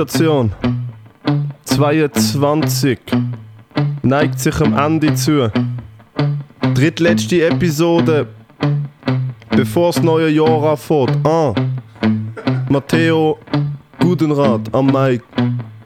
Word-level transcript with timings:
Endstation 0.00 0.50
22 1.64 2.98
neigt 4.02 4.40
sich 4.40 4.58
am 4.62 4.74
Ende 4.74 5.12
zu. 5.12 5.52
Drittletzte 6.72 7.46
Episode, 7.46 8.26
bevor 9.50 9.92
das 9.92 10.02
neue 10.02 10.30
Jahr 10.30 10.70
anfängt. 10.70 11.26
Ah. 11.26 11.54
Matteo 12.70 13.38
Gudenrat 13.98 14.72
am 14.72 14.86
Mike, 14.86 15.24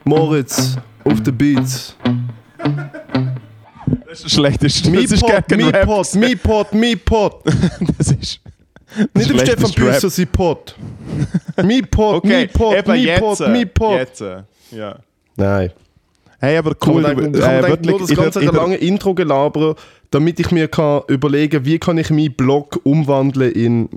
Moritz 0.05 0.77
auf 1.03 1.21
den 1.21 1.37
Beats. 1.37 1.97
Das 4.07 4.23
ist 4.23 4.31
Schlechteste. 4.31 4.91
Das 4.93 5.11
ist 5.11 5.23
Mipod, 5.23 5.47
gegen 5.49 5.63
Rap. 5.65 5.87
Mipod, 5.87 6.15
Mipod, 6.15 6.73
Mipod. 6.73 7.33
Das 7.97 8.11
ist. 8.11 8.39
Nicht 9.13 9.29
im 9.29 9.39
Stefan. 9.39 9.71
Büsser, 9.73 10.09
sein 10.09 10.27
Pod. 10.27 10.73
Mipod, 11.63 12.15
Okay, 12.17 12.41
Mipod, 12.41 12.77
eben 12.77 12.91
Mipod, 12.91 13.39
jetzt. 13.39 13.49
Mipod. 13.49 13.97
Jetzt. 13.99 14.21
äh, 14.21 14.43
Ja. 14.71 14.95
Nein. 15.35 15.71
Hey, 16.39 16.57
aber 16.57 16.71
Cool, 16.85 17.01
kann 17.03 17.15
kann 17.15 17.31
man 17.31 17.33
äh, 17.33 17.61
denken, 17.61 17.89
nur 17.89 17.99
das 17.99 18.09
in 18.09 18.15
ganze 18.15 18.39
in 18.39 18.45
der- 18.45 18.53
lange 18.53 18.75
Intro 18.75 19.13
gelabern, 19.13 19.75
damit 20.11 20.39
ich 20.39 20.51
mir 20.51 20.67
kann 20.67 21.01
überlegen 21.07 21.65
wie 21.65 21.79
kann 21.79 21.97
ich 21.97 22.09
meinen 22.09 22.33
Blog 22.33 22.79
umwandeln 22.83 23.51
in 23.51 23.89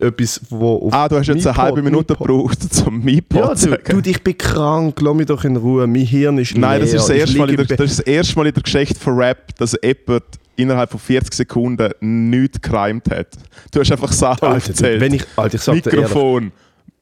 etwas, 0.00 0.40
wo 0.50 0.86
auf 0.88 0.92
Ah, 0.92 1.08
du 1.08 1.16
hast 1.16 1.28
jetzt 1.28 1.46
eine 1.46 1.56
halbe 1.56 1.80
Minute 1.80 2.14
gebraucht, 2.16 2.58
zum 2.74 3.00
Mipod 3.02 3.40
Ja, 3.40 3.54
zu 3.54 3.66
du, 3.68 3.70
sagen. 3.76 4.02
du, 4.02 4.10
ich 4.10 4.22
bin 4.22 4.36
krank, 4.36 5.00
lass 5.00 5.14
mich 5.14 5.26
doch 5.26 5.44
in 5.44 5.56
Ruhe, 5.56 5.86
mein 5.86 6.02
Hirn 6.02 6.36
ist 6.38 6.56
Nein, 6.58 6.80
das 6.80 6.90
leer. 6.90 7.00
ist 7.00 7.08
das, 7.08 7.14
Ich 7.16 7.20
erste 7.20 7.38
Mal 7.38 7.50
in 7.50 7.56
der, 7.56 7.64
das 7.66 7.90
ist 7.90 7.98
das 8.00 8.06
erste 8.06 8.36
Mal 8.36 8.46
in 8.48 8.54
der 8.54 8.62
Geschichte 8.62 8.98
von 9.00 9.16
Rap, 9.16 9.54
dass 9.56 9.76
jemand 9.82 10.24
innerhalb 10.56 10.90
von 10.90 11.00
40 11.00 11.32
Sekunden 11.34 11.90
nichts 12.00 12.60
gecrimed 12.60 13.08
hat. 13.10 13.28
Du 13.72 13.80
hast 13.80 13.90
einfach 13.92 14.12
Sachen 14.12 14.48
aufgezählt. 14.48 15.00
wenn 15.00 15.14
ich, 15.14 15.24
Alter, 15.36 15.54
ich 15.56 15.62
sag 15.62 15.74
dir 15.82 15.90
ehrlich, 15.92 16.00
Mikrofon, 16.08 16.52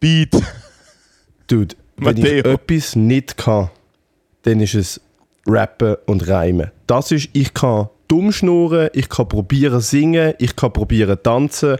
Beat. 0.03 0.33
Dude, 1.47 1.75
wenn 1.97 2.17
ich 2.19 2.22
Matteo. 2.25 2.53
etwas 2.55 2.97
nicht 2.97 3.36
kann, 3.36 3.70
dann 4.42 4.61
ist 4.61 4.75
es 4.75 5.00
Rappen 5.47 5.97
und 6.06 6.27
Reimen. 6.28 6.70
Das 6.86 7.11
ist, 7.12 7.28
ich 7.33 7.55
kann 7.55 7.89
dumm 8.08 8.33
schnurren, 8.33 8.91
ich 8.95 9.08
kann 9.08 9.28
probieren 9.28 9.80
singen, 9.80 10.34
ich 10.39 10.56
kann 10.56 10.73
probieren 10.73 11.17
tanzen. 11.23 11.77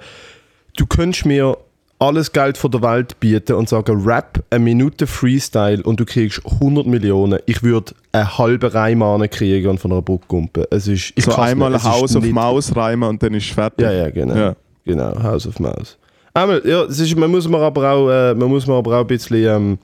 Du 0.77 0.87
könntest 0.87 1.27
mir 1.27 1.57
alles 1.99 2.33
Geld 2.33 2.59
von 2.59 2.71
der 2.71 2.83
Welt 2.83 3.21
bieten 3.21 3.55
und 3.55 3.69
sagen, 3.69 4.03
Rap, 4.05 4.43
eine 4.51 4.65
Minute 4.65 5.07
Freestyle 5.07 5.83
und 5.83 6.01
du 6.01 6.05
kriegst 6.05 6.43
100 6.45 6.87
Millionen. 6.87 7.39
Ich 7.47 7.63
würde 7.63 7.95
einen 8.13 8.39
halben 8.39 8.71
Reim 8.71 9.29
kriegen 9.31 9.69
und 9.69 9.79
von 9.79 9.93
einer 9.93 10.03
Brücke 10.03 10.27
kumpen. 10.29 10.65
Es 10.71 10.89
ist, 10.89 11.13
ich 11.17 11.25
so 11.25 11.35
einmal 11.37 11.75
auf 11.75 12.15
nicht- 12.15 12.33
Maus 12.33 12.75
reimen 12.75 13.09
und 13.09 13.23
dann 13.23 13.35
ist 13.35 13.47
es 13.47 13.51
fertig. 13.53 13.85
Ja, 13.85 13.93
ja, 13.93 14.11
genau. 14.11 14.35
Ja. 14.35 14.57
Genau, 14.85 15.23
House 15.23 15.47
of 15.47 15.61
Mouse. 15.61 15.97
Einmal, 16.35 16.63
ja, 16.65 16.85
es 16.85 16.99
ist, 16.99 17.17
man 17.17 17.31
muss 17.31 17.47
mir 17.47 17.59
aber 17.59 17.93
auch, 17.93 18.09
äh, 18.09 18.35
man 18.35 18.49
muss 18.49 18.67
mir 18.67 18.75
aber 18.75 18.97
auch 18.97 19.01
ein 19.03 19.07
bisschen 19.07 19.45
ähm, 19.45 19.79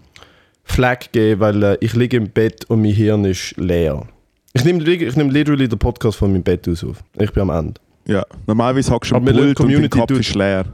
Flag 0.64 1.10
geben, 1.12 1.40
weil 1.40 1.62
äh, 1.62 1.78
ich 1.80 1.94
liege 1.94 2.16
im 2.16 2.30
Bett 2.30 2.64
und 2.66 2.82
mein 2.82 2.92
Hirn 2.92 3.24
ist 3.24 3.56
leer. 3.56 4.06
Ich 4.54 4.64
nehme 4.64 4.82
ich 4.82 5.16
nehm 5.16 5.30
literally 5.30 5.68
den 5.68 5.78
Podcast 5.78 6.18
von 6.18 6.32
meinem 6.32 6.42
Bett 6.42 6.66
aus 6.68 6.82
auf. 6.84 7.02
Ich 7.18 7.32
bin 7.32 7.42
am 7.42 7.50
Ende. 7.50 7.80
Ja. 8.06 8.24
Normalerweise 8.46 8.90
hockst 8.90 9.10
du 9.10 9.16
am 9.16 9.22
Aber 9.22 9.32
Pult 9.32 9.40
und 9.42 9.48
dein 9.48 9.54
Community 9.54 9.98
Kopf 9.98 10.10
ist 10.10 10.34
leer. 10.34 10.64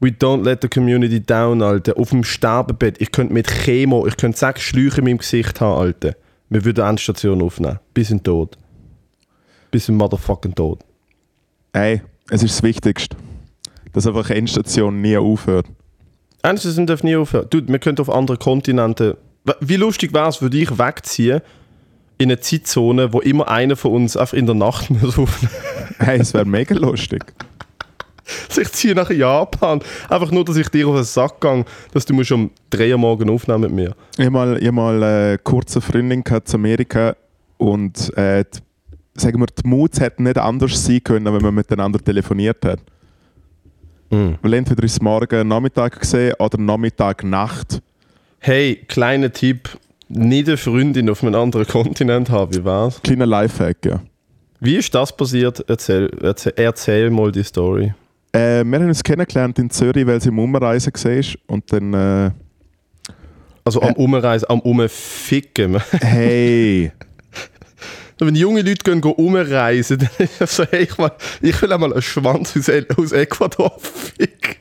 We 0.00 0.08
don't 0.08 0.44
let 0.44 0.60
the 0.60 0.68
community 0.68 1.20
down, 1.20 1.62
Alter. 1.62 1.96
Auf 1.96 2.10
dem 2.10 2.22
Sterbebett. 2.22 3.00
Ich 3.00 3.12
könnte 3.12 3.32
mit 3.32 3.46
Chemo, 3.46 4.06
ich 4.06 4.16
könnte 4.16 4.36
sechs 4.36 4.62
Schläuche 4.62 4.98
in 4.98 5.04
meinem 5.04 5.18
Gesicht 5.18 5.60
haben, 5.60 5.80
Alter. 5.80 6.14
Wir 6.50 6.64
würden 6.64 6.82
eine 6.82 6.90
Endstation 6.90 7.40
aufnehmen. 7.40 7.78
Bis 7.94 8.10
in 8.10 8.22
Tod. 8.22 8.58
Bis 9.70 9.88
in 9.88 9.96
motherfucking 9.96 10.54
Tod. 10.54 10.80
Ey, 11.72 12.02
es 12.30 12.42
ist 12.42 12.56
das 12.56 12.62
Wichtigste. 12.62 13.16
Dass 13.96 14.06
einfach 14.06 14.28
Endstation 14.28 15.00
nie 15.00 15.16
aufhört. 15.16 15.64
Endstation 16.42 16.86
darf 16.86 17.02
nie 17.02 17.16
aufhören. 17.16 17.46
Dude, 17.48 17.72
wir 17.72 17.78
könnten 17.78 18.02
auf 18.02 18.10
andere 18.10 18.36
Kontinente. 18.36 19.16
Wie 19.60 19.76
lustig 19.76 20.12
wäre 20.12 20.28
es, 20.28 20.42
würde 20.42 20.58
ich 20.58 20.78
wegziehen 20.78 21.40
in 22.18 22.30
eine 22.30 22.38
Zeitzone, 22.38 23.14
wo 23.14 23.20
immer 23.20 23.48
einer 23.48 23.74
von 23.74 23.92
uns 23.92 24.14
einfach 24.14 24.36
in 24.36 24.44
der 24.44 24.54
Nacht 24.54 24.90
muss 24.90 25.18
aufnehmen. 25.18 25.54
Hey, 25.98 26.18
es 26.18 26.34
wäre 26.34 26.44
mega 26.44 26.74
lustig. 26.74 27.24
Also 28.48 28.60
ich 28.60 28.72
ziehe 28.72 28.94
nach 28.94 29.08
Japan. 29.08 29.80
Einfach 30.08 30.32
nur, 30.32 30.44
dass 30.44 30.56
ich 30.56 30.68
dir 30.68 30.88
auf 30.88 30.96
den 30.96 31.04
Sack 31.04 31.40
gehe, 31.40 31.64
dass 31.92 32.06
du 32.06 32.12
musst 32.12 32.32
um 32.32 32.50
3 32.70 32.90
Uhr 32.90 32.98
morgen 32.98 33.30
aufnehmen 33.30 33.60
mit 33.60 33.70
mir. 33.70 33.94
Ich 34.18 34.24
habe 34.24 34.30
mal, 34.32 34.58
ich 34.60 34.66
hab 34.66 34.74
mal 34.74 35.00
eine 35.00 35.38
kurze 35.38 35.80
Freundin 35.80 36.24
gehabt 36.24 36.48
zu 36.48 36.56
Amerika 36.56 37.14
und 37.56 38.12
äh, 38.18 38.44
die, 38.44 38.58
sagen 39.20 39.38
wir, 39.38 39.46
die 39.46 39.68
Moods 39.68 40.00
hätten 40.00 40.24
nicht 40.24 40.38
anders 40.38 40.84
sein 40.84 41.04
können, 41.04 41.32
wenn 41.32 41.40
man 41.40 41.54
miteinander 41.54 42.00
telefoniert 42.00 42.64
hat. 42.64 42.80
Weil 44.10 44.54
entweder 44.54 44.82
ist 44.84 44.92
es 44.92 45.00
morgen 45.00 45.48
Nachmittag 45.48 46.00
gesehen 46.00 46.34
oder 46.38 46.58
Nachmittag 46.58 47.24
Nacht. 47.24 47.80
Hey, 48.38 48.76
kleiner 48.88 49.32
Tipp. 49.32 49.76
Nicht 50.08 50.46
eine 50.46 50.56
Freundin 50.56 51.10
auf 51.10 51.22
einem 51.22 51.34
anderen 51.34 51.66
Kontinent 51.66 52.30
haben, 52.30 52.54
wie 52.54 52.64
war's? 52.64 53.02
Kleiner 53.02 53.26
Lifehack, 53.26 53.84
ja. 53.84 54.00
Wie 54.60 54.76
ist 54.76 54.94
das 54.94 55.14
passiert? 55.14 55.64
Erzähl, 55.68 56.10
erzähl, 56.22 56.52
erzähl 56.56 57.10
mal 57.10 57.32
die 57.32 57.42
Story. 57.42 57.92
Äh, 58.32 58.64
wir 58.64 58.78
haben 58.78 58.88
uns 58.88 59.02
kennengelernt 59.02 59.58
in 59.58 59.70
Zürich, 59.70 60.06
weil 60.06 60.20
sie 60.20 60.28
im 60.28 60.38
Umreisen 60.38 60.92
war 60.92 61.54
und 61.54 61.72
dann 61.72 61.94
äh, 61.94 62.30
Also 63.64 63.82
am 63.82 63.94
Umreisen, 63.94 64.48
am 64.48 64.60
Umficken. 64.60 65.80
hey, 66.00 66.92
Wenn 68.18 68.34
junge 68.34 68.62
Leute 68.62 68.82
gehen, 68.82 69.00
gehen 69.00 69.12
umreisen, 69.12 69.98
dann 70.18 70.26
ist 70.26 70.40
das 70.40 70.56
so, 70.56 70.64
hey, 70.70 70.84
ich, 70.84 70.96
will, 70.98 71.10
ich 71.42 71.60
will 71.60 71.72
einmal 71.72 71.92
einen 71.92 72.02
Schwanz 72.02 72.56
aus, 72.56 72.68
El- 72.68 72.86
aus 72.96 73.12
Ecuador 73.12 73.76
ficken. 73.78 74.56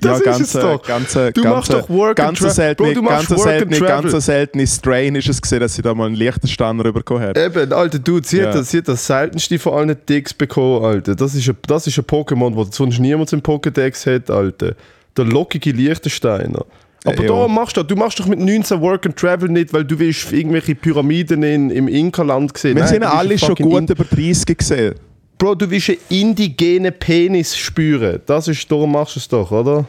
Das 0.00 0.20
ja, 0.24 0.32
ist 0.36 0.40
es 0.40 0.52
doch. 0.52 0.80
ganz, 0.86 1.12
Du 1.14 1.32
ganz, 1.32 1.44
machst 1.44 1.72
doch 1.72 1.88
Work 1.88 2.20
and 2.20 2.38
ganz 2.38 2.40
Tra- 2.42 2.50
seltene, 2.54 2.88
Bro, 2.90 2.94
du 2.94 3.02
machst 3.02 3.28
ganz 3.28 3.44
and 3.46 3.72
Travel. 3.76 4.10
ganz 4.12 4.24
seltene 4.24 4.66
Strain 4.68 5.14
ist 5.16 5.28
es 5.28 5.42
gesehen, 5.42 5.60
dass 5.60 5.74
sie 5.74 5.82
da 5.82 5.92
mal 5.94 6.06
einen 6.06 6.14
Liechtenstein 6.14 6.78
rübergekommen 6.78 7.24
hat. 7.24 7.36
Eben, 7.36 7.72
Alter, 7.72 7.98
Dude, 7.98 8.24
sie, 8.26 8.38
Ja. 8.38 8.48
hat 8.48 8.54
das, 8.54 8.70
sie 8.70 8.78
hat 8.78 8.88
das 8.88 9.04
seltenste 9.04 9.58
von 9.58 9.72
allen 9.74 9.96
Dicks 10.08 10.32
bekommen, 10.32 10.84
Alter. 10.84 11.16
Das 11.16 11.34
ist 11.34 11.48
ein, 11.48 11.56
das 11.66 11.88
ist 11.88 11.98
ein 11.98 12.04
Pokémon, 12.04 12.54
das 12.64 12.76
sonst 12.76 13.00
niemand 13.00 13.32
im 13.32 13.40
Pokédex 13.40 14.06
hat, 14.14 14.30
Alter. 14.30 14.74
Der 15.16 15.24
lockige 15.24 15.72
Liechtensteiner. 15.72 16.64
Aber 17.06 17.22
Äh, 17.22 17.26
da 17.26 17.34
ja. 17.42 17.48
machst 17.48 17.76
du, 17.76 17.82
du 17.82 17.94
machst 17.96 18.18
doch 18.18 18.26
mit 18.26 18.38
19 18.40 18.80
Work 18.80 19.06
and 19.06 19.16
Travel 19.16 19.48
nicht, 19.50 19.72
weil 19.72 19.84
du 19.84 19.98
willst 19.98 20.32
irgendwelche 20.32 20.74
Pyramiden 20.74 21.42
in, 21.42 21.70
im 21.70 21.86
Inka-Land 21.86 22.56
sehen. 22.56 22.76
Wir 22.76 22.82
Nein, 22.84 22.92
sind 22.92 23.02
alle 23.04 23.38
schon 23.38 23.54
gut 23.54 23.82
In- 23.82 23.88
über 23.88 24.04
30 24.04 24.56
gesehen. 24.56 24.94
Bro, 25.36 25.56
du 25.56 25.70
willst 25.70 25.90
einen 25.90 25.98
indigenen 26.08 26.92
Penis 26.98 27.56
spüren. 27.56 28.20
Das 28.24 28.48
ist, 28.48 28.70
darum 28.70 28.92
machst 28.92 29.16
du 29.16 29.20
es 29.20 29.28
doch, 29.28 29.50
oder? 29.50 29.84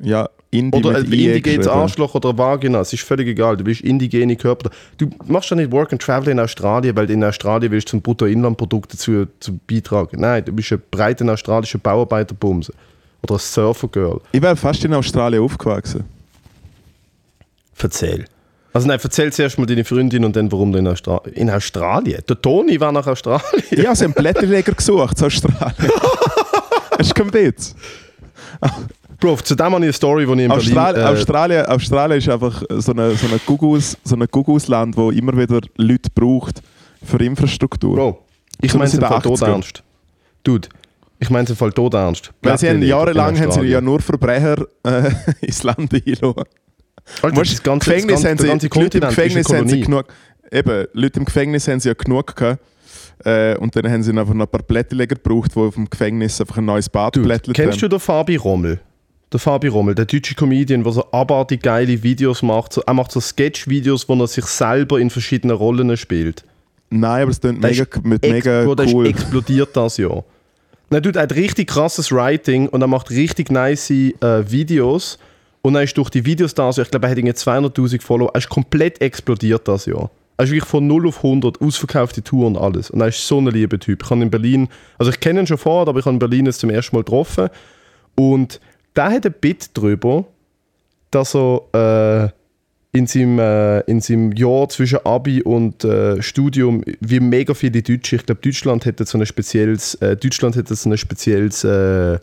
Ja, 0.00 0.28
Indie 0.50 0.78
Oder 0.78 0.96
ein 0.98 1.12
IE 1.12 1.26
indigenes. 1.26 1.68
Arschloch 1.68 2.14
oder 2.14 2.36
Vagina. 2.36 2.80
Es 2.80 2.92
ist 2.94 3.02
völlig 3.02 3.28
egal. 3.28 3.58
Du 3.58 3.66
willst 3.66 3.82
indigene 3.82 4.34
Körper. 4.34 4.70
Du 4.96 5.10
machst 5.26 5.50
doch 5.50 5.56
nicht 5.56 5.70
Work 5.70 5.92
and 5.92 6.00
Travel 6.00 6.30
in 6.32 6.40
Australien, 6.40 6.96
weil 6.96 7.10
in 7.10 7.22
Australien 7.22 7.70
willst 7.70 7.88
du 7.88 7.90
zum 7.90 8.00
Bruttoinlandprodukt 8.02 8.94
dazu 8.94 9.26
zu 9.40 9.58
beitragen. 9.66 10.20
Nein, 10.20 10.44
du 10.46 10.52
bist 10.52 10.72
ein 10.72 10.80
breiter 10.90 11.30
australischer 11.30 11.78
Bauarbeiterbumse. 11.78 12.72
Oder 13.22 13.34
ein 13.34 13.38
Surfergirl. 13.40 14.20
Ich 14.32 14.40
wäre 14.40 14.56
fast 14.56 14.82
in 14.84 14.94
Australien 14.94 15.42
aufgewachsen. 15.42 16.04
Erzähl. 17.80 18.24
Also 18.72 18.86
nein, 18.86 18.98
erzähl 19.02 19.32
zuerst 19.32 19.58
mal 19.58 19.66
deine 19.66 19.84
Freundin 19.84 20.24
und 20.24 20.36
dann 20.36 20.52
warum 20.52 20.72
du 20.72 20.78
in, 20.78 20.86
Austra 20.86 21.20
in 21.32 21.50
Australien. 21.50 22.22
Der 22.28 22.40
Toni 22.40 22.78
war 22.78 22.92
nach 22.92 23.06
Australien. 23.06 23.64
Ja, 23.70 23.94
sie 23.94 24.04
haben 24.04 24.12
Blätterleger 24.12 24.72
gesucht 24.72 25.18
zu 25.18 25.26
Australien. 25.26 25.90
Hast 26.98 27.10
du 27.10 27.14
keinen 27.14 27.32
Witz? 27.32 27.74
Bro, 29.20 29.36
zu 29.38 29.54
dem 29.54 29.66
habe 29.66 29.76
ich 29.76 29.82
eine 29.82 29.92
Story, 29.92 30.26
die 30.26 30.32
ich 30.32 30.38
in 30.44 30.50
Austral 30.50 30.94
Berlin... 30.94 31.08
äh, 31.08 31.12
Australien, 31.12 31.66
Australien 31.66 32.18
ist 32.18 32.28
einfach 32.28 32.62
so 32.68 32.92
ein 32.92 33.16
so 33.16 33.26
eine 33.26 33.38
Gugus, 33.44 33.96
so 34.04 34.14
eine 34.14 34.28
Gugus-Land, 34.28 34.96
wo 34.96 35.10
immer 35.10 35.36
wieder 35.36 35.60
Leute 35.76 36.08
braucht 36.14 36.62
für 37.04 37.18
Infrastruktur. 37.22 37.96
Bro, 37.96 38.24
ich 38.60 38.72
meine 38.74 38.84
es 38.84 38.94
im 38.94 39.00
Fall 39.00 39.22
tot 39.22 39.40
80ern. 39.40 39.48
ernst. 39.48 39.82
Dude, 40.44 40.68
ich 41.18 41.30
meine 41.30 41.44
es 41.44 41.50
im 41.50 41.56
Fall 41.56 41.72
tot 41.72 41.94
ernst. 41.94 42.32
Weil 42.42 42.58
sie 42.58 42.68
haben 42.68 42.82
jahrelang 42.82 43.38
haben 43.40 43.50
sie 43.50 43.62
ja 43.62 43.80
nur 43.80 44.00
Verbrecher 44.00 44.66
äh, 44.84 45.10
ins 45.40 45.62
Land 45.64 45.92
eingelassen. 45.92 46.44
Alter, 47.22 47.36
Weißt, 47.36 47.52
das 47.52 47.62
ganze, 47.62 47.90
Gefängnis 47.90 48.22
das 48.22 48.24
haben 48.24 48.36
ganze, 48.36 48.42
sie, 48.42 48.48
ganze 48.48 48.68
die 48.68 48.78
Leute 48.80 48.98
im 48.98 49.04
Gefängnis 49.08 49.52
haben 49.52 49.68
sie 49.68 49.80
genug, 49.80 50.04
eben, 50.50 50.86
Leute 50.92 51.18
im 51.18 51.24
Gefängnis 51.24 51.68
haben 51.68 51.80
sie 51.80 51.88
ja 51.88 51.94
genug 51.94 52.34
gehabt. 52.34 52.60
Äh, 53.24 53.56
und 53.56 53.74
dann 53.74 53.90
haben 53.90 54.02
sie 54.02 54.10
einfach 54.10 54.34
noch 54.34 54.46
ein 54.46 54.50
paar 54.50 54.62
Blätterleger 54.62 55.16
gebraucht, 55.16 55.54
die 55.54 55.60
auf 55.60 55.74
dem 55.74 55.90
Gefängnis 55.90 56.40
einfach 56.40 56.58
ein 56.58 56.64
neues 56.64 56.88
Bad 56.88 57.16
Dude, 57.16 57.26
blättert 57.26 57.54
kennst 57.54 57.78
du 57.78 57.86
haben. 57.86 57.90
den 57.90 58.00
Fabi 58.00 58.36
Rommel? 58.36 58.80
Der 59.32 59.40
Fabi 59.40 59.68
Rommel, 59.68 59.94
der 59.94 60.06
deutsche 60.06 60.34
Comedian, 60.34 60.84
der 60.84 60.92
so 60.92 61.04
abartig 61.10 61.62
geile 61.62 62.02
Videos 62.02 62.42
macht. 62.42 62.72
So, 62.72 62.80
er 62.82 62.94
macht 62.94 63.12
so 63.12 63.20
Sketch-Videos, 63.20 64.08
wo 64.08 64.14
er 64.14 64.26
sich 64.26 64.46
selber 64.46 65.00
in 65.00 65.10
verschiedenen 65.10 65.56
Rollen 65.56 65.96
spielt. 65.96 66.44
Nein, 66.90 67.22
aber 67.22 67.30
es 67.30 67.40
klingt 67.40 67.60
mega, 67.60 67.84
mit 68.02 68.22
mega 68.22 68.64
Bro, 68.64 68.74
der 68.76 68.86
cool. 68.86 69.06
explodiert 69.06 69.76
das 69.76 69.98
Jahr. 69.98 70.24
Nein, 70.88 71.02
dude, 71.02 71.18
er 71.18 71.24
hat 71.24 71.34
richtig 71.34 71.68
krasses 71.68 72.10
Writing 72.10 72.68
und 72.68 72.80
er 72.80 72.86
macht 72.86 73.10
richtig 73.10 73.50
nice 73.50 73.90
äh, 73.90 74.50
Videos. 74.50 75.18
Und 75.62 75.74
er 75.74 75.82
ist 75.82 75.96
durch 75.96 76.10
die 76.10 76.24
Videos 76.24 76.54
da, 76.54 76.66
also 76.66 76.82
ich 76.82 76.90
glaube, 76.90 77.06
er 77.06 77.10
hat 77.10 77.18
irgendwie 77.18 77.36
200'000 77.36 78.02
Follower. 78.02 78.30
Er 78.32 78.38
ist 78.38 78.48
komplett 78.48 79.00
explodiert 79.00 79.66
das 79.66 79.86
Jahr. 79.86 80.10
Er 80.36 80.44
ist 80.44 80.52
wirklich 80.52 80.68
von 80.68 80.86
0 80.86 81.08
auf 81.08 81.16
100, 81.16 81.60
ausverkaufte 81.60 82.22
Tour 82.22 82.46
und 82.46 82.56
alles. 82.56 82.90
Und 82.90 83.00
er 83.00 83.08
ist 83.08 83.26
so 83.26 83.40
ein 83.40 83.48
lieber 83.48 83.78
Typ. 83.78 84.02
Ich 84.04 84.10
habe 84.10 84.22
in 84.22 84.30
Berlin, 84.30 84.68
also 84.96 85.10
ich 85.10 85.18
kenne 85.18 85.40
ihn 85.40 85.46
schon 85.46 85.58
vorher, 85.58 85.88
aber 85.88 85.98
ich 85.98 86.06
habe 86.06 86.14
in 86.14 86.20
Berlin 86.20 86.46
jetzt 86.46 86.60
zum 86.60 86.70
ersten 86.70 86.94
Mal 86.94 87.02
getroffen. 87.02 87.48
Und 88.14 88.60
der 88.94 89.10
hat 89.10 89.26
ein 89.26 89.34
Bit 89.40 89.70
drüber, 89.74 90.24
dass 91.10 91.34
er 91.34 92.32
äh, 92.92 92.96
in, 92.96 93.06
seinem, 93.06 93.38
äh, 93.38 93.80
in 93.80 94.00
seinem 94.00 94.32
Jahr 94.32 94.68
zwischen 94.68 95.04
Abi 95.04 95.42
und 95.42 95.84
äh, 95.84 96.22
Studium, 96.22 96.82
wie 97.00 97.20
mega 97.20 97.54
viele 97.54 97.82
Deutsche, 97.82 98.16
ich 98.16 98.26
glaube, 98.26 98.40
Deutschland 98.40 98.84
hätte 98.84 99.04
so 99.06 99.18
ein 99.18 99.26
spezielles, 99.26 99.94
äh, 99.96 100.16
Deutschland 100.16 100.56
hätte 100.56 100.74
so 100.74 100.88
ein 100.88 100.98
spezielles, 100.98 101.64
äh, 101.64 102.18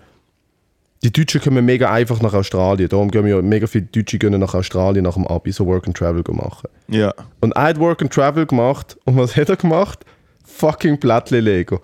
die 1.05 1.13
Deutschen 1.13 1.41
kommen 1.41 1.63
mega 1.65 1.91
einfach 1.91 2.21
nach 2.21 2.33
Australien, 2.33 2.89
darum 2.89 3.11
gehen 3.11 3.27
ja 3.27 3.41
mega 3.41 3.67
viele 3.67 3.85
Deutsche 3.85 4.17
gehen 4.17 4.39
nach 4.39 4.53
Australien 4.53 5.03
nach 5.03 5.13
dem 5.13 5.27
Abi 5.27 5.51
so 5.51 5.65
Work 5.65 5.87
and 5.87 5.95
Travel 5.95 6.23
machen. 6.31 6.69
Ja. 6.87 7.13
Und 7.41 7.51
er 7.51 7.63
hat 7.63 7.79
Work 7.79 8.01
and 8.01 8.11
Travel 8.11 8.45
gemacht 8.45 8.97
und 9.05 9.17
was 9.17 9.35
hat 9.35 9.49
er 9.49 9.55
gemacht? 9.55 9.99
Fucking 10.45 10.99
Plättchen 10.99 11.43
Lego. 11.43 11.81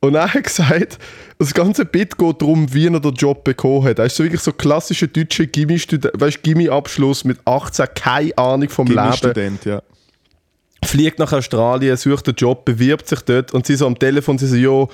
Und 0.00 0.16
er 0.16 0.34
hat 0.34 0.44
gesagt, 0.44 0.98
das 1.38 1.54
ganze 1.54 1.84
Bit 1.84 2.18
geht 2.18 2.42
darum, 2.42 2.72
wie 2.74 2.86
er 2.88 2.98
den 2.98 3.14
Job 3.14 3.44
bekommen 3.44 3.84
hat. 3.84 4.00
Er 4.00 4.06
ist 4.06 4.16
so 4.16 4.24
wirklich 4.24 4.40
so 4.40 4.52
klassischer 4.52 5.06
deutscher 5.06 5.46
Gimmi-Abschluss 5.46 7.24
mit 7.24 7.38
18, 7.44 7.86
keine 7.94 8.36
Ahnung 8.36 8.68
vom 8.68 8.88
Leben. 8.88 9.12
Student, 9.12 9.64
ja. 9.64 9.80
Fliegt 10.84 11.20
nach 11.20 11.32
Australien, 11.32 11.96
sucht 11.96 12.26
einen 12.26 12.36
Job, 12.36 12.64
bewirbt 12.64 13.06
sich 13.06 13.20
dort 13.20 13.54
und 13.54 13.64
sie 13.64 13.76
so 13.76 13.86
am 13.86 13.96
Telefon, 13.96 14.38
sie 14.38 14.48
so, 14.48 14.56
jo, 14.56 14.88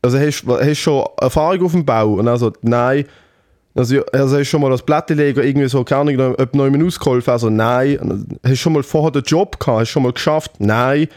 also 0.00 0.18
hast 0.18 0.44
du 0.44 0.74
schon 0.74 1.06
Erfahrung 1.20 1.64
auf 1.64 1.72
dem 1.72 1.84
Bau? 1.84 2.14
Und 2.14 2.28
er 2.28 2.36
so, 2.36 2.52
nein. 2.62 3.04
Also, 3.74 4.04
also 4.12 4.36
hast 4.36 4.40
du 4.40 4.44
schon 4.44 4.60
mal 4.60 4.70
als 4.70 4.82
Plattenleger 4.82 5.42
irgendwie 5.42 5.68
so, 5.68 5.82
keine 5.82 6.12
Ahnung, 6.12 6.34
ob 6.38 6.54
neu 6.54 6.86
ausgeholfen? 6.86 7.32
Also, 7.32 7.48
nein. 7.48 8.26
Hast 8.42 8.52
du 8.52 8.56
schon 8.56 8.72
mal 8.74 8.82
vorher 8.82 9.10
den 9.10 9.22
Job 9.22 9.58
gehabt? 9.58 9.80
Hast 9.80 9.88
du 9.88 9.92
schon 9.92 10.02
mal 10.02 10.12
geschafft? 10.12 10.52
Nein. 10.58 11.08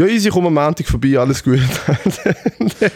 Ja, 0.00 0.06
easy, 0.06 0.30
komm 0.30 0.46
am 0.46 0.54
Montag 0.54 0.86
vorbei, 0.86 1.18
alles 1.18 1.42
gut. 1.42 1.58
und, 2.60 2.76
dann, 2.80 2.90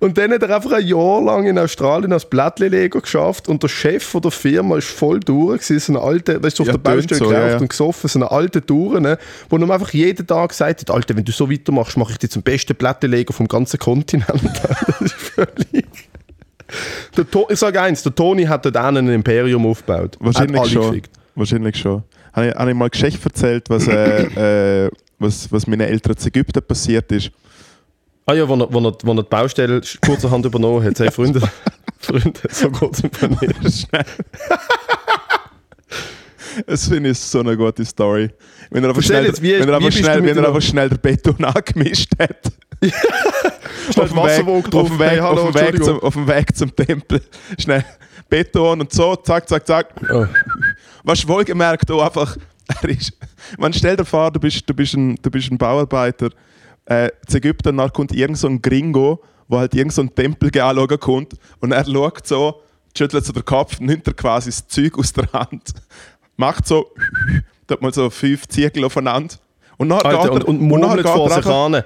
und 0.00 0.18
dann 0.18 0.32
hat 0.32 0.42
er 0.42 0.56
einfach 0.56 0.72
ein 0.72 0.84
Jahr 0.84 1.22
lang 1.22 1.46
in 1.46 1.56
Australien 1.56 2.12
als 2.12 2.28
Blättleger 2.28 3.00
geschafft 3.00 3.48
und 3.48 3.62
der 3.62 3.68
Chef 3.68 4.02
von 4.02 4.22
der 4.22 4.32
Firma 4.32 4.78
ist 4.78 4.88
voll 4.88 5.20
durch, 5.20 5.62
so 5.62 5.92
ein 5.92 5.96
alter, 5.96 6.42
weißt 6.42 6.58
du, 6.58 6.64
auf 6.64 6.66
Ja, 6.66 6.72
der 6.72 6.78
Baustelle 6.78 7.18
so, 7.18 7.28
geraucht 7.28 7.42
ja, 7.44 7.50
ja. 7.50 7.58
und 7.58 7.68
gesoffen, 7.68 8.08
so 8.08 8.18
eine 8.18 8.32
alte 8.32 8.66
Touren, 8.66 9.04
ne, 9.04 9.18
wo 9.48 9.58
ihm 9.58 9.70
einfach 9.70 9.92
jeden 9.92 10.26
Tag 10.26 10.50
gesagt 10.50 10.80
hat, 10.80 10.90
Alter, 10.90 11.16
wenn 11.16 11.24
du 11.24 11.30
so 11.30 11.48
weitermachst, 11.48 11.96
mache 11.96 12.10
ich 12.10 12.18
dich 12.18 12.30
zum 12.30 12.42
besten 12.42 12.74
Blättleger 12.74 13.32
vom 13.32 13.46
ganzen 13.46 13.78
Kontinent. 13.78 14.28
das 14.42 15.00
ist 15.00 15.14
völlig... 15.14 15.86
Der 17.16 17.30
To 17.30 17.46
ich 17.50 17.58
sage 17.58 17.80
eins, 17.80 18.02
der 18.02 18.14
Toni 18.14 18.44
hat 18.44 18.64
dort 18.64 18.76
einen 18.76 19.08
ein 19.08 19.14
Imperium 19.14 19.66
aufgebaut. 19.66 20.16
Wahrscheinlich 20.20 20.70
schon. 20.70 20.88
gefickt. 20.90 21.10
Wahrscheinlich 21.34 21.76
schon. 21.76 22.02
Habe 22.32 22.48
ich, 22.48 22.54
habe 22.54 22.70
ich 22.70 22.76
mal 22.76 22.90
Geschichte 22.90 23.24
erzählt, 23.24 23.70
was, 23.70 23.86
äh, 23.88 24.22
äh, 24.86 24.90
was, 25.18 25.50
was 25.50 25.66
meinen 25.66 25.80
Eltern 25.88 26.14
in 26.20 26.26
Ägypten 26.26 26.62
passiert 26.62 27.10
ist? 27.12 27.30
Ah 28.26 28.34
ja, 28.34 28.46
wo 28.46 28.54
er, 28.54 28.72
wo 28.72 28.78
er, 28.86 28.94
wo 29.02 29.12
er 29.12 29.22
die 29.22 29.28
Baustelle 29.28 29.80
kurzerhand 30.04 30.44
übernommen 30.44 30.84
hat. 30.84 30.98
Hey, 30.98 31.10
Freunde, 31.10 31.40
Freunde, 31.98 32.32
so 32.50 32.70
kurz 32.70 33.00
Schnell. 33.00 34.04
Das 36.66 36.88
finde 36.88 37.10
ich 37.10 37.18
so 37.18 37.40
eine 37.40 37.56
gute 37.56 37.84
Story. 37.84 38.30
Wenn 38.70 38.84
er 38.84 38.90
Erzähl 38.90 39.02
schnell, 39.02 39.26
jetzt, 39.26 39.42
wie- 39.42 39.58
wenn 39.58 39.68
er 39.68 39.76
schnell, 39.92 40.24
wenn 40.24 40.36
er 40.36 40.46
einfach 40.48 40.62
schnell 40.62 40.88
den 40.88 40.98
Beton 40.98 41.44
angemischt 41.44 42.10
hat. 42.18 42.52
Auf, 43.96 44.08
dem 44.08 44.16
Weg, 44.16 44.74
auf, 44.74 44.88
dem 44.88 44.98
Weg, 44.98 45.10
Hey, 45.10 45.18
hallo, 45.18 45.42
auf, 45.42 45.52
dem 45.52 45.60
Weg 45.60 45.84
zum, 45.84 46.00
auf 46.00 46.14
dem 46.14 46.28
Weg 46.28 46.56
zum 46.56 46.74
Tempel. 46.74 47.22
Schnell 47.58 47.84
Beton 48.28 48.80
und 48.80 48.92
so, 48.92 49.16
zack, 49.16 49.48
zack, 49.48 49.66
zack. 49.66 49.94
Oh. 50.12 50.26
Was 51.04 51.26
wohlgemerkt 51.26 51.90
auch 51.90 52.04
einfach, 52.04 52.36
er 52.82 52.88
ist, 52.90 53.12
man 53.58 53.72
stell 53.72 53.96
dir 53.96 54.04
vor, 54.04 54.30
du 54.30 54.40
bist, 54.40 54.68
du 54.68 54.74
bist, 54.74 54.94
ein, 54.94 55.16
du 55.16 55.30
bist 55.30 55.50
ein 55.50 55.58
Bauarbeiter, 55.58 56.30
äh, 56.84 57.08
in 57.28 57.34
Ägypten 57.36 57.76
dann 57.76 57.92
kommt 57.92 58.12
irgend 58.12 58.38
so 58.38 58.48
ein 58.48 58.60
Gringo, 58.60 59.22
wo 59.48 59.58
halt 59.58 59.74
irgend 59.74 59.94
so 59.94 60.02
ein 60.02 60.14
Tempel 60.14 60.48
anschauen 60.60 61.00
kommt 61.00 61.34
und 61.60 61.72
er 61.72 61.84
schaut 61.84 62.26
so, 62.26 62.62
schüttelt 62.96 63.24
so 63.24 63.32
den 63.32 63.44
Kopf, 63.44 63.80
nimmt 63.80 64.06
er 64.06 64.14
quasi 64.14 64.50
das 64.50 64.66
Zeug 64.68 64.98
aus 64.98 65.12
der 65.12 65.32
Hand, 65.32 65.72
macht 66.36 66.66
so, 66.66 66.90
tut 67.66 67.80
mal 67.80 67.92
so 67.92 68.10
fünf 68.10 68.46
Ziegel 68.48 68.84
aufeinander 68.84 69.36
und 69.78 69.88
dann 69.88 70.00
Alter, 70.00 70.32
und, 70.32 70.44
und 70.44 70.60
nachher 70.60 70.66
murmelt 70.66 71.06
geht 71.06 71.14
vor 71.14 71.30
er 71.30 71.42
sich 71.42 71.46
an. 71.46 71.82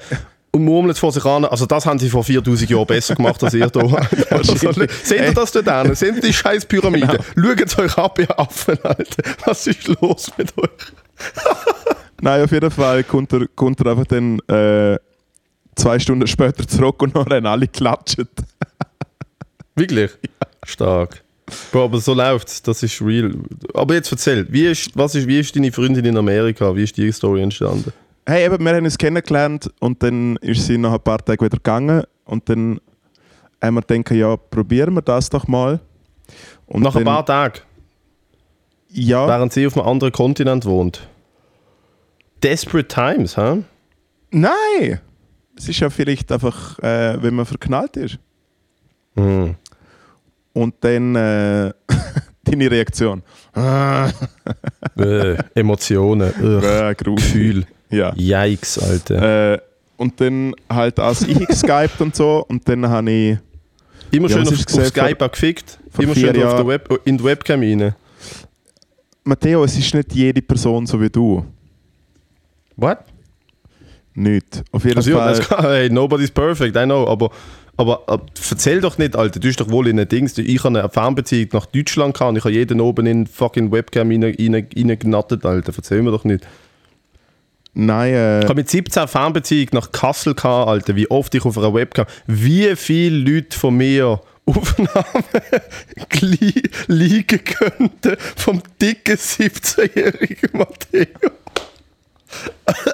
Und 0.55 0.65
murmelt 0.65 0.99
vor 0.99 1.11
sich 1.13 1.25
an. 1.25 1.47
Also 1.47 1.65
das 1.65 1.87
haben 1.87 1.99
sie 1.99 2.11
vor 2.11 2.25
4000 2.25 2.69
Jahren 2.69 2.87
besser 2.87 3.15
gemacht 3.15 3.43
als 3.43 3.55
ihr 3.55 3.71
hier. 3.73 4.89
Seht 5.03 5.21
ihr 5.21 5.33
das 5.33 5.51
dort 5.53 5.69
an? 5.69 5.95
Seht 5.95 6.17
ihr 6.17 6.21
die 6.21 6.33
scheiß 6.33 6.67
Pyramide? 6.67 7.19
Schaut 7.35 7.79
euch 7.79 7.99
ab, 7.99 8.19
ihr 8.19 8.39
Affen, 8.39 8.79
Alter. 8.83 9.23
Was 9.47 9.67
ist 9.67 9.89
los 10.01 10.31
mit 10.37 10.57
euch? 10.59 10.69
Nein, 12.21 12.45
auf 12.45 12.53
jeden 12.53 12.71
Fall 12.71 13.03
kommt 13.05 13.33
er, 13.33 13.47
kommt 13.55 13.81
er 13.81 13.93
einfach 13.93 14.07
dann 14.07 14.39
äh, 14.41 14.99
zwei 15.75 15.99
Stunden 15.99 16.27
später 16.27 16.67
zurück 16.67 17.03
und 17.03 17.17
dann 17.17 17.25
haben 17.25 17.47
alle 17.47 17.67
geklatscht. 17.67 18.19
Wirklich? 19.75 20.11
Stark. 20.65 21.23
Bro, 21.71 21.85
aber 21.85 21.99
so 21.99 22.15
läuft's. 22.15 22.63
Das 22.63 22.83
ist 22.83 23.01
real. 23.03 23.35
Aber 23.75 23.95
jetzt 23.95 24.13
erzähl, 24.13 24.47
wie 24.51 24.67
ist, 24.67 24.91
was 24.95 25.15
ist, 25.15 25.27
wie 25.27 25.41
ist 25.41 25.55
deine 25.57 25.73
Freundin 25.73 26.05
in 26.05 26.17
Amerika? 26.17 26.75
Wie 26.77 26.85
ist 26.85 26.97
die 26.97 27.11
Story 27.11 27.43
entstanden? 27.43 27.93
Hey, 28.25 28.45
eben, 28.47 28.65
wir 28.65 28.75
haben 28.77 28.85
uns 28.85 28.97
kennengelernt 28.99 29.69
und 29.81 30.03
dann 30.03 30.37
ist 30.37 30.67
sie 30.67 30.79
nach 30.79 30.93
ein 30.93 31.01
paar 31.01 31.19
Tagen 31.25 31.45
wieder 31.45 31.57
gegangen 31.57 32.05
und 32.25 32.49
dann 32.49 32.81
haben 33.61 33.75
wir 33.75 33.83
gedacht, 33.83 34.11
ja, 34.13 34.37
probieren 34.37 34.95
wir 34.95 35.03
das 35.03 35.29
doch 35.29 35.49
mal. 35.49 35.81
Und 36.67 36.83
Nach 36.83 36.95
ein 36.95 37.05
dann, 37.05 37.15
paar 37.15 37.27
Tagen, 37.27 37.59
Ja, 38.91 39.27
während 39.27 39.53
sie 39.53 39.67
auf 39.67 39.77
einem 39.77 39.89
anderen 39.89 40.13
Kontinent 40.13 40.65
wohnt. 40.65 41.09
Desperate 42.43 42.89
Times, 42.89 43.37
hä? 43.37 43.63
nein! 44.31 45.01
Es 45.57 45.69
ist 45.69 45.81
ja 45.81 45.91
vielleicht 45.91 46.31
einfach, 46.33 46.79
äh, 46.79 47.21
wenn 47.23 47.35
man 47.35 47.45
verknallt 47.45 47.97
ist. 47.97 48.19
Hm. 49.17 49.57
Und 50.55 50.75
dann 50.81 51.15
äh, 51.17 51.73
deine 52.45 52.71
Reaktion. 52.71 53.23
Äh, 53.55 54.09
Emotionen, 55.55 56.33
Ugh, 56.41 56.65
äh, 56.65 56.95
gruselig. 56.95 57.17
Gefühl. 57.17 57.67
Ja. 57.93 58.13
Yikes, 58.17 58.79
Alter. 58.79 59.53
Äh, 59.55 59.59
und 59.97 60.21
dann 60.21 60.55
halt 60.69 60.99
als 60.99 61.23
ich 61.23 61.39
geskypt 61.47 62.01
und 62.01 62.17
so 62.17 62.45
und 62.49 62.69
dann 62.69 62.89
habe 62.89 63.11
ich 63.11 63.39
Immer 64.11 64.29
ja, 64.29 64.37
schön 64.37 64.47
auf, 64.49 64.53
ist 64.53 64.61
auf 64.61 64.67
gesehen 64.67 64.85
Skype 64.87 65.29
gefickt. 65.29 65.79
Immer 65.99 66.15
schön 66.15 66.43
auf 66.43 66.57
der 66.57 66.67
Web, 66.67 67.01
in 67.05 67.17
die 67.19 67.25
Webcam 67.25 67.61
rein. 67.61 67.95
Matteo, 69.25 69.65
es 69.65 69.79
ist 69.79 69.95
nicht 69.95 70.13
jede 70.13 70.43
Person 70.43 70.87
so 70.87 71.01
wie 71.01 71.09
du. 71.09 71.45
What? 72.77 72.99
Nicht. 74.15 74.63
Auf 74.73 74.85
jeden 74.85 74.99
Also, 74.99 75.11
ja, 75.13 75.17
Fall. 75.19 75.41
kann, 75.41 75.65
hey, 75.65 75.89
nobody's 75.89 76.31
perfect, 76.31 76.77
I 76.77 76.85
know, 76.85 77.07
aber, 77.07 77.31
aber, 77.77 78.03
aber 78.07 78.27
erzähl 78.51 78.81
doch 78.81 78.99
nicht, 78.99 79.17
Alter, 79.17 79.41
du 79.41 79.47
bist 79.47 79.61
doch 79.61 79.71
wohl 79.71 79.89
in 79.89 79.97
den 79.97 80.09
Dings. 80.09 80.37
Ich 80.37 80.65
habe 80.65 80.79
eine 80.81 80.89
Fernbeziehung 80.91 81.49
nach 81.53 81.67
Deutschland 81.67 82.15
gehabt 82.15 82.31
und 82.31 82.37
ich 82.37 82.45
habe 82.45 82.53
jeden 82.55 82.81
oben 82.81 83.07
in 83.07 83.27
fucking 83.27 83.73
Webcam 83.73 84.11
rein, 84.11 84.23
rein, 84.25 84.67
reingenattet, 84.77 85.47
Alter. 85.47 85.73
Erzähl 85.75 86.03
mir 86.03 86.11
doch 86.11 86.25
nicht. 86.25 86.47
Nein, 87.75 88.13
äh, 88.13 88.41
Ich 88.41 88.45
habe 88.45 88.57
mit 88.57 88.69
17 88.69 89.09
Fernbeziehung 89.09 89.69
nach 89.73 89.91
Kassel 89.93 90.35
gehabt, 90.35 90.69
Alter, 90.69 90.95
wie 90.95 91.11
oft 91.11 91.35
ich 91.35 91.45
auf 91.45 91.57
einer 91.57 91.73
Webcam, 91.73 92.05
wie 92.27 92.77
viele 92.77 93.17
Leute 93.19 93.59
von 93.59 93.77
mir 93.77 94.21
Aufnahmen 94.45 95.25
li 96.21 96.63
liegen 96.89 97.45
könnten 97.45 98.17
vom 98.37 98.61
dicken 98.81 99.17
17-jährigen 99.17 100.51
Matteo. 100.53 101.07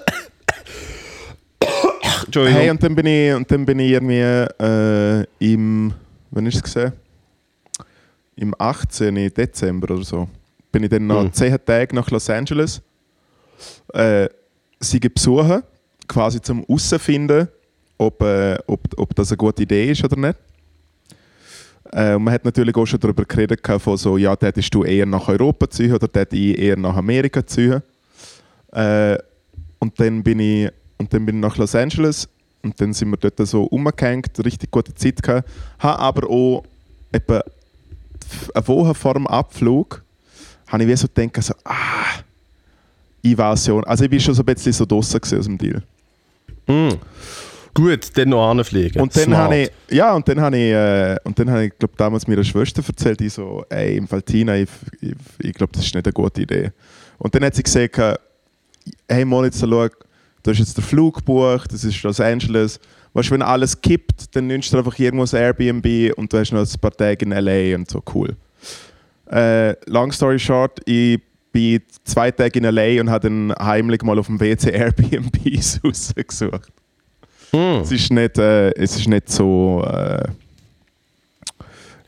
Entschuldigung. 2.26 2.60
hey, 2.60 2.70
und 2.70 2.82
dann 2.82 2.94
bin 2.94 3.06
ich, 3.06 3.34
und 3.34 3.50
dann 3.50 3.64
bin 3.64 3.78
ich 3.78 3.90
irgendwie 3.92 4.20
äh, 4.20 5.24
im, 5.38 5.94
wann 6.30 6.46
ist 6.46 6.56
es 6.56 6.62
gesehen? 6.62 6.92
Im 8.36 8.54
18. 8.58 9.14
Dezember 9.34 9.94
oder 9.94 10.04
so. 10.04 10.28
Bin 10.70 10.84
ich 10.84 10.90
dann 10.90 11.06
nach 11.06 11.24
Mhm. 11.24 11.32
10 11.32 11.58
Tagen 11.64 11.96
nach 11.96 12.10
Los 12.10 12.28
Angeles. 12.30 12.80
Äh, 13.94 14.28
sie 14.80 15.00
besuchen, 15.00 15.62
quasi 16.06 16.40
zum 16.40 16.64
herausfinden, 16.64 17.48
ob, 17.98 18.22
äh, 18.22 18.56
ob, 18.66 18.80
ob 18.96 19.14
das 19.14 19.30
eine 19.30 19.36
gute 19.36 19.62
Idee 19.62 19.90
ist 19.90 20.04
oder 20.04 20.16
nicht. 20.16 20.38
Äh, 21.92 22.14
und 22.14 22.24
man 22.24 22.34
hat 22.34 22.44
natürlich 22.44 22.76
auch 22.76 22.86
schon 22.86 23.00
darüber 23.00 23.24
geredet, 23.24 23.60
von 23.80 23.96
so, 23.96 24.16
ja, 24.16 24.36
hättest 24.38 24.74
du 24.74 24.84
eher 24.84 25.06
nach 25.06 25.28
Europa 25.28 25.68
ziehen 25.68 25.94
oder 25.94 26.08
hätte 26.12 26.36
ich 26.36 26.58
eher 26.58 26.76
nach 26.76 26.96
Amerika 26.96 27.44
ziehen. 27.46 27.82
Äh, 28.72 29.18
und 29.78 29.98
dann 29.98 30.22
bin 30.22 30.40
ich 30.40 30.70
und 30.98 31.12
dann 31.12 31.24
bin 31.24 31.36
ich 31.36 31.42
nach 31.42 31.56
Los 31.56 31.74
Angeles 31.74 32.28
und 32.62 32.80
dann 32.80 32.92
sind 32.92 33.10
wir 33.10 33.16
dort 33.16 33.46
so 33.46 33.64
umgehängt, 33.64 34.44
richtig 34.44 34.70
gute 34.70 34.94
Zeit 34.94 35.22
gehabt. 35.22 35.48
Habe 35.78 35.98
aber 35.98 36.28
auch 36.28 36.64
etwa 37.12 37.42
eine 38.54 38.68
Woche 38.68 38.94
vor 38.94 39.14
dem 39.14 39.26
Abflug 39.26 40.02
habe 40.66 40.82
ich 40.82 40.88
wie 40.88 40.96
so 40.96 41.08
gedacht, 41.08 41.42
so, 41.42 41.54
ah, 41.64 42.20
Invasion. 43.22 43.84
Also 43.84 44.04
ich 44.04 44.12
war 44.12 44.20
schon 44.20 44.34
so 44.34 44.42
ein 44.42 44.46
bisschen 44.46 44.72
so 44.72 44.84
draussen 44.84 45.20
aus 45.22 45.44
dem 45.44 45.58
Deal. 45.58 45.82
Hm. 46.66 46.98
Gut, 47.74 48.16
dann 48.16 48.30
noch 48.30 48.50
anfliegen. 48.50 49.00
Und 49.00 49.16
dann 49.16 49.36
habe 49.36 49.56
ich, 49.56 49.70
ja, 49.90 50.12
und 50.14 50.26
dann 50.26 50.40
habe 50.40 50.56
ich, 50.56 50.72
äh, 50.72 51.16
und 51.24 51.38
dann 51.38 51.50
habe 51.50 51.66
ich, 51.66 51.78
glaube 51.78 51.94
damals 51.96 52.26
meiner 52.26 52.42
Schwester 52.42 52.82
erzählt, 52.86 53.20
die 53.20 53.28
so, 53.28 53.64
ey, 53.68 53.96
im 53.96 54.08
Fall 54.08 54.22
Tina, 54.22 54.56
ich, 54.56 54.68
ich, 55.00 55.14
ich 55.40 55.54
glaube, 55.54 55.72
das 55.72 55.86
ist 55.86 55.94
nicht 55.94 56.04
eine 56.04 56.12
gute 56.12 56.42
Idee. 56.42 56.72
Und 57.18 57.34
dann 57.34 57.44
hat 57.44 57.54
sie 57.54 57.62
gesagt, 57.62 58.18
hey 59.08 59.24
Moritz, 59.24 59.60
schau, 59.60 59.88
du 60.42 60.50
hast 60.50 60.58
jetzt 60.58 60.76
den 60.76 60.84
Flug 60.84 61.16
gebucht, 61.16 61.72
das 61.72 61.84
ist 61.84 62.02
Los 62.02 62.20
Angeles. 62.20 62.80
Weißt 63.12 63.28
du, 63.28 63.34
wenn 63.34 63.42
alles 63.42 63.80
kippt, 63.80 64.34
dann 64.34 64.46
nimmst 64.46 64.72
du 64.72 64.78
einfach 64.78 64.98
irgendwo 64.98 65.24
ein 65.24 65.42
Airbnb 65.42 66.16
und 66.16 66.32
du 66.32 66.38
hast 66.38 66.52
noch 66.52 66.60
ein 66.60 66.80
paar 66.80 66.92
Tage 66.92 67.24
in 67.24 67.30
LA 67.30 67.76
und 67.76 67.88
so, 67.90 68.02
cool. 68.14 68.36
Äh, 69.30 69.74
long 69.90 70.10
story 70.10 70.38
short, 70.38 70.80
ich 70.86 71.20
bin 71.52 71.82
zwei 72.04 72.30
Tage 72.30 72.58
in 72.58 72.64
L.A. 72.64 73.00
und 73.00 73.10
habe 73.10 73.28
dann 73.28 73.54
heimlich 73.58 74.02
mal 74.02 74.18
auf 74.18 74.26
dem 74.26 74.40
WC 74.40 74.70
Airbnbs 74.70 75.80
rausgesucht. 75.84 76.72
Hm. 77.50 77.80
Es 77.82 77.92
ist 77.92 78.10
nicht, 78.10 78.38
äh, 78.38 78.70
es 78.72 78.96
ist 78.96 79.08
nicht 79.08 79.30
so... 79.30 79.84
Äh, 79.86 80.28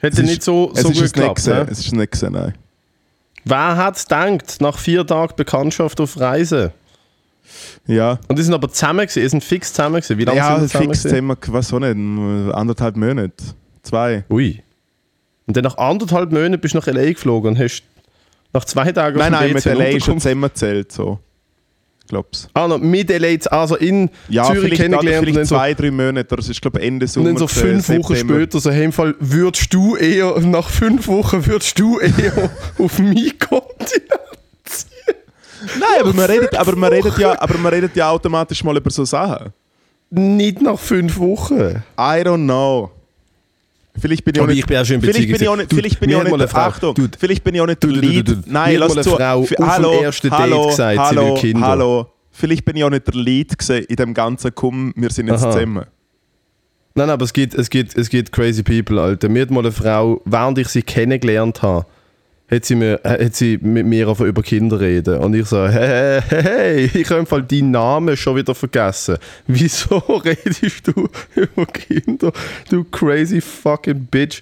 Hätte 0.01 0.23
nicht 0.23 0.43
so, 0.43 0.73
so 0.75 0.89
gut 0.91 1.13
geklappt. 1.13 1.47
ne? 1.47 1.67
es 1.71 1.81
ist 1.81 1.93
nicht 1.93 2.13
gesehen, 2.13 2.33
nein. 2.33 2.55
Wer 3.45 3.77
hat 3.77 3.97
es 3.97 4.05
gedacht, 4.05 4.61
nach 4.61 4.79
vier 4.79 5.07
Tagen 5.07 5.35
Bekanntschaft 5.37 6.01
auf 6.01 6.19
Reise? 6.19 6.73
Ja, 7.87 8.19
Und 8.29 8.39
die 8.39 8.43
sind 8.43 8.55
aber 8.55 8.71
zusammen 8.71 9.01
gewesen, 9.01 9.21
die 9.21 9.29
sind 9.29 9.45
fix 9.45 9.73
zusammen 9.73 9.97
gewesen. 9.97 10.19
Wie 10.19 10.25
lange 10.25 10.39
ja 10.39 10.59
sind 10.59 10.63
die 10.63 10.69
zusammen 10.73 10.95
fix? 10.95 11.03
Thema, 11.03 11.37
was 11.49 11.73
auch 11.73 11.81
nicht, 11.81 12.55
anderthalb 12.55 12.97
Monate, 12.97 13.33
zwei. 13.83 14.25
Ui. 14.31 14.63
Und 15.47 15.57
dann 15.57 15.65
nach 15.65 15.77
anderthalb 15.79 16.31
Monaten 16.33 16.61
bist 16.61 16.75
du 16.75 16.79
nach 16.79 16.87
L.A. 16.87 17.07
geflogen 17.13 17.51
und 17.51 17.59
hast 17.59 17.83
nach 18.53 18.65
zwei 18.65 18.91
Tagen 18.93 19.19
Nein, 19.19 19.33
nein, 19.33 19.53
mit 19.53 19.65
L.A. 19.67 19.77
schon 20.01 20.15
Unterkunft- 20.17 20.23
zusammenzählt, 20.23 20.93
so. 20.93 21.19
Glaub's. 22.09 22.49
Ah, 22.55 22.67
noch 22.67 22.79
mit 22.79 23.09
L.A. 23.11 23.37
also 23.57 23.77
in 23.77 24.11
Ja, 24.29 24.45
Zürich 24.53 24.75
kennengelernt 24.75 25.27
und 25.29 25.33
vielleicht 25.35 25.49
zwei, 25.49 25.75
drei 25.75 25.91
Monate, 25.93 26.35
das 26.35 26.49
ist 26.49 26.61
glaube 26.61 26.81
Ende 26.83 27.05
und 27.05 27.09
Sommer. 27.11 27.29
dann 27.29 27.37
so 27.39 27.47
fünf 27.47 27.89
Wochen 27.89 28.15
September. 28.15 28.35
später, 28.35 28.59
so 28.61 28.71
hey, 28.73 28.85
im 28.85 28.93
Fall, 28.93 29.15
würdest 29.21 29.73
du 29.73 29.95
eher, 29.97 30.41
nach 30.41 30.69
fünf 30.69 31.07
Wochen 31.07 31.47
würdest 31.47 31.79
du 31.79 32.01
eher 32.01 32.51
auf 32.79 32.99
meinen 32.99 33.39
Kontinent 33.39 34.11
Nein, 35.79 36.01
aber 36.01 36.13
man, 36.15 36.25
redet, 36.25 36.57
aber, 36.57 36.75
man 36.75 36.91
redet 36.91 37.19
ja, 37.19 37.41
aber 37.41 37.59
man 37.59 37.73
redet 37.73 37.95
ja 37.95 38.09
automatisch 38.11 38.65
mal 38.65 38.77
über 38.77 38.91
so 38.91 39.05
Sachen. 39.05 39.53
Nicht 40.11 40.63
nach 40.63 40.79
fünf 40.79 41.19
Wochen. 41.19 41.61
I 41.99 42.23
don't 42.25 42.45
know. 42.45 42.91
Vielleicht 44.01 44.25
bin 44.25 44.35
ich 44.35 44.41
auch 44.41 44.47
nicht, 44.47 44.59
ich 44.59 44.67
bin 44.67 44.77
auch 44.79 44.85
schon 44.85 44.97
in 44.97 45.01
vielleicht 45.03 45.19
Beziehung 45.19 45.33
bin 45.33 45.43
ich 45.43 45.49
auch 45.49 45.57
nicht, 45.57 45.71
vielleicht 45.75 46.01
bin 46.01 46.11
ich 46.11 46.17
auch 46.17 46.39
nicht, 46.39 46.51
Frau- 46.51 46.59
Achtung, 46.61 46.95
Dude. 46.95 47.19
vielleicht 47.19 47.45
bin 47.45 47.55
ich 47.55 47.61
auch 47.61 47.67
nicht 47.67 47.83
der 47.83 47.91
Lead. 47.91 48.39
Nein, 48.47 48.77
lass 48.79 48.95
mal 48.95 49.03
zu. 49.05 49.11
eine 49.11 49.19
Frau 49.19 49.39
auf 49.41 49.49
dem 49.49 49.67
hallo, 49.67 50.01
ersten 50.03 50.31
Date 50.31 50.39
hallo, 50.39 50.67
gesagt, 50.69 50.95
sie 50.95 51.01
hallo, 51.03 51.35
will 51.35 51.41
Kinder. 51.41 51.67
hallo. 51.67 52.07
Vielleicht 52.33 52.65
bin 52.65 52.77
ich 52.77 52.85
auch 52.85 52.91
nicht 52.91 53.07
der 53.07 53.15
Lead 53.15 53.71
in 53.71 53.97
dem 53.97 54.15
ganzen 54.15 54.55
Komm, 54.55 54.93
wir 54.97 55.11
sind 55.11 55.27
jetzt 55.29 55.43
Aha. 55.45 55.53
zusammen. 55.53 55.85
Nein, 56.95 57.07
nein, 57.07 57.11
aber 57.11 57.25
es 57.25 57.33
gibt, 57.33 57.55
es, 57.55 57.71
gibt, 57.71 57.97
es 57.97 58.09
gibt 58.09 58.33
crazy 58.33 58.63
people, 58.63 59.01
Alter. 59.01 59.29
Mir 59.29 59.43
hat 59.43 59.51
mal 59.51 59.61
eine 59.61 59.73
Frau, 59.73 60.21
während 60.25 60.59
ich 60.59 60.69
sie 60.69 60.83
kennengelernt 60.83 61.63
habe, 61.63 61.87
hat 62.51 62.65
sie, 62.65 62.75
mir, 62.75 63.05
äh, 63.05 63.27
hat 63.27 63.35
sie 63.37 63.59
mit 63.59 63.87
mir 63.87 64.09
über 64.09 64.43
Kinder 64.43 64.81
reden. 64.81 65.19
Und 65.19 65.35
ich 65.35 65.47
so, 65.47 65.69
hey, 65.69 66.21
hey, 66.29 66.43
hey, 66.43 66.91
ich 66.95 67.09
habe 67.11 67.21
im 67.21 67.27
Fall 67.27 67.43
deinen 67.43 67.71
Namen 67.71 68.17
schon 68.17 68.37
wieder 68.37 68.55
vergessen. 68.55 69.19
Wieso 69.47 69.99
redest 70.25 70.89
du 70.89 71.09
über 71.35 71.67
Kinder? 71.67 72.33
Du 72.69 72.85
crazy 72.85 73.41
fucking 73.41 74.07
bitch. 74.11 74.41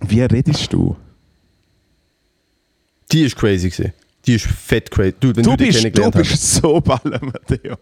Wie 0.00 0.22
redest 0.22 0.72
du? 0.72 0.96
Die 3.12 3.24
ist 3.24 3.36
crazy 3.36 3.70
gewesen. 3.70 3.92
Die 4.26 4.34
ist 4.34 4.46
fett 4.46 4.90
crazy. 4.90 5.14
Du, 5.20 5.34
wenn 5.34 5.42
du, 5.42 5.56
Du 5.56 5.56
bist, 5.56 5.84
du 5.84 6.10
bist 6.10 6.54
so 6.54 6.80
ballen, 6.80 7.20
Matteo. 7.20 7.76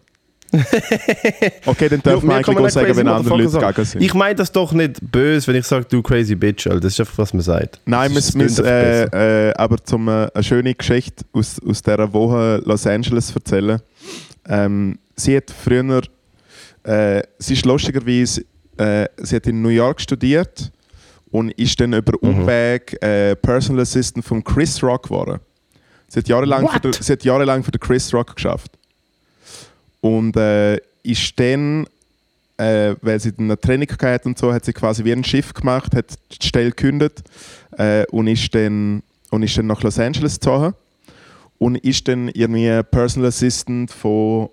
okay, 1.66 1.88
dann 1.88 2.00
man 2.24 2.42
kann 2.42 2.56
eigentlich 2.56 2.66
auch 2.66 2.70
sagen, 2.70 2.96
wenn 2.96 3.08
andere 3.08 3.36
Leute 3.36 3.48
sagen. 3.50 3.66
gegangen 3.68 3.86
sind. 3.86 4.02
Ich 4.02 4.14
meine 4.14 4.34
das 4.34 4.52
doch 4.52 4.72
nicht 4.72 4.98
böse, 5.00 5.46
wenn 5.48 5.56
ich 5.56 5.66
sage, 5.66 5.86
du 5.88 6.02
crazy 6.02 6.34
bitch, 6.34 6.66
Alter. 6.66 6.80
Das 6.80 6.92
ist 6.92 7.00
einfach, 7.00 7.18
was 7.18 7.32
man 7.32 7.42
sagt. 7.42 7.80
Nein, 7.84 8.14
Das 8.14 8.34
wir, 8.34 8.48
wir, 8.48 8.64
äh, 9.12 9.48
äh, 9.48 9.54
aber 9.54 9.82
zum 9.84 10.08
äh, 10.08 10.28
eine 10.32 10.42
schöne 10.44 10.74
Geschichte 10.74 11.24
aus, 11.32 11.60
aus 11.66 11.82
dieser 11.82 12.12
Woche 12.12 12.62
Los 12.64 12.86
Angeles 12.86 13.34
erzählen. 13.34 13.80
Ähm, 14.48 14.98
sie 15.16 15.36
hat 15.36 15.50
früher, 15.50 16.02
äh, 16.84 17.22
sie 17.38 17.54
ist 17.54 17.64
lustigerweise, 17.66 18.44
äh, 18.78 19.06
sie 19.18 19.36
hat 19.36 19.46
in 19.46 19.60
New 19.62 19.68
York 19.70 20.00
studiert 20.00 20.70
und 21.30 21.50
ist 21.52 21.78
dann 21.80 21.92
über 21.92 22.12
Mhm. 22.20 22.28
Umweg 22.40 22.96
äh, 23.02 23.34
Personal 23.36 23.82
Assistant 23.82 24.24
von 24.24 24.42
Chris 24.44 24.82
Rock 24.82 25.04
geworden. 25.04 25.40
Sie 26.08 26.20
hat 26.20 26.28
jahrelang, 26.28 26.68
für 26.68 26.78
den, 26.80 26.92
sie 26.92 27.12
hat 27.12 27.24
jahrelang 27.24 27.64
für 27.64 27.72
den 27.72 27.80
Chris 27.80 28.14
Rock 28.14 28.36
geschafft. 28.36 28.70
Und 30.06 30.36
äh, 30.36 30.78
ist 31.02 31.38
dann, 31.38 31.86
äh, 32.56 32.94
weil 33.00 33.20
sie 33.20 33.32
eine 33.38 33.58
Training 33.58 33.88
gehabt 33.88 34.26
und 34.26 34.38
so, 34.38 34.52
hat 34.52 34.64
sie 34.64 34.72
quasi 34.72 35.04
wie 35.04 35.12
ein 35.12 35.24
Schiff 35.24 35.52
gemacht, 35.52 35.94
hat 35.94 36.06
die 36.30 36.46
Stelle 36.46 36.70
gekündigt 36.70 37.22
äh, 37.78 38.04
und, 38.10 38.26
ist 38.26 38.54
dann, 38.54 39.02
und 39.30 39.42
ist 39.42 39.56
dann 39.56 39.66
nach 39.66 39.82
Los 39.82 39.98
Angeles 39.98 40.34
gezogen 40.34 40.74
und 41.58 41.76
ist 41.78 42.06
dann 42.08 42.28
irgendwie 42.28 42.82
Personal 42.90 43.28
Assistant 43.28 43.90
von 43.90 44.48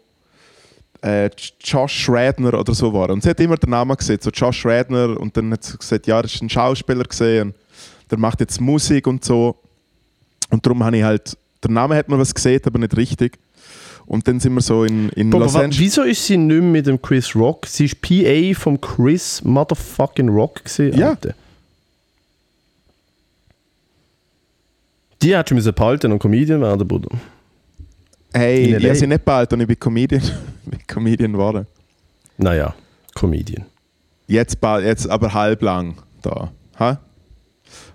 äh, 1.02 1.30
Josh 1.62 2.06
Schradner 2.06 2.60
oder 2.60 2.74
so 2.74 2.94
war. 2.94 3.10
Und 3.10 3.24
sie 3.24 3.30
hat 3.30 3.40
immer 3.40 3.58
den 3.58 3.72
Namen 3.72 3.96
gesehen, 3.96 4.20
so 4.22 4.30
Josh 4.30 4.62
Schradner 4.62 5.20
und 5.20 5.36
dann 5.36 5.52
hat 5.52 5.64
sie 5.64 5.78
gesagt, 5.78 6.08
ja, 6.08 6.22
das 6.22 6.34
ist 6.34 6.42
ein 6.42 6.50
Schauspieler 6.50 7.04
gesehen 7.04 7.54
der 8.14 8.20
macht 8.20 8.40
jetzt 8.42 8.62
Musik 8.62 9.08
und 9.08 9.26
so. 9.26 9.56
Und 10.52 10.64
darum 10.64 10.84
habe 10.84 10.98
ich 10.98 11.04
halt, 11.04 11.36
der 11.64 11.72
Name 11.72 11.96
hat 11.96 12.10
man 12.10 12.20
was 12.20 12.34
gesehen, 12.34 12.62
aber 12.64 12.78
nicht 12.78 12.96
richtig. 12.96 13.40
Und 14.06 14.28
dann 14.28 14.40
sind 14.40 14.54
wir 14.54 14.62
so 14.62 14.84
in, 14.84 15.10
in 15.10 15.34
Aber 15.34 15.46
Los 15.46 15.56
Angeles. 15.56 15.80
wieso 15.80 16.02
ist 16.04 16.26
sie 16.26 16.38
nicht 16.38 16.62
mehr 16.62 16.62
mit 16.72 16.88
dem 16.88 17.02
Chris 17.02 17.36
Rock? 17.36 17.66
Sie 17.68 17.86
ist 17.86 18.02
PA 18.02 18.60
vom 18.60 18.80
Chris 18.80 19.42
Motherfucking 19.44 20.30
Rock 20.30 20.64
gewesen, 20.66 20.98
Ja. 20.98 21.10
Alter. 21.10 21.34
Die 25.22 25.36
hat 25.36 25.48
schon 25.48 25.56
müssen 25.56 25.74
behalten 25.74 26.12
und 26.12 26.20
Comedian 26.20 26.60
werden, 26.62 26.86
Bruder. 26.88 27.10
Hey, 28.34 28.76
ich 28.76 28.84
habe 28.86 28.96
sie 28.96 29.08
nicht 29.08 29.24
bald 29.24 29.54
und 29.54 29.62
ich 29.62 29.68
bin 29.68 29.80
Comedian, 29.80 30.22
bin 30.66 30.80
Comedian 30.86 31.32
geworden. 31.32 31.66
Naja, 32.38 32.74
Comedian. 33.16 33.66
Jetzt, 34.28 34.60
bald, 34.60 34.86
jetzt 34.86 35.08
aber 35.10 35.34
halb 35.34 35.62
lang 35.62 35.96
da. 36.22 36.52
Ha? 36.80 37.00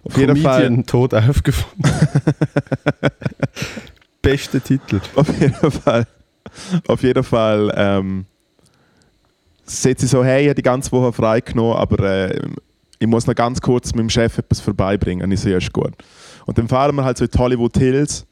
Auf 0.04 0.16
jeden 0.16 0.42
Comedian 0.42 0.76
Fall. 0.76 0.84
tot 0.84 1.12
aufgefunden. 1.14 1.90
Beste 4.22 4.60
Titel. 4.60 5.00
Auf 5.14 5.28
jeden 5.40 5.70
Fall. 5.70 6.06
Auf 6.86 7.02
jeden 7.02 7.22
Fall. 7.24 7.72
Ähm, 7.76 8.24
sagt 9.64 10.00
sie 10.00 10.06
so, 10.06 10.24
hey, 10.24 10.42
ich 10.42 10.48
habe 10.48 10.54
die 10.56 10.62
ganze 10.62 10.90
Woche 10.92 11.12
frei 11.12 11.40
genommen, 11.40 11.76
aber 11.76 12.02
äh, 12.30 12.40
ich 12.98 13.06
muss 13.06 13.26
noch 13.26 13.34
ganz 13.34 13.60
kurz 13.60 13.92
mit 13.92 14.00
dem 14.00 14.10
Chef 14.10 14.38
etwas 14.38 14.60
vorbeibringen. 14.60 15.24
Und 15.24 15.32
ich 15.32 15.40
so, 15.40 15.48
ja, 15.48 15.58
ist 15.58 15.72
gut. 15.72 15.92
Und 16.46 16.58
dann 16.58 16.68
fahren 16.68 16.96
wir 16.96 17.04
halt 17.04 17.18
so 17.18 17.24
in 17.24 17.30
die 17.30 17.38
Hollywood 17.38 17.76
Hills, 17.76 18.26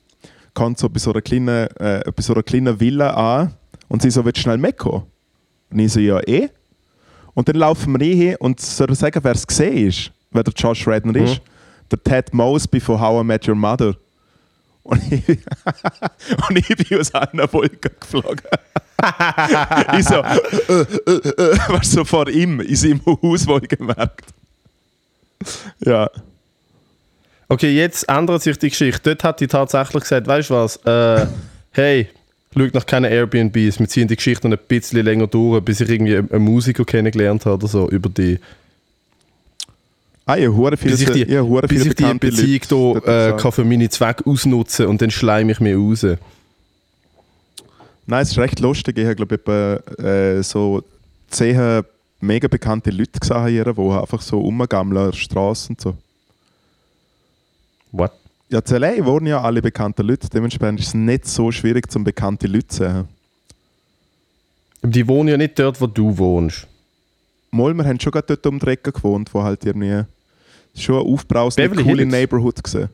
kommt 0.55 0.78
so 0.78 0.88
bei 0.88 0.99
so 0.99 1.12
einer 1.12 1.21
kleinen, 1.23 1.69
äh, 1.76 2.02
bei 2.14 2.23
so 2.23 2.33
einer 2.33 2.43
kleinen 2.43 2.81
Villa 2.81 3.11
an 3.43 3.55
und 3.88 4.02
sie 4.02 4.11
so, 4.11 4.25
willst 4.25 4.38
du 4.38 4.43
schnell 4.43 4.59
mitkommen? 4.59 5.05
Und 5.71 5.78
ich 5.78 5.93
so, 5.93 6.00
ja, 6.00 6.19
eh. 6.26 6.49
Und 7.35 7.49
dann 7.49 7.57
laufen 7.57 8.00
wir 8.00 8.07
hin 8.14 8.37
und 8.38 8.59
soll 8.61 8.90
ich 8.90 8.99
sagen, 8.99 9.21
wer 9.23 9.33
es 9.33 9.47
gesehen 9.47 9.88
ist, 9.88 10.11
wer 10.31 10.43
der 10.43 10.55
Josh 10.57 10.88
Redner 10.88 11.12
Mhm. 11.12 11.25
ist? 11.26 11.40
Der 11.90 12.02
Ted 12.02 12.33
Mosby 12.33 12.81
von 12.81 12.99
How 12.99 13.23
I 13.23 13.25
Met 13.25 13.47
Your 13.47 13.55
Mother. 13.55 13.95
Und 14.87 15.12
ich, 15.12 15.28
und 16.49 16.57
ich 16.57 16.69
bin 16.69 17.00
aus 17.00 17.12
einer 17.12 17.52
Wolke 17.52 17.90
geflogen. 17.90 18.40
ich 19.99 20.05
so, 20.05 20.23
äh, 20.23 20.87
äh, 21.07 21.43
äh, 21.43 21.83
so 21.83 22.05
vor 22.05 22.28
ihm, 22.28 22.61
in 22.61 22.76
seinem 22.76 23.05
Haus 23.05 23.47
wohlgemerkt. 23.47 24.26
Ja. 25.81 26.09
Okay, 27.49 27.75
jetzt 27.75 28.09
ändert 28.09 28.43
sich 28.43 28.59
die 28.59 28.71
Geschichte. 28.71 29.11
Dort 29.11 29.25
hat 29.25 29.40
die 29.40 29.49
tatsächlich 29.49 30.02
gesagt, 30.05 30.26
weißt 30.28 30.50
du 30.50 30.55
was, 30.55 30.76
äh, 30.85 31.26
hey, 31.73 32.09
schau 32.55 32.69
nach 32.73 32.87
keinen 32.87 33.11
Airbnbs, 33.11 33.81
wir 33.81 33.88
ziehen 33.88 34.09
die 34.09 34.16
Geschichte 34.16 34.49
noch 34.49 34.57
ein 34.57 34.64
bisschen 34.69 35.05
länger 35.05 35.26
durch, 35.26 35.62
bis 35.64 35.81
ich 35.81 35.88
irgendwie 35.88 36.16
einen 36.16 36.45
Musiker 36.45 36.85
kennengelernt 36.85 37.45
habe 37.45 37.57
oder 37.57 37.69
so, 37.69 37.88
über 37.88 38.09
die, 38.09 38.38
Ah, 40.28 40.35
ja, 40.35 40.49
hure 40.49 40.76
viele, 40.76 40.97
bis 40.97 41.02
ich 41.02 41.11
die, 41.11 41.33
ja, 41.33 41.40
hure 41.40 41.68
bis 41.68 41.83
viele 41.83 41.90
ich 41.90 41.97
die 41.97 42.18
Beziehung 42.18 42.95
Leute 42.95 43.35
äh, 43.37 43.40
kann 43.40 43.52
für 43.52 43.64
meine 43.64 43.88
Zwecke 43.88 44.28
ausnutzen 44.28 44.87
und 44.87 45.00
dann 45.00 45.12
schleime 45.12 45.52
ich 45.52 45.61
mich 45.61 45.76
raus. 45.76 46.04
Nein, 48.06 48.23
es 48.23 48.33
ist 48.33 48.38
recht 48.38 48.59
lustig. 48.59 48.99
Ich 48.99 49.04
habe, 49.04 49.14
glaube 49.14 49.37
ich, 49.97 50.04
äh, 50.04 50.42
so 50.42 50.83
zehn 51.30 51.85
mega 52.21 52.49
bekannte 52.49 52.90
Leute 52.90 53.21
gesehen, 53.21 53.47
hier, 53.47 53.73
die 53.73 53.80
einfach 53.80 54.21
so 54.21 54.40
rumgammeln 54.40 54.99
an 54.99 55.11
der 55.12 55.16
Straße 55.16 55.68
und 55.71 55.80
so. 55.80 55.97
What? 57.92 58.11
Ja, 58.49 58.64
zu 58.64 58.78
LA 58.78 59.04
wohnen 59.04 59.26
ja 59.26 59.40
alle 59.40 59.62
bekannten 59.62 60.06
Leute. 60.06 60.28
Dementsprechend 60.28 60.80
ist 60.80 60.88
es 60.88 60.95
nicht 60.95 61.26
so 61.26 61.52
schwierig, 61.52 61.90
zum 61.90 62.02
bekannte 62.02 62.49
Leute 62.49 62.66
zu 62.66 62.76
sehen. 62.78 63.09
Die 64.83 65.06
wohnen 65.06 65.28
ja 65.28 65.37
nicht 65.37 65.56
dort, 65.59 65.80
wo 65.80 65.87
du 65.87 66.16
wohnst. 66.18 66.66
Mal, 67.50 67.75
wir 67.75 67.85
haben 67.85 67.99
schon 68.00 68.12
gerade 68.12 68.26
dort 68.26 68.47
um 68.47 68.59
die 68.59 68.66
Ecke 68.66 68.92
gewohnt, 68.92 69.33
wo 69.33 69.42
halt 69.42 69.64
irgendwie 69.64 70.04
schon 70.83 70.97
ein 70.97 71.12
aufbrausende, 71.12 71.68
Beverly 71.68 71.88
coole 71.88 72.02
Hills? 72.02 72.12
Neighborhood 72.12 72.64
gesehen. 72.64 72.88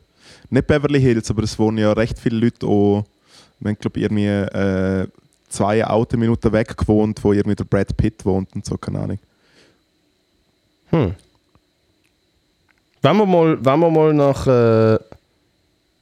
Nicht 0.49 0.67
Beverly 0.67 1.01
Hills, 1.01 1.29
aber 1.29 1.43
es 1.43 1.57
wohnen 1.57 1.79
ja 1.79 1.91
recht 1.93 2.19
viele 2.19 2.37
Leute 2.37 2.65
auch, 2.67 3.03
wir 3.59 3.69
haben 3.69 3.77
glaube 3.79 3.99
irgendwie 3.99 4.27
äh, 4.27 5.07
zwei 5.49 5.85
Autominuten 5.85 6.51
weg 6.51 6.75
gewohnt, 6.75 7.23
wo 7.23 7.33
irgendwie 7.33 7.55
der 7.55 7.63
Brad 7.63 7.95
Pitt 7.95 8.25
wohnt 8.25 8.53
und 8.55 8.65
so, 8.65 8.77
keine 8.77 8.99
Ahnung. 8.99 9.19
Hm. 10.89 11.15
Wenn 13.01 13.17
wir 13.17 13.25
mal, 13.25 13.57
wenn 13.63 13.79
wir 13.79 13.89
mal 13.89 14.13
nach, 14.13 14.47
äh, 14.47 14.97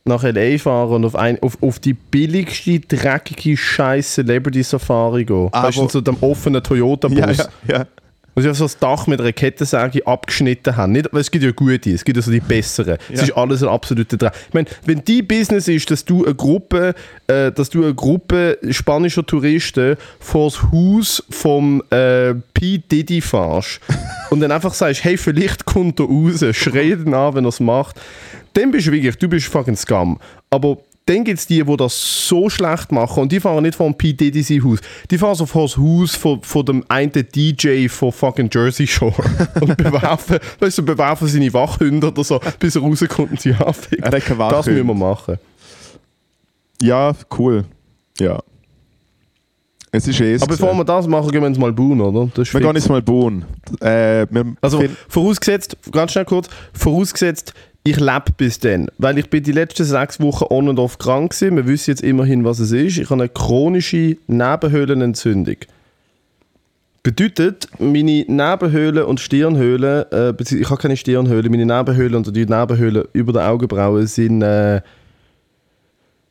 nach 0.03 0.23
L.A. 0.23 0.57
fahren 0.57 0.91
und 0.91 1.05
auf, 1.05 1.15
ein, 1.15 1.41
auf, 1.41 1.61
auf 1.61 1.79
die 1.79 1.93
billigste, 1.93 2.79
dreckige 2.79 3.57
scheiß 3.57 4.15
Celebrity 4.15 4.63
Safari 4.63 5.25
gehen. 5.25 5.49
Ah, 5.51 5.63
weißt 5.63 5.77
du, 5.77 5.89
so 5.89 6.01
dem 6.01 6.17
offenen 6.21 6.63
Toyota-Bus. 6.63 7.37
Ja, 7.37 7.49
ja, 7.67 7.77
ja. 7.77 7.85
Wo 8.33 8.41
sie 8.41 8.47
ja 8.47 8.53
so 8.53 8.63
das 8.65 8.77
Dach 8.77 9.07
mit 9.07 9.19
einer 9.19 9.33
Kettensäge 9.33 10.07
abgeschnitten 10.07 10.77
haben. 10.77 10.93
Nicht, 10.93 11.09
weil 11.11 11.19
es 11.21 11.29
gibt 11.31 11.43
ja 11.43 11.51
gute, 11.51 11.91
es 11.91 12.05
gibt 12.05 12.15
ja 12.17 12.21
so 12.23 12.31
die 12.31 12.39
besseren. 12.39 12.97
Es 13.11 13.19
Ja. 13.19 13.23
ist 13.27 13.31
alles 13.37 13.61
ein 13.61 13.69
absoluter 13.69 14.15
Dreck. 14.17 14.31
Ich 14.47 14.53
meine, 14.53 14.67
wenn 14.85 15.01
dein 15.03 15.27
Business 15.27 15.67
ist, 15.67 15.91
dass 15.91 16.05
du 16.05 16.23
eine 16.25 16.33
Gruppe, 16.35 16.93
äh, 17.27 17.51
dass 17.51 17.69
du 17.69 17.83
eine 17.83 17.93
Gruppe 17.93 18.57
spanischer 18.69 19.25
Touristen 19.25 19.97
vor 20.19 20.49
das 20.49 20.61
Haus 20.71 21.23
vom 21.29 21.83
äh, 21.89 22.33
P. 22.53 22.77
Diddy 22.77 23.19
fährst 23.21 23.81
und 24.29 24.39
dann 24.39 24.51
einfach 24.51 24.73
sagst, 24.73 25.03
hey, 25.03 25.17
vielleicht 25.17 25.65
kommt 25.65 25.99
er 25.99 26.05
raus, 26.05 26.43
schrei 26.53 26.83
ihn 26.91 27.13
an, 27.13 27.35
wenn 27.35 27.43
er 27.45 27.49
es 27.49 27.59
macht, 27.59 27.99
dann 28.53 28.71
bist 28.71 28.87
du 28.87 28.91
wirklich, 28.91 29.17
du 29.17 29.27
bist 29.27 29.47
fucking 29.47 29.75
Scum. 29.75 30.19
Aber 30.49 30.77
dann 31.11 31.23
gibt 31.23 31.39
es 31.39 31.47
die, 31.47 31.63
die 31.63 31.77
das 31.77 32.27
so 32.27 32.49
schlecht 32.49 32.91
machen 32.91 33.23
und 33.23 33.31
die 33.31 33.39
fahren 33.39 33.63
nicht 33.63 33.75
vom 33.75 33.93
P. 33.95 34.13
Diddy 34.13 34.41
sein 34.41 34.63
Haus. 34.63 34.79
Die 35.09 35.17
fahren 35.17 35.35
so 35.35 35.45
vor 35.45 35.63
das 35.63 35.77
Haus 35.77 36.15
von, 36.15 36.41
von 36.41 36.65
dem 36.65 36.85
einen 36.87 37.11
DJ 37.11 37.87
von 37.87 38.11
fucking 38.11 38.49
Jersey 38.51 38.87
Shore 38.87 39.23
und 39.61 39.77
bewerfen, 39.77 40.39
weißt 40.59 40.77
du, 40.77 40.83
bewerfen 40.83 41.27
seine 41.27 41.53
Wachhunde 41.53 42.07
oder 42.07 42.23
so, 42.23 42.39
bis 42.59 42.75
er 42.75 42.81
rauskommt 42.81 43.31
und 43.31 43.41
sie 43.41 43.53
keine 43.53 44.37
Das 44.37 44.65
müssen 44.65 44.87
wir 44.87 44.93
machen. 44.93 45.37
Ja, 46.81 47.13
cool. 47.37 47.65
Ja. 48.19 48.39
Es 49.93 50.07
ist 50.07 50.21
eh 50.21 50.35
Aber 50.35 50.47
bevor 50.47 50.73
wir 50.73 50.85
das 50.85 51.05
machen, 51.05 51.29
gehen 51.31 51.41
wir 51.41 51.47
uns 51.47 51.57
mal 51.57 51.73
bauen, 51.73 51.99
oder? 51.99 52.29
Wir 52.33 52.45
fix. 52.45 52.51
gehen 52.63 52.75
jetzt 52.75 52.89
mal 52.89 53.01
bauen. 53.01 53.43
Äh, 53.81 54.25
Also 54.61 54.81
vorausgesetzt, 55.09 55.75
ganz 55.91 56.13
schnell 56.13 56.23
kurz, 56.23 56.47
vorausgesetzt, 56.73 57.53
ich 57.83 57.99
lebe 57.99 58.31
bis 58.37 58.59
dann. 58.59 58.87
Weil 58.97 59.17
ich 59.17 59.29
bin 59.29 59.43
die 59.43 59.51
letzten 59.51 59.85
sechs 59.85 60.19
Wochen 60.19 60.45
on 60.49 60.69
und 60.69 60.79
off 60.79 60.97
krank 60.97 61.31
gewesen. 61.31 61.55
Wir 61.55 61.67
wissen 61.67 61.91
jetzt 61.91 62.03
immerhin, 62.03 62.45
was 62.45 62.59
es 62.59 62.71
ist. 62.71 62.97
Ich 62.97 63.09
habe 63.09 63.23
eine 63.23 63.29
chronische 63.29 64.17
Nebenhöhlenentzündung. 64.27 65.57
Bedeutet, 67.03 67.67
meine 67.79 68.25
Nebenhöhlen 68.27 69.05
und 69.05 69.19
Stirnhöhlen, 69.19 70.05
äh, 70.11 70.33
ich 70.39 70.69
habe 70.69 70.79
keine 70.79 70.95
Stirnhöhle, 70.95 71.49
meine 71.49 71.65
Nebenhöhlen 71.65 72.15
und 72.15 72.35
die 72.35 72.45
Nebenhöhlen 72.45 73.05
über 73.13 73.33
den 73.33 73.41
Augenbrauen 73.41 74.05
sind, 74.05 74.43
äh, 74.43 74.81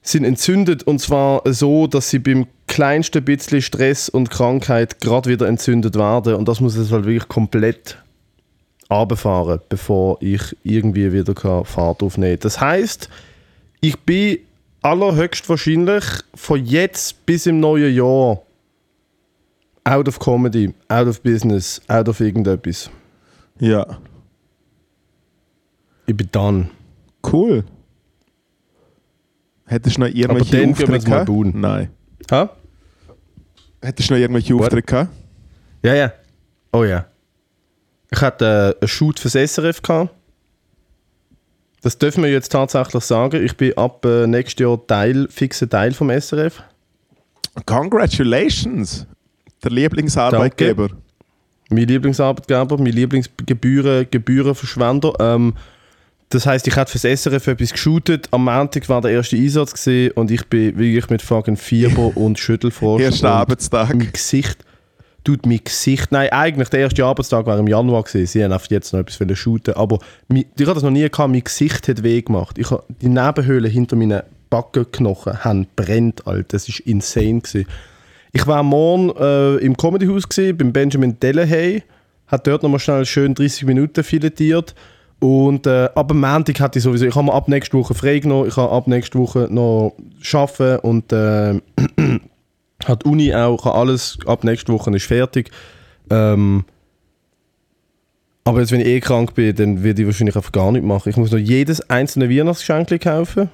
sind 0.00 0.23
entzündet 0.23 0.85
und 0.85 1.00
zwar 1.00 1.42
so, 1.47 1.88
dass 1.88 2.11
sie 2.11 2.21
beim 2.21 2.47
kleinsten 2.69 3.25
bisschen 3.25 3.62
Stress 3.62 4.09
und 4.09 4.30
Krankheit 4.30 5.00
gerade 5.00 5.28
wieder 5.28 5.49
entzündet 5.49 5.97
werden 5.97 6.37
und 6.37 6.47
das 6.47 6.61
muss 6.61 6.76
jetzt 6.76 6.92
halt 6.92 7.04
wirklich 7.04 7.28
komplett 7.28 7.99
runterfahren, 8.90 9.61
bevor 9.68 10.18
ich 10.20 10.56
irgendwie 10.64 11.12
wieder 11.12 11.64
Fahrt 11.64 12.02
aufnehmen 12.02 12.35
kann. 12.35 12.40
Das 12.42 12.61
heißt, 12.61 13.09
ich 13.80 13.99
bin 14.00 14.38
allerhöchstwahrscheinlich 14.82 16.04
von 16.35 16.64
jetzt 16.64 17.25
bis 17.26 17.47
im 17.47 17.61
neuen 17.61 17.94
Jahr 17.94 18.42
out 19.85 20.09
of 20.09 20.18
Comedy, 20.18 20.73
out 20.88 21.06
of 21.06 21.20
Business, 21.23 21.80
out 21.88 22.09
of 22.09 22.20
irgendetwas. 22.20 22.90
ja. 23.61 23.87
Ich 26.06 26.16
bin 26.16 26.28
done. 26.32 26.70
Cool. 27.25 27.62
Hättest 29.66 29.97
du 29.97 30.00
noch 30.00 30.09
irgendwelche 30.09 30.59
dann 30.59 30.70
Aufträge 30.70 30.92
jetzt 30.94 31.09
mal 31.09 31.25
gehabt? 31.25 31.54
Nein. 31.54 31.90
Ha? 32.32 32.50
Hättest 33.80 34.11
du 34.11 34.14
noch 34.14 34.20
irgendwelche 34.20 34.54
What? 34.54 34.62
Aufträge 34.62 34.82
gehabt? 34.82 35.12
Ja, 35.85 35.94
ja. 35.94 36.12
Oh 36.73 36.82
ja. 36.82 37.06
Ich 38.12 38.21
hatte 38.21 38.76
äh, 38.76 38.81
einen 38.81 38.88
Shoot 38.88 39.21
fürs 39.21 39.35
SRF 39.35 39.83
gehabt. 39.83 40.14
Das 41.83 41.97
dürfen 41.97 42.23
wir 42.23 42.31
jetzt 42.31 42.50
tatsächlich 42.50 43.05
sagen. 43.05 43.43
Ich 43.45 43.57
bin 43.57 43.76
ab 43.79 44.05
äh, 44.05 44.26
nächstes 44.26 44.62
Jahr 44.62 44.87
Teil, 44.87 45.29
fixer 45.31 45.69
Teil 45.69 45.93
vom 45.93 46.11
SRF. 46.11 46.62
Congratulations! 47.64 49.07
Der 49.62 49.71
Lieblingsarbeitgeber. 49.71 50.88
Mein 51.71 51.87
Lieblingsarbeitgeber, 51.87 52.79
mein 52.79 52.93
Lieblingsgebühren, 52.93 54.09
Gebührenverschwender. 54.11 55.14
Ähm, 55.20 55.55
das 56.31 56.46
heißt, 56.46 56.66
ich 56.68 56.77
hatte 56.77 56.96
fürs 56.96 57.23
SRF 57.23 57.46
etwas 57.46 57.73
geshootet. 57.73 58.29
Am 58.31 58.44
Montag 58.44 58.88
war 58.88 59.01
der 59.01 59.12
erste 59.12 59.37
Einsatz 59.37 59.87
und 60.14 60.31
ich 60.31 60.46
bin 60.46 60.79
wirklich 60.79 61.09
mit 61.11 61.23
fucking 61.23 61.57
Fieber 61.57 62.12
und 62.16 62.38
Schüttelfrost. 62.38 63.03
Erster 63.03 63.31
Arbeitstag. 63.31 63.94
Mein 63.94 64.12
Gesicht 64.12 64.64
tut 65.24 65.46
mein 65.46 65.61
Gesicht. 65.62 66.12
Nein, 66.12 66.30
eigentlich 66.30 66.68
der 66.68 66.80
erste 66.80 67.04
Arbeitstag 67.04 67.46
war 67.46 67.59
im 67.59 67.66
Januar 67.66 68.02
gewesen. 68.02 68.26
Sie 68.26 68.44
haben 68.44 68.59
jetzt 68.68 68.92
noch 68.92 69.00
etwas 69.00 69.38
shooten, 69.38 69.74
aber 69.74 69.98
ich 70.33 70.46
habe 70.61 70.74
das 70.74 70.83
noch 70.83 70.90
nie 70.90 71.09
gehabt. 71.09 71.30
Mein 71.30 71.44
Gesicht 71.44 71.88
hat 71.88 72.02
weh 72.02 72.22
gemacht. 72.22 72.59
Ich 72.59 72.70
habe 72.70 72.85
die 73.00 73.09
Nebenhöhlen 73.09 73.70
hinter 73.70 73.96
meinen 73.96 74.22
Backenknochen 74.50 75.44
haben 75.44 75.66
brennt, 75.76 76.26
Alter. 76.26 76.48
Das 76.50 76.68
ist 76.68 76.80
insane 76.80 77.40
gewesen. 77.40 77.66
Ich 78.33 78.46
war 78.46 78.62
morgen 78.62 79.11
äh, 79.18 79.56
im 79.56 79.76
Comedyhaus 79.76 80.28
gesehen 80.28 80.56
beim 80.56 80.72
Benjamin 80.72 81.18
Delahaye, 81.18 81.83
hat 82.28 82.46
dort 82.46 82.62
nochmal 82.62 82.78
schnell 82.78 83.04
schön 83.04 83.35
30 83.35 83.64
Minuten 83.64 84.04
filetiert. 84.04 84.74
Und 85.18 85.66
äh, 85.66 85.88
ab 85.94 86.12
Montag 86.14 86.61
hatte 86.61 86.78
ich 86.78 86.85
sowieso, 86.85 87.04
ich 87.04 87.14
habe 87.14 87.26
mir 87.26 87.35
ab 87.35 87.48
nächste 87.48 87.76
Woche 87.76 87.94
frei 87.94 88.20
genommen, 88.20 88.48
ich 88.48 88.56
habe 88.56 88.72
ab 88.72 88.87
nächste 88.87 89.18
Woche 89.18 89.48
noch 89.50 89.94
arbeiten 90.33 90.78
und 90.78 91.12
äh, 91.12 91.54
hat 92.87 93.05
Uni 93.05 93.35
auch, 93.35 93.62
kann 93.62 93.73
alles 93.73 94.19
ab 94.27 94.45
nächste 94.45 94.73
Woche 94.73 94.95
ist 94.95 95.07
fertig. 95.07 95.51
Ähm, 96.11 96.64
aber 98.45 98.61
jetzt, 98.61 98.73
wenn 98.73 98.81
ich 98.81 98.87
eh 98.87 99.01
krank 99.01 99.35
bin, 99.35 99.55
dann 99.55 99.83
werde 99.85 100.03
ich 100.03 100.07
wahrscheinlich 100.07 100.35
einfach 100.35 100.53
gar 100.53 100.73
nicht 100.73 100.85
machen. 100.85 101.11
Ich 101.11 101.16
muss 101.16 101.31
noch 101.31 101.38
jedes 101.38 101.88
einzelne 101.90 102.31
Weihnachtsgeschenk 102.31 103.01
kaufen. 103.01 103.51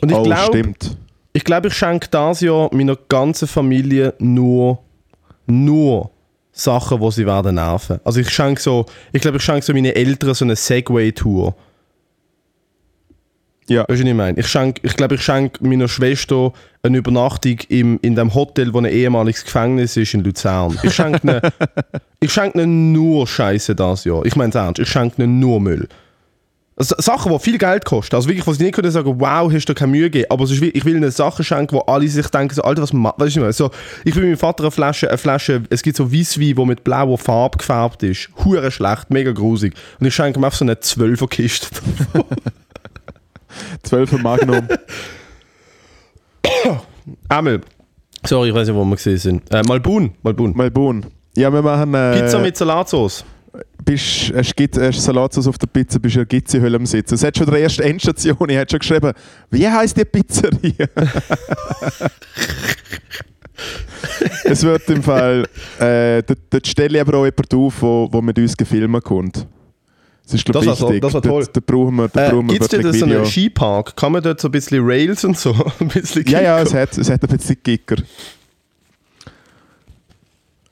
Und 0.00 0.10
ich 0.10 0.16
oh, 0.16 0.22
glaube, 0.22 0.58
stimmt. 0.58 0.96
ich, 1.32 1.44
glaub, 1.44 1.66
ich 1.66 1.74
schenke 1.74 2.08
dieses 2.08 2.40
Jahr 2.40 2.74
meiner 2.74 2.96
ganzen 2.96 3.46
Familie 3.46 4.14
nur, 4.18 4.78
nur 5.46 6.10
Sachen, 6.52 7.00
die 7.00 7.10
sie 7.10 7.26
werden 7.26 7.56
nerven. 7.56 8.00
Also 8.02 8.20
ich 8.20 8.30
schenke 8.30 8.60
so, 8.60 8.86
ich 9.12 9.20
glaube, 9.20 9.36
ich 9.36 9.42
schenke 9.42 9.62
so 9.62 9.72
meinen 9.72 9.94
Eltern 9.94 10.34
so 10.34 10.44
eine 10.44 10.56
Segway-Tour. 10.56 11.54
Ja. 13.68 13.82
Weißt 13.82 14.00
du, 14.00 14.04
was 14.04 14.10
ich 14.10 14.14
meine? 14.14 14.40
Ich, 14.40 14.48
schenk, 14.48 14.80
ich 14.82 14.96
glaube, 14.96 15.14
ich 15.14 15.22
schenke 15.22 15.64
meiner 15.64 15.86
Schwester 15.86 16.52
eine 16.82 16.98
Übernachtung 16.98 17.58
im, 17.68 17.98
in 18.02 18.14
dem 18.14 18.34
Hotel, 18.34 18.72
wo 18.72 18.78
ein 18.78 18.86
ehemaliges 18.86 19.44
Gefängnis 19.44 19.96
ist 19.96 20.14
in 20.14 20.24
Luzern. 20.24 20.78
Ich 20.82 20.94
schenke 20.94 21.20
ihnen, 21.26 21.40
ich 22.20 22.32
schenke 22.32 22.62
ihnen 22.62 22.92
nur 22.92 23.26
Scheiße 23.26 23.74
das 23.74 24.04
Jahr. 24.04 24.24
Ich 24.24 24.34
meine 24.36 24.48
es 24.50 24.54
ernst, 24.54 24.78
ich 24.80 24.88
schenke 24.88 25.22
ihnen 25.22 25.38
nur 25.40 25.60
Müll. 25.60 25.88
Also, 26.76 26.94
Sachen, 26.98 27.30
die 27.30 27.38
viel 27.38 27.58
Geld 27.58 27.84
kosten. 27.84 28.16
Also 28.16 28.26
wirklich, 28.26 28.46
wo 28.46 28.54
sie 28.54 28.64
nicht 28.64 28.74
können 28.74 28.90
sagen, 28.90 29.20
wow, 29.20 29.52
hast 29.52 29.66
du 29.66 29.74
keine 29.74 29.92
Mühe 29.92 30.04
gegeben. 30.04 30.30
Aber 30.30 30.44
es 30.44 30.50
ist, 30.52 30.62
wie- 30.62 30.70
ich 30.70 30.82
will 30.86 30.96
ihnen 30.96 31.10
Sachen 31.10 31.44
schenken, 31.44 31.74
wo 31.76 31.80
alle 31.80 32.08
sich 32.08 32.26
denken, 32.28 32.54
so, 32.54 32.62
Alter, 32.62 32.80
was 32.80 32.94
ma 32.94 33.12
weißt 33.18 33.36
du, 33.36 33.42
was 33.42 33.50
ich 33.50 33.56
so, 33.58 33.70
Ich 34.04 34.16
will 34.16 34.22
meinem 34.24 34.38
Vater 34.38 34.62
eine 34.62 34.70
Flasche, 34.70 35.08
eine 35.10 35.18
Flasche, 35.18 35.62
es 35.68 35.82
gibt 35.82 35.98
so 35.98 36.10
Weisswein, 36.10 36.54
die 36.56 36.64
mit 36.64 36.82
blauer 36.82 37.18
Farbe 37.18 37.58
gefärbt 37.58 38.02
ist. 38.02 38.30
Hure 38.46 38.70
schlecht, 38.70 39.10
mega 39.10 39.32
grusig. 39.32 39.74
Und 39.98 40.06
ich 40.06 40.14
schenke 40.14 40.40
ihm 40.40 40.44
einfach 40.44 40.56
so 40.58 40.64
eine 40.64 40.72
12er 40.72 41.28
Kiste. 41.28 41.68
12 43.82 44.12
Magnum. 44.22 44.66
Einmal. 47.28 47.60
Sorry, 48.26 48.50
ich 48.50 48.54
weiß 48.54 48.68
nicht, 48.68 48.76
wo 48.76 48.84
wir 48.84 48.96
gesehen 48.96 49.18
sind. 49.18 49.54
Äh, 49.54 49.62
Malbun. 49.62 50.12
Malbun. 50.22 50.54
Melbourne. 50.56 51.02
Ja, 51.36 51.52
wir 51.52 51.62
machen. 51.62 51.94
Äh, 51.94 52.20
Pizza 52.20 52.38
mit 52.38 52.56
Salatsauce. 52.56 53.24
bist, 53.84 54.32
hast, 54.34 54.54
hast 54.78 55.02
Salatsauce 55.02 55.46
auf 55.48 55.58
der 55.58 55.66
Pizza, 55.68 55.98
bist 55.98 56.16
du 56.16 56.20
in 56.20 56.28
der 56.28 56.38
Gizzi-Höhle 56.38 56.76
am 56.76 56.86
Sitzen. 56.86 57.14
Es 57.14 57.24
hat 57.24 57.36
schon 57.36 57.46
der 57.46 57.60
erste 57.60 57.84
Endstation, 57.84 58.48
ich 58.48 58.56
hat 58.58 58.70
schon 58.70 58.80
geschrieben, 58.80 59.12
wie 59.50 59.66
heisst 59.66 59.96
die 59.96 60.04
Pizzeria? 60.04 60.86
es 64.44 64.62
wird 64.62 64.88
im 64.90 65.02
Fall, 65.02 65.46
äh, 65.78 66.22
dort, 66.22 66.38
dort 66.50 66.66
stelle 66.66 66.96
ich 66.96 67.00
aber 67.00 67.18
auch 67.18 67.24
jemanden 67.24 67.56
auf, 67.56 67.82
wo, 67.82 68.08
wo 68.10 68.20
mit 68.20 68.38
uns 68.38 68.56
gefilmt 68.56 69.02
kommt. 69.04 69.46
Das 70.30 70.34
ist, 70.40 70.44
glaub 70.44 70.64
Das 70.64 70.74
ich, 70.76 70.82
war 70.82 70.88
wichtig. 70.90 71.02
das 71.02 71.14
war 71.14 71.22
toll. 71.22 71.42
Dort, 71.42 71.56
dort 71.56 71.66
brauchen 71.66 71.96
wir, 71.96 72.08
dort 72.08 72.16
Äh, 72.16 72.30
brauchen 72.30 72.46
wir 72.48 72.52
Gibt 72.58 72.64
es 72.66 72.72
wirklich 72.72 72.98
so 73.00 73.04
einen 73.06 73.24
Skipark? 73.26 73.96
Kann 73.96 74.12
man 74.12 74.22
dort 74.22 74.40
so 74.40 74.48
ein 74.48 74.52
bisschen 74.52 74.80
Rails 74.84 75.24
und 75.24 75.36
so? 75.36 75.52
ein 75.80 75.88
bisschen 75.88 76.24
Ja, 76.26 76.40
ja, 76.40 76.60
es 76.60 76.72
hat, 76.72 76.96
es 76.96 77.10
hat 77.10 77.22
ein 77.22 77.36
bisschen 77.36 77.62
Kicker. 77.62 77.96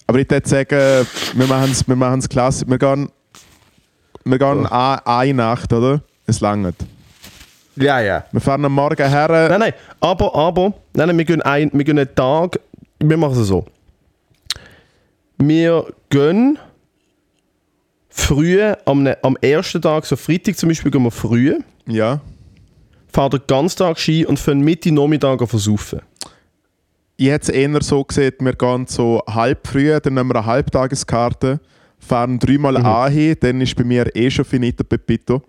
Aber 0.07 0.19
ich 0.21 0.31
würde 0.31 0.49
sagen, 0.49 1.07
wir 1.35 1.47
machen 1.47 1.71
es 1.71 1.87
wir 1.87 1.97
machen's 1.97 2.29
klasse. 2.29 2.65
Wir 2.67 2.79
gehen, 2.79 3.11
wir 4.25 4.39
gehen 4.39 4.67
a- 4.67 5.03
eine 5.05 5.35
Nacht, 5.35 5.73
oder? 5.73 6.01
Es 6.27 6.41
langt. 6.41 6.75
ja, 7.77 8.01
ja. 8.01 8.25
Wir 8.33 8.41
fahren 8.41 8.65
am 8.65 8.73
Morgen 8.73 9.09
her. 9.09 9.49
Nein, 9.51 9.61
nein, 9.61 9.73
aber, 10.01 10.35
aber, 10.35 10.73
nein, 10.95 11.09
nein, 11.09 11.19
wir 11.19 11.25
gehen, 11.25 11.43
ein, 11.43 11.71
wir 11.73 11.85
gehen 11.85 11.99
einen 11.99 12.15
Tag, 12.15 12.59
wir 13.01 13.17
machen 13.17 13.41
es 13.41 13.49
so. 13.49 13.67
Wir 15.37 15.85
gehen 16.11 16.59
früh, 18.19 18.61
am, 18.85 19.03
ne- 19.03 19.19
am 19.23 19.37
ersten 19.41 19.81
Tag, 19.81 20.05
so 20.07 20.17
Freitag 20.17 20.57
zum 20.57 20.69
Beispiel, 20.69 20.91
gehen 20.91 21.03
wir 21.03 21.11
früh, 21.11 21.59
Ja. 21.87 22.21
fahren 23.13 23.31
den 23.31 23.41
ganzen 23.47 23.79
Tag 23.79 23.99
Ski 23.99 24.27
und 24.27 24.39
fahren 24.39 24.61
Mitte 24.61 24.93
Nachmittag 24.93 25.41
an 25.41 25.47
versaufen. 25.47 26.01
Ich 27.17 27.29
hätte 27.29 27.51
es 27.53 27.57
eher 27.59 27.83
so 27.83 28.05
gesehen, 28.05 28.35
wir 28.41 28.53
gehen 28.53 28.87
so 28.87 29.23
halb 29.27 29.67
früh, 29.67 29.99
dann 30.01 30.15
nehmen 30.15 30.31
wir 30.31 30.37
eine 30.37 30.47
Halbtageskarte, 30.47 31.61
fahren 31.99 32.39
dreimal 32.39 32.79
Mhm. 32.79 32.87
an 32.87 33.13
hin, 33.13 33.37
dann 33.41 33.61
ist 33.61 33.75
bei 33.75 33.85
mir 33.85 34.15
eh 34.15 34.31
schon 34.31 34.45
finito 34.45 34.85
Pepito. 34.85 35.43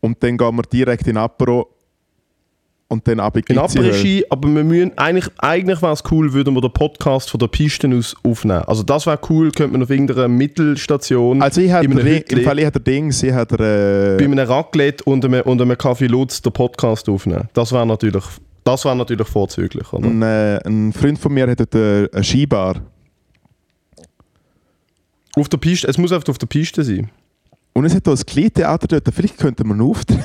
Und 0.00 0.22
dann 0.22 0.36
gehen 0.36 0.56
wir 0.56 0.62
direkt 0.62 1.06
in 1.06 1.16
Apero 1.16 1.68
Und 2.90 3.06
dann 3.06 3.20
ab 3.20 3.36
in. 3.36 3.58
Après-Ski, 3.58 4.24
aber 4.30 4.48
wir 4.48 4.64
müssen, 4.64 4.96
eigentlich, 4.96 5.28
eigentlich 5.36 5.82
wäre 5.82 5.92
es 5.92 6.02
cool, 6.10 6.32
würden 6.32 6.54
wir 6.54 6.62
den 6.62 6.72
Podcast 6.72 7.28
von 7.28 7.38
der 7.38 7.48
Piste 7.48 7.86
aus 7.94 8.16
aufnehmen. 8.24 8.62
Also 8.62 8.82
das 8.82 9.04
wäre 9.04 9.18
cool, 9.28 9.52
könnte 9.52 9.72
man 9.72 9.82
auf 9.82 9.90
irgendeiner 9.90 10.26
Mittelstation 10.26 11.42
Also 11.42 11.60
ich 11.60 11.70
Hütli- 11.70 12.32
im 12.32 12.44
Fall 12.44 12.58
ich 12.58 12.64
hatte 12.64 12.80
Dings, 12.80 13.22
ich 13.22 13.32
hatte 13.34 13.58
bei 13.58 14.22
äh, 14.22 14.24
einem 14.24 14.38
Raclette 14.38 15.04
und 15.04 15.22
einem, 15.22 15.42
und 15.42 15.60
einem 15.60 15.76
Kaffee 15.76 16.06
Lutz 16.06 16.40
den 16.40 16.50
Podcast 16.50 17.10
aufnehmen. 17.10 17.50
Das 17.52 17.72
wäre 17.72 17.84
natürlich, 17.86 18.24
das 18.64 18.86
wär 18.86 18.94
natürlich 18.94 19.28
vorzüglich. 19.28 19.92
Oder? 19.92 20.06
ein, 20.08 20.22
äh, 20.22 20.58
ein 20.66 20.94
Freund 20.94 21.18
von 21.18 21.34
mir 21.34 21.46
hat 21.46 21.60
dort 21.60 21.74
äh, 21.74 22.08
eine 22.10 22.24
Skibar. 22.24 22.80
Auf 25.36 25.50
der 25.50 25.58
Piste, 25.58 25.88
es 25.88 25.98
muss 25.98 26.10
einfach 26.10 26.30
auf 26.30 26.38
der 26.38 26.46
Piste 26.46 26.82
sein. 26.82 27.10
Und 27.74 27.84
es 27.84 27.94
hat 27.94 28.08
auch 28.08 28.16
ein 28.16 28.24
Kleintheater 28.26 28.86
dort, 28.88 29.14
vielleicht 29.14 29.36
könnte 29.36 29.62
man 29.64 29.78
auftreten. 29.82 30.24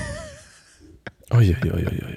Oh, 1.29 1.39
ja, 1.39 1.55
ja, 1.65 1.77
ja, 1.77 1.91
ja. 1.91 2.07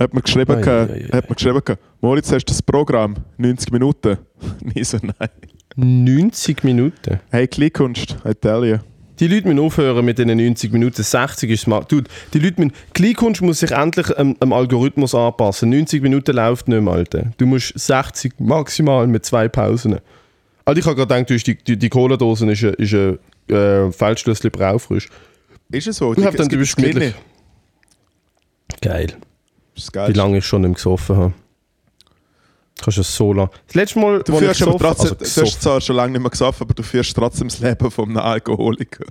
Hat 0.00 0.14
man 0.14 0.22
geschrieben, 0.22 0.56
Ei, 0.56 0.60
gehabt- 0.62 0.90
ei, 0.92 0.94
ei, 1.04 1.16
hat 1.16 1.28
man 1.28 1.34
geschrieben 1.36 1.60
gehabt, 1.64 1.82
Moritz, 2.00 2.32
hast 2.32 2.46
du 2.46 2.52
das 2.52 2.62
Programm? 2.62 3.16
90 3.36 3.70
Minuten. 3.70 4.16
Nie 4.74 4.82
so, 4.82 4.98
nein. 5.02 5.28
90 5.76 6.64
Minuten. 6.64 7.20
Hey, 7.30 7.46
Kleinkunst, 7.46 8.16
I 8.26 8.34
tell 8.34 8.64
you. 8.64 8.78
Die 9.20 9.28
Leute 9.28 9.46
müssen 9.48 9.60
aufhören 9.60 10.02
mit 10.04 10.18
diesen 10.18 10.34
90 10.34 10.72
Minuten. 10.72 11.02
60 11.02 11.50
ist 11.50 11.60
smart. 11.60 11.92
Dude, 11.92 12.08
die 12.32 12.38
Leute 12.38 12.58
müssen, 12.62 12.72
Kleinkunst 12.94 13.42
muss 13.42 13.60
sich 13.60 13.70
endlich 13.70 14.16
am, 14.18 14.34
am 14.40 14.52
Algorithmus 14.54 15.14
anpassen. 15.14 15.68
90 15.68 16.02
Minuten 16.02 16.34
läuft 16.34 16.68
nicht 16.68 16.80
mehr, 16.80 16.94
Alter. 16.94 17.30
Du 17.36 17.44
musst 17.44 17.78
60 17.78 18.32
maximal 18.40 19.06
mit 19.06 19.26
zwei 19.26 19.48
Pausen. 19.48 19.98
Also 20.64 20.80
ich 20.80 20.86
habe 20.86 20.96
gerade 20.96 21.22
gedacht, 21.24 21.46
die, 21.46 21.54
die, 21.54 21.76
die 21.76 21.88
Cola-Dose 21.90 22.50
ist 22.50 22.64
ein, 22.64 22.74
ist 22.74 22.94
ein 22.94 23.18
äh, 23.54 23.92
Feldschlössli 23.92 24.48
braufrisch. 24.48 25.08
Ist 25.70 25.86
es 25.86 25.96
so? 25.98 26.14
Ich 26.14 26.24
hab 26.24 26.30
es 26.32 26.36
dann, 26.38 26.48
du 26.48 26.56
gibt 26.56 26.60
bist 26.62 26.76
gemütlich. 26.76 27.14
Geil. 28.80 29.14
Das 29.74 30.08
Wie 30.08 30.12
lange 30.12 30.38
ich 30.38 30.46
schon 30.46 30.62
mehr 30.62 30.70
gesoffen 30.70 31.16
habe. 31.16 31.32
Kannst 32.80 32.96
du 32.96 33.02
es 33.02 33.14
so 33.14 33.32
lange. 33.32 33.50
Das 33.66 33.74
letzte 33.74 33.98
Mal, 33.98 34.22
Du 34.22 34.36
führst 34.36 34.62
aber 34.62 34.78
trotzdem, 34.78 35.16
also 35.18 35.40
du 35.40 35.46
hast 35.46 35.62
zwar 35.62 35.80
schon 35.80 35.96
lange 35.96 36.12
nicht 36.12 36.22
mehr 36.22 36.30
gesoffen, 36.30 36.62
aber 36.64 36.74
du 36.74 36.82
führst 36.82 37.14
trotzdem 37.14 37.48
das 37.48 37.60
Leben 37.60 37.90
von 37.90 38.08
einem 38.08 38.18
Alkoholiker. 38.18 39.04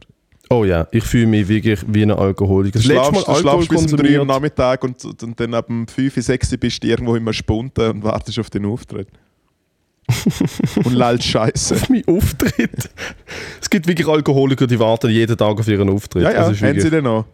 Oh 0.50 0.66
ja, 0.66 0.88
ich 0.92 1.04
fühle 1.04 1.28
mich 1.28 1.48
wirklich 1.48 1.80
wie 1.88 2.02
ein 2.02 2.12
Alkoholiker. 2.12 2.80
Du 2.80 2.88
letzte 2.88 3.12
Mal 3.12 3.22
schlafst, 3.22 3.28
du 3.28 3.32
Alkohol 3.32 3.64
schlafst 3.64 3.70
bis 3.70 3.94
um 3.94 4.00
3 4.00 4.16
Uhr 4.16 4.22
am. 4.22 4.28
Nachmittag 4.28 4.84
und, 4.84 5.24
und 5.24 5.40
dann 5.40 5.54
ab 5.54 5.70
um 5.70 5.88
5, 5.88 6.16
6 6.16 6.58
bist 6.58 6.84
du 6.84 6.88
irgendwo 6.88 7.16
immer 7.16 7.34
spunten 7.34 7.92
und 7.92 8.04
wartest 8.04 8.40
auf 8.40 8.50
den 8.50 8.66
Auftritt. 8.66 9.08
und 10.84 10.94
lallst 10.94 11.26
Scheiße. 11.26 11.76
auf 11.76 11.90
meinen 11.90 12.08
Auftritt. 12.08 12.90
es 13.62 13.70
gibt 13.70 13.88
wirklich 13.88 14.08
Alkoholiker, 14.08 14.66
die 14.66 14.80
warten 14.80 15.12
jeden 15.12 15.38
Tag 15.38 15.60
auf 15.60 15.68
ihren 15.68 15.88
Auftritt. 15.88 16.24
Ja, 16.24 16.32
ja, 16.32 16.40
Das 16.40 16.54
ist 16.54 16.64
haben 16.64 16.82
sie 16.82 16.90
den 16.90 17.04
noch. 17.04 17.26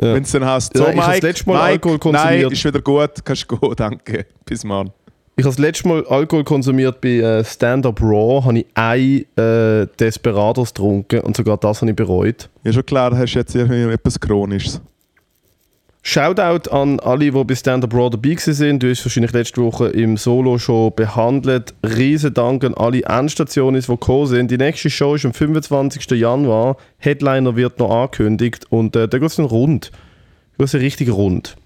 Ja. 0.00 0.14
Wenn 0.14 0.22
es 0.22 0.32
dann 0.32 0.44
heißt, 0.44 0.74
Ja, 0.74 0.84
so 0.84 0.90
ich 0.90 0.96
hab 0.96 1.04
das 1.06 1.14
Mike, 1.14 1.26
letzte 1.26 1.48
Mal 1.48 1.52
Mike, 1.54 1.64
Alkohol 1.64 1.98
konsumiert. 1.98 2.42
nein, 2.42 2.52
ist 2.52 2.64
wieder 2.64 2.80
gut, 2.80 3.10
kannst 3.24 3.48
gehen, 3.48 3.74
danke. 3.76 4.26
Bis 4.44 4.64
morgen. 4.64 4.92
Ich 5.36 5.44
habe 5.44 5.54
das 5.54 5.58
letzte 5.58 5.88
Mal 5.88 6.04
Alkohol 6.06 6.44
konsumiert 6.44 7.00
bei 7.00 7.18
äh, 7.18 7.44
Stand-Up 7.44 8.00
Raw, 8.02 8.44
habe 8.44 8.58
ich 8.58 8.66
ein 8.74 9.24
äh, 9.36 9.86
Desperados 9.98 10.68
getrunken 10.74 11.20
und 11.20 11.36
sogar 11.36 11.56
das 11.56 11.80
habe 11.80 11.90
ich 11.90 11.96
bereut. 11.96 12.50
Ja, 12.64 12.72
schon 12.72 12.84
klar, 12.84 13.16
hast 13.16 13.34
jetzt 13.34 13.54
irgendwie 13.54 13.90
etwas 13.90 14.20
Chronisches. 14.20 14.80
Shoutout 16.02 16.70
an 16.70 16.98
alle, 17.00 17.30
die 17.30 17.44
bei 17.44 17.54
Stand-Up 17.54 17.92
Raw 17.92 18.08
dabei 18.08 18.30
gewesen 18.30 18.54
sind. 18.54 18.82
Du 18.82 18.88
hast 18.88 19.04
wahrscheinlich 19.04 19.32
letzte 19.32 19.62
Woche 19.62 19.88
im 19.88 20.16
Solo 20.16 20.56
schon 20.58 20.94
behandelt. 20.94 21.74
Riesen 21.84 22.32
Dank 22.32 22.64
an 22.64 22.74
alle 22.74 23.02
Endstationen, 23.02 23.80
die 23.80 23.86
gekommen 23.86 24.26
sind. 24.26 24.50
Die 24.50 24.56
nächste 24.56 24.88
Show 24.88 25.14
ist 25.14 25.26
am 25.26 25.34
25. 25.34 26.10
Januar. 26.18 26.78
Headliner 26.96 27.54
wird 27.54 27.78
noch 27.78 27.90
angekündigt 27.90 28.64
und 28.70 28.96
äh, 28.96 29.08
da 29.08 29.18
geht 29.18 29.28
es 29.28 29.36
dann 29.36 29.44
rund. 29.44 29.90
Da 30.56 30.64
geht 30.64 30.74
es 30.74 30.80
richtig 30.80 31.10
rund. 31.10 31.56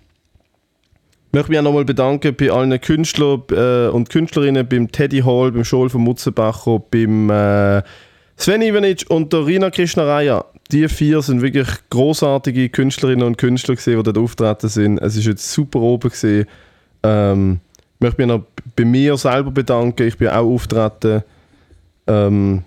Ich 1.29 1.37
möchte 1.37 1.51
mich 1.51 1.59
auch 1.61 1.65
nochmal 1.65 1.85
bedanken 1.85 2.35
bei 2.35 2.51
allen 2.51 2.81
Künstlern 2.81 3.43
äh, 3.53 3.89
und 3.89 4.11
Künstlerinnen, 4.11 4.69
beim 4.69 4.91
Teddy 4.91 5.21
Hall, 5.21 5.53
beim 5.53 5.63
Joel 5.63 5.91
von 5.91 6.01
Mutzenbacher, 6.03 6.81
beim 6.91 7.31
äh, 7.31 7.83
Sven 8.37 8.63
Ivanic 8.63 9.05
und 9.09 9.33
der 9.33 9.47
Rina 9.47 9.71
Krishnaraya. 9.71 10.45
Die 10.73 10.89
vier 10.89 11.21
sind 11.23 11.43
wirklich 11.43 11.69
großartige 11.91 12.69
Künstlerinnen 12.71 13.27
und 13.27 13.39
Künstler, 13.39 13.75
gewesen, 13.75 13.97
die 13.97 14.03
dort 14.03 14.19
auftreten 14.19 14.69
sind. 14.69 14.99
Es 14.99 15.17
ist 15.17 15.27
jetzt 15.27 15.53
super 15.53 15.81
oben. 15.81 16.11
Gewesen. 16.11 16.47
Ähm, 17.03 17.61
ich 17.95 18.01
möchte 18.01 18.21
mich 18.23 18.29
noch 18.29 18.45
bei 18.75 18.85
mir 18.85 19.17
selber 19.17 19.51
bedanken. 19.51 20.07
Ich 20.07 20.17
bin 20.17 20.29
auch 20.29 20.47
auftreten. 20.47 21.23
Ähm, 22.07 22.63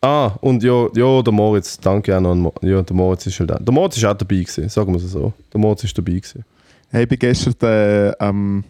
ah, 0.00 0.32
und 0.40 0.62
ja, 0.62 0.88
ja, 0.94 1.22
der 1.22 1.32
Moritz, 1.32 1.78
danke 1.78 2.16
auch 2.16 2.20
noch 2.20 2.32
an 2.32 2.40
Mo 2.40 2.54
Ja, 2.62 2.82
der 2.82 2.96
Moritz 2.96 3.26
ist 3.26 3.40
halt 3.40 3.52
auch. 3.52 3.62
Der 3.62 3.72
Moritz 3.72 3.96
ist 3.96 4.04
auch 4.04 4.14
dabei 4.14 4.36
gewesen, 4.36 4.68
sagen 4.68 4.92
wir 4.92 5.02
es 5.02 5.10
so. 5.10 5.32
Der 5.52 5.60
Moritz 5.60 5.84
ist 5.84 5.96
dabei 5.96 6.12
gewesen. 6.12 6.44
Hey, 6.90 7.04
ich 7.04 7.08
bin 7.08 7.18
gestern 7.18 7.54
äh, 7.62 8.12
am 8.18 8.64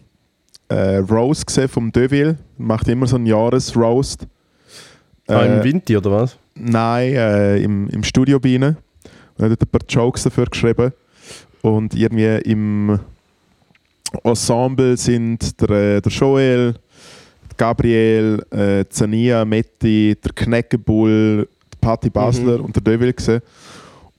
äh, 0.69 0.97
Roast 0.97 1.45
gesehen 1.45 1.67
vom 1.67 1.91
Deville. 1.91 2.37
Macht 2.57 2.87
immer 2.87 3.07
so 3.07 3.17
einen 3.17 3.25
Jahresroast. 3.25 4.25
Ah, 5.27 5.41
Äh, 5.43 5.57
im 5.57 5.63
Winter 5.63 5.97
oder 5.97 6.11
was? 6.11 6.37
Nein, 6.55 7.13
äh, 7.13 7.57
im, 7.57 7.89
im 7.89 8.03
Studio 8.03 8.39
bei 8.39 8.49
ihnen. 8.49 8.77
Und 9.37 9.45
er 9.45 9.49
hat 9.51 9.61
ein 9.61 9.67
paar 9.67 9.81
Jokes 9.87 10.23
dafür 10.23 10.45
geschrieben. 10.45 10.91
Und 11.61 11.95
irgendwie 11.95 12.49
im 12.49 12.99
Ensemble 14.23 14.97
sind 14.97 15.59
der, 15.61 15.69
äh, 15.69 16.01
der 16.01 16.11
Joel, 16.11 16.75
Gabriel, 17.57 18.45
äh, 18.51 18.85
Zania, 18.89 19.45
Metti, 19.45 20.15
der 20.23 20.31
Kneckebull, 20.33 21.47
die 21.73 21.77
Patti 21.79 22.09
Basler 22.09 22.63
und 22.63 22.75
der 22.75 22.83
Devil 22.83 23.13
gesehen. 23.13 23.41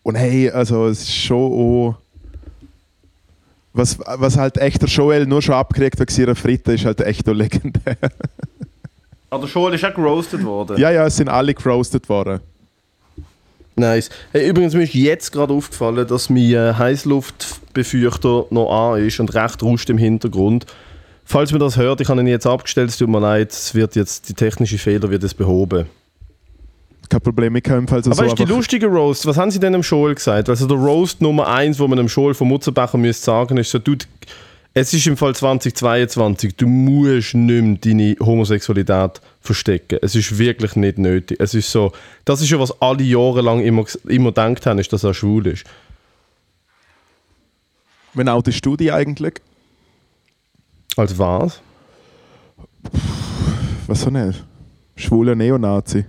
Und 0.02 0.16
hey, 0.16 0.50
also 0.50 0.86
es 0.86 1.02
ist 1.02 1.14
schon 1.14 1.52
auch 1.52 1.96
was, 3.72 3.98
was 3.98 4.36
halt 4.36 4.56
echt 4.58 4.82
der 4.82 4.88
Joel 4.88 5.26
nur 5.26 5.42
schon 5.42 5.56
abgekriegt 5.56 5.98
hat, 5.98 6.16
ihre 6.16 6.34
Fritte, 6.36 6.74
ist 6.74 6.84
halt 6.84 7.00
echt 7.00 7.28
auch 7.28 7.34
legendär. 7.34 7.96
Der 9.38 9.48
Joel 9.48 9.74
ist 9.74 9.84
auch 9.84 9.94
geroastet 9.94 10.44
worden. 10.44 10.76
ja, 10.78 10.90
ja, 10.90 11.06
es 11.06 11.16
sind 11.16 11.28
alle 11.28 11.54
geroastet 11.54 12.08
worden. 12.08 12.40
Nice. 13.76 14.08
Hey, 14.30 14.48
übrigens, 14.48 14.74
mir 14.74 14.84
ist 14.84 14.94
jetzt 14.94 15.32
gerade 15.32 15.52
aufgefallen, 15.52 16.06
dass 16.06 16.30
mein 16.30 16.52
äh, 16.52 16.74
Heißluftbefeuchter 16.74 18.46
noch 18.50 18.70
an 18.70 19.04
ist 19.04 19.18
und 19.18 19.34
recht 19.34 19.62
rauscht 19.62 19.90
im 19.90 19.98
Hintergrund. 19.98 20.66
Falls 21.24 21.50
man 21.50 21.60
das 21.60 21.76
hört, 21.76 22.00
ich 22.00 22.08
habe 22.08 22.20
ihn 22.20 22.26
jetzt 22.26 22.46
abgestellt, 22.46 22.90
es 22.90 22.98
tut 22.98 23.08
mir 23.08 23.18
leid, 23.18 23.50
es 23.50 23.74
wird 23.74 23.96
jetzt, 23.96 24.28
die 24.28 24.34
technische 24.34 24.78
Fehler 24.78 25.10
wird 25.10 25.24
es 25.24 25.34
behoben. 25.34 25.86
Kein 27.08 27.20
Problem, 27.20 27.56
ich 27.56 27.62
kann 27.62 27.76
jedenfalls 27.76 28.06
Aber 28.06 28.14
so 28.14 28.24
ist 28.24 28.38
die 28.38 28.44
lustige 28.44 28.86
Roast, 28.86 29.26
was 29.26 29.36
haben 29.36 29.50
sie 29.50 29.58
denn 29.58 29.72
dem 29.72 29.82
Joel 29.82 30.14
gesagt? 30.14 30.48
Also 30.48 30.66
der 30.66 30.76
Roast 30.76 31.20
Nummer 31.20 31.48
1, 31.48 31.78
wo 31.78 31.88
man 31.88 31.98
dem 31.98 32.06
Joel 32.06 32.34
von 32.34 32.48
Mutzenbacher 32.48 32.98
müsste 32.98 33.24
sagen, 33.24 33.56
ist 33.56 33.70
so, 33.70 33.78
du, 33.78 33.96
es 34.76 34.92
ist 34.92 35.06
im 35.06 35.16
Fall 35.16 35.36
2022, 35.36 36.56
du 36.56 36.66
musst 36.66 37.34
nicht 37.34 37.62
mehr 37.62 37.76
deine 37.76 38.16
Homosexualität 38.18 39.20
verstecken. 39.40 40.00
Es 40.02 40.16
ist 40.16 40.36
wirklich 40.36 40.74
nicht 40.74 40.98
nötig. 40.98 41.38
Es 41.40 41.54
ist 41.54 41.70
so, 41.70 41.92
das 42.24 42.40
ist 42.40 42.50
ja, 42.50 42.58
was 42.58 42.82
alle 42.82 43.04
Jahre 43.04 43.40
lang 43.40 43.60
immer, 43.60 43.84
immer 44.08 44.30
gedacht 44.30 44.66
haben, 44.66 44.80
ist, 44.80 44.92
dass 44.92 45.04
er 45.04 45.14
schwul 45.14 45.46
ist. 45.46 45.64
Wenn 48.14 48.28
auch 48.28 48.42
die 48.42 48.52
Studie 48.52 48.90
eigentlich. 48.90 49.34
Als 50.96 51.16
was? 51.18 51.60
Was 53.86 54.00
so 54.00 54.10
nicht? 54.10 54.42
Schwuler 54.96 55.36
Neonazi. 55.36 56.04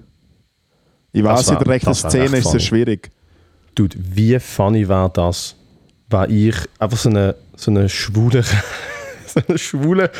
Ich 1.11 1.23
weiß, 1.23 1.49
in 1.49 1.57
der 1.59 1.67
rechten 1.67 1.93
Szene 1.93 2.37
ist 2.37 2.53
es 2.53 2.63
schwierig. 2.63 3.11
Dude, 3.75 3.95
wie 3.99 4.39
funny 4.39 4.87
war 4.87 5.09
das? 5.09 5.55
War 6.09 6.29
ich 6.29 6.55
einfach 6.79 6.97
so 6.97 7.09
eine, 7.09 7.35
so 7.55 7.71
eine 7.71 7.89
schwule, 7.89 8.43
so 9.25 9.41
eine 9.47 9.57
schwule, 9.57 10.11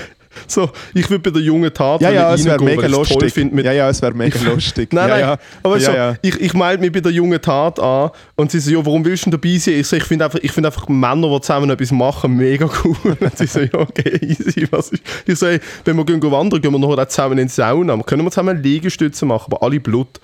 so, 0.48 0.70
ich 0.94 1.10
würde 1.10 1.20
bei 1.20 1.30
der 1.32 1.42
jungen 1.42 1.74
Tat 1.74 2.02
Ja, 2.02 2.10
ja, 2.12 2.34
es 2.34 2.46
wäre 2.46 2.64
mega 2.64 2.88
lustig. 2.88 3.36
ja, 3.36 3.72
ja, 3.72 3.90
es 3.90 4.02
wäre 4.02 4.14
mega 4.14 4.40
lustig. 4.42 4.94
Nein, 4.94 5.10
ja, 5.10 5.16
nein, 5.16 5.20
ja. 5.22 5.38
aber 5.64 5.78
ja, 5.78 5.86
so, 5.86 5.92
ja. 5.92 6.16
ich, 6.22 6.40
ich 6.40 6.54
melde 6.54 6.82
mich 6.82 6.92
bei 6.92 7.00
der 7.00 7.12
jungen 7.12 7.42
Tat 7.42 7.80
an 7.80 8.12
und 8.36 8.52
sie 8.52 8.60
so, 8.60 8.72
ja, 8.72 8.86
warum 8.86 9.04
willst 9.06 9.26
du 9.26 9.32
dabei 9.32 9.58
sein? 9.58 9.76
Ich 9.76 9.88
so, 9.88 9.96
ich 9.96 10.04
finde 10.04 10.26
einfach, 10.26 10.40
ich 10.42 10.52
find 10.52 10.66
einfach 10.66 10.88
Männer, 10.88 11.30
die 11.30 11.42
zusammen 11.42 11.70
etwas 11.70 11.92
machen, 11.92 12.36
mega 12.36 12.70
cool. 12.84 12.96
Und 13.20 13.38
sie 13.38 13.48
so, 13.48 13.62
ja, 13.62 13.74
okay, 13.74 14.20
easy. 14.22 14.68
Was 14.72 14.90
ist? 14.90 15.04
Ich 15.26 15.40
so, 15.40 15.48
hey, 15.48 15.60
wenn 15.84 15.96
wir 15.96 16.06
gehen 16.06 16.22
wandern, 16.22 16.62
gehen 16.62 16.72
wir 16.72 16.80
nachher 16.80 17.02
auch 17.02 17.08
zusammen 17.08 17.38
in 17.38 17.48
die 17.48 17.54
Sauna. 17.54 17.98
Können 18.04 18.24
wir 18.24 18.32
zusammen 18.32 18.62
Liegestütze 18.62 19.26
machen, 19.26 19.54
aber 19.54 19.64
alle 19.64 19.80
Blut. 19.80 20.20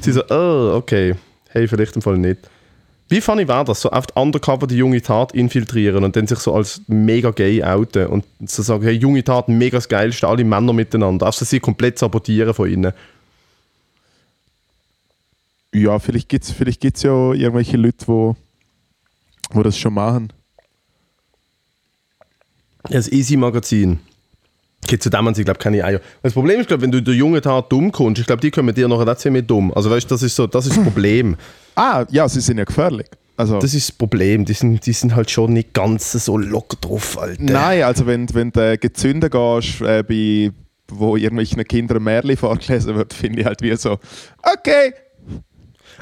Sie 0.00 0.12
so, 0.12 0.22
oh, 0.30 0.76
okay. 0.76 1.14
Hey, 1.50 1.68
vielleicht 1.68 1.96
im 1.96 2.02
Fall 2.02 2.18
nicht. 2.18 2.38
Wie 3.12 3.20
funny 3.20 3.46
war 3.46 3.62
das? 3.62 3.82
So 3.82 3.92
oft 3.92 4.16
undercover 4.16 4.66
die 4.66 4.76
junge 4.76 5.02
Tat 5.02 5.32
infiltrieren 5.32 6.02
und 6.02 6.16
dann 6.16 6.26
sich 6.26 6.38
so 6.38 6.54
als 6.54 6.80
mega 6.86 7.30
gay 7.30 7.62
outen 7.62 8.06
und 8.06 8.24
so 8.46 8.62
sagen, 8.62 8.84
hey, 8.84 8.94
junge 8.94 9.22
Tat, 9.22 9.50
mega 9.50 9.76
das 9.76 9.90
Geilste, 9.90 10.26
alle 10.26 10.44
Männer 10.44 10.72
miteinander. 10.72 11.26
Also 11.26 11.44
sie 11.44 11.60
komplett 11.60 11.98
sabotieren 11.98 12.54
von 12.54 12.70
ihnen. 12.70 12.94
ja, 15.74 15.98
vielleicht 15.98 16.30
gibt 16.30 16.44
es 16.44 16.52
vielleicht 16.52 16.80
gibt's 16.80 17.02
ja 17.02 17.34
irgendwelche 17.34 17.76
Leute, 17.76 18.08
wo, 18.08 18.34
wo 19.50 19.62
das 19.62 19.76
schon 19.76 19.92
machen. 19.92 20.32
Das 22.84 23.12
Easy-Magazin. 23.12 24.00
Okay, 24.84 24.98
zu 24.98 25.10
dem 25.10 25.26
haben 25.26 25.34
sie, 25.34 25.44
glaube 25.44 25.60
keine 25.60 25.84
Eier. 25.84 26.00
Das 26.22 26.32
Problem 26.32 26.60
ist, 26.60 26.66
glaube 26.68 26.82
wenn 26.82 26.90
du 26.90 26.98
in 26.98 27.04
der 27.04 27.14
jungen 27.14 27.40
Tat 27.40 27.70
dumm 27.70 27.92
kommst, 27.92 28.20
ich 28.20 28.26
glaube, 28.26 28.40
die 28.40 28.50
können 28.50 28.74
dir 28.74 28.88
nachher 28.88 29.10
auch 29.10 29.16
ziemlich 29.16 29.46
dumm. 29.46 29.72
Also 29.74 29.90
weißt 29.90 30.10
du, 30.10 30.14
das 30.14 30.22
ist 30.22 30.34
so, 30.34 30.46
das 30.46 30.66
ist 30.66 30.76
das 30.76 30.84
Problem. 30.84 31.36
Ah, 31.74 32.04
ja, 32.10 32.28
sie 32.28 32.42
sind 32.42 32.58
ja 32.58 32.64
gefährlich. 32.64 33.06
Also, 33.34 33.58
Das 33.58 33.72
ist 33.72 33.88
das 33.88 33.96
Problem. 33.96 34.44
Die 34.44 34.52
sind, 34.52 34.84
die 34.84 34.92
sind 34.92 35.16
halt 35.16 35.30
schon 35.30 35.54
nicht 35.54 35.72
ganz 35.72 36.12
so 36.12 36.36
locker 36.36 36.76
drauf, 36.78 37.18
Alter. 37.18 37.42
nein, 37.42 37.82
also 37.84 38.06
wenn, 38.06 38.32
wenn 38.34 38.50
du 38.52 38.76
gezündet 38.76 39.32
gehst, 39.32 39.80
äh, 39.80 40.02
bei, 40.06 40.52
wo 40.88 41.16
irgendwelchen 41.16 41.64
Kindern 41.64 42.02
Märchen 42.02 42.36
vorgelesen 42.36 42.94
wird, 42.94 43.14
finde 43.14 43.40
ich 43.40 43.46
halt 43.46 43.62
wie 43.62 43.74
so, 43.76 43.98
okay. 44.42 44.92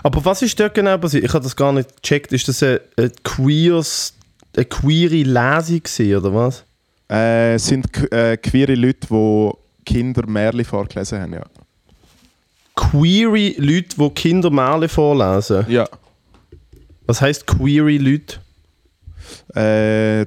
Aber 0.02 0.24
was 0.24 0.42
ist 0.42 0.58
dort 0.58 0.74
genau 0.74 0.98
passiert? 0.98 1.22
Ich 1.24 1.32
habe 1.32 1.44
das 1.44 1.54
gar 1.54 1.72
nicht 1.72 2.02
gecheckt. 2.02 2.32
Ist 2.32 2.48
das 2.48 2.62
eine, 2.64 2.80
eine, 2.96 3.12
queers, 3.22 4.14
eine 4.56 4.64
queere 4.64 5.22
Lesung 5.22 5.82
gewesen, 5.84 6.16
oder 6.16 6.34
was? 6.34 6.64
Äh, 7.10 7.58
sind 7.58 7.86
äh, 8.12 8.36
queere 8.36 8.74
Leute, 8.74 9.06
die 9.10 9.50
Kinder 9.84 10.26
Märchen 10.26 10.64
vorgelesen 10.64 11.20
haben, 11.20 11.32
ja. 11.34 11.44
Queere 12.76 13.54
Leute, 13.58 13.96
die 13.98 14.10
Kinder 14.10 14.50
Märchen 14.50 14.88
vorlesen. 14.88 15.66
Ja. 15.68 15.88
Was 17.06 17.20
heißt 17.20 17.46
queere 17.46 17.96
Leute? 17.98 18.38
Äh, 19.54 20.26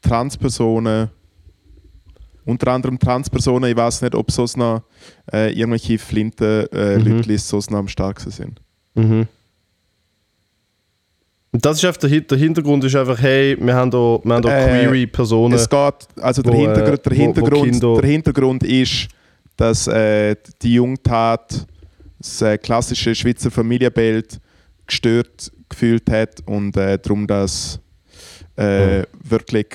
Transpersonen, 0.00 1.10
unter 2.44 2.72
anderem 2.72 2.98
Transpersonen, 2.98 3.70
ich 3.70 3.76
weiß 3.76 4.02
nicht, 4.02 4.14
ob 4.14 4.30
so 4.30 4.46
noch 4.56 4.82
äh, 5.32 5.52
irgendwelche 5.52 5.98
Flinten 5.98 6.66
äh, 6.72 6.98
Mhm. 6.98 7.16
Leute 7.18 7.38
so 7.38 7.58
noch 7.70 7.78
am 7.78 7.88
stärksten 7.88 8.30
sind. 8.30 8.60
Mhm. 8.94 9.28
Das 11.54 11.76
ist 11.76 11.84
einfach 11.84 12.00
der, 12.00 12.20
der 12.22 12.38
Hintergrund 12.38 12.82
ist 12.84 12.96
einfach, 12.96 13.20
hey, 13.20 13.56
wir 13.60 13.74
haben 13.74 13.90
da, 13.90 13.98
wir 14.24 14.34
haben 14.34 14.42
da 14.42 14.48
Äh, 14.58 14.86
queere 14.88 15.06
Personen. 15.06 15.52
Es 15.54 15.68
geht, 15.68 15.94
also 16.20 16.40
der, 16.42 16.52
wo, 16.52 16.64
äh, 16.66 16.74
Hintergrund, 16.74 17.06
der, 17.06 17.12
wo- 17.12 17.16
wo 17.16 17.22
Hintergrund, 17.24 17.70
Kinder- 17.72 18.00
der 18.00 18.10
Hintergrund 18.10 18.62
ist, 18.64 19.08
dass 19.58 19.86
äh, 19.86 20.34
die 20.62 20.74
Jungtat 20.74 21.66
das 22.18 22.40
äh, 22.40 22.56
klassische 22.56 23.14
Schweizer 23.14 23.50
Familienbild 23.50 24.40
gestört 24.86 25.52
gefühlt 25.68 26.08
hat 26.10 26.40
und 26.46 26.74
äh, 26.76 26.98
darum 26.98 27.26
das 27.26 27.78
äh, 28.56 29.00
Mhm. 29.00 29.04
wirklich 29.24 29.66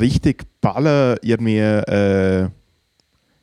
richtig 0.00 0.44
Ballen 0.60 1.16
irgendwie 1.22 1.58
äh, 1.58 2.48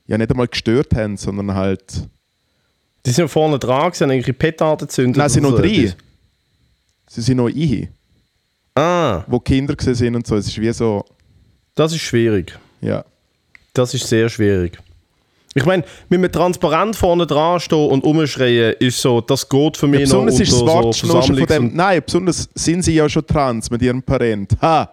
ja 0.08 0.18
nicht 0.18 0.30
einmal 0.32 0.48
gestört 0.48 0.94
haben, 0.96 1.16
sondern 1.18 1.54
halt 1.56 2.08
Die 3.06 3.12
sind 3.12 3.30
vorne 3.30 3.58
dran, 3.60 3.92
sie 3.94 4.04
haben 4.04 4.12
irgendwelche 4.12 4.34
Petarden 4.34 4.88
gezündet. 4.88 5.18
Nein, 5.18 5.30
sind 5.30 5.44
noch 5.44 5.52
so 5.52 5.58
drei. 5.58 5.94
Sie 7.14 7.22
sind 7.22 7.38
noch 7.38 7.50
ich, 7.50 7.88
Ah, 8.74 9.24
wo 9.28 9.40
Kinder 9.40 9.76
gesehen 9.76 9.96
sind 9.96 10.16
und 10.16 10.26
so. 10.26 10.38
Es 10.38 10.48
ist 10.48 10.58
wie 10.60 10.72
so, 10.72 11.04
das 11.76 11.92
ist 11.94 12.02
schwierig. 12.02 12.58
ja. 12.82 13.04
Das 13.74 13.94
ist 13.94 14.06
sehr 14.08 14.28
schwierig. 14.30 14.78
Ich 15.54 15.66
meine, 15.66 15.84
mit 16.10 16.20
einem 16.20 16.32
Transparent 16.32 16.94
vorne 16.96 17.26
dran 17.26 17.58
stehen 17.62 17.90
und 17.90 18.04
umschreien, 18.04 18.76
ist 18.80 19.02
so, 19.02 19.22
das 19.22 19.48
geht 19.48 19.78
für 19.78 19.86
Ja, 19.88 19.92
mich 19.92 20.00
noch 20.10 20.26
besonders 20.26 20.34
unter 20.36 20.44
ist 20.44 20.52
das 20.52 20.60
so 20.60 20.68
Wort 20.68 20.96
schon 20.96 21.10
von 21.10 21.46
dem. 21.46 21.76
Nein, 21.76 22.02
besonders 22.06 22.50
sind 22.54 22.84
sie 22.84 22.96
ja 22.96 23.08
schon 23.08 23.26
trans 23.26 23.70
mit 23.70 23.82
ihrem 23.82 24.02
Parent. 24.04 24.58
Ha! 24.62 24.90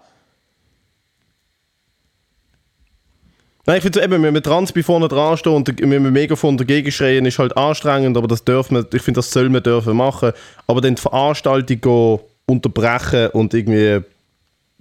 Nein, 3.69 3.77
ich 3.77 3.83
finde 3.83 3.99
so 3.99 4.05
eben, 4.07 4.23
wenn 4.23 4.33
man 4.33 4.43
trans 4.43 4.73
bei 4.73 4.83
vorne 4.83 5.09
dran 5.09 5.37
steht 5.37 5.53
und 5.53 5.69
mit 5.69 5.83
einem 5.83 6.11
Megafon 6.11 6.57
dagegen 6.57 6.91
schreien, 6.91 7.27
ist 7.27 7.39
halt 7.39 7.55
anstrengend, 7.55 8.17
aber 8.17 8.27
das 8.27 8.43
dürfen 8.43 8.77
wir, 8.79 8.87
ich 8.95 9.03
finde, 9.03 9.19
das 9.19 9.31
soll 9.31 9.51
man 9.51 9.63
dürfen 9.63 9.95
machen. 9.95 10.33
Aber 10.67 10.81
dann 10.81 10.95
die 10.95 11.03
Veranstaltung 11.03 11.79
gehen, 11.79 12.19
unterbrechen 12.47 13.29
und 13.35 13.53
irgendwie 13.53 14.01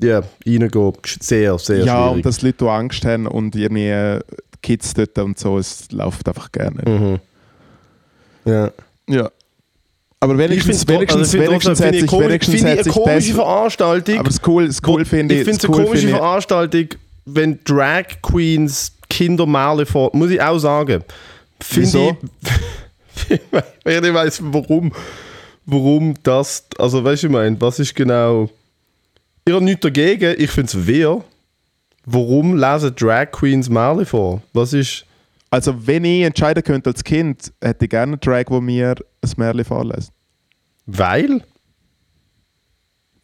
ja, 0.02 0.23
reingehen, 0.45 0.93
ist 1.04 1.21
sehr, 1.21 1.58
sehr 1.60 1.80
ja, 1.84 1.84
schwierig. 1.97 2.12
und 2.15 2.26
dass 2.26 2.41
Leute 2.41 2.71
Angst 2.71 3.04
haben 3.04 3.28
und 3.28 3.58
irgendwie 3.58 4.21
Kids 4.62 4.93
dort 4.93 5.17
und 5.19 5.38
so, 5.38 5.58
es 5.58 5.91
läuft 5.91 6.26
einfach 6.30 6.50
gerne. 6.50 6.82
Mhm. 6.89 7.19
Ja. 8.45 8.71
Ja. 9.10 9.30
Aber 10.21 10.34
Ich 10.36 10.39
wenigstens, 10.39 10.86
finde 10.86 10.93
wenigstens, 11.02 11.36
also 11.36 11.39
wenigstens 11.39 11.78
finde 11.80 11.88
hat 11.89 11.95
ich 11.95 12.02
sich, 12.04 12.10
komisch, 12.10 12.28
wenigstens 12.30 12.54
ich 15.02 15.08
finde 15.10 15.36
ich. 15.36 15.41
Ich 15.41 15.45
finde 15.45 15.58
es 15.58 15.62
das 15.62 15.69
eine 15.69 15.78
cool 15.78 15.84
komische 15.84 16.02
finde 16.04 16.13
ich- 16.15 16.21
Veranstaltung, 16.21 16.88
wenn 17.28 17.60
Drag 17.63 18.06
Queens 18.22 18.94
Kindermale 19.10 19.86
vor. 19.86 20.12
Muss 20.13 20.32
ich 20.32 20.42
auch 20.42 20.60
sagen. 20.60 21.04
Finde 21.60 22.10
ich. 22.10 23.40
Ich 23.84 24.02
nicht 24.02 24.13
weiß, 24.13 24.42
warum. 24.44 24.94
Warum 25.66 26.13
das. 26.22 26.66
Also, 26.78 27.04
weißt 27.04 27.24
du, 27.24 27.28
ich 27.28 27.34
meine, 27.34 27.60
was 27.60 27.80
ist 27.80 27.96
genau. 27.96 28.48
Ich 29.44 29.54
habe 29.54 29.66
nichts 29.66 29.82
dagegen, 29.82 30.36
ich 30.38 30.52
finde 30.52 30.68
es 30.68 30.88
wehr. 30.88 31.24
Warum 32.06 32.56
lesen 32.56 32.96
Drag 32.96 33.32
Queens 33.32 33.70
Male 33.70 34.06
vor? 34.06 34.44
Was 34.54 34.74
ist. 34.74 35.04
Also, 35.50 35.88
wenn 35.88 36.06
ich 36.06 36.22
entscheiden 36.24 36.63
könnte 36.63 36.92
als 36.92 37.04
Kind, 37.04 37.52
hätte 37.60 37.86
ich 37.86 37.90
gerne 37.90 38.13
einen 38.13 38.20
Drag, 38.22 38.46
der 38.46 38.62
mir 38.62 38.96
ein 39.22 39.32
Märchen 39.36 39.66
vorlässt. 39.66 40.12
Weil? 40.86 41.44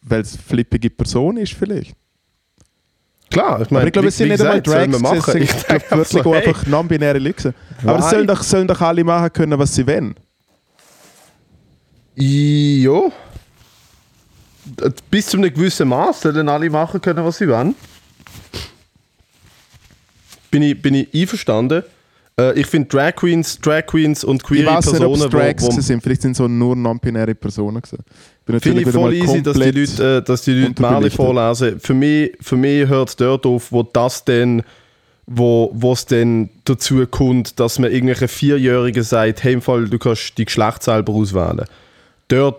Weil 0.01 0.21
es 0.21 0.33
eine 0.33 0.43
flippige 0.43 0.89
Person 0.89 1.37
ist, 1.37 1.53
vielleicht. 1.53 1.95
Klar, 3.33 3.61
ich 3.61 3.71
meine, 3.71 3.81
Aber 3.81 3.87
ich 3.87 3.93
glaube, 3.93 4.07
es 4.09 4.17
sind 4.17 4.29
nicht 4.29 4.41
einmal 4.41 4.61
Drags, 4.61 4.95
es 4.95 5.25
sind 5.25 5.43
Ich 5.43 5.69
wirklich 5.69 6.23
hey, 6.23 6.35
einfach 6.35 6.67
non-binäre 6.67 7.17
Leute. 7.17 7.53
Aber 7.83 7.99
es 7.99 8.09
sollen 8.09 8.27
doch, 8.27 8.43
sollen 8.43 8.67
doch 8.67 8.79
alle 8.79 9.03
machen 9.03 9.33
können, 9.33 9.57
was 9.57 9.73
sie 9.73 9.85
wollen. 9.87 10.15
Ja. 12.15 13.11
Bis 15.09 15.25
zu 15.25 15.37
einem 15.37 15.53
gewissen 15.53 15.87
Maß 15.89 16.21
sollen 16.21 16.47
alle 16.47 16.69
machen 16.69 17.01
können, 17.01 17.25
was 17.25 17.39
sie 17.39 17.47
wollen. 17.47 17.75
Bin 20.51 20.61
ich, 20.61 20.79
bin 20.79 20.93
ich 20.93 21.13
einverstanden. 21.13 21.83
Äh, 22.39 22.59
ich 22.59 22.67
finde 22.67 22.87
Drag 22.89 23.15
Queens, 23.15 23.59
Drag 23.59 23.87
Queens 23.87 24.23
und 24.23 24.43
Ich 24.43 24.47
queere 24.47 24.75
weiß 24.75 24.85
nicht, 24.85 25.01
ob 25.01 25.13
Personen, 25.13 25.23
es 25.23 25.29
Drags 25.29 25.63
wo, 25.63 25.75
wo, 25.75 25.81
sind. 25.81 26.03
Vielleicht 26.03 26.21
sind 26.21 26.31
es 26.31 26.37
so 26.37 26.47
nur 26.47 26.75
non-binäre 26.75 27.33
Personen. 27.33 27.81
gewesen. 27.81 28.03
Bin 28.45 28.59
finde 28.59 28.81
ich 28.81 28.89
voll 28.89 29.13
easy, 29.13 29.41
dass 29.41 29.57
die 29.57 29.71
Leute, 29.71 30.17
äh, 30.17 30.21
dass 30.21 30.41
die 30.41 30.51
Leute 30.53 30.67
unterbelichtet. 30.69 31.13
vorlesen. 31.15 31.79
Für 31.79 31.93
mich, 31.93 32.31
für 32.41 32.57
mich 32.57 32.87
hört 32.87 33.09
es 33.09 33.15
dort 33.15 33.45
auf, 33.45 33.71
wo 33.71 33.83
das 33.83 34.25
denn 34.25 34.63
wo 35.25 35.71
es 35.93 36.05
dann 36.05 36.49
dazu 36.65 37.07
kommt, 37.07 37.57
dass 37.57 37.79
man 37.79 37.89
irgendwelche 37.89 38.27
Vierjährigen 38.27 39.03
sagt, 39.03 39.41
hey, 39.45 39.53
im 39.53 39.61
Fall, 39.61 39.87
du 39.87 39.97
kannst 39.97 40.37
die 40.37 40.43
Geschlecht 40.43 40.83
selber 40.83 41.13
auswählen. 41.13 41.61
Dort 42.27 42.57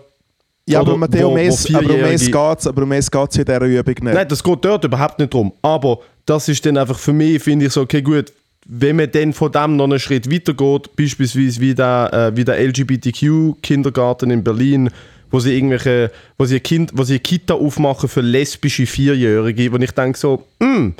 Ja, 0.67 0.79
aber 0.79 0.97
Matteo, 0.97 1.27
wo- 1.29 1.33
um 1.33 1.37
wo 1.37 1.41
es 1.41 1.67
aber 1.75 1.81
um 1.81 1.85
es 1.99 2.23
Vierjährige- 2.23 2.31
geht's, 2.49 2.65
aber 2.65 2.81
um 2.81 2.91
es 2.93 3.11
geht's 3.11 3.37
in 3.37 3.45
dieser 3.45 3.61
Übung 3.61 3.85
nicht. 3.93 4.01
Nein, 4.15 4.27
das 4.27 4.43
geht 4.43 4.65
dort 4.65 4.83
überhaupt 4.83 5.19
nicht 5.19 5.31
drum. 5.31 5.53
Aber 5.61 5.99
das 6.25 6.49
ist 6.49 6.65
dann 6.65 6.77
einfach 6.77 6.97
für 6.97 7.13
mich, 7.13 7.43
finde 7.43 7.67
ich 7.67 7.71
so, 7.73 7.81
okay, 7.81 8.01
gut, 8.01 8.33
wenn 8.67 8.95
man 8.95 9.11
dann 9.11 9.31
von 9.31 9.51
dem 9.51 9.75
noch 9.75 9.83
einen 9.83 9.99
Schritt 9.99 10.31
weiter 10.31 10.55
geht, 10.55 10.95
beispielsweise 10.95 11.61
wie 11.61 11.75
der, 11.75 12.09
äh, 12.33 12.35
wie 12.35 12.43
der 12.45 12.57
LGBTQ-Kindergarten 12.59 14.31
in 14.31 14.43
Berlin, 14.43 14.89
wo 15.35 15.39
sie 15.41 15.53
irgendwelche, 15.53 16.11
wo 16.37 16.45
sie 16.45 16.55
ein 16.55 16.63
Kind, 16.63 16.91
wo 16.93 17.03
sie 17.03 17.15
eine 17.15 17.19
Kita 17.19 17.55
aufmachen 17.55 18.07
für 18.07 18.21
lesbische 18.21 18.85
Vierjährige, 18.85 19.69
wo 19.73 19.75
ich 19.75 19.91
denke 19.91 20.17
so, 20.17 20.45
mm, 20.59 20.91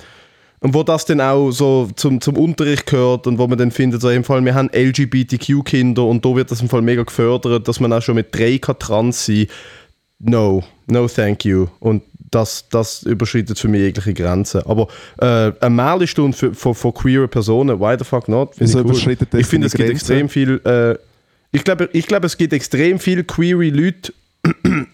und 0.60 0.74
wo 0.74 0.84
das 0.84 1.06
dann 1.06 1.22
auch 1.22 1.52
so 1.52 1.88
zum, 1.96 2.20
zum 2.20 2.36
Unterricht 2.36 2.86
gehört 2.86 3.28
und 3.28 3.38
wo 3.38 3.48
man 3.48 3.58
dann 3.58 3.72
findet, 3.72 4.02
so 4.02 4.10
im 4.10 4.26
Fall, 4.26 4.44
wir 4.44 4.54
haben 4.54 4.70
LGBTQ-Kinder 4.74 6.04
und 6.04 6.26
da 6.26 6.36
wird 6.36 6.52
das 6.52 6.60
im 6.60 6.68
Fall 6.68 6.82
mega 6.82 7.04
gefördert, 7.04 7.66
dass 7.66 7.80
man 7.80 7.94
auch 7.94 8.02
schon 8.02 8.16
mit 8.16 8.38
drei 8.38 8.58
kann 8.58 8.78
trans 8.78 9.26
sein 9.26 9.48
No, 10.20 10.64
no 10.88 11.08
thank 11.08 11.46
you. 11.46 11.68
Und 11.80 12.04
das, 12.32 12.68
das 12.70 13.04
überschreitet 13.04 13.58
für 13.58 13.70
mich 13.70 13.82
jegliche 13.82 14.14
Grenzen. 14.14 14.64
Aber 14.66 14.90
äh, 15.20 15.54
eine 15.62 15.70
Mailistunde 15.70 16.36
für, 16.36 16.54
für, 16.54 16.76
für 16.76 16.92
queere 16.92 17.30
Personen, 17.30 17.80
why 17.80 17.96
the 17.98 18.04
fuck 18.04 18.28
not? 18.28 18.56
Find 18.56 18.68
Wieso 18.68 18.80
ich 18.80 18.86
cool. 19.08 19.40
Ich 19.40 19.48
finde, 19.48 19.68
es 19.68 19.74
gibt 19.74 19.90
extrem 19.90 20.28
viel. 20.28 20.60
Äh, 20.66 20.98
ich 21.52 21.64
glaube, 21.64 21.90
ich 21.94 22.06
glaube, 22.08 22.26
es 22.26 22.36
gibt 22.36 22.52
extrem 22.52 23.00
viele 23.00 23.24
queere 23.24 23.70
Leute, 23.70 24.14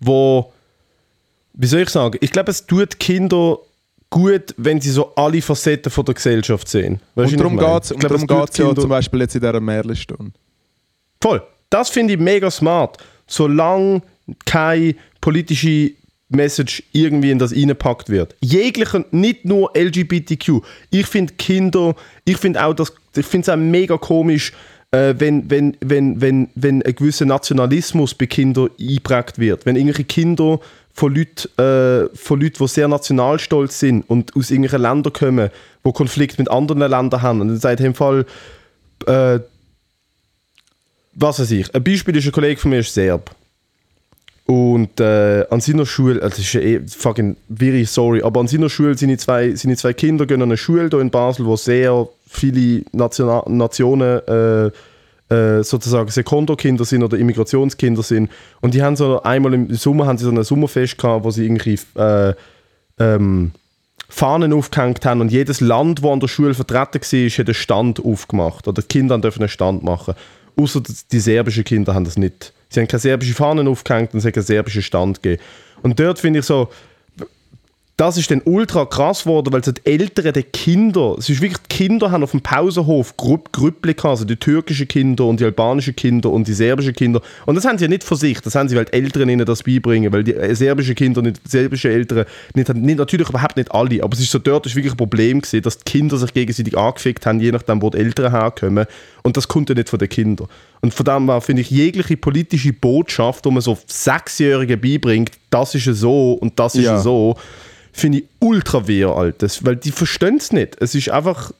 wo. 0.00 0.52
Wie 1.52 1.66
soll 1.66 1.80
ich 1.80 1.90
sagen? 1.90 2.18
Ich 2.20 2.30
glaube, 2.30 2.50
es 2.50 2.66
tut 2.66 2.98
Kinder 2.98 3.58
gut, 4.08 4.54
wenn 4.56 4.80
sie 4.80 4.90
so 4.90 5.14
alle 5.14 5.42
Facetten 5.42 5.90
von 5.90 6.04
der 6.04 6.14
Gesellschaft 6.14 6.68
sehen. 6.68 7.00
Weißt 7.14 7.32
und 7.32 7.38
darum 7.38 7.56
geht 7.56 7.82
es 7.82 7.88
darum 7.88 8.26
geht's 8.26 8.58
ja 8.58 8.74
zum 8.74 8.88
Beispiel 8.88 9.20
jetzt 9.20 9.34
in 9.34 9.40
dieser 9.40 9.60
Märchenstunde. 9.60 10.32
Voll. 11.20 11.42
Das 11.68 11.88
finde 11.90 12.14
ich 12.14 12.20
mega 12.20 12.50
smart. 12.50 12.98
Solange 13.26 14.02
keine 14.44 14.96
politische 15.20 15.92
Message 16.30 16.82
irgendwie 16.92 17.30
in 17.30 17.38
das 17.38 17.52
reingepackt 17.52 18.08
wird. 18.08 18.36
Jegliche, 18.40 19.04
nicht 19.10 19.44
nur 19.44 19.70
LGBTQ. 19.76 20.62
Ich 20.90 21.06
finde 21.06 21.34
Kinder, 21.34 21.94
ich 22.24 22.36
finde 22.36 22.64
auch, 22.64 22.74
das, 22.74 22.92
ich 23.14 23.26
finde 23.26 23.44
es 23.44 23.48
auch 23.48 23.56
mega 23.56 23.98
komisch, 23.98 24.52
äh, 24.92 25.14
wenn, 25.18 25.50
wenn, 25.50 25.76
wenn, 25.80 26.20
wenn, 26.20 26.48
wenn 26.54 26.82
ein 26.82 26.94
gewisser 26.94 27.24
Nationalismus 27.24 28.14
bei 28.14 28.26
Kindern 28.26 28.70
eingeprägt 28.78 29.38
wird. 29.38 29.66
Wenn 29.66 29.76
irgendwelche 29.76 30.04
Kinder 30.04 30.60
von 30.92 31.14
Leuten, 31.14 31.48
äh, 31.60 32.08
von 32.14 32.40
Leuten, 32.40 32.56
die 32.58 32.68
sehr 32.68 32.88
nationalstolz 32.88 33.78
sind 33.78 34.08
und 34.08 34.34
aus 34.36 34.50
irgendwelchen 34.50 34.82
Ländern 34.82 35.12
kommen, 35.12 35.50
die 35.84 35.92
Konflikt 35.92 36.38
mit 36.38 36.50
anderen 36.50 36.80
Ländern 36.80 37.22
haben. 37.22 37.40
Und 37.40 37.48
dann 37.48 37.58
sagt 37.58 37.80
im 37.80 37.94
Fall, 37.94 38.26
äh, 39.06 39.38
was 41.14 41.38
weiß 41.40 41.50
ich, 41.52 41.74
ein 41.74 41.84
Beispiel 41.84 42.16
ist 42.16 42.26
ein 42.26 42.32
Kollege 42.32 42.60
von 42.60 42.70
mir, 42.70 42.80
ist 42.80 42.94
Serb. 42.94 43.34
Und 44.46 44.98
äh, 44.98 45.46
an 45.48 45.60
seiner 45.60 45.86
Schule, 45.86 46.20
also 46.20 46.36
das 46.36 46.40
ist 46.40 46.54
eh 46.56 46.80
fucking 46.88 47.36
very 47.48 47.84
sorry, 47.84 48.20
aber 48.22 48.40
an 48.40 48.48
seiner 48.48 48.68
Schule 48.68 48.98
seine 48.98 49.16
zwei, 49.16 49.54
seine 49.54 49.76
zwei 49.76 49.92
Kinder 49.92 50.26
gehen 50.26 50.42
an 50.42 50.48
eine 50.48 50.56
Schule 50.56 50.88
hier 50.90 50.98
in 50.98 51.10
Basel, 51.10 51.46
wo 51.46 51.54
sehr 51.54 52.08
viele 52.30 52.84
Nationa 52.92 53.42
Nationen 53.48 54.20
äh, 54.26 54.70
äh, 55.34 55.62
sozusagen 55.62 56.10
Sekondo-Kinder 56.10 56.84
sind 56.84 57.02
oder 57.02 57.18
Immigrationskinder 57.18 58.02
sind. 58.02 58.30
Und 58.60 58.74
die 58.74 58.82
haben 58.82 58.96
so 58.96 59.22
einmal 59.22 59.54
im 59.54 59.74
Sommer 59.74 60.06
haben 60.06 60.18
sie 60.18 60.24
so 60.24 60.30
ein 60.30 60.42
Sommerfest 60.42 60.96
gehabt, 60.96 61.24
wo 61.24 61.30
sie 61.30 61.44
irgendwie 61.44 61.78
äh, 61.96 62.34
ähm, 62.98 63.52
Fahnen 64.08 64.52
aufgehängt 64.52 65.04
haben 65.06 65.20
und 65.20 65.30
jedes 65.30 65.60
Land, 65.60 66.02
wo 66.02 66.12
an 66.12 66.20
der 66.20 66.28
Schule 66.28 66.54
vertreten 66.54 67.00
war, 67.00 67.30
hat 67.30 67.46
einen 67.46 67.54
Stand 67.54 68.04
aufgemacht. 68.04 68.66
Oder 68.66 68.82
die 68.82 68.88
Kinder 68.88 69.18
dürfen 69.18 69.42
einen 69.42 69.48
Stand 69.48 69.82
machen. 69.82 70.14
Außer 70.56 70.82
die 71.12 71.20
serbischen 71.20 71.64
Kinder 71.64 71.94
haben 71.94 72.04
das 72.04 72.16
nicht. 72.16 72.52
Sie 72.68 72.80
haben 72.80 72.88
keine 72.88 73.00
serbischen 73.00 73.34
Fahnen 73.34 73.68
aufgehängt 73.68 74.12
und 74.12 74.18
es 74.20 74.24
hat 74.24 74.34
keinen 74.34 74.44
serbischen 74.44 74.82
Stand 74.82 75.22
gegeben. 75.22 75.42
Und 75.82 75.98
dort 75.98 76.18
finde 76.18 76.40
ich 76.40 76.44
so, 76.44 76.68
das 78.00 78.16
ist 78.16 78.30
dann 78.30 78.40
ultra 78.46 78.86
krass 78.86 79.24
geworden, 79.24 79.52
weil 79.52 79.62
so 79.62 79.72
die 79.72 79.84
Eltern 79.84 80.32
der 80.32 80.42
Kinder, 80.42 81.16
es 81.18 81.28
ist 81.28 81.42
wirklich, 81.42 81.60
die 81.70 81.76
Kinder 81.76 82.10
haben 82.10 82.22
auf 82.22 82.30
dem 82.30 82.40
Pausenhof 82.40 83.14
Grupp, 83.18 83.52
Grüppli 83.52 83.94
also 84.02 84.24
die 84.24 84.36
türkischen 84.36 84.88
Kinder 84.88 85.26
und 85.26 85.38
die 85.38 85.44
albanischen 85.44 85.94
Kinder 85.94 86.30
und 86.30 86.48
die 86.48 86.54
serbischen 86.54 86.94
Kinder. 86.94 87.20
Und 87.44 87.56
das 87.56 87.66
haben 87.66 87.76
sie 87.76 87.84
ja 87.84 87.88
nicht 87.90 88.02
für 88.02 88.16
sich, 88.16 88.40
das 88.40 88.54
haben 88.54 88.70
sie, 88.70 88.76
weil 88.76 88.86
die 88.86 88.94
Eltern 88.94 89.28
ihnen 89.28 89.44
das 89.44 89.62
beibringen, 89.62 90.10
weil 90.14 90.24
die 90.24 90.34
äh, 90.34 90.54
serbischen 90.54 90.94
Kinder 90.94 91.20
nicht, 91.20 91.44
die 91.44 91.50
serbischen 91.50 91.90
Eltern, 91.90 92.24
nicht, 92.54 92.74
nicht, 92.74 92.96
natürlich 92.96 93.28
überhaupt 93.28 93.58
nicht 93.58 93.70
alle, 93.70 94.02
aber 94.02 94.14
es 94.14 94.20
ist 94.20 94.30
so 94.30 94.38
dort 94.38 94.64
ist 94.64 94.74
wirklich 94.74 94.94
ein 94.94 94.96
Problem 94.96 95.42
gewesen, 95.42 95.60
dass 95.60 95.76
die 95.76 95.84
Kinder 95.84 96.16
sich 96.16 96.32
gegenseitig 96.32 96.78
angefickt 96.78 97.26
haben, 97.26 97.38
je 97.38 97.52
nachdem, 97.52 97.82
wo 97.82 97.90
die 97.90 97.98
Eltern 97.98 98.32
herkommen. 98.32 98.86
Und 99.22 99.36
das 99.36 99.46
kommt 99.46 99.68
ja 99.68 99.74
nicht 99.74 99.90
von 99.90 99.98
den 99.98 100.08
Kindern. 100.08 100.48
Und 100.80 100.94
von 100.94 101.04
dem 101.04 101.28
her 101.28 101.42
finde 101.42 101.60
ich 101.60 101.70
jegliche 101.70 102.16
politische 102.16 102.72
Botschaft, 102.72 103.44
die 103.44 103.50
man 103.50 103.60
so 103.60 103.76
Sechsjährigen 103.86 104.80
beibringt, 104.80 105.32
das 105.50 105.74
ist 105.74 105.84
ja 105.84 105.92
so 105.92 106.32
und 106.32 106.58
das 106.58 106.74
ist 106.76 106.84
ja 106.84 106.98
so, 106.98 107.36
finde 107.92 108.18
ich 108.18 108.24
ultra 108.40 108.88
weird, 108.88 109.16
Altes, 109.16 109.64
weil 109.64 109.76
die 109.76 109.90
verstehen 109.90 110.36
es 110.36 110.52
nicht. 110.52 110.76
Es 110.80 110.94
ist 110.94 111.10
einfach, 111.10 111.52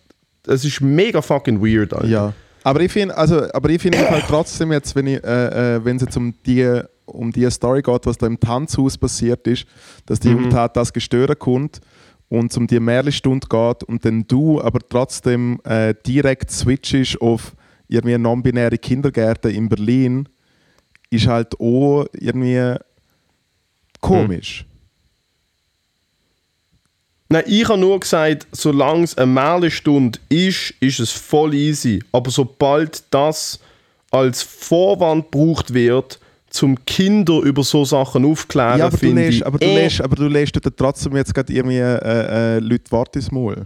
es 0.46 0.64
ist 0.64 0.80
mega 0.80 1.22
fucking 1.22 1.60
weird, 1.60 1.92
Alter. 1.92 2.08
Ja. 2.08 2.32
Aber 2.62 2.80
ich 2.80 2.92
finde, 2.92 3.16
also, 3.16 3.50
aber 3.52 3.70
ich 3.70 3.80
finde 3.80 3.98
halt 4.10 4.24
trotzdem 4.28 4.72
jetzt, 4.72 4.94
wenn 4.94 5.06
ich, 5.06 5.24
äh, 5.24 5.76
äh, 5.76 5.84
wenn 5.84 5.96
es 5.96 6.02
jetzt 6.02 6.16
um 6.16 6.34
die, 6.44 6.82
um 7.06 7.32
die 7.32 7.50
Story 7.50 7.82
geht, 7.82 8.06
was 8.06 8.18
da 8.18 8.26
im 8.26 8.38
Tanzhaus 8.38 8.98
passiert 8.98 9.46
ist, 9.46 9.66
dass 10.06 10.20
die 10.20 10.28
mhm. 10.28 10.36
Jugendtat 10.36 10.76
das 10.76 10.92
gestören 10.92 11.38
kommt 11.38 11.80
und 12.28 12.50
es 12.50 12.56
um 12.56 12.66
die 12.66 12.78
Märchenstunde 12.78 13.46
geht 13.48 13.84
und 13.84 14.04
dann 14.04 14.26
du 14.26 14.60
aber 14.60 14.80
trotzdem 14.86 15.58
äh, 15.64 15.94
direkt 16.06 16.50
switchest 16.50 17.20
auf 17.20 17.52
irgendwie 17.88 18.16
non-binäre 18.18 18.78
Kindergärten 18.78 19.50
in 19.50 19.68
Berlin, 19.68 20.28
ist 21.10 21.26
halt 21.26 21.58
auch 21.58 22.06
irgendwie 22.12 22.76
komisch. 24.00 24.64
Mhm. 24.64 24.69
Nein, 27.32 27.44
ich 27.46 27.68
habe 27.68 27.78
nur 27.78 28.00
gesagt, 28.00 28.48
solange 28.50 29.04
es 29.04 29.16
eine 29.16 29.28
Mehlestunde 29.28 30.18
ist, 30.28 30.74
ist 30.80 30.98
es 30.98 31.12
voll 31.12 31.54
easy. 31.54 32.02
Aber 32.10 32.28
sobald 32.28 33.04
das 33.10 33.60
als 34.10 34.42
Vorwand 34.42 35.30
gebraucht 35.30 35.72
wird, 35.72 36.18
zum 36.50 36.84
Kinder 36.84 37.40
über 37.42 37.62
so 37.62 37.84
Sachen 37.84 38.24
aufklären, 38.24 38.80
ja, 38.80 38.86
aber 38.86 38.96
du 38.96 39.12
lässt, 39.12 39.44
aber 39.44 39.58
du 39.58 39.66
äh, 39.66 39.74
lässt, 39.74 40.00
aber 40.00 40.16
du 40.16 40.26
lässt 40.26 40.58
trotzdem 40.76 41.16
jetzt 41.16 41.32
gerade 41.32 41.52
irgendwie 41.52 41.78
äh, 41.78 42.56
äh, 42.56 42.58
Leute 42.58 42.90
warten 42.90 43.18
ins 43.18 43.30
Maul. 43.30 43.64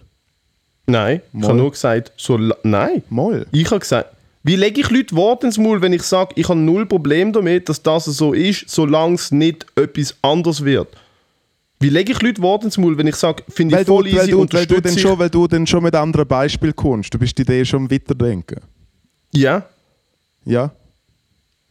Nein, 0.87 1.23
Moll. 1.33 1.43
ich 1.43 1.49
habe 1.49 1.59
nur 1.59 1.71
gesagt, 1.71 2.13
so 2.19 2.39
nein. 2.63 3.03
Moll. 3.09 3.47
Ich 3.51 3.71
habe 3.71 3.81
gesagt, 3.81 4.11
wie 4.43 4.57
lege 4.57 4.83
ich 4.83 4.91
Leute 4.91 5.17
Worte 5.17 5.47
ins 5.47 5.57
Maul, 5.57 5.81
wenn 5.81 5.95
ich 5.95 6.03
sage, 6.03 6.35
ich 6.37 6.51
habe 6.51 6.61
null 6.61 6.85
Problem 6.85 7.33
damit, 7.33 7.71
dass 7.71 7.83
das 7.83 8.05
so 8.05 8.35
ist, 8.35 8.69
solange 8.69 9.15
es 9.15 9.33
nicht 9.33 9.65
etwas 9.75 10.15
anderes 10.21 10.63
wird? 10.67 10.89
Wie 11.81 11.89
lege 11.89 12.13
ich 12.13 12.23
Leute 12.23 12.41
Worte 12.41 12.67
ins 12.67 12.79
Maul, 12.79 12.97
wenn 12.97 13.07
ich 13.07 13.17
sage, 13.17 13.43
finde 13.49 13.81
ich 13.81 13.87
voll 13.87 14.05
du, 14.05 14.09
easy, 14.11 14.19
weil 14.19 14.47
du, 14.47 14.57
weil 14.57 14.67
du, 14.67 14.81
denn 14.81 14.99
schon, 14.99 15.19
weil 15.19 15.31
du 15.31 15.47
dann 15.47 15.67
schon 15.67 15.83
mit 15.83 15.95
anderen 15.95 16.27
Beispielen 16.27 16.75
kommst. 16.75 17.13
Du 17.13 17.19
bist 17.19 17.37
die 17.37 17.43
Idee 17.43 17.65
schon 17.65 17.91
weiterdenken. 17.91 18.61
Ja. 19.33 19.67
Ja. 20.45 20.71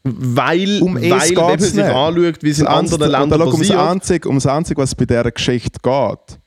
Weil, 0.04 0.82
um 0.82 0.96
weil 0.96 1.04
wenn 1.04 1.10
man 1.10 1.60
sich 1.60 1.74
nicht. 1.76 1.86
anschaut, 1.86 2.44
wie 2.44 2.50
es 2.50 2.60
in 2.60 2.68
anderen 2.68 3.10
Ländern 3.10 3.40
passiert. 3.40 3.54
Um 3.54 3.60
das, 3.62 3.72
Einzige, 3.72 4.30
um 4.30 4.36
das 4.36 4.48
Einzige, 4.48 4.82
was 4.82 4.94
bei 4.94 5.06
dieser 5.06 5.32
Geschichte 5.32 5.80
geht, 5.82 6.40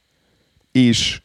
ist, 0.74 1.22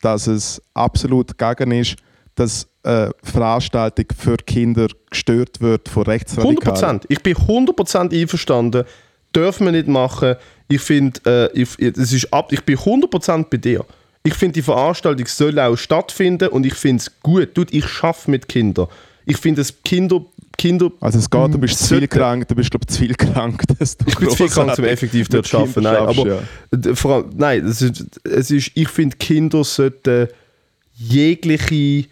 dass 0.00 0.26
es 0.26 0.62
absolut 0.72 1.36
gegen 1.36 1.72
ist, 1.72 1.96
dass 2.34 2.66
eine 2.82 3.10
Veranstaltung 3.22 4.06
für 4.16 4.36
Kinder 4.38 4.86
gestört 5.10 5.60
wird 5.60 5.88
von 5.88 6.04
Rechtsradikalen. 6.04 7.00
100%. 7.00 7.04
Ich 7.08 7.22
bin 7.22 7.34
100% 7.34 8.18
einverstanden. 8.18 8.84
Dürfen 9.34 9.66
wir 9.66 9.72
nicht 9.72 9.88
machen 9.88 10.36
ich 10.68 10.80
finde, 10.80 11.20
äh, 11.54 11.60
ich, 11.60 11.78
es 11.78 12.12
ist 12.12 12.32
ab, 12.32 12.52
ich 12.52 12.62
bin 12.62 12.76
100% 12.76 13.46
bei 13.50 13.56
dir. 13.56 13.84
Ich 14.22 14.34
finde, 14.34 14.54
die 14.54 14.62
Veranstaltung 14.62 15.26
soll 15.26 15.58
auch 15.58 15.76
stattfinden 15.76 16.48
und 16.48 16.66
ich 16.66 16.74
finde 16.74 17.00
es 17.00 17.20
gut. 17.22 17.56
Dude, 17.56 17.72
ich 17.72 17.86
schaffe 17.86 18.30
mit 18.30 18.48
Kindern. 18.48 18.88
Ich 19.24 19.38
finde, 19.38 19.62
es 19.62 19.74
Kinder, 19.82 20.24
Kinder. 20.58 20.90
Also 21.00 21.18
es 21.18 21.30
geht, 21.30 21.54
du 21.54 21.58
bist 21.58 21.78
zu 21.78 21.98
viel 21.98 22.08
krank, 22.08 22.46
du 22.48 22.54
bist 22.54 22.70
glaube 22.70 22.86
zu 22.86 22.98
viel 22.98 23.14
krank, 23.14 23.62
dass 23.78 23.96
du 23.96 24.04
Ich 24.08 24.16
bin 24.16 24.28
zu 24.28 24.36
viel 24.36 24.48
krank, 24.48 24.78
um 24.78 24.84
effektiv 24.84 25.28
dort 25.28 25.46
zu 25.46 25.58
arbeiten. 25.58 25.82
Nein, 25.82 25.96
aber 25.96 26.26
ja. 26.26 26.94
vor 26.94 27.14
allem, 27.14 27.30
nein, 27.36 27.64
es 27.64 27.80
ist, 27.80 28.04
es 28.24 28.50
ist, 28.50 28.70
ich 28.74 28.88
finde, 28.88 29.16
Kinder 29.16 29.64
sollten 29.64 30.28
jegliche, 30.94 32.08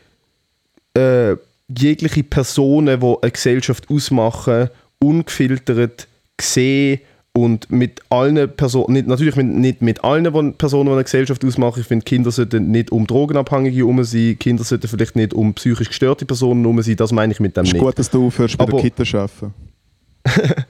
äh, 0.95 1.37
jegliche 1.69 2.23
Personen, 2.23 3.01
die 3.01 3.17
eine 3.23 3.31
Gesellschaft 3.31 3.91
ausmachen, 3.91 4.71
ungefiltert 5.01 6.07
sehen 6.41 7.01
und 7.37 7.71
mit 7.71 8.01
allen 8.09 8.51
Personen, 8.57 8.95
nicht, 8.95 9.07
natürlich 9.07 9.37
mit, 9.37 9.47
nicht 9.47 9.83
mit 9.83 10.03
allen 10.03 10.55
Personen, 10.55 10.87
die 10.87 10.93
eine 10.93 11.05
Gesellschaft 11.05 11.45
ausmachen, 11.45 11.81
ich 11.81 11.87
finde, 11.87 12.03
Kinder 12.05 12.31
sollten 12.31 12.71
nicht 12.71 12.91
um 12.91 13.07
Drogenabhängige 13.07 13.77
herum 13.77 14.03
sein, 14.05 14.39
Kinder 14.39 14.65
sollten 14.65 14.89
vielleicht 14.89 15.17
nicht 15.17 15.35
um 15.35 15.53
psychisch 15.53 15.89
gestörte 15.89 16.25
Personen 16.25 16.63
herum 16.63 16.81
sein, 16.81 16.97
das 16.97 17.13
meine 17.13 17.35
ich 17.35 17.41
mit 17.41 17.55
dem 17.55 17.65
nicht. 17.65 17.75
Es 17.75 17.79
ist 17.79 17.85
gut, 17.85 17.99
dass 17.99 18.11
du 18.11 18.27
aufhörst, 18.29 18.57
bei 18.57 18.65
Aber, 18.65 18.73
der 18.73 18.81
Kita 18.81 19.05
zu 19.05 19.19
arbeiten. 19.19 19.55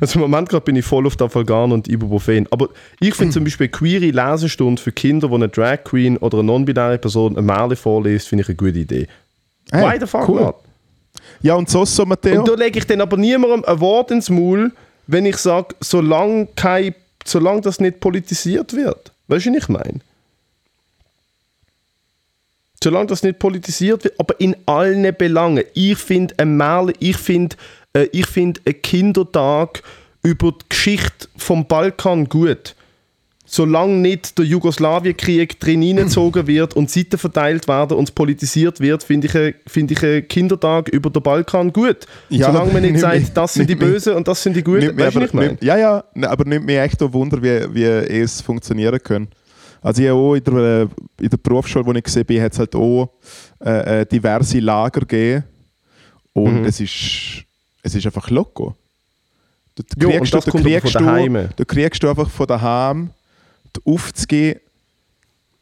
also 0.00 0.16
im 0.16 0.20
Moment 0.22 0.48
gerade 0.48 0.64
bin 0.64 0.74
ich 0.74 0.84
voll 0.84 1.06
auf 1.06 1.16
Dafalgan 1.16 1.70
und 1.70 1.88
Ibuprofen. 1.88 2.46
Aber 2.50 2.68
ich 3.00 3.14
finde 3.14 3.32
zum 3.32 3.44
Beispiel 3.44 3.66
eine 3.66 3.70
queere 3.70 4.10
Lesestunde 4.10 4.82
für 4.82 4.92
Kinder, 4.92 5.30
wo 5.30 5.36
eine 5.36 5.48
Drag 5.48 5.84
Queen 5.84 6.16
oder 6.18 6.38
eine 6.38 6.46
non-binäre 6.48 6.98
Person 6.98 7.38
ein 7.38 7.46
Märchen 7.46 7.76
vorliest, 7.76 8.28
finde 8.28 8.42
ich 8.42 8.48
eine 8.48 8.56
gute 8.56 8.80
Idee. 8.80 9.06
Hey, 9.70 9.94
Why 9.94 10.00
the 10.00 10.06
fuck 10.06 10.28
cool. 10.28 10.40
not? 10.40 10.56
Ja, 11.40 11.54
und 11.54 11.70
so 11.70 11.84
so, 11.84 12.04
Matteo. 12.04 12.40
Und 12.40 12.48
da 12.48 12.54
lege 12.54 12.78
ich 12.78 12.86
dann 12.86 13.00
aber 13.00 13.16
niemandem 13.16 13.64
ein 13.64 13.80
Wort 13.80 14.10
ins 14.10 14.28
Maul, 14.28 14.72
wenn 15.06 15.26
ich 15.26 15.36
sage, 15.36 15.74
solange, 15.80 16.48
kein, 16.56 16.94
solange 17.24 17.60
das 17.60 17.80
nicht 17.80 18.00
politisiert 18.00 18.72
wird. 18.74 19.12
Weißt 19.28 19.46
du, 19.46 19.50
was 19.50 19.62
ich 19.62 19.68
meine? 19.68 20.00
Solange 22.82 23.06
das 23.06 23.22
nicht 23.22 23.38
politisiert 23.38 24.04
wird, 24.04 24.18
aber 24.20 24.38
in 24.40 24.56
allen 24.66 25.14
Belangen. 25.16 25.64
Ich 25.74 25.98
finde 25.98 26.34
ein 26.38 26.56
Märchen, 26.56 26.94
ich 27.00 27.16
finde 27.16 27.56
äh, 27.94 28.22
find 28.22 28.60
einen 28.64 28.82
Kindertag 28.82 29.82
über 30.22 30.52
die 30.52 30.68
Geschichte 30.68 31.28
vom 31.36 31.66
Balkan 31.66 32.28
gut 32.28 32.74
solange 33.46 33.94
nicht 33.94 34.36
der 34.36 34.44
Jugoslawienkrieg 34.44 35.58
drin 35.58 35.80
hineingezogen 35.80 36.46
wird 36.46 36.74
und 36.74 36.90
Seiten 36.90 37.16
verteilt 37.16 37.66
werden 37.68 37.96
und 37.96 38.14
politisiert 38.14 38.80
wird, 38.80 39.04
finde 39.04 39.28
ich, 39.28 39.54
find 39.66 39.90
ich 39.92 40.02
einen 40.02 40.28
Kindertag 40.28 40.88
über 40.88 41.08
den 41.08 41.22
Balkan 41.22 41.72
gut. 41.72 42.06
Ja, 42.28 42.52
solange 42.52 42.72
man 42.72 42.82
nicht 42.82 42.98
sagt, 42.98 43.36
das 43.36 43.54
sind 43.54 43.70
die 43.70 43.76
Bösen 43.76 44.14
und 44.14 44.28
das 44.28 44.42
sind 44.42 44.56
die 44.56 44.62
Guten. 44.62 44.98
Weißt 44.98 45.16
nicht 45.16 45.32
mehr? 45.32 45.56
Ja, 45.60 45.78
ja, 45.78 46.04
aber 46.22 46.44
nimmt 46.44 46.66
mich 46.66 46.76
echt 46.76 47.00
ein 47.00 47.12
Wunder, 47.12 47.40
wie, 47.42 47.74
wie 47.74 47.84
es 47.84 48.40
funktionieren 48.40 48.98
kann. 49.02 49.28
Also 49.80 50.02
ich 50.02 50.10
auch 50.10 50.34
in 50.34 50.42
der, 50.42 50.54
äh, 50.54 50.88
in 51.22 51.30
der 51.30 51.36
Berufsschule, 51.36 51.86
wo 51.86 51.92
ich 51.92 52.02
gesehen 52.02 52.24
bin, 52.24 52.42
hat 52.42 52.52
es 52.52 52.58
halt 52.58 52.74
auch 52.74 53.10
äh, 53.64 54.00
äh, 54.00 54.06
diverse 54.06 54.58
Lager 54.58 55.00
gegeben 55.00 55.44
und 56.32 56.62
mhm. 56.62 56.64
es, 56.64 56.80
ist, 56.80 57.44
es 57.82 57.94
ist 57.94 58.04
einfach 58.04 58.28
loco. 58.30 58.74
Du, 59.76 59.82
kriegst, 59.84 60.32
jo, 60.32 60.40
du, 60.40 60.50
du, 60.50 60.58
kriegst 60.62 60.94
du, 60.94 61.48
du 61.56 61.64
kriegst 61.64 62.02
du 62.02 62.08
einfach 62.08 62.28
von 62.30 62.46
daheim 62.46 63.10
aufzugeben, 63.84 64.60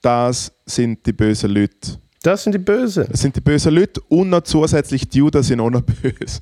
das 0.01 0.53
sind 0.67 1.05
die 1.07 1.13
bösen 1.13 1.51
Leute. 1.51 1.99
Das 2.23 2.43
sind 2.43 2.53
die 2.53 2.59
Bösen. 2.59 3.07
Das 3.11 3.21
sind 3.21 3.37
die 3.37 3.41
bösen 3.41 3.75
Leute 3.75 4.01
und 4.09 4.31
noch 4.31 4.43
zusätzlich 4.43 5.07
die 5.09 5.19
Juden 5.19 5.43
sind 5.43 5.61
auch 5.61 5.71
noch 5.71 5.83
böse. 6.03 6.41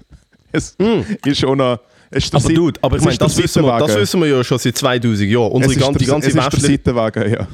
Es 0.52 0.76
mm. 0.78 1.00
ist 1.24 1.44
auch 1.44 1.56
noch. 1.56 1.80
Es 2.10 2.32
aber 2.32 2.52
Dude, 2.52 2.78
aber 2.82 2.98
ich 2.98 3.04
meine, 3.04 3.16
das, 3.16 3.36
wissen 3.36 3.64
wir, 3.64 3.78
das 3.78 3.96
wissen 3.96 4.20
wir 4.20 4.28
ja 4.28 4.44
schon 4.44 4.58
seit 4.58 4.76
2000 4.76 5.30
Jahren. 5.30 5.50
Unsere 5.50 5.76
ganze, 5.76 5.98
die 5.98 6.04
ganze 6.04 6.34
westliche, 6.34 7.28
ja. 7.28 7.48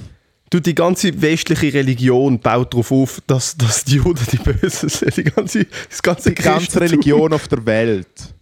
Du, 0.51 0.61
die 0.61 0.75
ganze 0.75 1.23
westliche 1.23 1.73
Religion 1.75 2.41
baut 2.41 2.73
darauf 2.73 2.91
auf, 2.91 3.23
dass, 3.27 3.57
dass 3.57 3.85
die 3.85 3.97
Juden 3.97 4.27
die 4.33 4.39
Bösen 4.39 4.89
sind. 4.89 5.17
Die 5.17 5.25
ganze, 5.25 5.67
das 5.89 6.03
ganze 6.03 6.31
die 6.31 6.43
ganze 6.43 6.81
Religion 6.81 7.33
auf 7.33 7.47
der 7.49 7.65
Welt. 7.65 8.35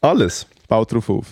Alles. 0.00 0.46
Baut 0.68 0.90
darauf 0.90 1.10
auf. 1.10 1.26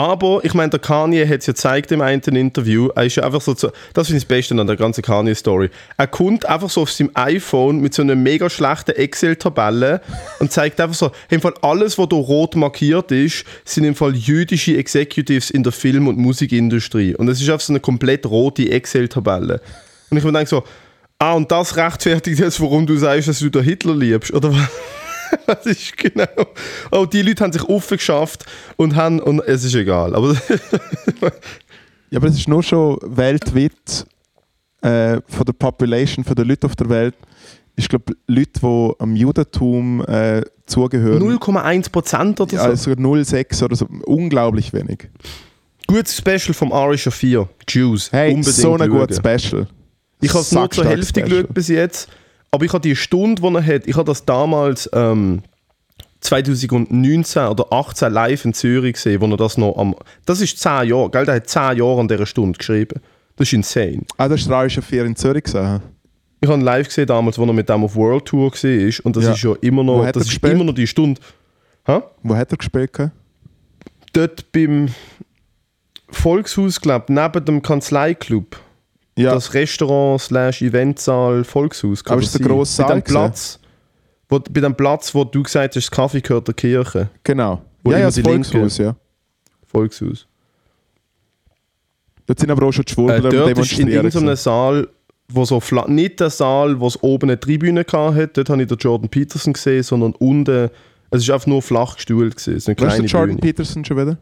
Aber 0.00 0.42
ich 0.44 0.54
meine, 0.54 0.70
der 0.70 0.80
Kanye 0.80 1.28
hat 1.28 1.40
es 1.40 1.46
ja 1.46 1.52
gezeigt 1.52 1.92
im 1.92 2.00
einen 2.00 2.22
Interview. 2.22 2.88
Er 2.94 3.04
ist 3.04 3.16
ja 3.16 3.22
einfach 3.22 3.42
so, 3.42 3.52
zu, 3.52 3.70
das 3.92 4.06
finde 4.06 4.16
ich 4.16 4.24
das 4.24 4.28
Beste 4.28 4.58
an 4.58 4.66
der 4.66 4.76
ganzen 4.76 5.02
Kanye-Story. 5.02 5.68
Er 5.98 6.06
kommt 6.06 6.46
einfach 6.46 6.70
so 6.70 6.80
auf 6.80 6.90
seinem 6.90 7.10
iPhone 7.12 7.80
mit 7.80 7.92
so 7.92 8.00
einer 8.00 8.14
mega 8.14 8.48
schlechten 8.48 8.92
Excel-Tabelle 8.92 10.00
und 10.38 10.50
zeigt 10.50 10.80
einfach 10.80 10.96
so, 10.96 11.10
im 11.28 11.42
Fall 11.42 11.52
alles, 11.60 11.98
was 11.98 12.06
hier 12.10 12.18
rot 12.18 12.56
markiert 12.56 13.12
ist, 13.12 13.44
sind 13.66 13.84
im 13.84 13.94
Fall 13.94 14.16
jüdische 14.16 14.74
Executives 14.78 15.50
in 15.50 15.64
der 15.64 15.72
Film- 15.72 16.08
und 16.08 16.16
Musikindustrie. 16.16 17.14
Und 17.14 17.28
es 17.28 17.42
ist 17.42 17.50
einfach 17.50 17.60
so 17.60 17.74
eine 17.74 17.80
komplett 17.80 18.24
rote 18.24 18.70
Excel-Tabelle. 18.70 19.60
Und 20.08 20.16
ich 20.16 20.24
mir 20.24 20.32
denke 20.32 20.48
so, 20.48 20.64
Ah, 21.18 21.34
und 21.34 21.52
das 21.52 21.76
rechtfertigt 21.76 22.40
jetzt, 22.40 22.58
warum 22.62 22.86
du 22.86 22.96
sagst, 22.96 23.28
dass 23.28 23.40
du 23.40 23.50
den 23.50 23.62
Hitler 23.62 23.94
liebst, 23.94 24.32
oder 24.32 24.50
was? 24.54 24.70
Das 25.46 25.66
ist 25.66 25.96
genau. 25.96 26.26
Oh, 26.90 27.06
die 27.06 27.22
Leute 27.22 27.42
haben 27.44 27.52
sich 27.52 27.64
offen 27.64 27.96
geschafft 27.96 28.44
und 28.76 28.96
haben. 28.96 29.20
Und 29.20 29.40
es 29.40 29.64
ist 29.64 29.74
egal. 29.74 30.14
Aber 30.14 30.34
Ja, 32.10 32.18
aber 32.18 32.26
es 32.28 32.36
ist 32.36 32.48
nur 32.48 32.62
schon 32.62 32.98
weltweit 33.02 34.06
äh, 34.82 35.20
von 35.28 35.44
der 35.46 35.52
Population, 35.52 36.24
von 36.24 36.34
den 36.34 36.48
Leuten 36.48 36.66
auf 36.66 36.74
der 36.74 36.88
Welt, 36.88 37.14
ich 37.76 37.88
glaube, 37.88 38.14
Leute, 38.26 38.60
die 38.60 38.92
am 38.98 39.16
Judentum 39.16 40.04
äh, 40.06 40.42
zugehören, 40.66 41.22
0,1 41.22 41.90
Prozent 41.90 42.40
oder 42.40 42.56
so. 42.56 42.62
also 42.62 42.90
0,6 42.90 43.64
oder 43.64 43.76
so, 43.76 43.86
unglaublich 44.04 44.72
wenig. 44.72 45.08
Gutes 45.86 46.16
Special 46.16 46.52
vom 46.52 46.72
Arisha 46.72 47.10
4. 47.10 47.48
Jews. 47.68 48.12
Hey, 48.12 48.34
Unbedingt 48.34 48.56
so 48.56 48.76
ein 48.76 48.90
gutes 48.90 49.16
Special. 49.16 49.66
Ich 50.20 50.30
habe 50.30 50.40
es 50.40 50.52
nur 50.52 50.70
zur 50.70 50.84
Hälfte 50.84 51.20
Special. 51.20 51.42
geschaut 51.42 51.54
bis 51.54 51.68
jetzt. 51.68 52.08
Aber 52.52 52.64
ich 52.64 52.72
habe 52.72 52.80
die 52.82 52.96
Stunde, 52.96 53.40
die 53.42 53.54
er 53.54 53.64
hat, 53.66 53.86
ich 53.86 53.94
habe 53.96 54.04
das 54.06 54.24
damals 54.24 54.88
ähm, 54.92 55.42
2019 56.20 57.42
oder 57.46 57.72
18 57.72 58.12
live 58.12 58.44
in 58.44 58.54
Zürich 58.54 58.94
gesehen, 58.94 59.20
wo 59.20 59.26
er 59.26 59.36
das 59.36 59.56
noch 59.56 59.76
am. 59.76 59.94
Das 60.26 60.40
ist 60.40 60.58
10 60.58 60.88
Jahre, 60.88 61.10
gell? 61.10 61.24
Der 61.24 61.36
hat 61.36 61.48
10 61.48 61.78
Jahre 61.78 62.00
an 62.00 62.08
dieser 62.08 62.26
Stunde 62.26 62.58
geschrieben. 62.58 63.00
Das 63.36 63.48
ist 63.48 63.52
insane. 63.54 64.02
Ah, 64.16 64.28
das 64.28 64.40
ist 64.42 64.50
Rarische 64.50 64.82
4 64.82 65.04
in 65.06 65.16
Zürich 65.16 65.44
gesehen. 65.44 65.80
Ich 66.42 66.48
habe 66.48 66.58
ihn 66.60 66.64
live 66.64 66.88
gesehen 66.88 67.06
damals, 67.06 67.38
wo 67.38 67.44
er 67.44 67.52
mit 67.52 67.68
dem 67.68 67.84
auf 67.84 67.94
World 67.96 68.24
Tour 68.26 68.50
war. 68.50 69.04
Und 69.04 69.16
das 69.16 69.24
Ja. 69.24 69.32
ist 69.32 69.42
ja 69.42 69.54
immer 69.60 69.82
noch, 69.84 70.10
das 70.10 70.26
ist 70.26 70.44
immer 70.44 70.64
noch 70.64 70.74
die 70.74 70.86
Stunde. 70.86 71.20
Hä? 71.86 72.00
Wo 72.22 72.34
hat 72.34 72.50
er 72.50 72.56
gespielt? 72.58 72.90
Dort 74.12 74.52
beim 74.52 74.88
Volkshaus, 76.10 76.80
glaube 76.80 77.06
ich, 77.08 77.14
neben 77.14 77.44
dem 77.44 77.62
Kanzleiklub. 77.62 78.58
Ja, 79.20 79.34
Das 79.34 79.52
Restaurant 79.54 80.20
slash 80.20 80.62
Eventsaal 80.62 81.44
Volkshaus. 81.44 82.04
Aber 82.06 82.16
das 82.16 82.26
ist 82.26 82.34
der 82.38 82.40
sein? 82.46 82.48
grosse 82.48 82.82
bei 82.82 82.88
Saal 82.88 83.00
dem 83.00 83.04
Platz, 83.04 83.60
wo, 84.28 84.38
Bei 84.38 84.60
dem 84.60 84.74
Platz, 84.74 85.14
wo 85.14 85.24
du 85.24 85.42
gesagt 85.42 85.76
hast, 85.76 85.84
das 85.84 85.90
Kaffee 85.90 86.20
gehört 86.20 86.46
der 86.48 86.54
Kirche. 86.54 87.08
genau. 87.24 87.62
Wo 87.82 87.92
ja, 87.92 87.98
ja, 88.00 88.04
das 88.06 88.14
die 88.16 88.22
Linke- 88.22 88.48
Volkshaus, 88.50 88.78
ja. 88.78 88.94
Volkshaus. 89.66 90.26
Dort 92.26 92.38
sind 92.38 92.50
aber 92.50 92.66
auch 92.66 92.72
schon 92.72 92.84
die 92.84 92.90
Äh, 92.92 92.94
Schwurbler 92.94 93.20
dort 93.30 93.58
ist 93.58 93.78
in 93.78 93.88
irgendeinem. 93.88 94.36
Saal, 94.36 94.88
wo 95.28 95.44
so 95.44 95.60
nicht 95.88 96.20
der 96.20 96.30
Saal, 96.30 96.78
wo 96.78 96.86
es 96.86 97.02
oben 97.02 97.30
eine 97.30 97.40
Tribüne 97.40 97.84
hatte, 97.90 98.28
dort 98.28 98.50
habe 98.50 98.62
ich 98.62 98.68
den 98.68 98.76
Jordan 98.78 99.08
Peterson 99.08 99.52
gesehen, 99.52 99.82
sondern 99.82 100.12
unten, 100.18 100.68
es 101.10 101.22
ist 101.22 101.30
einfach 101.30 101.46
nur 101.46 101.62
flach 101.62 101.96
gestuhlt 101.96 102.36
gewesen. 102.36 102.56
Es 102.56 102.68
ist 102.68 102.68
der 102.68 102.74
Jordan 103.06 103.36
Bühne. 103.36 103.40
Peterson 103.40 103.84
schon 103.84 103.96
wieder? 103.96 104.18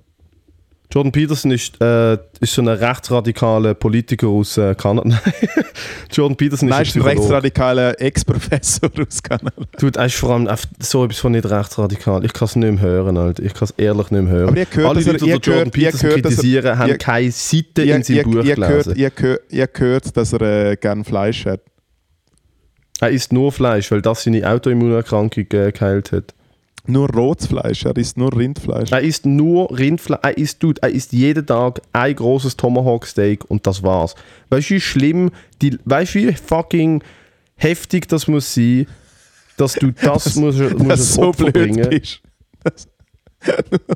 Jordan 0.90 1.12
Peterson 1.12 1.50
ist, 1.50 1.78
äh, 1.82 2.14
ist 2.40 2.54
so 2.54 2.62
ein 2.62 2.68
rechtsradikaler 2.68 3.74
Politiker 3.74 4.28
aus 4.28 4.56
äh, 4.56 4.74
Kanada. 4.74 5.06
Nein, 5.06 5.20
Jordan 6.10 6.34
Peterson 6.36 6.70
Nein, 6.70 6.80
ist 6.82 6.96
ein 6.96 7.02
rechtsradikaler 7.02 8.00
Ex-Professor 8.00 8.88
aus 9.06 9.22
Kanada. 9.22 9.52
Dude, 9.78 9.98
er 9.98 10.06
ist 10.06 10.14
vor 10.14 10.30
allem 10.30 10.48
so 10.80 11.04
etwas 11.04 11.18
von 11.18 11.32
nicht 11.32 11.44
rechtsradikal. 11.44 12.24
Ich 12.24 12.32
kann 12.32 12.46
es 12.46 12.56
nicht 12.56 12.70
mehr 12.72 12.80
hören, 12.80 13.18
Alter. 13.18 13.42
Ich 13.42 13.52
kann 13.52 13.64
es 13.64 13.72
ehrlich 13.76 14.10
nicht 14.10 14.22
mehr 14.22 14.32
hören. 14.32 14.48
Aber 14.48 14.56
ihr 14.56 14.66
hört, 14.72 14.88
Alle 14.88 15.00
er- 15.00 15.12
Leute, 15.12 15.24
die 15.24 15.30
Jordan 15.30 15.54
hört- 15.54 15.66
ihr 15.66 15.70
Peterson 15.72 16.08
hört, 16.10 16.24
dass 16.24 16.30
er- 16.32 16.36
kritisieren, 16.36 16.78
haben 16.78 16.88
ihr- 16.88 16.98
keine 16.98 17.32
Seite 17.32 17.82
Ihr, 17.82 17.96
in 17.96 18.02
seinem 18.02 18.16
ihr, 18.16 18.22
Buch 18.24 18.34
ihr, 18.44 18.54
gelesen. 18.54 18.70
hört, 18.70 18.96
ihr, 18.96 19.12
hört, 19.16 19.40
ihr 19.50 19.68
hört, 19.76 20.16
dass 20.16 20.32
er 20.32 20.40
äh, 20.70 20.76
gerne 20.76 21.04
Fleisch 21.04 21.44
hat. 21.44 21.60
Er 23.00 23.10
isst 23.10 23.30
nur 23.32 23.52
Fleisch, 23.52 23.90
weil 23.90 24.00
das 24.00 24.22
seine 24.24 24.50
Autoimmunerkrankung 24.50 25.44
äh, 25.52 25.70
geheilt 25.70 26.12
hat. 26.12 26.34
Nur 26.90 27.10
rotes 27.14 27.46
Fleisch, 27.48 27.84
er 27.84 27.94
isst 27.96 28.16
nur 28.16 28.34
Rindfleisch. 28.34 28.90
Er 28.90 29.02
isst 29.02 29.26
nur 29.26 29.70
Rindfleisch. 29.78 30.20
Er 30.22 30.38
isst, 30.38 30.62
dude, 30.62 30.80
er 30.82 30.88
isst 30.88 31.12
jeden 31.12 31.44
Tag 31.46 31.82
ein 31.92 32.16
großes 32.16 32.56
Tomahawk 32.56 33.06
Steak 33.06 33.44
und 33.50 33.66
das 33.66 33.82
war's. 33.82 34.14
Weißt 34.48 34.70
du, 34.70 34.74
wie 34.74 34.80
schlimm, 34.80 35.30
die, 35.60 35.78
weißt 35.84 36.14
du, 36.14 36.18
wie 36.20 36.32
fucking 36.32 37.02
heftig 37.56 38.08
das 38.08 38.26
muss 38.26 38.54
sein, 38.54 38.86
dass 39.58 39.74
du 39.74 39.92
das, 39.92 40.34
musst, 40.36 40.58
musst 40.78 40.90
als 40.90 41.00
du 41.00 41.14
so 41.14 41.22
Opfer 41.24 41.52
blöd 41.52 41.52
bringen. 41.52 41.90
bist. 41.90 42.22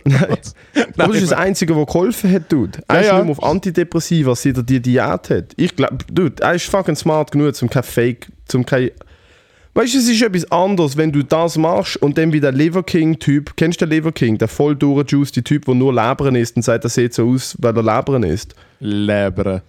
Nein. 0.04 0.20
Nein, 0.74 0.86
Aber 0.98 1.12
das 1.14 1.22
ist 1.22 1.32
das 1.32 1.38
Einzige, 1.38 1.74
was 1.76 1.86
geholfen 1.86 2.30
hat, 2.30 2.52
Dude. 2.52 2.78
Er 2.88 3.02
Ja, 3.02 3.18
ist 3.18 3.24
mehr 3.24 3.32
auf 3.32 3.42
Antidepressiva, 3.42 4.34
seit 4.36 4.56
er 4.58 4.62
die 4.62 4.80
Diät 4.80 5.30
hat. 5.30 5.52
Ich 5.56 5.74
glaube, 5.74 5.98
Dude, 6.10 6.42
er 6.42 6.54
ist 6.54 6.66
fucking 6.66 6.94
smart 6.96 7.32
genug, 7.32 7.54
zum 7.54 7.70
kein 7.70 7.82
Fake, 7.82 8.28
zum 8.46 8.64
kein... 8.66 8.90
Weißt 9.74 9.94
du, 9.94 9.98
es 9.98 10.08
ist 10.08 10.20
etwas 10.20 10.50
anderes, 10.52 10.98
wenn 10.98 11.12
du 11.12 11.22
das 11.22 11.56
machst 11.56 11.96
und 11.96 12.18
dann 12.18 12.32
wie 12.34 12.40
der 12.40 12.52
Liver 12.52 12.82
King-Typ, 12.82 13.56
kennst 13.56 13.80
du 13.80 13.86
den 13.86 13.96
Liver 13.96 14.12
King, 14.12 14.36
der 14.36 14.48
voll 14.48 14.76
durchjuiced 14.76 15.42
Typ, 15.44 15.64
der 15.64 15.74
nur 15.74 15.94
Leberen 15.94 16.34
isst 16.34 16.56
und 16.56 16.62
sagt, 16.62 16.84
er 16.84 16.90
sieht 16.90 17.14
so 17.14 17.30
aus, 17.30 17.56
weil 17.58 17.74
er 17.74 17.82
Leberen 17.82 18.22
isst. 18.22 18.54
Leber. 18.80 19.62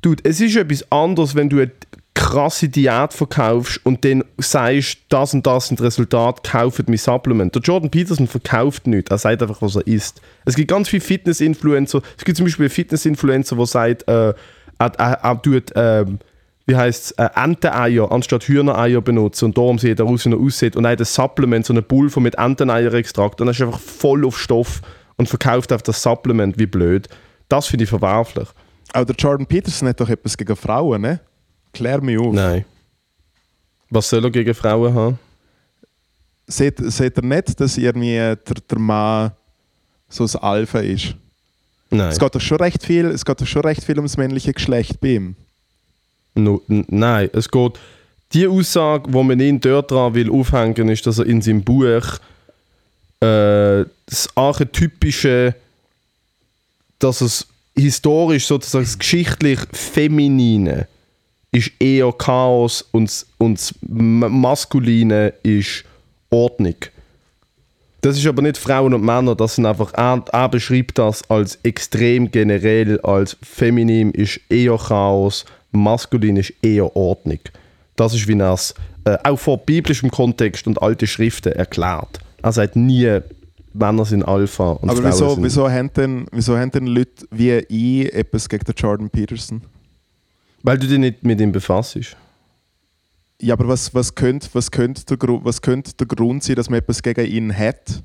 Dude, 0.00 0.22
es 0.24 0.40
ist 0.40 0.56
etwas 0.56 0.90
anderes, 0.90 1.34
wenn 1.34 1.50
du 1.50 1.58
eine 1.58 1.70
krasse 2.14 2.70
Diät 2.70 3.12
verkaufst 3.12 3.84
und 3.84 4.02
dann 4.04 4.24
sagst, 4.38 4.98
das 5.10 5.34
und 5.34 5.46
das 5.46 5.68
sind 5.68 5.82
Resultate, 5.82 6.40
kauft 6.42 6.88
mein 6.88 6.96
Supplement. 6.96 7.54
Der 7.54 7.60
Jordan 7.60 7.90
Peterson 7.90 8.26
verkauft 8.26 8.86
nichts, 8.86 9.10
er 9.10 9.18
sagt 9.18 9.42
einfach, 9.42 9.60
was 9.60 9.76
er 9.76 9.86
isst. 9.86 10.22
Es 10.46 10.56
gibt 10.56 10.70
ganz 10.70 10.88
viele 10.88 11.02
Fitness-Influencer. 11.02 12.00
Es 12.16 12.24
gibt 12.24 12.38
zum 12.38 12.46
Beispiel 12.46 12.64
einen 12.64 12.70
Fitness-Influencer, 12.70 13.56
der 13.56 13.66
sagt, 13.66 14.08
äh, 14.08 14.32
er, 14.32 14.34
er, 14.78 15.12
er 15.22 15.42
tut, 15.42 15.72
ähm, 15.76 16.18
wie 16.66 16.76
heißt 16.76 17.04
es, 17.04 17.10
äh, 17.12 17.28
Enteneier 17.34 18.10
anstatt 18.12 18.44
Hühnereier 18.44 19.00
benutzen 19.00 19.46
und 19.46 19.58
darum 19.58 19.78
sieht 19.78 19.98
er 19.98 20.06
aus, 20.06 20.24
wie 20.24 20.30
er 20.30 20.38
aussieht. 20.38 20.76
Und 20.76 20.84
er 20.84 20.92
hat 20.92 21.00
ein 21.00 21.04
Supplement, 21.04 21.66
so 21.66 21.72
eine 21.72 21.82
Pulver 21.82 22.20
mit 22.20 22.36
Enteneier-Extrakt 22.36 23.40
und 23.40 23.48
er 23.48 23.50
ist 23.50 23.60
einfach 23.60 23.80
voll 23.80 24.24
auf 24.24 24.38
Stoff 24.38 24.80
und 25.16 25.28
verkauft 25.28 25.72
auf 25.72 25.82
das 25.82 26.02
Supplement, 26.02 26.58
wie 26.58 26.66
blöd. 26.66 27.08
Das 27.48 27.66
finde 27.66 27.84
ich 27.84 27.90
verwerflich. 27.90 28.48
Aber 28.92 29.04
der 29.04 29.16
Jordan 29.16 29.46
Peterson 29.46 29.88
hat 29.88 30.00
doch 30.00 30.08
etwas 30.08 30.36
gegen 30.36 30.54
Frauen, 30.56 31.02
ne? 31.02 31.20
Klär 31.72 32.00
mich 32.00 32.18
auf. 32.18 32.34
Nein. 32.34 32.64
Was 33.90 34.08
soll 34.08 34.24
er 34.24 34.30
gegen 34.30 34.54
Frauen 34.54 34.94
haben? 34.94 35.18
Seht, 36.46 36.78
seht 36.78 37.16
ihr 37.18 37.24
nicht, 37.24 37.58
dass 37.60 37.78
irgendwie 37.78 38.16
der, 38.16 38.36
der 38.36 38.78
Mann 38.78 39.32
so 40.08 40.24
ein 40.24 40.42
Alpha 40.42 40.80
ist? 40.80 41.14
Nein. 41.90 42.08
Es 42.08 42.18
geht 42.18 42.34
doch 42.34 42.40
schon 42.40 42.58
recht 42.58 42.84
viel, 42.84 43.06
es 43.06 43.24
geht 43.24 43.40
doch 43.40 43.46
schon 43.46 43.62
recht 43.62 43.84
viel 43.84 43.96
ums 43.96 44.16
männliche 44.16 44.52
Geschlecht 44.52 45.00
bei 45.00 45.08
ihm. 45.08 45.36
No, 46.34 46.62
nein, 46.66 47.30
es 47.32 47.48
geht. 47.50 47.78
Die 48.32 48.46
Aussage, 48.46 49.10
die 49.10 49.22
man 49.22 49.40
ihn 49.40 49.60
dort 49.60 49.90
dran 49.90 50.14
will 50.14 50.30
aufhängen, 50.30 50.88
ist, 50.88 51.06
dass 51.06 51.18
er 51.18 51.26
in 51.26 51.42
seinem 51.42 51.62
Buch 51.62 52.18
äh, 53.20 53.84
das 54.06 54.28
archetypische, 54.34 55.54
dass 56.98 57.20
es 57.20 57.46
historisch 57.76 58.46
sozusagen 58.46 58.84
das 58.84 58.98
geschichtlich 58.98 59.58
Feminine 59.72 60.88
ist 61.52 61.70
eher 61.78 62.12
Chaos 62.12 62.82
und, 62.92 63.08
das- 63.08 63.26
und 63.38 63.58
das 63.58 63.74
Maskuline 63.82 65.34
ist 65.42 65.84
Ordnung. 66.30 66.76
Das 68.00 68.16
ist 68.16 68.26
aber 68.26 68.42
nicht 68.42 68.58
Frauen 68.58 68.94
und 68.94 69.04
Männer, 69.04 69.36
das 69.36 69.54
sind 69.56 69.66
einfach, 69.66 69.92
er, 69.94 70.24
er 70.32 70.48
beschreibt 70.48 70.98
das 70.98 71.28
als 71.30 71.58
extrem 71.62 72.30
generell, 72.30 72.98
als 73.02 73.36
feminin 73.42 74.10
ist 74.10 74.40
eher 74.48 74.76
Chaos, 74.76 75.44
maskulin 75.72 76.36
ist 76.36 76.52
eher 76.62 76.94
Ordnung. 76.96 77.40
Das 77.96 78.14
ist, 78.14 78.26
wie 78.28 78.38
er 78.38 78.52
es 78.52 78.74
äh, 79.04 79.18
auch 79.24 79.38
vor 79.38 79.58
biblischem 79.58 80.10
Kontext 80.10 80.66
und 80.66 80.80
alte 80.80 81.06
Schriften 81.06 81.52
erklärt. 81.52 82.20
Er 82.42 82.52
sagt 82.52 82.76
nie, 82.76 83.20
Männer 83.74 84.04
sind 84.04 84.22
Alpha 84.22 84.72
und 84.72 84.90
Aber 84.90 85.00
Frauen 85.00 85.12
wieso, 85.12 85.34
sind... 85.34 85.44
wieso, 85.44 85.70
haben 85.70 85.92
denn, 85.94 86.26
wieso 86.32 86.58
haben 86.58 86.70
denn 86.70 86.86
Leute 86.86 87.26
wie 87.30 87.50
ich 87.52 88.12
etwas 88.12 88.48
gegen 88.48 88.64
den 88.64 88.74
Jordan 88.76 89.10
Peterson? 89.10 89.62
Weil 90.62 90.78
du 90.78 90.86
dich 90.86 90.98
nicht 90.98 91.24
mit 91.24 91.40
ihm 91.40 91.52
befasst. 91.52 91.98
Ja, 93.40 93.54
aber 93.54 93.66
was, 93.66 93.92
was, 93.94 94.14
könnte, 94.14 94.48
was, 94.52 94.70
könnte 94.70 95.04
der, 95.04 95.18
was 95.18 95.60
könnte 95.60 95.92
der 95.94 96.06
Grund 96.06 96.44
sein, 96.44 96.56
dass 96.56 96.70
man 96.70 96.78
etwas 96.78 97.02
gegen 97.02 97.26
ihn 97.26 97.56
hat? 97.56 98.02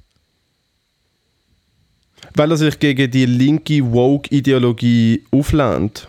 Weil 2.34 2.51
er 2.51 2.57
sich 2.57 2.80
gegen 2.80 3.11
die 3.11 3.26
linke 3.26 3.91
Woke-Ideologie 3.91 5.24
auflehnt. 5.32 6.07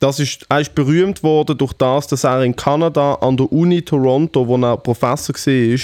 Das 0.00 0.20
ist, 0.20 0.44
er 0.48 0.60
ist 0.60 0.74
berühmt 0.74 1.22
worden 1.22 1.56
durch 1.56 1.72
das, 1.72 2.06
dass 2.06 2.24
er 2.24 2.42
in 2.42 2.54
Kanada 2.54 3.14
an 3.14 3.36
der 3.36 3.50
Uni 3.50 3.82
Toronto, 3.82 4.46
wo 4.46 4.56
er 4.58 4.76
Professor 4.76 5.34
war, 5.34 5.78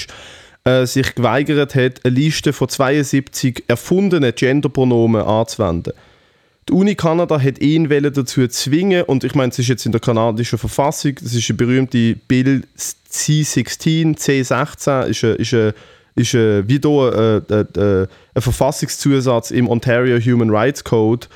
äh, 0.65 0.87
sich 0.87 1.15
geweigert 1.15 1.75
hat, 1.75 2.05
eine 2.05 2.15
Liste 2.15 2.53
von 2.53 2.69
72 2.69 3.65
erfundenen 3.69 4.35
Genderpronomen 4.35 5.23
anzuwenden. 5.23 5.93
Die 6.69 6.75
Uni 6.75 6.95
Kanada 6.95 7.41
hat 7.41 7.59
ihn 7.59 7.89
dazu 7.89 8.47
zwingen, 8.47 9.03
und 9.05 9.25
ich 9.25 9.35
meine, 9.35 9.51
es 9.51 9.59
ist 9.59 9.69
jetzt 9.69 9.87
in 9.87 9.93
der 9.93 10.01
kanadischen 10.01 10.59
Verfassung, 10.59 11.15
das 11.21 11.35
ist 11.35 11.51
eine 11.51 11.57
berühmte 11.57 12.15
Bill 12.29 12.63
C16, 13.11 14.17
C16, 14.17 15.07
ist 15.07 15.25
ein, 15.25 15.37
ist 15.37 15.55
ein, 15.55 15.73
ist 16.15 16.35
ein, 16.35 16.69
wie 16.69 16.79
hier 16.81 17.43
äh, 17.51 17.55
äh, 17.55 18.03
äh, 18.03 18.07
ein 18.35 18.43
Verfassungszusatz 18.43 19.51
im 19.51 19.69
Ontario 19.69 20.21
Human 20.21 20.51
Rights 20.51 20.85
Code, 20.85 21.27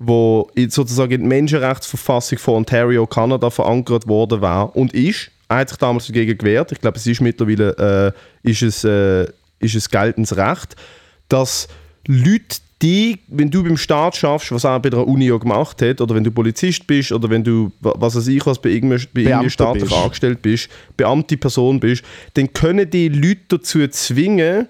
wo 0.00 0.50
in, 0.54 0.70
sozusagen 0.70 1.12
in 1.12 1.20
die 1.20 1.28
Menschenrechtsverfassung 1.28 2.38
von 2.38 2.54
Ontario, 2.54 3.06
Kanada 3.06 3.50
verankert 3.50 4.08
worden 4.08 4.40
war 4.40 4.74
und 4.74 4.94
ist. 4.94 5.30
Er 5.48 5.58
hat 5.58 5.68
sich 5.68 5.78
damals 5.78 6.06
dagegen 6.06 6.38
gewehrt. 6.38 6.72
Ich 6.72 6.80
glaube, 6.80 6.96
es 6.96 7.06
ist 7.06 7.20
mittlerweile 7.20 8.14
äh, 8.44 8.50
ist 8.50 8.62
es, 8.62 8.82
äh, 8.82 9.24
ist 9.58 9.74
es 9.74 9.90
geltendes 9.90 10.36
Recht, 10.36 10.74
dass 11.28 11.68
Leute 12.06 12.56
die, 12.80 13.18
wenn 13.28 13.50
du 13.50 13.62
beim 13.62 13.76
Staat 13.76 14.16
schaffst, 14.16 14.52
was 14.52 14.64
er 14.64 14.80
bei 14.80 14.88
der 14.88 15.06
Uni 15.06 15.30
auch 15.30 15.40
gemacht 15.40 15.82
hat, 15.82 16.00
oder 16.00 16.14
wenn 16.14 16.24
du 16.24 16.30
Polizist 16.30 16.86
bist, 16.86 17.12
oder 17.12 17.28
wenn 17.28 17.44
du, 17.44 17.70
was 17.80 18.16
weiß 18.16 18.28
ich, 18.28 18.46
was 18.46 18.58
bei 18.60 18.70
irgendeinem, 18.70 19.04
bei 19.12 19.20
irgendeinem 19.20 19.50
staatlich 19.50 19.84
bist. 19.84 19.96
angestellt 19.96 20.40
bist, 20.40 20.70
Beamte 20.96 21.36
Person 21.36 21.78
bist, 21.78 22.02
dann 22.34 22.50
können 22.54 22.88
die 22.88 23.08
Leute 23.10 23.40
dazu 23.48 23.86
zwingen, 23.88 24.66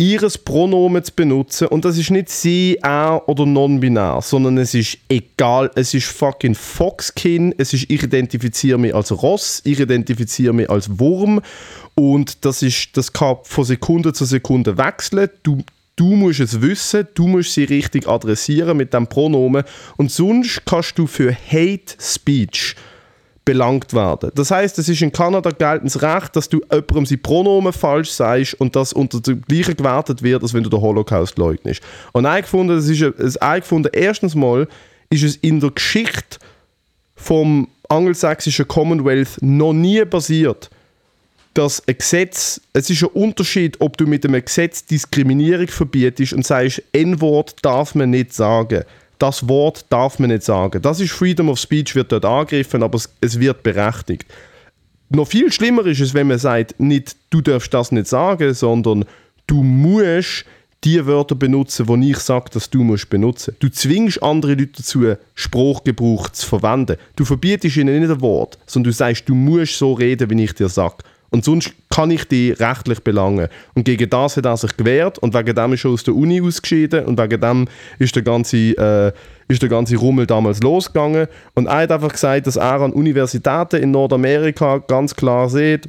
ihres 0.00 0.38
Pronomen 0.38 1.02
zu 1.02 1.12
benutzen. 1.12 1.66
Und 1.66 1.84
das 1.84 1.98
ist 1.98 2.10
nicht 2.10 2.28
sie, 2.28 2.78
er 2.80 3.28
oder 3.28 3.44
non-binär, 3.44 4.20
sondern 4.22 4.56
es 4.58 4.72
ist 4.72 4.98
egal, 5.08 5.70
es 5.74 5.92
ist 5.92 6.06
fucking 6.06 6.54
Foxkin, 6.54 7.52
es 7.58 7.74
ist 7.74 7.90
ich 7.90 8.04
identifiziere 8.04 8.78
mich 8.78 8.94
als 8.94 9.10
Ross, 9.10 9.60
ich 9.64 9.80
identifiziere 9.80 10.54
mich 10.54 10.70
als 10.70 11.00
Wurm. 11.00 11.40
Und 11.96 12.44
das 12.44 12.62
ist, 12.62 12.96
das 12.96 13.12
kann 13.12 13.38
von 13.42 13.64
Sekunde 13.64 14.12
zu 14.12 14.24
Sekunde 14.24 14.78
wechseln. 14.78 15.30
Du, 15.42 15.58
du 15.96 16.14
musst 16.14 16.38
es 16.38 16.62
wissen, 16.62 17.08
du 17.14 17.26
musst 17.26 17.54
sie 17.54 17.64
richtig 17.64 18.06
adressieren 18.06 18.76
mit 18.76 18.94
dem 18.94 19.08
Pronomen. 19.08 19.64
Und 19.96 20.12
sonst 20.12 20.62
kannst 20.64 20.96
du 20.96 21.08
für 21.08 21.34
Hate 21.34 21.96
Speech 21.98 22.76
belangt 23.48 23.94
werden. 23.94 24.30
Das 24.34 24.50
heißt, 24.50 24.78
es 24.78 24.90
ist 24.90 25.00
in 25.00 25.10
Kanada 25.10 25.48
geltendes 25.48 26.02
Recht, 26.02 26.36
dass 26.36 26.50
du 26.50 26.60
jemandem 26.70 27.06
sein 27.06 27.22
Pronomen 27.22 27.72
falsch 27.72 28.10
sagst 28.10 28.60
und 28.60 28.76
das 28.76 28.92
unter 28.92 29.20
dem 29.20 29.40
gleichen 29.40 29.74
gewertet 29.74 30.22
wird, 30.22 30.42
als 30.42 30.52
wenn 30.52 30.64
du 30.64 30.68
den 30.68 30.82
Holocaust 30.82 31.38
leugnest. 31.38 31.80
Und 32.12 32.26
ich 32.26 32.42
gefunden, 32.42 32.76
das 32.76 32.86
ist 32.86 33.00
es 33.00 33.38
gefunden, 33.40 33.88
erstens 33.94 34.34
mal 34.34 34.68
ist 35.08 35.22
es 35.22 35.36
in 35.36 35.60
der 35.60 35.70
Geschichte 35.70 36.38
vom 37.16 37.68
angelsächsischen 37.88 38.68
Commonwealth 38.68 39.38
noch 39.40 39.72
nie 39.72 40.04
passiert, 40.04 40.68
dass 41.54 41.82
ein 41.88 41.96
Gesetz, 41.96 42.60
es 42.74 42.90
ist 42.90 43.02
ein 43.02 43.08
Unterschied, 43.14 43.80
ob 43.80 43.96
du 43.96 44.06
mit 44.06 44.26
einem 44.26 44.44
Gesetz 44.44 44.84
Diskriminierung 44.84 45.68
verbietest 45.68 46.34
und 46.34 46.46
sagst, 46.46 46.82
N-Wort 46.92 47.56
darf 47.62 47.94
man 47.94 48.10
nicht 48.10 48.34
sagen 48.34 48.84
das 49.18 49.48
Wort 49.48 49.86
darf 49.90 50.18
man 50.18 50.30
nicht 50.30 50.42
sagen. 50.42 50.80
Das 50.82 51.00
ist 51.00 51.12
Freedom 51.12 51.48
of 51.48 51.58
Speech, 51.58 51.94
wird 51.94 52.12
dort 52.12 52.24
angegriffen, 52.24 52.82
aber 52.82 52.96
es, 52.96 53.08
es 53.20 53.38
wird 53.38 53.62
berechtigt. 53.62 54.26
Noch 55.10 55.28
viel 55.28 55.50
schlimmer 55.50 55.86
ist 55.86 56.00
es, 56.00 56.14
wenn 56.14 56.28
man 56.28 56.38
sagt, 56.38 56.78
nicht 56.78 57.16
du 57.30 57.40
darfst 57.40 57.72
das 57.72 57.92
nicht 57.92 58.06
sagen, 58.06 58.52
sondern 58.54 59.04
du 59.46 59.62
musst 59.62 60.44
die 60.84 61.04
Wörter 61.04 61.34
benutzen, 61.34 61.86
die 62.00 62.10
ich 62.10 62.18
sage, 62.18 62.50
dass 62.52 62.70
du 62.70 62.84
musst 62.84 63.10
benutzen. 63.10 63.56
Du 63.58 63.68
zwingst 63.68 64.22
andere 64.22 64.52
Leute 64.52 64.72
dazu, 64.76 65.14
Spruchgebrauch 65.34 66.28
zu 66.28 66.46
verwenden. 66.46 66.96
Du 67.16 67.24
verbietest 67.24 67.76
ihnen 67.76 67.98
nicht 67.98 68.10
ein 68.10 68.20
Wort, 68.20 68.58
sondern 68.66 68.92
du 68.92 68.96
sagst, 68.96 69.28
du 69.28 69.34
musst 69.34 69.78
so 69.78 69.94
reden, 69.94 70.30
wie 70.30 70.44
ich 70.44 70.52
dir 70.52 70.68
sage. 70.68 70.98
Und 71.30 71.44
sonst 71.44 71.72
kann 71.90 72.10
ich 72.10 72.26
die 72.26 72.52
rechtlich 72.52 73.00
belangen. 73.00 73.48
Und 73.74 73.84
gegen 73.84 74.08
das 74.08 74.36
hat 74.36 74.46
er 74.46 74.56
sich 74.56 74.76
gewehrt 74.76 75.18
und 75.18 75.34
wegen 75.34 75.54
dem 75.54 75.72
ist 75.72 75.84
er 75.84 75.90
aus 75.90 76.04
der 76.04 76.14
Uni 76.14 76.40
ausgeschieden 76.40 77.04
und 77.04 77.18
wegen 77.18 77.40
dem 77.40 77.68
ist 77.98 78.14
der 78.16 78.22
ganze, 78.22 78.56
äh, 78.56 79.12
ist 79.48 79.60
der 79.60 79.68
ganze 79.68 79.96
Rummel 79.96 80.26
damals 80.26 80.62
losgegangen. 80.62 81.26
Und 81.54 81.66
er 81.66 81.82
hat 81.82 81.92
einfach 81.92 82.12
gesagt, 82.12 82.46
dass 82.46 82.56
er 82.56 82.80
an 82.80 82.92
Universitäten 82.92 83.82
in 83.82 83.90
Nordamerika 83.90 84.78
ganz 84.78 85.14
klar 85.14 85.50
sieht, 85.50 85.88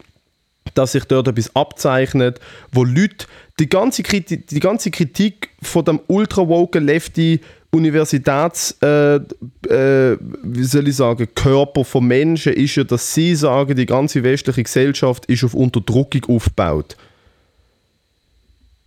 dass 0.74 0.92
sich 0.92 1.06
dort 1.06 1.28
etwas 1.28 1.56
abzeichnet, 1.56 2.40
wo 2.72 2.84
Leute 2.84 3.26
die 3.60 3.70
ganze 3.70 4.04
Kritik, 4.04 4.48
die 4.48 4.60
ganze 4.60 4.92
Kritik 4.92 5.50
von 5.62 5.84
dem 5.86 6.00
ultra-woken 6.08 6.86
Lefty 6.86 7.42
Universitäts, 7.72 8.76
äh, 8.82 9.16
äh, 9.18 10.18
wie 10.44 10.64
soll 10.64 10.88
ich 10.88 10.96
sagen, 10.96 11.28
Körper 11.36 11.86
von 11.86 12.06
Menschen 12.06 12.54
ist 12.54 12.76
ja, 12.76 12.84
dass 12.84 13.14
sie 13.14 13.36
sagen, 13.36 13.76
die 13.76 13.86
ganze 13.86 14.24
westliche 14.24 14.64
Gesellschaft 14.64 15.28
ist 15.28 15.44
auf 15.44 15.54
Unterdrückung 15.54 16.36
aufgebaut. 16.36 16.98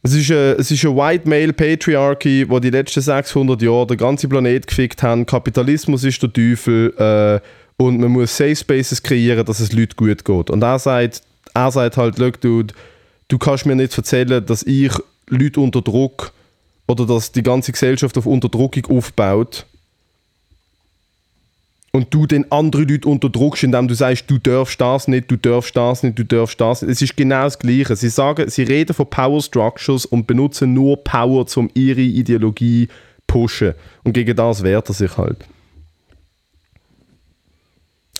Es 0.04 0.14
ist, 0.14 0.32
eine, 0.32 0.56
es 0.58 0.68
ist 0.72 0.84
eine 0.84 0.96
White 0.96 1.28
Male 1.28 1.52
Patriarchy, 1.52 2.44
wo 2.48 2.58
die 2.58 2.70
letzten 2.70 3.02
600 3.02 3.62
Jahre 3.62 3.86
den 3.86 3.98
ganzen 3.98 4.28
Planet 4.28 4.66
gefickt 4.66 5.00
haben. 5.04 5.26
Kapitalismus 5.26 6.02
ist 6.02 6.20
der 6.20 6.32
Teufel 6.32 6.92
äh, 6.98 7.40
und 7.80 8.00
man 8.00 8.10
muss 8.10 8.36
Safe 8.36 8.56
Spaces 8.56 9.00
kreieren, 9.00 9.44
dass 9.46 9.60
es 9.60 9.72
Leuten 9.72 9.94
gut 9.94 10.24
geht. 10.24 10.50
Und 10.50 10.62
er 10.62 10.80
sagt, 10.80 11.22
er 11.54 11.70
sagt 11.70 11.96
halt, 11.96 12.18
look, 12.18 12.40
dude, 12.40 12.74
du 13.28 13.38
kannst 13.38 13.64
mir 13.64 13.76
nicht 13.76 13.96
erzählen, 13.96 14.44
dass 14.44 14.64
ich 14.64 14.90
Leute 15.28 15.60
unter 15.60 15.82
Druck 15.82 16.32
oder 16.92 17.06
dass 17.06 17.32
die 17.32 17.42
ganze 17.42 17.72
Gesellschaft 17.72 18.16
auf 18.18 18.26
Unterdrückung 18.26 18.96
aufbaut 18.96 19.66
und 21.92 22.12
du 22.12 22.26
den 22.26 22.50
anderen 22.50 22.88
Leuten 22.88 23.08
unterdrückst, 23.08 23.64
indem 23.64 23.86
du 23.86 23.94
sagst, 23.94 24.30
du 24.30 24.38
darfst 24.38 24.80
das 24.80 25.08
nicht, 25.08 25.30
du 25.30 25.36
darfst 25.36 25.76
das 25.76 26.02
nicht, 26.02 26.18
du 26.18 26.24
darfst 26.24 26.60
das 26.60 26.82
nicht. 26.82 26.90
Es 26.90 27.02
ist 27.02 27.16
genau 27.16 27.44
das 27.44 27.58
Gleiche. 27.58 27.94
Sie 27.96 28.08
sagen, 28.08 28.48
sie 28.48 28.62
reden 28.62 28.94
von 28.94 29.08
Power 29.08 29.42
Structures 29.42 30.06
und 30.06 30.26
benutzen 30.26 30.72
nur 30.72 30.96
Power, 31.04 31.46
um 31.56 31.70
ihre 31.74 32.00
Ideologie 32.00 32.88
pushen. 33.26 33.74
Und 34.04 34.14
gegen 34.14 34.34
das 34.34 34.62
wehrt 34.62 34.88
er 34.88 34.94
sich 34.94 35.16
halt. 35.18 35.44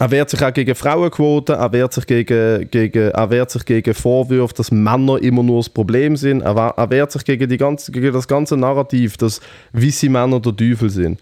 Er 0.02 0.10
wehrt 0.10 0.30
sich 0.30 0.42
auch 0.42 0.52
gegen 0.52 0.74
Frauenquoten, 0.74 1.54
er 1.54 1.72
wehrt 1.72 1.92
sich 1.92 2.04
gegen, 2.04 2.68
gegen, 2.72 3.10
er 3.12 3.30
wehrt 3.30 3.52
sich 3.52 3.64
gegen 3.64 3.94
Vorwürfe, 3.94 4.52
dass 4.52 4.72
Männer 4.72 5.22
immer 5.22 5.44
nur 5.44 5.60
das 5.60 5.68
Problem 5.68 6.16
sind, 6.16 6.40
er, 6.40 6.56
er 6.56 6.90
wehrt 6.90 7.12
sich 7.12 7.24
gegen, 7.24 7.48
die 7.48 7.56
ganze, 7.56 7.92
gegen 7.92 8.12
das 8.12 8.26
ganze 8.26 8.56
Narrativ, 8.56 9.16
dass 9.16 9.40
weiße 9.72 10.08
Männer 10.08 10.40
der 10.40 10.56
Teufel 10.56 10.90
sind. 10.90 11.20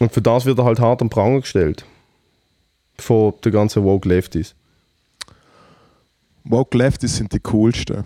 Und 0.00 0.10
für 0.10 0.22
das 0.22 0.46
wird 0.46 0.58
er 0.58 0.64
halt 0.64 0.80
hart 0.80 1.02
am 1.02 1.10
Pranger 1.10 1.42
gestellt. 1.42 1.84
Von 2.96 3.34
den 3.44 3.52
ganzen 3.52 3.84
Woke 3.84 4.08
Lefties. 4.08 4.54
Woke 6.44 6.78
Lefties 6.78 7.18
sind 7.18 7.34
die 7.34 7.40
coolsten. 7.40 8.04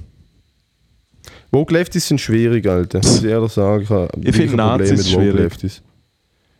Woke 1.52 1.72
Lefties 1.72 2.08
sind 2.08 2.20
schwierig, 2.20 2.66
Alter. 2.66 2.98
Muss 2.98 3.22
ich 3.22 3.30
ehrlich 3.30 3.52
sagen. 3.52 4.10
Ich, 4.22 4.28
ich 4.30 4.34
finde 4.34 4.56
Nazis 4.56 5.08
schwierig. 5.08 5.36
Lefties. 5.36 5.82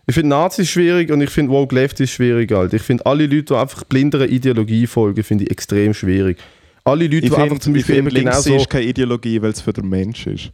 Ich 0.06 0.14
finde 0.14 0.30
Nazis 0.30 0.68
schwierig 0.68 1.10
und 1.10 1.20
ich 1.20 1.30
finde 1.30 1.52
Woke 1.52 1.74
Left 1.74 1.98
ist 2.00 2.10
schwierig, 2.10 2.52
Alter. 2.52 2.74
Ich 2.76 2.82
finde 2.82 3.06
alle 3.06 3.26
Leute, 3.26 3.42
die 3.44 3.54
einfach 3.54 3.84
blindere 3.84 4.26
Ideologie 4.26 4.86
folgen, 4.86 5.22
finde 5.22 5.44
ich 5.44 5.50
extrem 5.50 5.94
schwierig. 5.94 6.38
Alle 6.84 7.04
Leute, 7.04 7.26
ich 7.26 7.32
die 7.32 7.36
einfach 7.36 7.58
zum 7.58 7.72
Beispiel 7.72 7.96
eben 7.96 8.08
links 8.08 8.44
genau 8.44 8.58
so 8.58 8.62
ist 8.62 8.68
keine 8.68 8.84
Ideologie, 8.84 9.40
weil 9.40 9.50
es 9.50 9.62
für 9.62 9.72
den 9.72 9.88
Mensch 9.88 10.26
ist. 10.26 10.50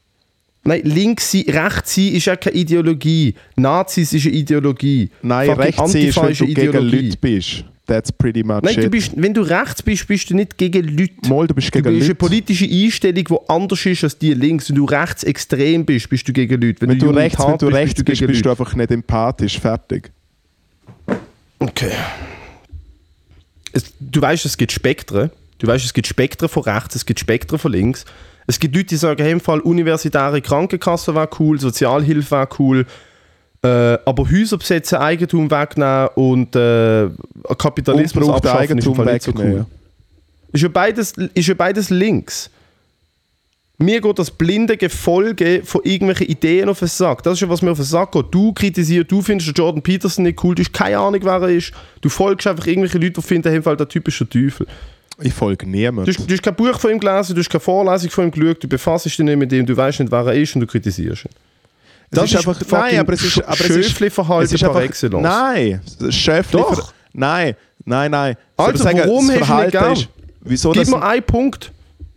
Nein, 0.62 0.82
links 0.84 1.32
sein, 1.32 1.44
rechts 1.48 1.94
sein 1.94 2.08
ist 2.08 2.26
ja 2.26 2.36
keine 2.36 2.56
Ideologie. 2.56 3.34
Nazis 3.56 4.12
ist 4.12 4.26
eine 4.26 4.36
Ideologie. 4.36 5.10
Nein, 5.22 5.50
rechts 5.50 5.92
sein 5.92 6.02
ist, 6.02 6.16
wenn 6.16 6.34
du 6.34 6.54
gegen 6.54 6.84
Leute 6.84 7.16
bist. 7.20 7.64
That's 7.90 8.12
pretty 8.12 8.44
much 8.44 8.62
Nein, 8.62 8.78
it. 8.78 8.84
Du 8.84 8.88
bist, 8.88 9.12
wenn 9.16 9.34
du 9.34 9.42
rechts 9.42 9.82
bist, 9.82 10.06
bist 10.06 10.30
du 10.30 10.36
nicht 10.36 10.56
gegen 10.56 10.96
Leute. 10.96 11.28
Mal, 11.28 11.48
du 11.48 11.54
bist 11.54 11.72
gegen 11.72 11.82
du 11.82 11.90
bist 11.90 12.04
eine 12.04 12.14
politische 12.14 12.64
Einstellung, 12.64 13.24
die 13.24 13.36
anders 13.48 13.84
ist 13.84 14.04
als 14.04 14.16
die 14.16 14.32
links. 14.32 14.68
Wenn 14.68 14.76
du 14.76 14.84
rechts 14.84 15.24
extrem 15.24 15.84
bist, 15.84 16.08
bist 16.08 16.28
du 16.28 16.32
gegen 16.32 16.60
Leute. 16.60 16.82
Wenn, 16.82 16.90
wenn 16.90 16.98
du, 17.00 17.06
du 17.06 17.18
rechts, 17.18 17.40
wenn 17.40 17.58
du 17.58 17.66
bist, 17.66 17.76
rechts 17.76 18.04
bist, 18.04 18.20
bist, 18.20 18.26
bist 18.28 18.46
du 18.46 18.50
einfach 18.50 18.76
nicht 18.76 18.92
empathisch. 18.92 19.58
Fertig. 19.58 20.12
Okay. 21.58 21.90
Es, 23.72 23.92
du 23.98 24.22
weißt, 24.22 24.44
es 24.44 24.56
gibt 24.56 24.70
Spektren. 24.70 25.32
Du 25.58 25.66
weißt, 25.66 25.84
es 25.84 25.92
gibt 25.92 26.06
Spektren 26.06 26.48
von 26.48 26.62
rechts, 26.62 26.94
es 26.94 27.04
gibt 27.04 27.18
Spektren 27.18 27.58
von 27.58 27.72
links. 27.72 28.04
Es 28.46 28.60
gibt 28.60 28.76
Leute, 28.76 28.86
die 28.86 28.96
sagen, 28.98 29.20
hey, 29.20 29.32
im 29.32 29.40
Fall 29.40 29.58
universitäre 29.58 30.40
Krankenkasse 30.40 31.12
war 31.16 31.28
cool, 31.40 31.58
Sozialhilfe 31.58 32.30
war 32.30 32.48
cool, 32.60 32.86
äh, 33.62 33.98
aber 34.04 34.30
Häuser 34.30 34.56
besetzen, 34.56 34.98
Eigentum 34.98 35.50
wegnehmen 35.50 36.08
und 36.14 36.56
äh, 36.56 37.08
Kapitalismus 37.58 38.28
abschaffen 38.28 38.58
Eigentum 38.58 39.08
ist 39.08 39.24
so 39.24 39.32
cool. 39.36 39.66
Ist 40.52 40.62
ja, 40.62 40.68
beides, 40.68 41.12
ist 41.34 41.46
ja 41.46 41.54
beides 41.54 41.90
links. 41.90 42.50
Mir 43.78 44.00
geht 44.00 44.18
das 44.18 44.30
blinde 44.30 44.76
Gefolge 44.76 45.62
von 45.64 45.82
irgendwelchen 45.84 46.26
Ideen 46.26 46.68
auf 46.68 46.80
den 46.80 46.88
Sack. 46.88 47.22
Das 47.22 47.34
ist 47.34 47.40
ja, 47.40 47.48
was 47.48 47.62
mir 47.62 47.70
auf 47.70 47.78
den 47.78 47.86
Sack 47.86 48.12
geht. 48.12 48.26
Du 48.30 48.52
kritisierst, 48.52 49.10
du 49.10 49.22
findest 49.22 49.56
Jordan 49.56 49.80
Peterson 49.80 50.24
nicht 50.24 50.42
cool, 50.44 50.54
du 50.54 50.62
hast 50.62 50.72
keine 50.72 50.98
Ahnung, 50.98 51.20
wer 51.22 51.40
er 51.40 51.48
ist. 51.48 51.72
Du 52.00 52.08
folgst 52.08 52.46
einfach 52.46 52.66
irgendwelchen 52.66 53.00
Leuten, 53.00 53.20
die 53.20 53.26
finden, 53.26 53.50
hey, 53.50 53.76
der 53.76 53.88
Typ 53.88 54.08
ist 54.08 54.20
ein 54.20 54.28
Teufel. 54.28 54.66
Ich 55.22 55.32
folge 55.32 55.68
niemandem. 55.68 56.14
Du, 56.14 56.26
du 56.26 56.32
hast 56.32 56.42
kein 56.42 56.54
Buch 56.54 56.78
von 56.78 56.90
ihm 56.90 57.00
gelesen, 57.00 57.34
du 57.34 57.40
hast 57.40 57.50
keine 57.50 57.60
Vorlesung 57.60 58.10
von 58.10 58.24
ihm 58.24 58.30
geschaut, 58.30 58.62
du 58.62 58.68
befasst 58.68 59.04
dich 59.04 59.18
nicht 59.18 59.36
mit 59.36 59.52
ihm, 59.52 59.64
du 59.66 59.76
weißt 59.76 60.00
nicht, 60.00 60.10
wer 60.12 60.26
er 60.26 60.34
ist 60.34 60.54
und 60.54 60.62
du 60.62 60.66
kritisierst 60.66 61.26
ihn. 61.26 61.30
Das 62.10 62.24
ist, 62.24 62.40
ist 62.40 62.48
einfach, 62.48 62.60
nein, 62.70 62.98
aber 62.98 63.12
es 63.12 63.22
ist, 63.22 63.42
aber 63.42 63.56
Schöfli-Verhalten 63.56 64.46
es 64.46 64.52
ist 64.52 64.64
par 64.64 64.82
excellence. 64.82 65.22
Nein, 65.22 65.80
Schöfli 66.10 66.60
Doch. 66.60 66.92
Nein, 67.12 67.54
nein, 67.84 68.10
nein. 68.10 68.36
Also, 68.56 68.82
sagen, 68.82 68.98
warum 68.98 69.30
hast 69.30 69.66
du 69.66 69.70
gern? 69.70 69.92
Ist, 69.92 70.08
wieso 70.40 70.72
Gib 70.72 70.88
mir 70.88 71.02
einen 71.02 71.22
Punkt. 71.22 71.72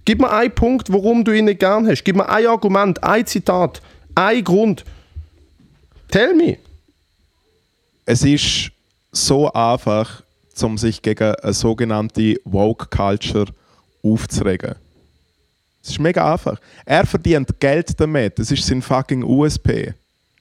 Gib 0.05 0.19
mir 0.19 0.31
einen 0.31 0.53
Punkt, 0.53 0.91
warum 0.91 1.23
du 1.23 1.31
ihn 1.31 1.45
nicht 1.45 1.59
gern 1.59 1.87
hast. 1.87 2.03
Gib 2.03 2.15
mir 2.15 2.27
ein 2.27 2.45
Argument, 2.45 3.01
ein 3.03 3.25
Zitat, 3.25 3.81
ein 4.15 4.43
Grund. 4.43 4.83
Tell 6.09 6.33
me. 6.33 6.57
Es 8.05 8.23
ist 8.23 8.71
so 9.11 9.51
einfach, 9.53 10.23
um 10.61 10.77
sich 10.77 11.01
gegen 11.01 11.35
eine 11.35 11.53
sogenannte 11.53 12.35
Woke 12.43 12.87
Culture 12.87 13.45
aufzuregen. 14.03 14.75
Es 15.83 15.89
ist 15.91 15.99
mega 15.99 16.31
einfach. 16.31 16.59
Er 16.85 17.05
verdient 17.05 17.59
Geld 17.59 17.99
damit. 17.99 18.39
Das 18.39 18.49
ist 18.51 18.65
sein 18.65 18.81
fucking 18.81 19.23
USP. 19.23 19.93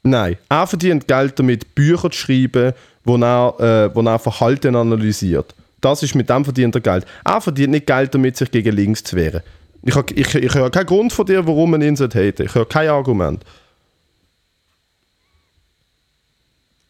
Nein, 0.04 0.36
er 0.48 0.66
verdient 0.66 1.06
Geld 1.06 1.38
damit, 1.38 1.74
Bücher 1.74 2.10
zu 2.10 2.18
schreiben, 2.18 2.72
wo 3.04 3.16
er, 3.16 3.88
äh, 3.90 3.94
wo 3.94 4.02
er 4.02 4.18
Verhalten 4.18 4.74
analysiert. 4.76 5.54
Das 5.80 6.02
ist 6.02 6.14
mit 6.14 6.28
dem 6.30 6.44
verdient 6.44 6.74
er 6.76 6.80
Geld. 6.80 7.06
Er 7.24 7.40
verdient 7.40 7.72
nicht 7.72 7.86
Geld 7.86 8.14
damit, 8.14 8.36
sich 8.36 8.50
gegen 8.50 8.74
links 8.74 9.02
zu 9.02 9.16
wehren. 9.16 9.42
Ich, 9.84 9.94
hab- 9.96 10.10
ich, 10.12 10.32
ich 10.34 10.54
höre 10.54 10.70
keinen 10.70 10.86
Grund 10.86 11.12
von 11.12 11.26
dir, 11.26 11.44
warum 11.44 11.72
man 11.72 11.82
ihn 11.82 11.96
haten. 11.96 12.42
Ich 12.46 12.54
höre 12.54 12.68
kein 12.68 12.88
Argument. 12.88 13.44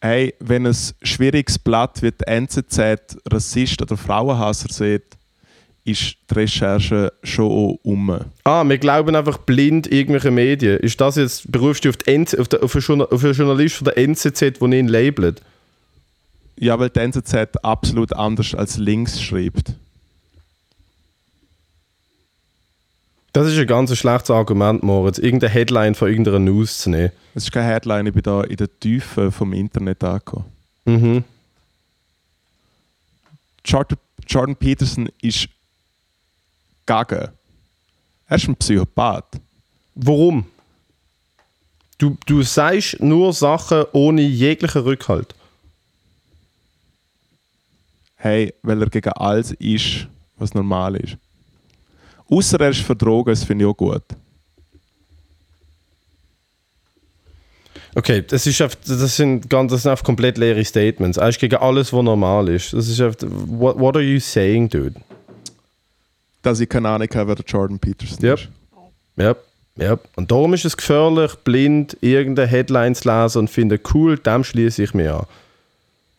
Hey, 0.01 0.33
wenn 0.39 0.67
ein 0.67 0.75
schwieriges 1.01 1.57
Blatt 1.57 2.01
wie 2.01 2.11
die 2.11 2.27
NZZ 2.27 3.17
Rassist 3.31 3.81
oder 3.81 3.95
Frauenhasser 3.95 4.71
sieht, 4.71 5.03
ist 5.85 6.15
die 6.29 6.33
Recherche 6.33 7.13
schon 7.23 7.77
um. 7.83 8.19
Ah, 8.43 8.63
wir 8.63 8.77
glauben 8.77 9.15
einfach 9.15 9.37
blind 9.39 9.91
irgendwelche 9.91 10.31
Medien. 10.31 10.79
Ist 10.79 11.01
das 11.01 11.17
jetzt, 11.17 11.51
berufst 11.51 11.83
du 11.83 11.89
auf, 11.89 11.97
die 11.97 12.17
NZ, 12.17 12.39
auf, 12.39 12.47
den, 12.47 12.61
auf, 12.61 12.75
einen, 12.75 13.01
auf 13.01 13.23
einen 13.23 13.33
Journalist 13.33 13.75
von 13.75 13.85
der 13.85 13.97
NZZ, 13.97 14.39
der 14.39 14.61
ihn 14.61 14.87
labelt? 14.87 15.41
Ja, 16.57 16.79
weil 16.79 16.89
die 16.89 16.99
NZZ 16.99 17.57
absolut 17.63 18.13
anders 18.13 18.55
als 18.55 18.77
links 18.77 19.21
schreibt. 19.21 19.73
Das 23.33 23.47
ist 23.47 23.57
ein 23.57 23.67
ganz 23.67 23.95
schlechtes 23.97 24.29
Argument, 24.29 24.83
Moritz. 24.83 25.17
Irgendeine 25.17 25.51
Headline 25.51 25.95
von 25.95 26.07
irgendeiner 26.07 26.39
News 26.39 26.77
zu 26.77 26.91
nehmen. 26.91 27.11
Es 27.33 27.45
ist 27.45 27.51
keine 27.51 27.65
Headline, 27.73 28.05
ich 28.05 28.13
bin 28.13 28.21
da 28.21 28.41
in 28.43 28.57
der 28.57 28.69
Tiefe 28.79 29.31
vom 29.31 29.53
Internet 29.53 30.03
angekommen. 30.03 30.45
Mhm. 30.85 31.23
Jordan 33.65 34.55
Peterson 34.55 35.09
ist 35.21 35.49
gegen. 36.85 37.33
Er 38.27 38.37
ist 38.37 38.47
ein 38.47 38.55
Psychopath. 38.55 39.39
Warum? 39.95 40.45
Du, 41.97 42.17
du 42.25 42.41
sagst 42.41 42.99
nur 42.99 43.31
Sachen 43.33 43.85
ohne 43.93 44.21
jeglichen 44.21 44.81
Rückhalt. 44.81 45.35
Hey, 48.15 48.53
weil 48.61 48.81
er 48.81 48.89
gegen 48.89 49.11
alles 49.13 49.51
ist, 49.53 50.07
was 50.37 50.53
normal 50.53 50.95
ist. 50.95 51.17
Außer 52.29 52.59
er 52.59 52.69
ist 52.69 52.81
für 52.81 52.95
Drogen, 52.95 53.29
das 53.29 53.43
finde 53.43 53.65
ich 53.65 53.69
auch 53.69 53.77
gut. 53.77 54.03
Okay, 57.95 58.23
das, 58.27 58.47
ist 58.47 58.59
einfach, 58.59 58.77
das, 58.87 59.15
sind 59.15 59.49
ganz, 59.49 59.71
das 59.71 59.83
sind 59.83 59.91
einfach 59.91 60.03
komplett 60.03 60.37
leere 60.37 60.65
Statements. 60.65 61.17
Er 61.17 61.29
ist 61.29 61.39
gegen 61.39 61.57
alles, 61.57 61.93
was 61.93 62.03
normal 62.03 62.49
ist. 62.49 62.73
Das 62.73 62.87
ist 62.87 62.99
einfach, 62.99 63.27
what, 63.29 63.79
what 63.79 63.95
are 63.95 64.03
you 64.03 64.19
saying, 64.19 64.67
dude? 64.67 64.95
Dass 66.43 66.59
ich 66.59 66.69
keine 66.69 66.89
Ahnung 66.89 67.07
habe, 67.15 67.29
wer 67.29 67.35
der 67.35 67.45
Jordan 67.45 67.79
Peterson 67.79 68.23
Yep. 68.23 68.39
ist. 68.39 68.49
Ja, 69.15 69.35
ja. 69.77 69.99
Und 70.15 70.29
darum 70.29 70.53
ist 70.53 70.65
es 70.65 70.77
gefährlich, 70.77 71.33
blind 71.43 71.97
irgendeine 72.01 72.47
Headline 72.47 72.93
zu 72.93 73.09
lesen 73.09 73.39
und 73.39 73.49
finden, 73.49 73.79
cool, 73.93 74.17
dem 74.19 74.43
schließe 74.43 74.83
ich 74.83 74.93
mir 74.93 75.15
an. 75.15 75.25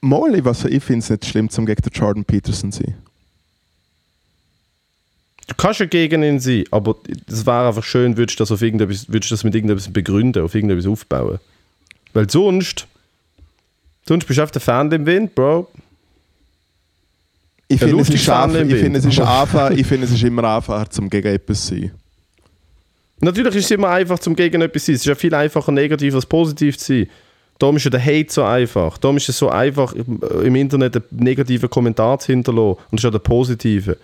Molly, 0.00 0.44
was 0.44 0.64
ich 0.64 0.82
finde 0.82 1.04
es 1.04 1.10
nicht 1.10 1.24
schlimm, 1.24 1.48
zum 1.48 1.64
gegen 1.66 1.80
den 1.80 1.92
Jordan 1.92 2.24
Peterson 2.24 2.72
zu 2.72 2.82
sein. 2.82 2.94
Du 5.46 5.54
kannst 5.56 5.80
ja 5.80 5.86
gegen 5.86 6.22
ihn 6.22 6.40
sein, 6.40 6.64
aber 6.70 6.96
es 7.26 7.44
wäre 7.44 7.68
einfach 7.68 7.84
schön, 7.84 8.16
würdest 8.16 8.40
du 8.40 8.42
das, 8.42 8.50
auf 8.52 8.62
irgendetwas, 8.62 9.10
würdest 9.10 9.30
das 9.30 9.44
mit 9.44 9.54
irgendetwas 9.54 9.92
begründen, 9.92 10.42
auf 10.42 10.54
irgendetwas 10.54 10.86
aufbauen. 10.86 11.38
Weil 12.14 12.30
sonst, 12.30 12.86
sonst 14.06 14.26
bist 14.26 14.38
du 14.38 14.42
auf 14.42 14.50
der 14.52 14.62
Fan 14.62 14.90
im 14.92 15.04
Wind, 15.04 15.34
Bro. 15.34 15.70
Ich 17.68 17.78
finde, 17.78 18.00
es 18.00 18.10
ist 18.10 18.28
im 18.28 18.70
ich 18.70 18.76
finde, 18.76 18.98
es 18.98 19.04
ist 19.04 19.20
einfach, 19.20 19.70
ich 19.70 19.86
finde, 19.86 20.06
es 20.06 20.12
ist 20.12 20.22
immer 20.22 20.44
einfacher, 20.56 20.88
zum 20.90 21.08
gegen 21.08 21.28
etwas 21.28 21.66
zu 21.66 21.74
sein. 21.74 21.92
Natürlich 23.20 23.54
ist 23.56 23.64
es 23.64 23.70
immer 23.70 23.88
einfach 23.88 24.18
zum 24.18 24.36
gegen 24.36 24.60
etwas 24.60 24.84
zu 24.84 24.86
sein. 24.86 24.94
Es 24.96 25.00
ist 25.00 25.06
ja 25.06 25.14
viel 25.14 25.34
einfacher, 25.34 25.72
negativ 25.72 26.14
als 26.14 26.26
positiv 26.26 26.76
zu 26.76 26.84
sein. 26.84 27.08
Darum 27.58 27.76
ist 27.76 27.84
ja 27.84 27.90
der 27.90 28.04
Hate 28.04 28.26
so 28.30 28.42
einfach. 28.42 28.98
Darum 28.98 29.16
ist 29.16 29.28
es 29.28 29.38
so 29.38 29.48
einfach, 29.48 29.92
im 29.92 30.20
im 30.42 30.54
Internet 30.56 30.96
einen 30.96 31.04
negativen 31.10 31.70
Kommentar 31.70 32.18
zu 32.18 32.32
hinterlassen 32.32 32.80
und 32.90 32.98
statt 32.98 33.14
einen 33.14 33.22
positiven. 33.22 33.94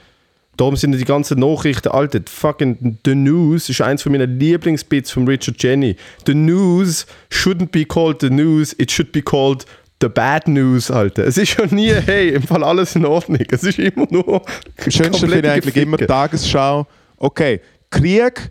Darum 0.57 0.77
sind 0.77 0.93
die 0.93 1.05
ganzen 1.05 1.41
Nachrichten, 1.41 1.89
Alter, 1.89 2.21
fucking 2.29 2.99
The 3.05 3.15
News 3.15 3.69
ist 3.69 3.81
eins 3.81 4.03
von 4.03 4.13
meinen 4.13 4.39
Lieblingsbits 4.39 5.11
von 5.11 5.27
Richard 5.27 5.63
Jenny. 5.63 5.97
The 6.27 6.35
News 6.35 7.07
shouldn't 7.31 7.71
be 7.71 7.85
called 7.85 8.21
the 8.21 8.31
news, 8.31 8.75
it 8.79 8.91
should 8.91 9.11
be 9.11 9.23
called 9.23 9.65
the 10.01 10.09
bad 10.09 10.49
news, 10.49 10.91
Alter. 10.91 11.27
Es 11.27 11.37
ist 11.37 11.57
ja 11.57 11.67
nie, 11.67 11.93
hey, 11.93 12.31
im 12.31 12.43
Fall 12.43 12.65
alles 12.65 12.97
in 12.97 13.05
Ordnung. 13.05 13.41
Es 13.51 13.63
ist 13.63 13.79
immer 13.79 14.07
nur. 14.11 14.43
Das 14.77 14.95
Schönste 14.95 15.29
finde 15.29 15.49
ich 15.49 15.51
eigentlich 15.51 15.77
immer 15.77 15.99
Tagesschau. 15.99 16.87
Okay, 17.17 17.61
Krieg, 17.91 18.51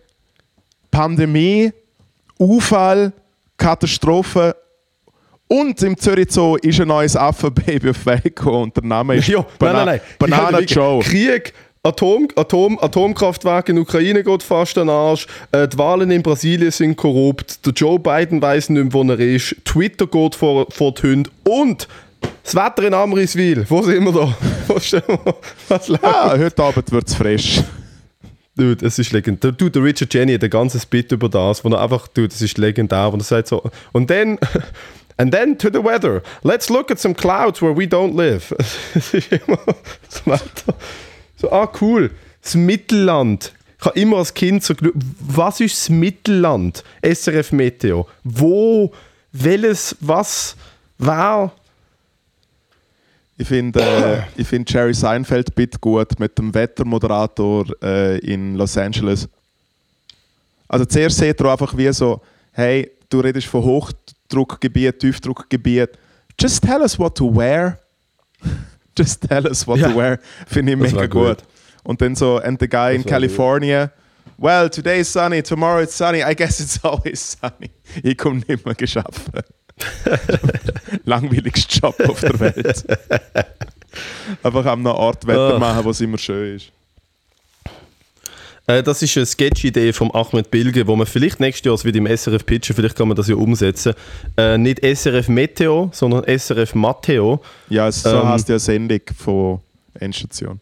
Pandemie, 0.91 1.71
Unfall, 2.37 3.11
Katastrophe 3.57 4.55
und 5.47 5.81
im 5.81 5.97
Zürich 5.97 6.31
Zoo 6.31 6.57
ist 6.57 6.79
ein 6.79 6.87
neues 6.87 7.15
Affenbaby 7.15 7.89
auf 7.89 8.05
Weg 8.05 8.23
gekommen 8.23 8.63
und 8.63 8.77
der 8.77 8.83
Name 8.83 9.15
ist 9.15 9.27
Ja, 9.29 9.45
nein, 9.59 9.73
nein, 9.73 9.85
nein. 9.85 10.01
Banana 10.19 10.59
Joe. 10.59 11.01
Krieg, 11.01 11.53
Atom, 11.81 12.27
Atom, 12.35 12.77
Atomkraftwerke 12.81 13.71
in 13.71 13.77
der 13.77 13.83
Ukraine 13.83 14.21
geht 14.21 14.43
fast 14.43 14.77
an 14.77 14.87
den 14.87 14.95
Arsch. 14.95 15.27
Äh, 15.53 15.67
die 15.67 15.77
Wahlen 15.77 16.11
in 16.11 16.21
Brasilien 16.21 16.71
sind 16.71 16.97
korrupt. 16.97 17.65
Der 17.65 17.71
Joe 17.71 17.97
Biden 17.97 18.41
weiß 18.41 18.69
nicht 18.69 18.83
mehr, 18.83 18.93
wo 18.93 19.03
er 19.03 19.19
ist. 19.19 19.55
Twitter 19.63 20.05
geht 20.05 20.35
vor, 20.35 20.67
vor 20.71 20.93
die 20.93 21.03
Hunde. 21.03 21.29
Und 21.45 21.87
das 22.43 22.53
Wetter 22.53 22.83
in 22.83 22.93
Amriswil. 22.93 23.65
Wo 23.69 23.81
sind 23.81 24.03
wir 24.03 24.11
da? 24.11 24.35
Wo 24.67 24.77
stehen 24.79 25.03
wir? 25.07 25.35
Was 25.69 25.87
läuft? 25.87 26.03
Ah, 26.03 26.37
heute 26.37 26.63
Abend 26.63 26.91
wird 26.91 27.07
es 27.07 27.15
frisch. 27.15 27.61
Dude, 28.57 28.85
es 28.85 28.99
ist 28.99 29.13
legendär. 29.13 29.53
Dude, 29.53 29.71
der 29.71 29.83
Richard 29.83 30.13
Jenny 30.13 30.33
hat 30.33 30.43
ein 30.43 30.49
ganzes 30.49 30.85
Bit 30.85 31.13
über 31.13 31.29
das, 31.29 31.63
wo 31.63 31.69
er 31.69 31.81
einfach, 31.81 32.09
dude, 32.09 32.27
es 32.27 32.41
ist 32.41 32.57
legendär, 32.57 33.09
wo 33.13 33.15
er 33.15 33.23
sagt 33.23 33.47
so, 33.47 33.63
und 33.93 34.09
dann, 34.09 34.37
and 35.17 35.33
then 35.33 35.57
to 35.57 35.69
the 35.71 35.81
weather. 35.81 36.21
Let's 36.43 36.69
look 36.69 36.91
at 36.91 36.99
some 36.99 37.13
clouds 37.13 37.61
where 37.61 37.73
we 37.73 37.85
don't 37.85 38.17
live. 38.17 38.53
Es 38.95 39.13
ist 39.13 39.31
immer 39.31 39.59
das 40.09 40.25
Wetter. 40.25 40.75
So, 41.39 41.49
ah, 41.51 41.71
cool. 41.79 42.11
Das 42.41 42.55
Mittelland. 42.55 43.53
Ich 43.79 43.85
habe 43.85 43.97
immer 43.97 44.17
als 44.17 44.33
Kind 44.33 44.61
so 44.61 44.73
was 45.19 45.61
ist 45.61 45.77
das 45.77 45.89
Mittelland? 45.89 46.83
SRF 47.01 47.53
Meteo. 47.53 48.07
Wo, 48.25 48.91
welches, 49.31 49.95
was, 50.01 50.57
wer? 50.97 51.51
Ich 53.37 53.47
finde 53.47 54.27
äh, 54.37 54.43
find 54.43 54.69
Jerry 54.69 54.93
Seinfeld 54.93 55.55
Bit 55.55 55.79
gut 55.79 56.19
mit 56.19 56.37
dem 56.37 56.53
Wettermoderator 56.53 57.65
äh, 57.81 58.17
in 58.19 58.55
Los 58.55 58.77
Angeles. 58.77 59.29
Also 60.67 60.83
zuerst 60.83 61.19
sieht 61.19 61.39
er 61.39 61.53
einfach 61.53 61.75
wie 61.77 61.91
so, 61.93 62.21
hey, 62.51 62.91
du 63.09 63.21
redest 63.21 63.47
von 63.47 63.63
Hochdruckgebiet, 63.63 64.99
Tiefdruckgebiet. 64.99 65.91
Just 66.37 66.65
tell 66.65 66.81
us 66.81 66.99
what 66.99 67.15
to 67.15 67.33
wear. 67.33 67.79
Just 68.97 69.27
tell 69.27 69.45
us 69.47 69.65
what 69.67 69.79
Ja. 69.79 69.89
to 69.89 69.95
wear. 69.97 70.19
Finde 70.47 70.73
ich 70.73 70.79
Das 70.79 70.91
mega 70.93 71.05
gut. 71.07 71.37
gut. 71.39 71.43
Und 71.83 72.01
dann 72.01 72.15
so, 72.15 72.37
and 72.37 72.59
the 72.59 72.67
guy 72.67 72.91
in 72.91 72.97
Das 72.97 73.03
gut. 73.03 73.11
California, 73.11 73.91
well, 74.37 74.69
today 74.69 74.99
is 75.01 75.11
sunny, 75.11 75.41
tomorrow 75.41 75.81
it's 75.81 75.97
sunny, 75.97 76.21
I 76.23 76.35
guess 76.35 76.59
it's 76.59 76.79
always 76.83 77.37
sunny. 77.39 77.69
Ich 78.03 78.17
komme 78.17 78.41
nicht 78.47 78.65
mehr 78.65 78.75
geschafft. 78.75 79.21
Langweiligster 81.05 81.79
Job 81.87 82.09
auf 82.09 82.19
der 82.19 82.39
Welt. 82.39 82.85
Einfach 84.43 84.65
an 84.65 84.79
einem 84.79 84.87
Ort 84.87 85.25
Wetter 85.25 85.53
Ach. 85.55 85.59
machen, 85.59 85.85
wo 85.85 85.89
es 85.91 86.01
immer 86.01 86.17
schön 86.17 86.57
ist. 86.57 86.71
Äh, 88.69 88.83
das 88.83 89.01
ist 89.01 89.17
eine 89.17 89.25
Sketch-Idee 89.25 89.93
von 89.93 90.13
Ahmed 90.13 90.51
Bilge, 90.51 90.85
wo 90.85 90.95
man 90.95 91.07
vielleicht 91.07 91.39
nächstes 91.39 91.65
Jahr, 91.65 91.83
wird 91.83 91.95
im 91.95 92.05
SRF 92.05 92.45
pitchen, 92.45 92.75
vielleicht 92.75 92.95
kann 92.95 93.07
man 93.07 93.17
das 93.17 93.27
ja 93.27 93.33
umsetzen. 93.35 93.95
Äh, 94.37 94.59
nicht 94.59 94.85
SRF 94.85 95.27
Meteo, 95.27 95.89
sondern 95.91 96.23
SRF 96.25 96.75
Matteo. 96.75 97.41
Ja, 97.69 97.91
so 97.91 98.09
Ähm. 98.09 98.27
heißt 98.29 98.47
ja 98.47 98.59
Sendung 98.59 99.01
von 99.17 99.59
Endstation. 99.95 100.59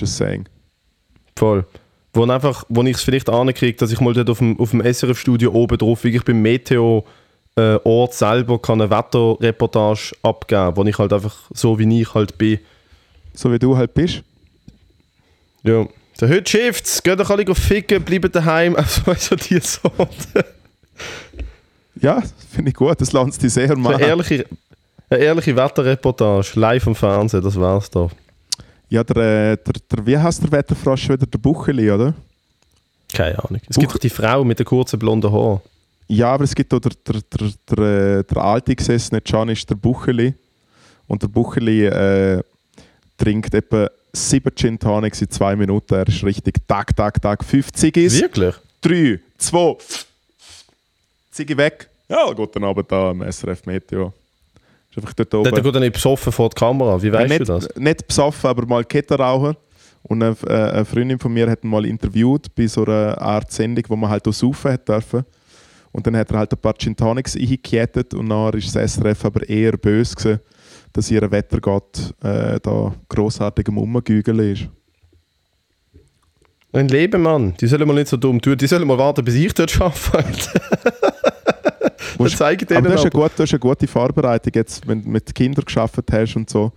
Just 0.00 0.16
saying. 0.16 0.48
Voll. 1.36 1.64
Wo, 2.12 2.24
einfach, 2.24 2.64
wo 2.68 2.82
ich 2.82 2.96
es 2.96 3.02
vielleicht 3.02 3.30
ankriege, 3.30 3.78
dass 3.78 3.92
ich 3.92 4.00
mal 4.00 4.14
dort 4.14 4.28
auf 4.28 4.38
dem, 4.38 4.58
auf 4.58 4.72
dem 4.72 4.80
SRF-Studio 4.80 5.52
oben 5.52 5.78
drauf, 5.78 6.02
wirklich 6.02 6.24
beim 6.24 6.42
Meteo-Ort 6.42 8.14
selber 8.14 8.60
kann 8.60 8.80
eine 8.80 8.90
Wetterreportage 8.90 10.10
abgeben, 10.24 10.76
wo 10.76 10.82
ich 10.82 10.98
halt 10.98 11.12
einfach 11.12 11.36
so 11.54 11.78
wie 11.78 12.00
ich 12.00 12.12
halt 12.14 12.36
bin. 12.36 12.58
So 13.32 13.52
wie 13.52 13.60
du 13.60 13.76
halt 13.76 13.94
bist. 13.94 14.24
Ja. 15.62 15.86
So, 16.18 16.28
heute 16.28 16.48
schifft's, 16.50 17.02
geht 17.02 17.18
doch 17.18 17.30
alle 17.30 17.54
ficken, 17.54 18.02
bleibt 18.02 18.34
daheim. 18.34 18.76
Also, 19.06 19.34
du, 19.34 19.36
die 19.36 19.58
Sorte. 19.60 20.44
Ja, 22.00 22.22
finde 22.50 22.70
ich 22.70 22.74
gut. 22.76 23.00
Das 23.00 23.12
lohnt 23.12 23.34
sich 23.34 23.52
sehr 23.52 23.70
Eine 23.70 23.76
machen. 23.76 24.00
ehrliche, 24.00 24.46
eine 25.10 25.20
ehrliche 25.20 25.56
Wetterreportage, 25.56 26.52
live 26.58 26.86
am 26.86 26.94
Fernsehen, 26.94 27.42
das 27.42 27.58
wär's 27.58 27.90
doch. 27.90 28.10
Ja, 28.88 29.02
der, 29.04 29.16
äh, 29.16 29.56
der, 29.56 29.74
der, 29.90 30.06
wie 30.06 30.18
heißt 30.18 30.42
der 30.42 30.52
Wetterfrosch 30.52 31.08
wieder? 31.08 31.26
Der 31.26 31.38
Bucheli, 31.38 31.90
oder? 31.90 32.14
Keine 33.12 33.38
Ahnung. 33.42 33.60
Es 33.68 33.76
gibt 33.76 33.88
Buch- 33.88 33.92
doch 33.94 33.98
die 34.00 34.10
Frau 34.10 34.44
mit 34.44 34.58
den 34.58 34.66
kurzen 34.66 34.98
blonden 34.98 35.32
Haaren. 35.32 35.60
Ja, 36.08 36.34
aber 36.34 36.44
es 36.44 36.54
gibt 36.54 36.72
auch 36.74 36.80
der, 36.80 36.92
der, 37.06 37.20
der, 37.22 37.50
der, 37.70 38.18
äh, 38.18 38.24
der 38.24 38.36
alte 38.38 38.74
gesessene 38.76 39.20
Can 39.22 39.48
ist 39.48 39.68
der 39.68 39.76
Bucheli. 39.76 40.34
Und 41.06 41.22
der 41.22 41.28
Bucheli 41.28 41.86
äh, 41.86 42.42
trinkt 43.16 43.54
etwa 43.54 43.88
7 44.12 44.54
Gin 44.54 44.78
Tonics 44.78 45.22
in 45.22 45.30
2 45.30 45.56
Minuten. 45.56 45.94
Er 45.94 46.06
ist 46.08 46.22
richtig 46.24 46.66
Tag, 46.68 46.94
Tag, 46.96 47.20
Tag. 47.20 47.44
50 47.44 47.96
ist. 47.96 48.20
Wirklich? 48.20 48.54
3, 48.82 49.20
2, 49.38 49.76
Ziggy 51.30 51.56
weg. 51.56 51.88
Ja, 52.08 52.30
guten 52.32 52.62
Abend 52.64 52.90
da 52.90 53.10
am 53.10 53.22
SRF 53.30 53.64
Meteo. 53.66 54.12
Ist 54.90 54.98
einfach 54.98 55.14
dort 55.14 55.32
Der, 55.32 55.42
der 55.42 55.52
oben. 55.52 55.62
geht 55.62 55.74
dann 55.74 55.82
nicht 55.82 55.94
besoffen 55.94 56.30
vor 56.32 56.50
die 56.50 56.54
Kamera. 56.56 57.02
Wie 57.02 57.10
weißt 57.12 57.28
nicht, 57.30 57.40
du 57.40 57.44
das? 57.46 57.68
nicht 57.76 58.06
besoffen, 58.06 58.50
aber 58.50 58.66
mal 58.66 58.84
Kette 58.84 59.14
rauchen. 59.14 59.56
Und 60.02 60.22
eine, 60.22 60.36
äh, 60.46 60.52
eine 60.72 60.84
Freundin 60.84 61.18
von 61.18 61.32
mir 61.32 61.48
hat 61.48 61.64
ihn 61.64 61.70
mal 61.70 61.86
interviewt 61.86 62.54
bei 62.54 62.66
so 62.66 62.84
einer 62.84 63.16
Art 63.20 63.50
Sendung, 63.50 63.84
wo 63.88 63.96
man 63.96 64.10
halt 64.10 64.26
auch 64.28 64.32
saufen 64.32 64.72
hat 64.72 64.86
dürfen. 64.86 65.24
Und 65.92 66.06
dann 66.06 66.16
hat 66.16 66.30
er 66.32 66.38
halt 66.38 66.52
ein 66.52 66.58
paar 66.58 66.74
Gin 66.76 66.96
Tonics 66.96 67.36
eingekettet 67.36 68.12
und 68.14 68.26
nachher 68.28 68.54
ist 68.54 68.74
das 68.74 68.94
SRF 68.94 69.24
aber 69.24 69.48
eher 69.48 69.72
böse 69.72 70.14
gewesen, 70.14 70.40
dass 70.92 71.10
ihr 71.10 71.30
Wettergott 71.30 72.14
äh, 72.22 72.60
da 72.60 72.94
grossartig 73.08 73.68
am 73.68 73.78
Umgügeln 73.78 74.38
ist. 74.38 74.68
Ein 76.72 76.88
Leben, 76.88 77.22
Mann. 77.22 77.54
Die 77.60 77.66
sollen 77.66 77.86
mal 77.86 77.94
nicht 77.94 78.08
so 78.08 78.16
dumm 78.16 78.40
tun. 78.40 78.56
Die 78.56 78.66
sollen 78.66 78.86
mal 78.86 78.96
warten, 78.96 79.24
bis 79.24 79.34
ich 79.34 79.52
dort 79.52 79.78
arbeite. 79.80 80.48
Dann 82.18 82.28
zeige 82.28 82.62
ich 82.62 82.68
denen 82.68 82.78
Aber 82.78 82.88
du 82.88 82.94
hast, 82.94 83.00
eine 83.04 83.12
aber. 83.14 83.22
gute, 83.24 83.36
du 83.36 83.42
hast 83.42 83.52
eine 83.52 83.58
gute 83.60 83.86
Vorbereitung 83.86 84.52
jetzt, 84.54 84.86
wenn 84.86 85.02
du 85.02 85.08
mit 85.08 85.34
Kindern 85.34 85.64
geschafft 85.64 85.98
hast 86.10 86.36
und 86.36 86.48
so. 86.48 86.72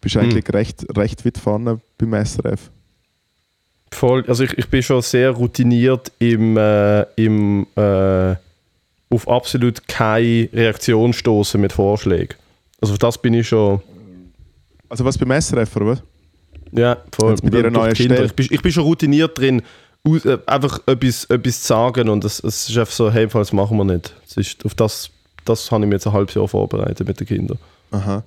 Bist 0.00 0.14
du 0.16 0.20
Hm. 0.20 0.30
eigentlich 0.30 0.52
recht, 0.52 0.84
recht 0.96 1.24
weit 1.24 1.38
vorne 1.38 1.80
beim 1.98 2.14
SRF. 2.24 2.70
Voll, 3.92 4.24
also 4.26 4.42
ich, 4.44 4.56
ich 4.56 4.68
bin 4.68 4.82
schon 4.82 5.02
sehr 5.02 5.30
routiniert 5.30 6.10
im, 6.18 6.56
äh, 6.56 7.02
im 7.16 7.66
äh, 7.76 8.34
auf 9.10 9.28
absolut 9.28 9.86
keine 9.86 10.48
Reaktion 10.52 11.12
stoßen 11.12 11.60
mit 11.60 11.72
Vorschlägen. 11.74 12.34
Also 12.82 12.94
auf 12.94 12.98
das 12.98 13.16
bin 13.16 13.32
ich 13.32 13.48
schon. 13.48 13.80
Also 14.88 15.04
was 15.04 15.16
beim 15.16 15.40
SRF, 15.40 15.74
oder 15.76 15.86
was? 15.86 16.02
Ja, 16.72 16.98
voll. 17.14 17.30
Jetzt 17.30 17.42
bei 17.42 17.50
dir 17.50 17.58
eine 17.58 17.70
Durch 17.70 17.84
neue 17.84 17.92
die 17.92 18.02
Kinder. 18.02 18.14
Stelle. 18.16 18.26
Ich 18.26 18.34
bin, 18.34 18.48
ich 18.50 18.62
bin 18.62 18.72
schon 18.72 18.82
routiniert 18.82 19.38
drin, 19.38 19.62
aus, 20.04 20.24
äh, 20.24 20.38
einfach 20.46 20.80
etwas, 20.86 21.24
etwas 21.26 21.62
zu 21.62 21.68
sagen 21.68 22.08
und 22.08 22.24
es, 22.24 22.42
es 22.42 22.68
ist 22.68 22.76
einfach 22.76 22.92
so, 22.92 23.10
hey, 23.10 23.26
das 23.26 23.52
machen 23.52 23.76
wir 23.76 23.84
nicht. 23.84 24.12
Es 24.26 24.36
ist, 24.36 24.64
auf 24.66 24.74
das, 24.74 25.10
das 25.44 25.70
habe 25.70 25.84
ich 25.84 25.88
mir 25.88 25.94
jetzt 25.94 26.06
ein 26.06 26.12
halbes 26.12 26.34
Jahr 26.34 26.48
vorbereitet 26.48 27.06
mit 27.06 27.20
den 27.20 27.26
Kindern. 27.26 27.58
Aha. 27.92 28.24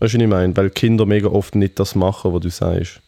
Weißt 0.00 0.14
du, 0.14 0.18
was 0.18 0.22
ich 0.22 0.28
meine? 0.28 0.56
Weil 0.56 0.70
Kinder 0.70 1.04
mega 1.04 1.28
oft 1.28 1.54
nicht 1.54 1.78
das 1.78 1.94
machen, 1.94 2.32
was 2.32 2.40
du 2.40 2.50
sagst. 2.50 3.00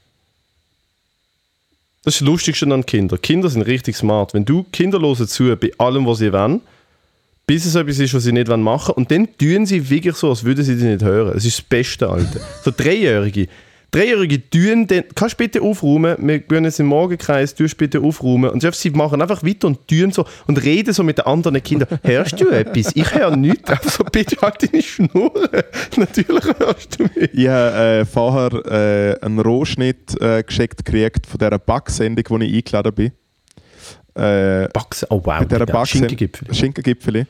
Das 2.03 2.15
ist 2.15 2.21
das 2.21 2.27
Lustigste 2.27 2.67
an 2.73 2.85
Kindern. 2.85 3.21
Kinder 3.21 3.49
sind 3.49 3.63
richtig 3.63 3.97
smart. 3.97 4.35
Wenn 4.35 4.45
du 4.45 4.65
Kinder 4.65 5.01
hören 5.01 5.29
zu 5.29 5.57
bei 5.57 5.71
allem, 5.79 6.07
was 6.07 6.19
sie 6.19 6.33
wollen, 6.33 6.61
bis 7.51 7.67
es 7.67 7.75
etwas 7.75 7.99
ist, 7.99 8.15
was 8.15 8.23
sie 8.23 8.31
nicht 8.31 8.47
wollen 8.47 8.63
machen 8.63 8.95
und 8.95 9.11
dann 9.11 9.27
tun 9.37 9.67
sie 9.67 9.91
wirklich 9.91 10.15
so, 10.15 10.29
als 10.31 10.45
würden 10.45 10.65
sie 10.65 10.77
dich 10.77 10.85
nicht 10.85 11.03
hören. 11.03 11.33
Das 11.35 11.45
ist 11.45 11.59
das 11.59 11.65
Beste, 11.65 12.09
Alter. 12.09 12.39
So 12.63 12.71
Dreijährige. 12.71 13.49
Dreijährige 13.91 14.49
tun 14.49 14.87
dann, 14.87 15.03
kannst 15.17 15.35
du 15.35 15.39
bitte 15.39 15.61
aufräumen, 15.61 16.15
wir 16.21 16.39
gehen 16.39 16.63
jetzt 16.63 16.79
im 16.79 16.87
Morgenkreis, 16.87 17.53
du 17.57 17.67
bitte 17.77 17.99
aufräumen 17.99 18.51
und 18.51 18.63
sie 18.73 18.91
machen 18.91 19.21
einfach 19.21 19.43
weiter 19.43 19.67
und 19.67 19.89
tun 19.89 20.13
so 20.13 20.25
und 20.47 20.63
reden 20.63 20.95
so 20.95 21.03
mit 21.03 21.19
den 21.19 21.27
anderen 21.27 21.61
Kindern. 21.61 21.89
Hörst 22.05 22.41
du 22.41 22.51
etwas? 22.51 22.95
Ich 22.95 23.13
höre 23.13 23.35
nichts. 23.35 23.69
Einfach 23.69 23.91
so, 23.91 24.05
bitte 24.05 24.37
halt 24.41 24.63
deine 24.73 24.81
Schnur. 24.81 25.33
Natürlich 25.97 26.45
hörst 26.57 27.01
du 27.01 27.03
mich. 27.03 27.31
Ich 27.35 27.49
habe 27.49 27.77
äh, 27.77 28.05
vorher 28.05 29.17
äh, 29.21 29.25
einen 29.27 29.41
Rohschnitt 29.41 30.21
äh, 30.21 30.45
geschickt 30.45 30.85
gekriegt 30.85 31.27
von 31.27 31.39
dieser 31.39 31.59
Backsendung, 31.59 32.25
wo 32.29 32.39
ich 32.39 32.55
eingeladen 32.55 32.95
bin. 32.95 33.11
Äh, 34.15 34.69
Baxen. 34.69 35.09
Oh 35.11 35.21
wow, 35.25 35.41
mit 35.41 35.51
dieser 35.51 35.67
der 35.67 35.75
Backsen- 35.75 35.99
Schinkengipfel. 35.99 36.55
Schinkengipfeli. 36.55 37.27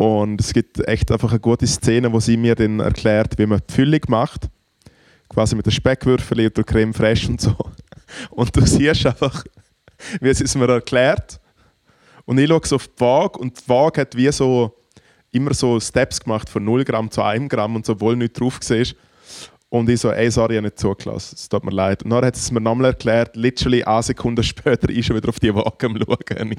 Und 0.00 0.40
es 0.40 0.54
gibt 0.54 0.80
echt 0.88 1.12
einfach 1.12 1.28
eine 1.28 1.40
gute 1.40 1.66
Szene, 1.66 2.10
wo 2.10 2.20
sie 2.20 2.38
mir 2.38 2.54
dann 2.54 2.80
erklärt, 2.80 3.36
wie 3.36 3.44
man 3.44 3.60
die 3.68 3.74
Füllung 3.74 4.00
macht. 4.08 4.48
Quasi 5.28 5.54
mit 5.54 5.66
den 5.66 5.72
Speckwürfeln 5.72 6.46
und 6.46 6.56
der 6.56 6.64
Creme 6.64 6.94
fraiche 6.94 7.28
und 7.28 7.38
so. 7.38 7.54
Und 8.30 8.56
du 8.56 8.64
siehst 8.64 9.04
einfach, 9.04 9.44
wie 10.22 10.32
sie 10.32 10.44
es 10.44 10.54
mir 10.54 10.70
erklärt. 10.70 11.38
Und 12.24 12.38
ich 12.38 12.48
schaue 12.48 12.62
so 12.64 12.76
auf 12.76 12.88
die 12.88 12.98
Waage 12.98 13.40
und 13.40 13.60
die 13.60 13.68
Waage 13.68 14.00
hat 14.00 14.16
wie 14.16 14.32
so 14.32 14.74
immer 15.32 15.52
so 15.52 15.78
Steps 15.78 16.18
gemacht 16.18 16.48
von 16.48 16.64
0 16.64 16.82
Gramm 16.84 17.10
zu 17.10 17.22
1 17.22 17.50
Gramm 17.50 17.76
und 17.76 17.84
so, 17.84 17.92
obwohl 17.92 18.16
nicht 18.16 18.40
drauf 18.40 18.58
war. 18.58 18.86
Und 19.68 19.90
ich 19.90 20.00
so, 20.00 20.10
ey, 20.12 20.30
sorry, 20.30 20.54
ich 20.54 20.56
habe 20.56 20.68
nicht 20.68 20.78
zugelassen. 20.78 21.34
Es 21.38 21.46
tut 21.46 21.62
mir 21.62 21.72
leid. 21.72 22.04
Und 22.04 22.10
dann 22.10 22.24
hat 22.24 22.36
sie 22.36 22.40
es 22.40 22.50
mir 22.50 22.62
nochmal 22.62 22.86
erklärt, 22.86 23.36
literally 23.36 23.84
eine 23.84 24.02
Sekunde 24.02 24.42
später 24.44 24.88
ist 24.88 25.04
schon 25.04 25.16
wieder 25.16 25.28
auf 25.28 25.40
die 25.40 25.54
Waage 25.54 25.88
am 25.88 25.98
Schauen. 25.98 26.56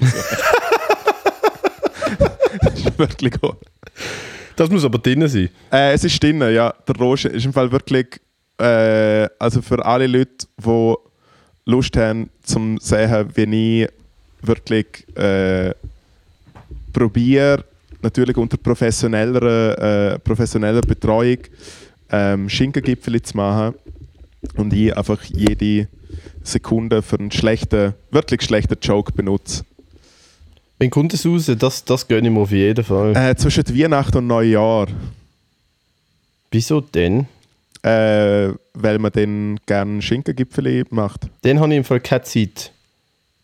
Das 2.60 2.74
ist 2.84 2.98
wirklich 2.98 3.32
gut. 3.40 3.56
Das 4.56 4.70
muss 4.70 4.84
aber 4.84 4.98
drinnen 4.98 5.28
sein. 5.28 5.48
Äh, 5.70 5.92
es 5.92 6.04
ist 6.04 6.22
drin, 6.22 6.40
ja. 6.40 6.74
Der 6.86 6.96
Roche 6.96 7.28
ist 7.28 7.44
im 7.44 7.52
Fall 7.52 7.70
wirklich, 7.72 8.20
äh, 8.58 9.28
also 9.38 9.62
für 9.62 9.84
alle 9.84 10.06
Leute, 10.06 10.46
die 10.58 10.94
Lust 11.64 11.96
haben, 11.96 12.30
zum 12.42 12.78
sehen, 12.78 13.28
wie 13.34 13.82
ich 13.82 13.88
wirklich 14.42 15.06
äh, 15.16 15.72
probiere, 16.92 17.64
natürlich 18.02 18.36
unter 18.36 18.56
professioneller, 18.56 20.12
äh, 20.12 20.18
professioneller 20.18 20.80
Betreuung, 20.82 21.38
ähm, 22.10 22.48
Schinkengipfel 22.48 23.22
zu 23.22 23.36
machen 23.36 23.74
und 24.56 24.72
ich 24.72 24.94
einfach 24.96 25.22
jede 25.22 25.88
Sekunde 26.42 27.00
für 27.02 27.18
einen 27.18 27.30
schlechten, 27.30 27.94
wirklich 28.10 28.42
schlechten 28.42 28.76
Joke 28.82 29.12
benutze. 29.12 29.64
Wenn 30.82 30.90
kommt 30.90 31.14
es 31.14 31.24
raus? 31.24 31.48
Das, 31.60 31.84
das 31.84 32.08
gönne 32.08 32.26
ich 32.26 32.34
mir 32.34 32.40
auf 32.40 32.50
jeden 32.50 32.82
Fall. 32.82 33.14
Äh, 33.14 33.36
zwischen 33.36 33.62
Weihnachten 33.68 34.18
und 34.18 34.26
Neujahr. 34.26 34.88
Wieso 36.50 36.80
denn? 36.80 37.28
Äh, 37.84 38.48
weil 38.74 38.98
man 38.98 39.12
dann 39.12 39.60
gerne 39.64 40.02
Schinkengipfel 40.02 40.84
macht. 40.90 41.28
Dann 41.42 41.60
habe 41.60 41.70
ich 41.72 41.76
im 41.76 41.84
Fall 41.84 42.00
keine 42.00 42.22
Zeit. 42.22 42.72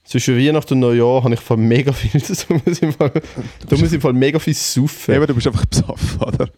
Zwischen 0.02 0.36
Weihnachten 0.36 0.74
und 0.74 0.80
Neujahr 0.80 1.22
habe 1.22 1.34
ich 1.34 1.38
voll 1.38 1.58
mega 1.58 1.92
viel. 1.92 2.20
Da 2.48 2.54
muss 2.56 2.76
ich 2.76 2.82
im 2.82 2.92
Fall, 2.92 3.12
da 3.68 3.76
muss 3.76 3.86
ich 3.86 3.94
im 3.94 4.00
Fall 4.00 4.14
mega 4.14 4.40
viel 4.40 4.54
saufen. 4.54 5.12
Ja, 5.12 5.18
aber 5.18 5.28
du 5.28 5.34
bist 5.36 5.46
einfach 5.46 5.66
besoffen, 5.66 6.20
oder? 6.20 6.48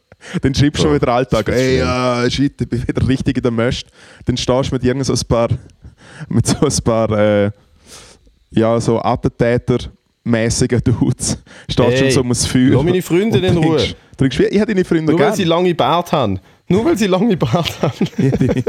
Dann 0.40 0.54
schreibst 0.54 0.78
du 0.78 0.84
schon 0.84 0.94
wieder 0.94 1.08
Alltag, 1.08 1.46
ey, 1.50 1.80
ja, 1.80 2.24
shit, 2.30 2.58
ich 2.58 2.66
bin 2.66 2.88
wieder 2.88 3.06
richtig 3.06 3.36
in 3.36 3.42
der 3.42 3.52
Möst. 3.52 3.88
Dann 4.24 4.38
stehst 4.38 4.70
du 4.70 4.76
mit 4.76 4.84
irgend 4.84 5.04
so 5.04 5.12
ein 5.12 5.20
paar, 5.28 5.48
mit 6.30 6.46
so 6.46 6.56
ein 6.56 6.82
paar, 6.82 7.10
äh, 7.10 7.50
ja, 8.50 8.80
so 8.80 8.98
Attentäter-mäßigen 10.24 10.80
Dudes. 10.84 11.38
Stehst 11.68 11.78
du 11.78 11.82
Hey, 11.84 11.98
schon 11.98 12.10
so 12.10 12.20
um 12.22 12.28
das 12.30 12.46
Feuer. 12.46 12.70
lass 12.70 12.82
meine 12.84 13.02
Freundin 13.02 13.44
und 13.44 13.44
in 13.44 13.56
Ruhe. 13.58 13.76
trinkst- 13.78 13.96
trinkst 14.16 14.40
ich 14.40 14.60
habe 14.60 14.72
deine 14.74 14.84
Freunde 14.84 15.12
Nur 15.12 15.20
weil 15.20 15.34
sie 15.34 15.44
lange 15.44 15.74
Bart 15.74 16.12
haben. 16.12 16.38
Nur 16.68 16.84
weil 16.84 16.96
sie 16.96 17.06
lange 17.06 17.36
Bart 17.36 17.82
haben. 17.82 18.06
Ich 18.18 18.24
habe 18.32 18.36
deine, 18.46 18.64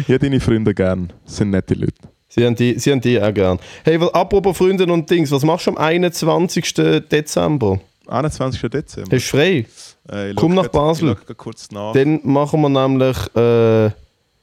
ich 0.00 0.08
habe 0.08 0.18
deine 0.18 0.40
Freunde 0.40 0.74
gern. 0.74 1.12
Das 1.24 1.36
sind 1.36 1.50
nette 1.50 1.74
Leute. 1.74 1.92
Sie 2.28 2.44
haben 2.46 2.54
die, 2.54 2.78
sie 2.78 2.90
haben 2.92 3.00
die 3.00 3.20
auch 3.20 3.34
gern. 3.34 3.58
Hey, 3.84 4.00
weil, 4.00 4.08
apropos 4.10 4.56
Freunde 4.56 4.86
und 4.86 5.10
Dings, 5.10 5.30
was 5.30 5.44
machst 5.44 5.66
du 5.66 5.72
am 5.72 5.76
21. 5.76 6.72
Dezember? 7.10 7.80
21. 8.08 8.60
Dezember. 8.70 9.16
Hast 9.16 9.26
du 9.32 9.36
frei? 9.36 9.66
Äh, 10.08 10.32
komm 10.34 10.54
nach 10.54 10.68
Basel. 10.68 11.16
Dann 11.94 12.20
machen 12.24 12.60
wir 12.62 12.68
nämlich, 12.68 13.16
äh, 13.36 13.90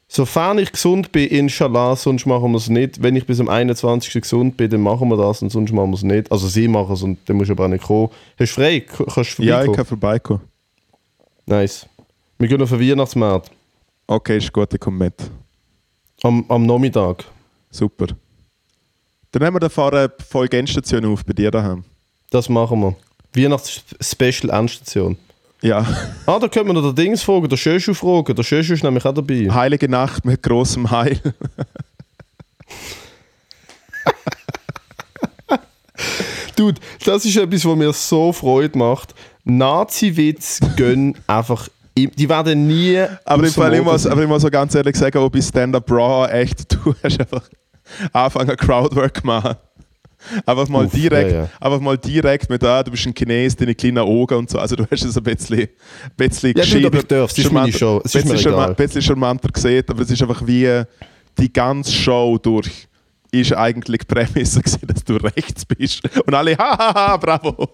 sofern 0.09 0.57
ich 0.57 0.73
gesund 0.73 1.13
bin, 1.13 1.29
inshallah, 1.29 1.95
sonst 1.95 2.25
machen 2.25 2.51
wir 2.51 2.57
es 2.57 2.67
nicht. 2.67 3.01
Wenn 3.01 3.15
ich 3.15 3.25
bis 3.25 3.39
am 3.39 3.47
21. 3.47 4.21
gesund 4.21 4.57
bin, 4.57 4.69
dann 4.69 4.81
machen 4.81 5.07
wir 5.07 5.15
das 5.15 5.41
und 5.41 5.51
sonst 5.51 5.71
machen 5.71 5.91
wir 5.91 5.95
es 5.95 6.03
nicht. 6.03 6.29
Also 6.31 6.47
sie 6.49 6.67
machen 6.67 6.93
es 6.93 7.03
und 7.03 7.17
dann 7.27 7.37
musst 7.37 7.49
du 7.49 7.53
aber 7.53 7.65
auch 7.65 7.69
nicht 7.69 7.85
kommen. 7.85 8.09
Hast 8.37 8.57
du 8.57 8.61
frei? 8.61 8.81
Kannst 8.81 9.37
du 9.37 9.43
ja, 9.43 9.63
ich 9.63 9.71
kann 9.71 9.85
vorbeikommen. 9.85 10.41
Nice. 11.45 11.87
Wir 12.37 12.47
gehen 12.47 12.61
auf 12.61 12.69
den 12.69 12.79
Weihnachtsmarkt. 12.79 13.51
Okay, 14.07 14.37
ist 14.37 14.51
gut, 14.51 14.73
ich 14.73 14.79
komme 14.79 15.05
mit. 15.05 15.13
Am, 16.23 16.43
am 16.49 16.65
Nachmittag. 16.65 17.23
Super. 17.69 18.07
Dann 19.31 19.43
nehmen 19.43 19.61
wir 19.61 19.93
eine 19.93 20.11
Folge 20.27 20.57
Endstation 20.57 21.05
auf 21.05 21.23
bei 21.23 21.33
dir 21.33 21.51
daheim. 21.51 21.83
Das 22.31 22.49
machen 22.49 22.81
wir. 22.81 22.95
Weihnachts-Special 23.35 24.49
Endstation. 24.49 25.17
Ja, 25.61 25.85
Ah, 26.25 26.39
da 26.39 26.47
können 26.47 26.67
wir 26.67 26.73
noch 26.73 26.81
den 26.81 26.95
Dings 26.95 27.21
fragen, 27.21 27.49
der 27.49 27.57
Schöschu 27.57 27.93
fragen. 27.93 28.33
Der 28.33 28.43
Schöschu 28.43 28.73
ist 28.73 28.83
nämlich 28.83 29.05
auch 29.05 29.13
dabei. 29.13 29.49
heilige 29.51 29.89
Nacht 29.89 30.23
mit 30.23 30.41
großem 30.41 30.89
Heil. 30.89 31.19
Dude, 36.55 36.79
das 37.05 37.25
ist 37.25 37.37
etwas, 37.37 37.65
was 37.65 37.75
mir 37.77 37.93
so 37.93 38.31
Freude 38.33 38.77
macht. 38.77 39.13
Nazi-Witz 39.43 40.59
gehen 40.75 41.17
einfach. 41.27 41.67
Die 41.97 42.29
werden 42.29 42.67
nie. 42.67 43.03
Aber 43.25 43.43
ich, 43.43 43.53
Fall, 43.53 43.73
ich, 43.73 43.81
muss, 43.83 44.05
aber 44.05 44.21
ich 44.21 44.27
muss 44.27 44.41
so 44.41 44.49
ganz 44.49 44.73
ehrlich 44.75 44.95
sagen, 44.95 45.17
ob 45.17 45.35
ich 45.35 45.45
Stand-Up 45.45 45.89
Raw 45.91 46.31
echt, 46.31 46.73
du 46.85 46.95
hast 47.03 47.19
einfach 47.19 47.49
anfangen 48.13 48.55
Crowdwork 48.55 49.23
machen. 49.25 49.55
Einfach 50.45 50.67
mal 50.67 50.85
Uff, 50.85 50.91
direkt, 50.91 51.31
ja, 51.31 51.37
ja. 51.43 51.49
einfach 51.59 51.79
mal 51.79 51.97
direkt 51.97 52.49
mit, 52.49 52.63
ah, 52.63 52.83
du 52.83 52.91
bist 52.91 53.05
ein 53.05 53.13
Chines, 53.13 53.55
deine 53.55 53.73
kleinen 53.73 53.99
Augen 53.99 54.35
und 54.37 54.49
so. 54.49 54.59
Also 54.59 54.75
du 54.75 54.85
hast 54.89 55.03
es 55.03 55.17
ein 55.17 55.23
bisschen, 55.23 55.59
ein 55.61 55.69
bisschen 56.17 56.53
Ja, 56.55 56.87
aber 56.87 56.99
ich 56.99 57.07
darf, 57.07 57.31
es 57.31 57.37
ist 57.37 57.51
meine 57.51 57.71
Show. 57.71 58.01
Es 58.03 58.15
ist 58.15 58.25
mir 58.25 58.35
egal. 58.35 58.75
bisschen 58.75 59.01
charmanter 59.01 59.49
gesehen, 59.49 59.83
aber 59.87 60.01
es 60.01 60.11
ist 60.11 60.21
einfach 60.21 60.45
wie 60.45 60.83
die 61.37 61.53
ganze 61.53 61.91
Show 61.91 62.37
durch 62.37 62.89
ist 63.31 63.53
eigentlich 63.53 64.01
die 64.01 64.13
Prämisse 64.13 64.61
gewesen, 64.61 64.87
dass 64.87 65.03
du 65.03 65.15
rechts 65.17 65.65
bist. 65.65 66.01
Und 66.25 66.33
alle, 66.33 66.57
hahaha, 66.57 67.17
bravo. 67.17 67.69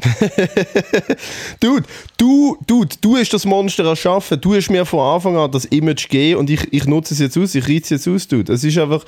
Dude, 1.60 1.84
du, 2.16 2.56
dude, 2.66 2.96
du 3.00 3.16
hast 3.16 3.34
das 3.34 3.44
Monster 3.44 3.84
erschaffen. 3.84 4.40
Du 4.40 4.54
hast 4.54 4.70
mir 4.70 4.86
von 4.86 5.00
Anfang 5.00 5.36
an 5.36 5.50
das 5.50 5.66
Image 5.66 6.08
gegeben 6.08 6.40
und 6.40 6.48
ich, 6.48 6.72
ich 6.72 6.86
nutze 6.86 7.12
es 7.14 7.20
jetzt 7.20 7.36
aus. 7.36 7.54
Ich 7.54 7.68
reize 7.68 7.82
es 7.82 7.90
jetzt 7.90 8.08
aus, 8.08 8.26
dude. 8.26 8.52
Es 8.52 8.64
ist 8.64 8.78
einfach. 8.78 9.04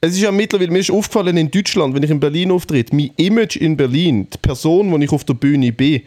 Es 0.00 0.14
ist 0.14 0.20
ja 0.20 0.30
mittlerweile, 0.30 0.70
mir 0.70 0.80
ist 0.80 0.90
aufgefallen 0.90 1.36
in 1.36 1.50
Deutschland, 1.50 1.94
wenn 1.94 2.02
ich 2.02 2.10
in 2.10 2.20
Berlin 2.20 2.50
auftritt, 2.50 2.92
mein 2.92 3.10
Image 3.16 3.56
in 3.56 3.76
Berlin, 3.76 4.28
die 4.32 4.38
Person, 4.38 4.92
wo 4.92 4.98
ich 4.98 5.10
auf 5.10 5.24
der 5.24 5.34
Bühne 5.34 5.72
bin, 5.72 6.02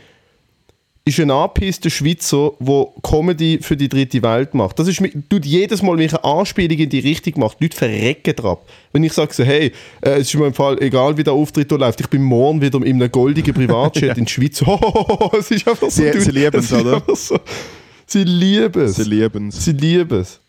ist 1.10 1.20
ein 1.20 1.32
angepisster 1.32 1.90
Schweizer, 1.90 2.52
der 2.60 2.88
Comedy 3.02 3.60
für 3.62 3.76
die 3.76 3.90
dritte 3.90 4.22
Welt 4.22 4.54
macht. 4.54 4.78
Das 4.80 4.88
ist, 4.88 5.02
tut 5.28 5.46
jedes 5.46 5.82
Mal, 5.82 5.98
wenn 5.98 6.06
ich 6.06 6.14
eine 6.14 6.24
Anspielung 6.24 6.78
in 6.78 6.90
die 6.90 7.00
Richtung 7.00 7.40
mache, 7.40 7.58
die 7.60 7.66
Leute 7.66 7.78
verrecken 7.78 8.36
drauf. 8.36 8.60
Wenn 8.94 9.04
ich 9.04 9.14
sage 9.14 9.34
so, 9.34 9.44
hey, 9.44 9.72
äh, 10.02 10.12
es 10.12 10.28
ist 10.28 10.36
mir 10.36 10.48
im 10.48 10.54
Fall 10.54 10.82
egal, 10.82 11.18
wie 11.18 11.24
der 11.24 11.34
Auftritt 11.34 11.72
da 11.72 11.76
läuft, 11.76 12.00
ich 12.00 12.08
bin 12.08 12.22
morgen 12.22 12.62
wieder 12.62 12.82
in 12.84 13.02
einem 13.02 13.12
goldigen 13.12 13.54
Privatjet 13.54 14.18
in 14.18 14.26
die 14.26 14.32
Schweiz. 14.32 14.62
Oh, 14.70 15.32
es 15.38 15.52
ist 15.52 15.68
einfach 15.68 15.90
so. 15.90 16.04
Sie, 16.04 16.22
sie 16.22 16.32
lieben 16.32 16.60
es, 16.60 16.72
oder? 16.72 17.02
So, 17.16 17.40
sie 18.06 18.24
lieben 18.24 18.84
es. 18.84 18.96
Sie 18.96 19.04
lieben 19.04 19.48
es. 19.50 19.66
Sie 19.66 19.72
lieben 19.72 20.20
es. 20.20 20.40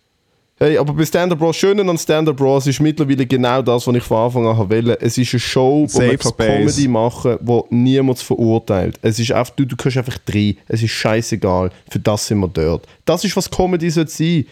Hey, 0.62 0.76
aber 0.76 0.92
bei 0.92 1.06
Stand 1.06 1.32
Up 1.32 1.38
Bros, 1.38 1.56
Schöne 1.56 1.80
an 1.88 1.96
Stand 1.96 2.28
Up 2.28 2.36
Bros 2.36 2.66
ist 2.66 2.80
mittlerweile 2.80 3.24
genau 3.24 3.62
das, 3.62 3.86
was 3.86 3.94
ich 3.94 4.02
von 4.02 4.18
Anfang 4.18 4.46
an 4.46 4.58
wollte. 4.58 5.00
Es 5.00 5.16
ist 5.16 5.32
eine 5.32 5.40
Show, 5.40 5.86
wo 5.90 5.98
man 5.98 6.18
kann 6.18 6.36
Comedy 6.36 6.86
machen 6.86 7.38
kann, 7.38 7.46
wo 7.46 7.66
niemand 7.70 8.18
verurteilt. 8.18 8.98
Es 9.00 9.18
ist 9.18 9.32
einfach, 9.32 9.54
du, 9.56 9.64
du 9.64 9.74
kannst 9.74 9.96
einfach 9.96 10.18
drehen. 10.18 10.58
Es 10.68 10.82
ist 10.82 10.90
scheißegal. 10.90 11.70
Für 11.88 11.98
das 11.98 12.26
sind 12.26 12.40
wir 12.40 12.48
dort. 12.48 12.86
Das 13.06 13.24
ist, 13.24 13.34
was 13.38 13.50
Comedy 13.50 13.88
sein. 13.88 14.44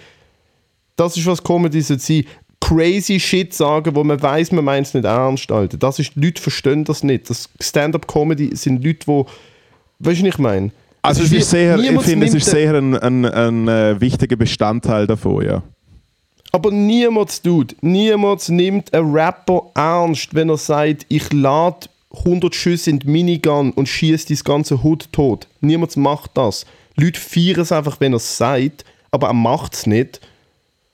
Das 0.97 1.15
ist, 1.15 1.27
was 1.27 1.45
Comedy 1.45 1.83
sein. 1.83 2.25
Crazy 2.59 3.21
Shit 3.21 3.53
sagen, 3.53 3.95
wo 3.95 4.03
man 4.03 4.21
weiß, 4.21 4.51
man 4.53 4.65
meint 4.65 4.87
es 4.87 4.95
nicht 4.95 5.05
ernst, 5.05 5.53
Alter. 5.53 5.77
Das 5.77 5.99
ist, 5.99 6.15
die 6.15 6.21
Leute 6.21 6.41
verstehen 6.41 6.85
das 6.85 7.03
nicht. 7.03 7.29
Das 7.29 7.51
Stand-Up-Comedy 7.61 8.57
sind 8.57 8.83
Leute, 8.83 9.01
die, 9.07 9.25
weißt 9.99 10.21
du, 10.21 10.25
was 10.25 10.35
ich 10.35 10.39
meine? 10.39 10.71
Also 11.03 11.23
es 11.23 11.33
ist 11.33 11.51
sehr, 11.51 11.79
ich 11.79 12.01
finde, 12.01 12.27
es 12.27 12.35
ist 12.35 12.47
sehr 12.47 12.75
ein, 12.75 12.97
ein, 12.97 13.27
ein, 13.27 13.69
ein 13.69 13.69
äh, 13.69 14.01
wichtiger 14.01 14.37
Bestandteil 14.37 15.07
davon, 15.07 15.45
ja. 15.45 15.63
Aber 16.53 16.71
niemand 16.71 17.43
tut, 17.43 17.77
niemand 17.83 18.49
nimmt 18.49 18.93
einen 18.95 19.13
Rapper 19.13 19.71
ernst, 19.75 20.35
wenn 20.35 20.49
er 20.49 20.57
sagt, 20.57 21.05
ich 21.09 21.33
lade 21.33 21.89
100 22.17 22.55
Schüsse 22.55 22.91
in 22.91 22.99
die 23.01 23.07
Minigun 23.07 23.73
und 23.73 23.89
schieße 23.89 24.29
das 24.29 24.45
ganze 24.45 24.83
Hut 24.83 25.13
tot. 25.13 25.47
Niemand 25.61 25.97
macht 25.97 26.31
das. 26.35 26.65
Leute 26.97 27.21
feiern 27.21 27.61
es 27.61 27.73
einfach, 27.73 28.01
wenn 28.01 28.13
er 28.13 28.17
es 28.17 28.37
sagt, 28.37 28.85
aber 29.11 29.29
er 29.29 29.35
macht 29.35 29.75
es 29.75 29.87
nicht. 29.87 30.21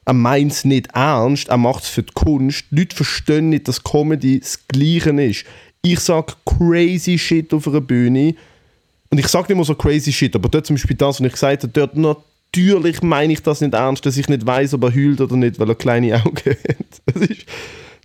Er 0.07 0.13
meint 0.13 0.53
es 0.53 0.65
nicht 0.65 0.89
ernst, 0.93 1.49
er 1.49 1.57
macht 1.57 1.85
es 1.85 1.89
für 1.89 2.03
die 2.03 2.13
Kunst. 2.13 2.65
Leute 2.71 2.95
verstehen 2.95 3.49
nicht, 3.49 3.69
dass 3.69 3.83
Comedy 3.83 4.41
das 4.41 4.67
Gleiche 4.69 5.11
ist. 5.23 5.45
Ich 5.83 6.01
sage 6.01 6.35
crazy 6.45 7.17
shit 7.17 7.55
auf 7.55 7.67
einer 7.69 7.81
Bühne. 7.81 8.35
Und 9.11 9.19
ich 9.19 9.29
sage 9.29 9.45
nicht 9.45 9.51
immer 9.53 9.65
so 9.65 9.75
crazy 9.75 10.13
shit, 10.13 10.35
aber 10.35 10.49
dort 10.49 10.67
zum 10.67 10.75
Beispiel 10.77 10.97
das, 10.97 11.21
was 11.21 11.27
ich 11.27 11.33
gesagt 11.33 11.63
habe, 11.63 11.73
dort 11.73 11.97
natürlich 12.57 13.03
meine 13.03 13.33
ich 13.33 13.43
das 13.43 13.61
nicht 13.61 13.75
ernst, 13.75 14.07
dass 14.07 14.17
ich 14.17 14.29
nicht 14.29 14.47
weiß, 14.47 14.75
ob 14.75 14.85
er 14.85 14.95
heult 14.95 15.21
oder 15.21 15.37
nicht, 15.37 15.59
weil 15.59 15.69
er 15.69 15.75
kleine 15.75 16.17
Augen 16.17 16.37
hat. 16.47 17.21
Ist, 17.23 17.47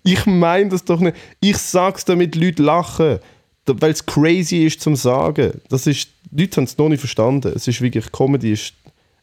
ich 0.03 0.25
meine 0.25 0.69
das 0.69 0.83
doch 0.83 0.99
nicht. 0.99 1.15
Ich 1.39 1.57
sag's 1.57 2.05
damit 2.05 2.35
Leute 2.35 2.63
lachen, 2.63 3.19
weil 3.65 3.91
es 3.91 4.05
crazy 4.05 4.65
ist 4.65 4.81
zum 4.81 4.95
Sagen. 4.95 5.61
Das 5.69 5.85
ist, 5.87 6.09
Leute 6.31 6.57
haben 6.57 6.63
es 6.63 6.77
noch 6.77 6.89
nicht 6.89 6.99
verstanden. 6.99 7.51
Es 7.55 7.67
ist 7.67 7.81
wirklich, 7.81 8.11
Comedy 8.11 8.53
ist, 8.53 8.73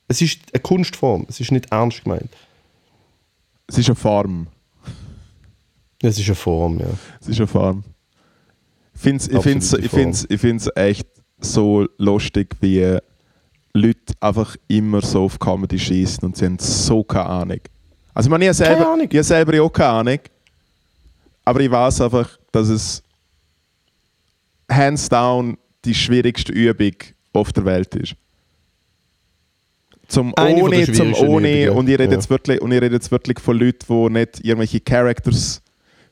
es 0.09 0.23
ist 0.23 0.41
eine 0.53 0.63
Kunstform, 0.63 1.27
es 1.29 1.41
ist 1.41 1.51
nicht 1.51 1.73
ernst 1.73 2.05
gemeint. 2.05 2.31
Es 3.67 3.79
ist 3.79 3.89
eine 3.89 3.97
Form. 3.97 4.47
Es 6.03 6.19
ist 6.19 6.27
eine 6.27 6.35
Form, 6.37 6.79
ja. 6.79 6.87
Es 7.21 7.29
ist 7.29 7.39
eine 7.39 7.47
Form. 7.47 7.83
Ich 8.95 9.01
finde 9.01 9.25
es 9.25 9.73
ich 9.73 9.91
find's, 9.91 10.27
ich 10.29 10.41
find's 10.41 10.71
echt 10.75 11.07
so 11.41 11.87
lustig, 11.99 12.55
wie 12.61 12.99
Leute 13.77 14.15
einfach 14.21 14.57
immer 14.69 15.03
so 15.03 15.25
auf 15.25 15.39
Comedy 15.39 15.79
schießen 15.79 16.25
und 16.25 16.37
sie 16.37 16.47
haben 16.47 16.59
so 16.59 17.05
keine 17.05 17.27
Ahnung. 17.27 17.61
Also 18.15 18.29
ich 18.29 18.31
meine, 18.31 18.49
ich 18.49 18.57
selber, 18.57 18.85
keine 18.85 19.05
ich 19.05 19.27
selber 19.27 19.63
auch 19.63 19.73
keine 19.73 19.91
Ahnung. 19.91 20.19
Aber 21.45 21.61
ich 21.61 21.71
weiß 21.71 22.01
einfach, 22.01 22.39
dass 22.51 22.69
es 22.69 23.03
hands 24.71 25.09
down 25.09 25.57
die 25.85 25.95
schwierigste 25.95 26.53
Übung 26.53 26.95
auf 27.33 27.53
der 27.53 27.65
Welt 27.65 27.95
ist. 27.95 28.15
Zum 30.09 30.35
Eine 30.37 30.63
ohne, 30.63 30.93
zum 30.93 31.15
ohne, 31.15 31.65
Übungen. 31.65 31.79
und 31.79 31.89
ich 31.89 31.99
rede 31.99 32.05
ja. 32.05 32.13
jetzt 32.13 32.31
wirklich, 32.31 32.61
und 32.61 32.73
ich 32.73 32.81
rede 32.81 32.95
jetzt 32.95 33.11
wirklich 33.11 33.41
von 33.41 33.59
Leuten, 33.59 33.87
die 33.89 34.11
nicht 34.11 34.45
irgendwelche 34.45 34.81
Characters 34.81 35.63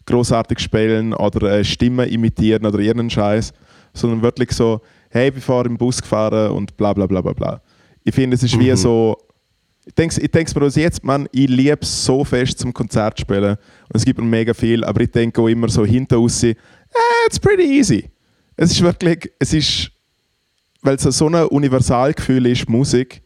großartig 0.07 0.59
spielen 0.59 1.15
oder 1.15 1.59
äh, 1.59 1.65
Stimmen 1.65 2.09
imitieren 2.09 2.67
oder 2.67 2.79
irgendeinen 2.79 3.11
Scheiß, 3.11 3.53
sondern 3.95 4.23
wirklich 4.23 4.51
so, 4.53 4.81
hey, 5.15 5.33
ich 5.35 5.45
fahre 5.45 5.67
im 5.67 5.79
Bus 5.79 6.03
gefahren 6.03 6.51
und 6.51 6.77
bla 6.77 6.93
bla 6.93 7.07
bla 7.07 7.21
bla 7.21 7.33
bla. 7.33 7.63
Ich 8.03 8.15
finde, 8.15 8.35
es 8.35 8.43
ist 8.43 8.57
mhm. 8.57 8.61
wie 8.61 8.77
so, 8.77 9.17
ich 9.87 9.95
denke 9.95 10.21
ich 10.21 10.31
denk's 10.31 10.55
mir 10.55 10.63
aus 10.63 10.75
jetzt, 10.75 11.05
man, 11.05 11.29
ich 11.31 11.49
liebe 11.49 11.79
es 11.81 12.05
so 12.05 12.25
fest 12.25 12.59
zum 12.59 12.75
Konzert 12.75 13.21
spielen 13.21 13.53
und 13.53 13.95
es 13.95 14.05
gibt 14.05 14.19
mir 14.19 14.27
mega 14.27 14.53
viel, 14.53 14.83
aber 14.83 15.03
ich 15.03 15.11
denke 15.13 15.41
auch 15.41 15.47
immer 15.47 15.69
so 15.69 15.85
hinter 15.87 16.17
raus, 16.17 16.43
eh, 16.43 16.57
it's 17.27 17.39
pretty 17.39 17.63
easy. 17.63 18.11
Es 18.57 18.73
ist 18.73 18.83
wirklich, 18.83 19.31
es 19.39 19.53
ist, 19.55 19.93
weil 20.83 20.97
es 20.97 21.03
so 21.03 21.29
ein 21.29 21.47
Universalgefühl 21.47 22.47
ist, 22.47 22.69
Musik. 22.69 23.23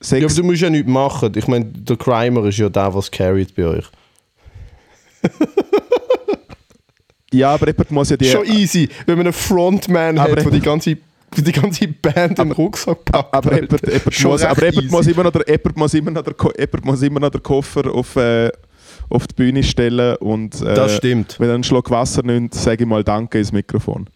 Sex 0.00 0.20
ja, 0.20 0.26
aber 0.26 0.34
du 0.34 0.42
musst 0.44 0.62
ja 0.62 0.70
nichts 0.70 0.88
machen. 0.88 1.32
Ich 1.36 1.46
meine, 1.46 1.66
der 1.66 1.96
Crimer 1.96 2.44
ist 2.46 2.58
ja 2.58 2.68
der, 2.68 2.94
was 2.94 3.10
carried 3.10 3.54
bei 3.54 3.66
euch. 3.66 3.84
Ja, 7.32 7.54
aber 7.54 7.68
jemand 7.68 7.90
muss 7.90 8.10
ja 8.10 8.16
die... 8.16 8.26
Schon 8.26 8.46
easy, 8.46 8.88
wenn 9.06 9.16
man 9.18 9.26
einen 9.26 9.32
Frontman 9.32 10.20
hat, 10.20 10.36
der 10.36 10.50
die 10.50 10.60
ganze 10.60 10.96
die 11.36 11.52
ganze 11.52 11.88
Band 11.88 12.38
im 12.38 12.52
Rucksack 12.52 13.04
packt. 13.04 13.34
Aber 13.34 13.54
jemand, 13.54 13.82
jemand, 13.82 14.24
muss, 14.24 14.42
aber 14.42 14.64
jemand, 14.64 14.90
muss, 14.90 15.06
immer 15.06 15.24
noch 15.24 15.32
der, 15.32 15.44
jemand, 15.46 15.76
muss, 15.76 15.94
immer 15.94 16.10
noch 16.10 16.22
der, 16.22 16.34
jemand 16.58 16.84
muss 16.84 17.02
immer 17.02 17.20
noch 17.20 17.30
den 17.30 17.42
Koffer 17.42 17.92
auf, 17.92 18.16
äh, 18.16 18.50
auf 19.10 19.26
die 19.26 19.34
Bühne 19.34 19.62
stellen 19.62 20.16
und 20.16 20.60
äh, 20.62 20.74
das 20.74 20.96
stimmt. 20.96 21.38
wenn 21.38 21.48
er 21.48 21.54
einen 21.54 21.64
Schluck 21.64 21.90
Wasser 21.90 22.22
nimmt, 22.22 22.54
sage 22.54 22.84
ich 22.84 22.88
mal 22.88 23.04
Danke 23.04 23.38
ins 23.38 23.52
Mikrofon. 23.52 24.06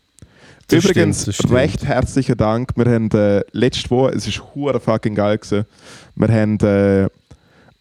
Das 0.69 0.85
Übrigens, 0.85 1.35
stimmt, 1.35 1.53
recht 1.53 1.85
herzlichen 1.85 2.37
Dank. 2.37 2.71
Wir 2.77 2.87
haben 2.87 3.11
äh, 3.11 3.43
letzte 3.53 3.91
Woche, 3.91 4.13
es 4.13 4.27
ist 4.27 4.41
hure 4.55 4.79
fucking 4.79 5.17
geil 5.17 5.39
gewesen, 5.39 5.67
wir 6.15 6.29
haben 6.29 6.59
äh, 6.61 7.09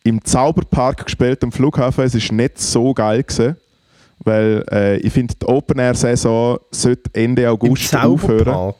im 0.04 0.24
Zauberpark 0.24 1.06
gespielt 1.06 1.44
am 1.44 1.52
Flughafen. 1.52 2.04
Es 2.04 2.16
ist 2.16 2.32
nicht 2.32 2.60
so 2.60 2.94
geil 2.94 3.24
gewesen. 3.24 3.58
Weil 4.24 4.66
äh, 4.72 4.98
ich 4.98 5.14
finde, 5.14 5.34
die 5.36 5.46
Open-Air-Saison 5.46 6.60
sollte 6.72 7.10
Ende 7.14 7.50
August 7.50 7.96
aufhören. 7.96 8.74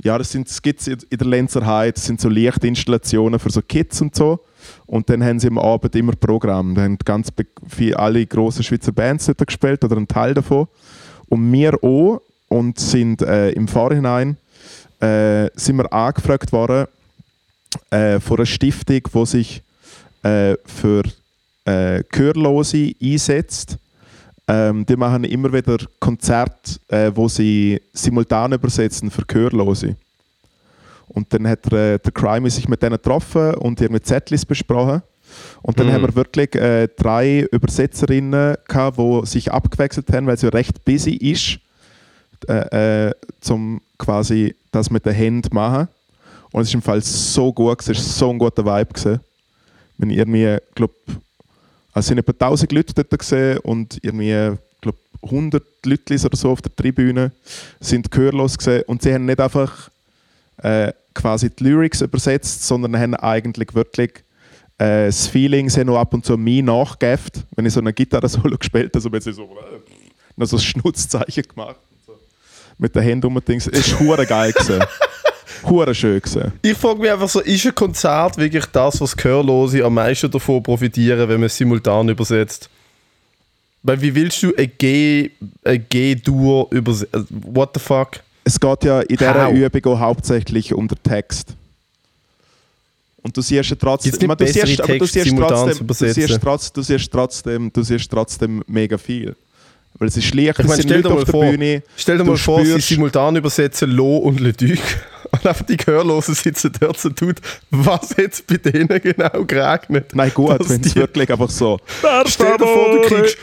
Ja, 0.00 0.16
das, 0.16 0.30
das 0.30 0.62
gibt 0.62 0.80
es 0.80 0.86
in 0.86 1.18
der 1.18 1.26
Lenzer 1.26 1.66
High. 1.66 1.92
Das 1.92 2.06
sind 2.06 2.20
so 2.20 2.28
Lichtinstallationen 2.28 3.40
für 3.40 3.50
so 3.50 3.60
Kids 3.60 4.00
und 4.00 4.14
so. 4.14 4.38
Und 4.86 5.10
dann 5.10 5.24
haben 5.24 5.40
sie 5.40 5.48
am 5.48 5.58
Abend 5.58 5.96
immer 5.96 6.12
Programm. 6.12 6.74
Da 6.74 6.82
haben 6.82 6.98
ganz 6.98 7.30
viele, 7.66 7.98
alle 7.98 8.24
grossen 8.24 8.62
Schweizer 8.62 8.92
Bands 8.92 9.26
dort 9.26 9.44
gespielt 9.44 9.82
oder 9.84 9.96
ein 9.96 10.06
Teil 10.06 10.34
davon. 10.34 10.68
Und 11.28 11.52
wir 11.52 11.82
auch. 11.82 12.22
Und 12.48 12.78
sind 12.78 13.20
äh, 13.20 13.50
im 13.50 13.68
Vorhinein 13.68 14.38
äh, 15.00 15.50
sind 15.54 15.76
wir 15.76 15.92
angefragt 15.92 16.50
worden 16.50 16.86
äh, 17.90 18.20
von 18.20 18.38
einer 18.38 18.46
Stiftung, 18.46 19.02
die 19.14 19.26
sich 19.26 19.62
äh, 20.22 20.56
für 20.64 21.02
äh, 21.66 22.02
Gehörlose 22.10 22.94
einsetzt 23.02 23.76
ähm, 24.48 24.86
die 24.86 24.96
machen 24.96 25.24
immer 25.24 25.52
wieder 25.52 25.76
Konzerte, 26.00 26.80
äh, 26.88 27.12
wo 27.14 27.28
sie 27.28 27.80
simultan 27.92 28.52
übersetzen 28.52 29.10
für 29.10 29.22
Gehörlose. 29.26 29.96
Und 31.08 31.32
dann 31.32 31.46
hat 31.46 31.70
der, 31.70 31.94
äh, 31.94 31.98
der 31.98 32.12
Crime 32.12 32.48
sich 32.50 32.66
mit 32.66 32.82
denen 32.82 32.96
getroffen 32.96 33.54
und 33.54 33.80
ihr 33.80 33.90
mit 33.90 34.06
Zettel 34.06 34.38
besprochen. 34.48 35.02
Und 35.62 35.78
dann 35.78 35.88
mhm. 35.88 35.92
haben 35.92 36.02
wir 36.02 36.14
wirklich 36.14 36.54
äh, 36.54 36.88
drei 36.88 37.46
Übersetzerinnen 37.52 38.56
gehabt, 38.66 38.98
die 38.98 39.26
sich 39.26 39.52
abgewechselt 39.52 40.10
haben, 40.12 40.26
weil 40.26 40.38
sie 40.38 40.48
recht 40.48 40.82
busy 40.84 41.12
ist, 41.12 41.58
äh, 42.48 43.08
äh, 43.08 43.14
zum 43.40 43.82
quasi 43.98 44.54
das 44.70 44.90
mit 44.90 45.04
den 45.04 45.14
Händen 45.14 45.54
machen. 45.54 45.88
Und 46.52 46.62
es 46.62 46.68
ist 46.68 46.74
im 46.74 46.82
Fall 46.82 47.02
so 47.02 47.52
gut, 47.52 47.80
es 47.80 47.88
war 47.88 47.94
so 47.94 48.30
ein 48.30 48.38
guter 48.38 48.64
Vibe. 48.64 48.94
Gewesen. 48.94 49.20
Wenn 49.98 50.10
irgendwie, 50.10 50.56
glaube 50.74 50.94
also 51.98 52.06
es 52.06 52.08
sind 52.08 52.18
etwa 52.18 52.32
1000 52.32 52.72
Leute 52.72 52.94
dort 52.94 53.18
gesehen 53.18 53.58
und 53.58 53.98
irgendwie, 54.02 54.56
glaub, 54.80 54.96
100 55.22 55.64
Leute 55.84 56.14
oder 56.24 56.36
so 56.36 56.50
auf 56.52 56.62
der 56.62 56.74
Tribüne 56.74 57.32
sind 57.80 58.10
gehörlos 58.10 58.56
gesehen 58.56 58.84
und 58.86 59.02
sie 59.02 59.12
haben 59.12 59.26
nicht 59.26 59.40
einfach 59.40 59.90
äh, 60.58 60.92
quasi 61.12 61.50
die 61.50 61.64
Lyrics 61.64 62.00
übersetzt, 62.00 62.66
sondern 62.66 62.96
haben 62.96 63.16
eigentlich 63.16 63.74
wirklich 63.74 64.10
äh, 64.78 65.06
das 65.06 65.26
Feeling, 65.26 65.68
sie 65.68 65.80
haben 65.80 65.88
noch 65.88 65.98
ab 65.98 66.14
und 66.14 66.24
zu 66.24 66.36
mir 66.36 66.62
nachgegeben, 66.62 67.44
wenn 67.56 67.66
ich 67.66 67.72
so 67.72 67.80
eine 67.80 67.92
Gitarre-Solo 67.92 68.56
gespielt 68.58 68.94
habe, 68.94 68.98
also 68.98 69.10
wenn 69.10 69.20
so, 69.20 69.30
äh, 69.42 70.46
so 70.46 70.56
ein 70.56 70.62
Schnutzzeichen 70.62 71.42
gemacht 71.48 71.80
so. 72.06 72.12
mit 72.78 72.94
den 72.94 73.02
Händen 73.02 73.26
um 73.26 73.34
und 73.34 73.48
Dings. 73.48 73.66
Es 73.66 73.92
war 74.00 74.24
geil. 74.24 74.54
Hure 75.64 75.94
schön 75.94 76.20
gewesen. 76.20 76.52
Ich 76.62 76.76
frage 76.76 77.00
mich 77.00 77.10
einfach 77.10 77.28
so, 77.28 77.40
ist 77.40 77.66
ein 77.66 77.74
Konzert 77.74 78.36
wirklich 78.36 78.66
das, 78.66 79.00
was 79.00 79.16
Gehörlose 79.16 79.84
am 79.84 79.94
meisten 79.94 80.30
davon 80.30 80.62
profitieren, 80.62 81.28
wenn 81.28 81.40
man 81.40 81.46
es 81.46 81.56
simultan 81.56 82.08
übersetzt? 82.08 82.68
Weil 83.82 84.00
wie 84.00 84.14
willst 84.14 84.42
du 84.42 84.54
ein 84.56 84.70
G, 84.76 85.30
ein 85.64 85.86
G-Dur 85.88 86.68
übersetzen? 86.70 87.26
What 87.30 87.70
the 87.74 87.80
fuck? 87.80 88.20
Es 88.44 88.58
geht 88.58 88.84
ja 88.84 89.00
in 89.00 89.16
dieser 89.16 89.46
How? 89.46 89.54
Übung 89.54 89.92
auch 89.92 90.00
hauptsächlich 90.00 90.72
um 90.72 90.88
den 90.88 91.02
Text. 91.02 91.54
Und 93.22 93.36
du 93.36 93.42
siehst 93.42 93.70
ja 93.70 93.76
trotzdem, 93.76 94.12
du 94.12 94.46
siehst, 94.46 94.80
aber 94.80 94.98
du 94.98 95.06
siehst 95.06 95.36
trotzdem, 95.36 95.86
du 95.86 95.94
siehst, 95.94 96.40
trotzdem, 96.40 96.72
du 96.72 96.82
siehst 96.82 97.12
trotzdem, 97.12 97.72
du 97.72 97.82
siehst 97.82 98.10
trotzdem 98.10 98.62
mega 98.66 98.96
viel. 98.96 99.36
Weil 99.98 100.08
es 100.08 100.16
ist 100.16 100.26
schlecht, 100.26 100.58
ich 100.58 100.66
meine, 100.66 100.82
stell 100.82 101.02
dir 101.02 101.10
mal 101.10 101.26
vor, 101.26 101.44
Bühne, 101.44 101.82
Stell 101.96 102.18
dir 102.18 102.24
mal 102.24 102.36
vor, 102.36 102.64
sie 102.64 102.80
simultan 102.80 103.36
übersetzen 103.36 103.90
Lo 103.90 104.18
und 104.18 104.40
Le 104.40 104.52
Duc. 104.52 104.78
Und 105.30 105.46
einfach 105.46 105.64
die 105.66 105.76
Gehörlosen 105.76 106.34
sitzen 106.34 106.72
dort 106.80 106.98
so 106.98 107.10
tut, 107.10 107.36
was 107.70 108.14
jetzt 108.16 108.46
bei 108.46 108.56
denen 108.56 108.88
genau 109.00 109.44
geregnet. 109.44 110.10
Nein, 110.14 110.32
gut, 110.34 110.58
wenn 110.68 110.80
es 110.80 110.92
die- 110.92 110.98
wirklich 110.98 111.30
einfach 111.30 111.50
so. 111.50 111.78
Stell 112.26 112.56
dir 112.56 112.66
vor, 112.66 112.90
du 112.92 113.00
kriegst, 113.02 113.36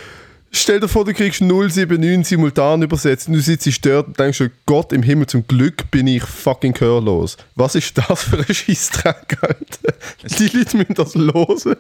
stell 0.52 0.80
dir 0.80 0.88
vor, 0.88 1.06
du 1.06 1.14
kriegst 1.14 1.42
079 1.42 2.28
simultan 2.28 2.82
übersetzt 2.82 3.28
und 3.28 3.34
du 3.36 3.42
sitzt 3.42 3.86
dort 3.86 4.08
und 4.08 4.20
denkst, 4.20 4.44
Gott 4.66 4.94
im 4.94 5.04
Himmel, 5.04 5.28
zum 5.28 5.46
Glück 5.48 5.90
bin 5.92 6.08
ich 6.08 6.24
fucking 6.24 6.74
gehörlos. 6.74 7.38
Was 7.56 7.76
ist 7.76 7.98
das 7.98 8.24
für 8.24 8.38
ein 8.40 8.54
Scheissdreck, 8.54 9.38
Alter? 9.42 9.94
Die 10.40 10.48
Leute 10.58 10.78
müssen 10.78 10.94
das 10.96 11.14
hören. 11.16 11.76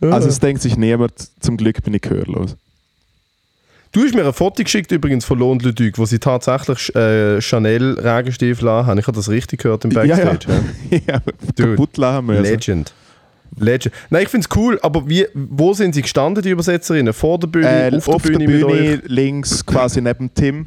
Also 0.00 0.28
es 0.28 0.38
denkt 0.38 0.60
sich 0.62 0.76
niemand, 0.76 1.12
zum 1.40 1.56
Glück 1.56 1.82
bin 1.82 1.94
ich 1.94 2.02
gehörlos. 2.02 2.54
Du 3.96 4.04
hast 4.04 4.14
mir 4.14 4.26
ein 4.26 4.32
Foto 4.34 4.62
geschickt 4.62 4.92
übrigens 4.92 5.24
von 5.24 5.38
Lohn 5.38 5.58
Ludwig, 5.58 5.96
wo 5.96 6.04
sie 6.04 6.18
tatsächlich 6.18 6.94
äh, 6.94 7.40
Chanel 7.40 7.98
Regenstiefel 7.98 8.68
haben. 8.68 8.98
Ich 8.98 9.06
habe 9.06 9.16
das 9.16 9.30
richtig 9.30 9.62
gehört 9.62 9.86
im 9.86 9.90
Backstage. 9.90 10.46
ja. 10.90 10.98
ja, 11.14 11.22
Dude, 11.56 11.70
kaputt 11.70 11.96
lachen 11.96 12.26
müssen. 12.26 12.42
Legend. 12.42 12.92
Legend. 13.58 13.94
Nein, 14.10 14.24
ich 14.24 14.28
finde 14.28 14.46
es 14.50 14.54
cool, 14.54 14.78
aber 14.82 15.08
wie, 15.08 15.26
wo 15.32 15.72
sind 15.72 15.94
sie 15.94 16.02
gestanden, 16.02 16.42
die 16.42 16.50
Übersetzerinnen? 16.50 17.14
Vor 17.14 17.38
der 17.38 17.46
Bühne, 17.46 17.90
Äh, 17.90 17.96
auf, 17.96 18.04
der 18.04 18.18
Bühne, 18.18 18.46
mit 18.46 18.64
euch? 18.64 19.00
links 19.06 19.64
quasi 19.64 20.02
neben 20.02 20.28
Tim. 20.34 20.66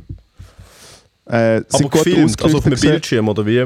Äh, 1.27 1.61
Aber 1.71 1.89
gefilmt, 1.91 2.41
also 2.41 2.57
auf 2.57 2.65
einem 2.65 2.80
Bildschirm, 2.80 3.30
oder 3.30 3.45
wie? 3.45 3.63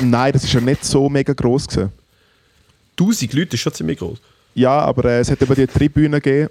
Nein, 0.00 0.32
das 0.32 0.44
ist 0.44 0.52
ja 0.52 0.60
nicht 0.60 0.84
so 0.84 1.08
mega 1.08 1.32
groß 1.32 1.66
gewesen. 1.66 1.90
1000 3.00 3.32
Leute 3.32 3.54
ist 3.56 3.62
schon 3.62 3.72
ziemlich 3.74 3.98
groß. 3.98 4.18
Ja, 4.54 4.78
aber 4.78 5.06
äh, 5.06 5.18
es 5.18 5.28
hat 5.28 5.42
eben 5.42 5.54
die 5.56 5.66
Tribüne 5.66 6.20
gegeben. 6.20 6.50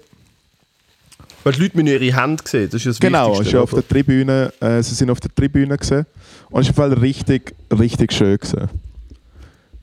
Weil 1.46 1.52
die 1.52 1.60
Leute 1.60 1.76
müssen 1.76 2.02
ihre 2.02 2.20
Hände 2.20 2.42
sehen, 2.44 2.68
das 2.68 2.80
ist 2.80 2.86
das 2.86 2.98
Genau, 2.98 3.30
Wichtigste. 3.30 3.56
ja 3.56 3.62
auf 3.62 3.70
der 3.70 3.86
Tribüne, 3.86 4.52
äh, 4.58 4.82
sie 4.82 4.96
sind 4.96 5.10
auf 5.10 5.20
der 5.20 5.32
Tribüne 5.32 5.78
gesehen 5.78 6.04
und 6.50 6.68
es 6.68 6.74
Fall 6.74 6.92
richtig, 6.94 7.54
richtig 7.70 8.12
schön 8.12 8.36
gewesen. 8.36 8.68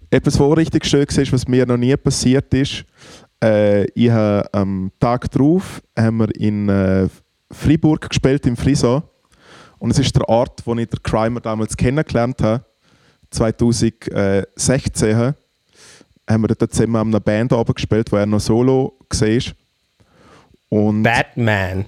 Etwas, 0.09 0.33
was 0.33 0.41
auch 0.41 0.57
richtig 0.57 0.85
schön 0.85 1.07
war, 1.07 1.31
was 1.31 1.47
mir 1.47 1.65
noch 1.65 1.77
nie 1.77 1.95
passiert 1.95 2.53
ist, 2.53 2.83
äh, 3.41 3.85
ich 3.91 4.09
habe 4.09 4.45
am 4.53 4.91
Tag 4.99 5.31
darauf 5.31 5.81
haben 5.97 6.17
wir 6.17 6.35
in 6.35 6.67
äh, 6.67 7.07
Freiburg 7.49 8.09
gespielt, 8.09 8.45
im 8.45 8.57
Friso. 8.57 9.01
Und 9.79 9.91
es 9.91 9.99
ist 9.99 10.13
der 10.17 10.27
Ort, 10.27 10.63
wo 10.65 10.75
ich 10.75 10.89
den 10.89 11.01
Crimer 11.01 11.39
damals 11.39 11.77
kennengelernt 11.77 12.41
habe. 12.41 12.65
2016 13.31 15.15
haben 16.29 16.43
wir 16.43 16.47
dort 16.49 16.73
zusammen 16.73 16.97
an 16.97 17.07
einer 17.07 17.21
Band 17.21 17.53
gespielt, 17.73 18.11
wo 18.11 18.17
er 18.17 18.25
noch 18.25 18.41
solo 18.41 18.97
war. 19.09 19.53
Und 20.73 21.03
Batman. 21.03 21.85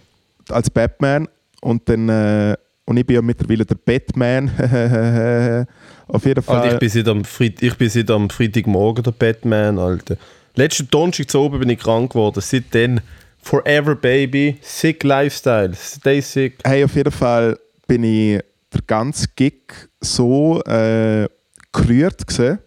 als 0.49 0.69
Batman 0.69 1.27
und 1.61 1.89
dann 1.89 2.07
äh, 2.07 2.55
und 2.85 2.97
ich 2.97 3.05
bin 3.07 3.15
ja 3.15 3.21
mittlerweile 3.23 3.65
der 3.65 3.73
Batman 3.73 4.47
auf 6.07 6.23
jeden 6.23 6.43
Fall 6.43 6.57
Alter, 6.57 6.73
ich, 6.73 6.79
bin 6.79 6.89
seit 6.89 7.07
am 7.07 7.25
Freit 7.25 7.63
ich 7.63 7.75
bin 7.75 7.89
seit 7.89 8.11
am 8.11 8.29
Freitagmorgen 8.29 9.03
der 9.03 9.11
Batman, 9.11 9.79
Alter. 9.79 10.17
Letzten 10.53 10.87
Donnerstag 10.91 11.31
zu 11.31 11.39
oben 11.39 11.61
bin 11.61 11.69
ich 11.69 11.79
krank 11.79 12.11
geworden. 12.11 12.41
Seitdem 12.41 12.99
Forever 13.41 13.95
Baby, 13.95 14.59
sick 14.61 15.03
Lifestyle, 15.03 15.73
stay 15.73 16.21
sick. 16.21 16.59
hey 16.63 16.83
auf 16.83 16.95
jeden 16.95 17.11
Fall 17.11 17.57
bin 17.87 18.03
ich 18.03 18.39
der 18.71 18.81
ganze 18.85 19.25
Gig 19.35 19.63
so 19.99 20.61
äh, 20.61 21.27
gerührt 21.73 22.27
gesehen 22.27 22.59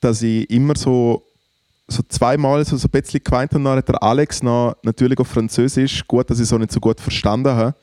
dass 0.00 0.22
ich 0.22 0.50
immer 0.50 0.76
so 0.76 1.25
so 1.88 2.02
zweimal 2.08 2.64
so, 2.64 2.76
so 2.76 2.88
ein 2.88 3.00
bisschen 3.00 3.22
geweint 3.22 3.52
habe, 3.52 3.62
dann 3.62 3.76
hat 3.76 3.88
der 3.88 4.02
Alex 4.02 4.42
noch, 4.42 4.76
natürlich 4.82 5.18
auf 5.18 5.28
Französisch, 5.28 6.06
gut, 6.06 6.28
dass 6.28 6.38
ich 6.38 6.44
es 6.44 6.52
auch 6.52 6.58
nicht 6.58 6.72
so 6.72 6.80
gut 6.80 7.00
verstanden 7.00 7.52
habe, 7.52 7.74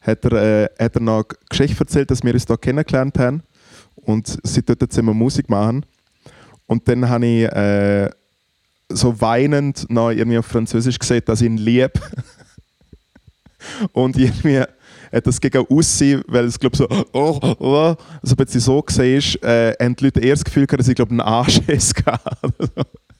hat 0.00 0.24
er, 0.24 0.64
äh, 0.64 0.68
hat 0.78 0.96
er 0.96 1.00
noch 1.00 1.24
Geschichte 1.48 1.80
erzählt, 1.80 2.10
dass 2.10 2.22
wir 2.22 2.34
uns 2.34 2.46
da 2.46 2.56
kennengelernt 2.56 3.18
haben 3.18 3.42
und 3.94 4.38
sie 4.42 4.62
dort 4.62 4.92
zusammen 4.92 5.16
Musik 5.16 5.48
machen. 5.48 5.86
Und 6.66 6.88
dann 6.88 7.08
habe 7.08 7.26
ich 7.26 7.44
äh, 7.44 8.10
so 8.88 9.20
weinend 9.20 9.88
noch 9.90 10.10
irgendwie 10.10 10.38
auf 10.38 10.46
Französisch 10.46 10.98
gesagt, 10.98 11.28
dass 11.28 11.40
ich 11.40 11.46
ihn 11.46 11.56
liebe. 11.56 11.92
und 13.92 14.16
irgendwie 14.16 14.60
hat 15.12 15.26
das 15.26 15.40
gegen 15.40 15.64
aussehen, 15.68 16.22
weil 16.26 16.46
es 16.46 16.58
glaube 16.58 16.76
so, 16.76 16.88
oh, 17.12 17.38
oh, 17.58 17.94
so 18.22 18.32
ein 18.32 18.36
bisschen 18.36 18.60
so 18.60 18.82
gesehen 18.82 19.18
ist, 19.18 19.42
äh, 19.44 19.74
haben 19.80 19.94
die 19.94 20.04
Leute 20.04 20.20
eher 20.20 20.34
das 20.34 20.44
Gefühl 20.44 20.66
gehabt, 20.66 20.80
dass 20.80 20.88
ich 20.88 20.96
glaube 20.96 21.12
einen 21.12 21.20
Anschiss 21.20 21.94
gehabt 21.94 22.24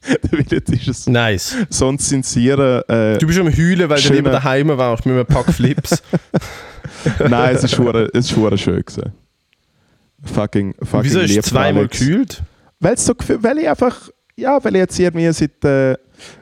Weil 0.30 0.44
jetzt 0.50 0.70
ist 0.70 0.88
es 0.88 1.06
Nice. 1.06 1.56
so 1.70 1.88
ein 1.88 1.98
Zinsieren. 1.98 2.82
Äh, 2.88 3.18
Du 3.18 3.26
bist 3.26 3.38
am 3.38 3.46
Heulen, 3.48 3.88
weil 3.88 3.96
du 3.96 4.02
Schöne- 4.02 4.16
lieber 4.16 4.30
daheim 4.30 4.68
warst 4.68 5.06
mit 5.06 5.14
einem 5.14 5.26
Pack 5.26 5.52
Flips. 5.52 6.02
nein, 7.28 7.54
es 7.56 7.64
ist 7.64 7.78
es 7.78 8.10
ist 8.30 8.36
hure 8.36 8.58
schön 8.58 8.82
gewesen. 8.84 9.12
Fucking, 10.22 10.74
fucking 10.82 11.04
Wieso 11.04 11.20
du 11.20 11.26
lieb, 11.26 11.42
zweimal 11.44 11.88
gekühlt? 11.88 12.42
Weil, 12.80 12.96
so, 12.98 13.12
weil 13.40 13.58
ich 13.58 13.68
einfach, 13.68 14.08
ja, 14.36 14.62
weil 14.62 14.74
ich 14.76 14.80
jetzt 14.80 14.98
irgendwie 14.98 15.30
seit 15.32 15.64
äh, 15.64 15.96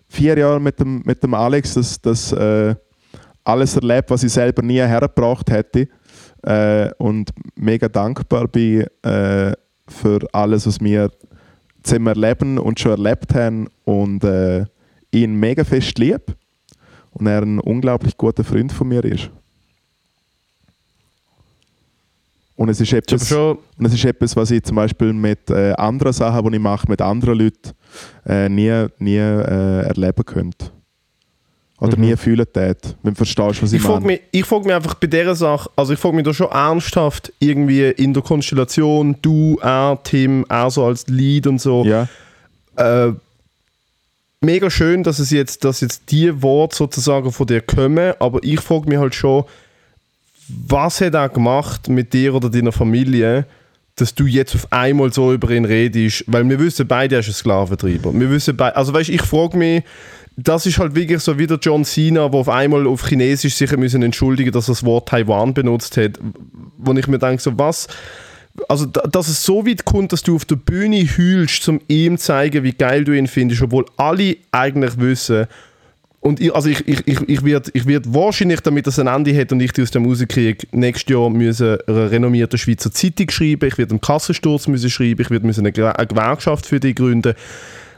vier 0.09 0.39
Jahren 0.39 0.63
mit 0.63 0.79
dem, 0.79 1.03
mit 1.05 1.23
dem 1.23 1.35
Alex 1.35 1.75
das, 1.75 2.01
das 2.01 2.33
äh, 2.33 2.75
alles 3.45 3.75
erlebt, 3.77 4.11
was 4.11 4.23
ich 4.23 4.33
selber 4.33 4.63
nie 4.63 4.79
hergebracht 4.81 5.51
hätte. 5.51 5.89
Äh, 6.45 6.91
und 6.99 7.31
mega 7.57 7.89
dankbar 7.89 8.49
bin 8.49 8.87
äh, 9.03 9.53
für 9.89 10.21
alles, 10.33 10.67
was 10.67 10.81
wir 10.81 11.11
zusammen 11.83 12.09
erleben 12.09 12.59
und 12.59 12.81
schon 12.81 12.93
erlebt 12.93 13.35
haben. 13.35 13.69
Und 13.85 14.25
äh, 14.25 14.65
ihn 15.11 15.35
mega 15.35 15.65
fest 15.65 15.99
lieb. 15.99 16.35
Und 17.13 17.27
er 17.27 17.43
ein 17.43 17.59
unglaublich 17.59 18.17
guter 18.17 18.45
Freund 18.45 18.73
von 18.73 18.89
mir 18.89 19.05
ist. 19.05 19.31
Und 22.57 22.69
es 22.69 22.81
ist 22.81 22.93
etwas, 22.93 23.33
und 23.33 23.59
das 23.79 23.93
ist 23.93 24.05
etwas, 24.05 24.37
was 24.37 24.51
ich 24.51 24.63
zum 24.63 24.77
Beispiel 24.77 25.13
mit 25.13 25.51
äh, 25.51 25.73
anderen 25.73 26.13
Sachen, 26.13 26.49
die 26.49 26.57
ich 26.57 26.63
mache, 26.63 26.89
mit 26.89 27.03
anderen 27.03 27.39
Leuten, 27.39 27.73
äh, 28.25 28.49
nie, 28.49 28.87
nie 28.99 29.17
äh, 29.17 29.83
erleben 29.87 30.25
könnte. 30.25 30.71
Oder 31.83 31.97
Mhm. 31.99 32.05
nie 32.05 32.17
fühlen 32.17 32.47
tät, 32.53 32.79
wenn 33.03 33.15
du 33.15 33.17
verstehst, 33.17 33.61
was 33.63 33.73
ich, 33.73 33.79
Ich 33.81 33.83
frage 33.83 34.01
meine. 34.03 34.07
mich, 34.13 34.21
ich 34.31 34.45
frag 34.45 34.65
mich 34.65 34.73
einfach 34.75 34.95
bei 34.95 35.09
dieser 35.09 35.35
Sache, 35.35 35.69
also 35.75 35.93
ich 35.93 35.99
frage 35.99 36.15
mich 36.15 36.25
da 36.25 36.33
schon 36.33 36.51
ernsthaft, 36.51 37.33
irgendwie 37.41 37.87
in 37.89 38.15
der 38.15 38.23
Konstellation, 38.23 39.17
du, 39.21 39.59
er, 39.61 39.99
Tim, 40.05 40.47
er 40.49 40.71
so 40.71 40.85
als 40.85 41.07
Lead 41.09 41.47
und 41.49 41.61
so. 41.61 41.85
Ja, 41.85 42.07
Äh, 42.77 43.13
mega 44.41 44.71
schön, 44.71 45.03
dass 45.03 45.19
es 45.19 45.31
jetzt, 45.31 45.65
dass 45.65 45.81
jetzt 45.81 46.03
die 46.11 46.41
Worte 46.43 46.77
sozusagen 46.77 47.31
von 47.33 47.47
dir 47.47 47.61
kommen, 47.61 48.15
aber 48.19 48.39
ich 48.43 48.61
frage 48.61 48.89
mich 48.89 48.99
halt 48.99 49.15
schon, 49.15 49.45
was 50.49 51.01
hat 51.01 51.15
er 51.15 51.29
gemacht 51.29 51.89
mit 51.89 52.13
dir 52.13 52.35
oder 52.35 52.49
deiner 52.51 52.73
Familie, 52.73 53.45
dass 53.97 54.15
du 54.15 54.25
jetzt 54.27 54.55
auf 54.55 54.67
einmal 54.73 55.13
so 55.13 55.33
über 55.33 55.51
ihn 55.51 55.65
redest, 55.65 56.25
weil 56.27 56.49
wir 56.49 56.59
wissen 56.59 56.87
beide, 56.89 57.17
er 57.17 57.21
ist 57.21 57.29
ein 57.29 57.35
Sklaventreiber. 57.35 58.13
Wir 58.15 58.31
wissen 58.31 58.57
beide, 58.57 58.75
also 58.77 58.93
weißt, 58.95 59.11
ich 59.11 59.23
frage 59.23 59.57
mich, 59.57 59.83
das 60.37 60.67
ist 60.67 60.79
halt 60.79 60.95
wirklich 60.95 61.21
so 61.21 61.39
wie 61.39 61.47
der 61.47 61.59
John 61.61 61.85
Cena, 61.85 62.29
der 62.29 62.41
auf 62.41 62.49
einmal 62.49 62.87
auf 62.87 63.07
Chinesisch 63.07 63.55
sich 63.55 63.77
müssen 63.77 64.03
entschuldigen, 64.03 64.53
dass 64.53 64.69
er 64.69 64.73
das 64.73 64.85
Wort 64.85 65.09
Taiwan 65.09 65.53
benutzt 65.55 65.97
hat, 65.97 66.19
wo 66.79 66.93
ich 66.93 67.07
mir 67.07 67.19
denke, 67.19 67.43
so 67.43 67.59
was, 67.59 67.87
also 68.69 68.87
da- 68.87 69.03
dass 69.03 69.29
es 69.29 69.45
so 69.45 69.67
weit 69.67 69.85
kommt, 69.85 70.13
dass 70.13 70.23
du 70.23 70.35
auf 70.37 70.45
der 70.45 70.57
Bühne 70.57 71.05
heulst, 71.19 71.69
um 71.69 71.81
ihm 71.89 72.17
zu 72.19 72.25
zeigen, 72.27 72.63
wie 72.65 72.73
geil 72.73 73.05
du 73.05 73.13
ihn 73.13 73.27
findest, 73.27 73.63
obwohl 73.63 73.85
alle 73.97 74.37
eigentlich 74.51 74.99
wissen, 74.99 75.47
und 76.21 76.41
ich, 76.41 76.55
also 76.55 76.69
ich, 76.69 76.87
ich, 76.87 77.05
ich, 77.09 77.21
ich 77.29 77.45
werde 77.45 77.69
ich 77.75 77.85
werd 77.85 78.15
wahrscheinlich, 78.15 78.61
damit 78.61 78.87
das 78.87 79.01
ein 79.01 79.09
Ende 79.09 79.37
hat 79.37 79.51
und 79.51 79.61
ich 79.61 79.73
die 79.73 79.83
aus 79.83 79.91
dem 79.91 80.07
rauskriege, 80.07 80.69
nächstes 80.71 81.13
Jahr 81.13 81.29
müssen 81.29 81.79
einer 81.89 82.11
renommierten 82.13 82.61
Schweizer 82.61 82.93
Zeitung 82.93 83.29
schreiben, 83.29 83.67
ich 83.67 83.77
werde 83.77 83.91
einen 83.91 84.01
Kassensturz 84.01 84.69
müssen 84.69 84.89
schreiben, 84.89 85.21
ich 85.21 85.31
werde 85.31 85.45
müssen 85.45 85.63
eine, 85.63 85.73
Gewer- 85.73 85.97
eine 85.97 86.07
Gewerkschaft 86.07 86.67
für 86.67 86.79
dich 86.79 86.95
gründen. 86.95 87.35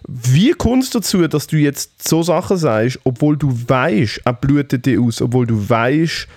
Wie 0.07 0.53
kommt 0.53 0.85
es 0.85 0.91
dazu, 0.91 1.27
dass 1.27 1.47
du 1.47 1.57
jetzt 1.57 2.07
so 2.07 2.23
Sachen 2.23 2.57
sagst, 2.57 2.99
obwohl 3.05 3.37
du 3.37 3.57
weißt, 3.67 4.21
er 4.25 4.33
blutet 4.35 4.85
dir 4.87 5.01
aus, 5.01 5.23
obwohl 5.23 5.47
du 5.47 5.69
weißt, 5.69 6.29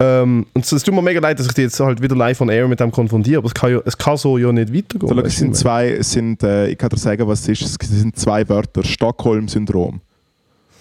ähm, 0.00 0.46
und 0.54 0.72
es 0.72 0.82
tut 0.84 0.94
mir 0.94 1.02
mega 1.02 1.18
leid, 1.18 1.40
dass 1.40 1.46
ich 1.46 1.54
dich 1.54 1.64
jetzt 1.64 1.80
halt 1.80 2.00
wieder 2.00 2.14
live 2.14 2.40
on 2.40 2.50
air 2.50 2.68
mit 2.68 2.78
dem 2.78 2.92
konfrontiere, 2.92 3.38
aber 3.38 3.48
es 3.48 3.54
kann, 3.54 3.72
ja, 3.72 3.80
es 3.84 3.98
kann 3.98 4.16
so 4.16 4.38
ja 4.38 4.52
nicht 4.52 4.72
weitergehen. 4.72 5.08
so, 5.08 5.20
es 5.22 5.34
du, 5.34 5.40
sind 5.40 5.56
zwei, 5.56 5.90
es 5.90 6.12
sind, 6.12 6.42
äh, 6.44 6.68
ich 6.68 6.78
kann 6.78 6.90
dir 6.90 6.98
sagen, 6.98 7.26
was 7.26 7.40
es 7.40 7.60
ist. 7.60 7.82
Es 7.82 7.88
sind 7.88 8.16
zwei 8.16 8.48
Wörter: 8.48 8.84
Stockholm-Syndrom. 8.84 10.00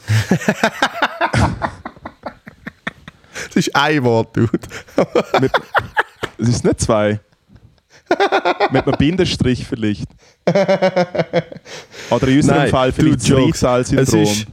Das 3.50 3.56
ist 3.56 3.76
ein 3.76 4.04
Wort, 4.04 4.36
Dude. 4.36 4.60
Es 6.40 6.50
ist 6.50 6.64
nicht 6.64 6.82
zwei. 6.82 7.20
Mit 8.72 8.86
einem 8.88 8.98
Bindestrich 8.98 9.66
vielleicht. 9.68 10.08
Oder 12.10 12.28
in 12.28 12.36
unserem 12.38 12.58
Nein, 12.58 12.70
Fall 12.70 12.92
vielleicht. 12.92 13.30
Rital-Syndrom. 13.32 14.24
Es 14.24 14.30
ist- 14.32 14.48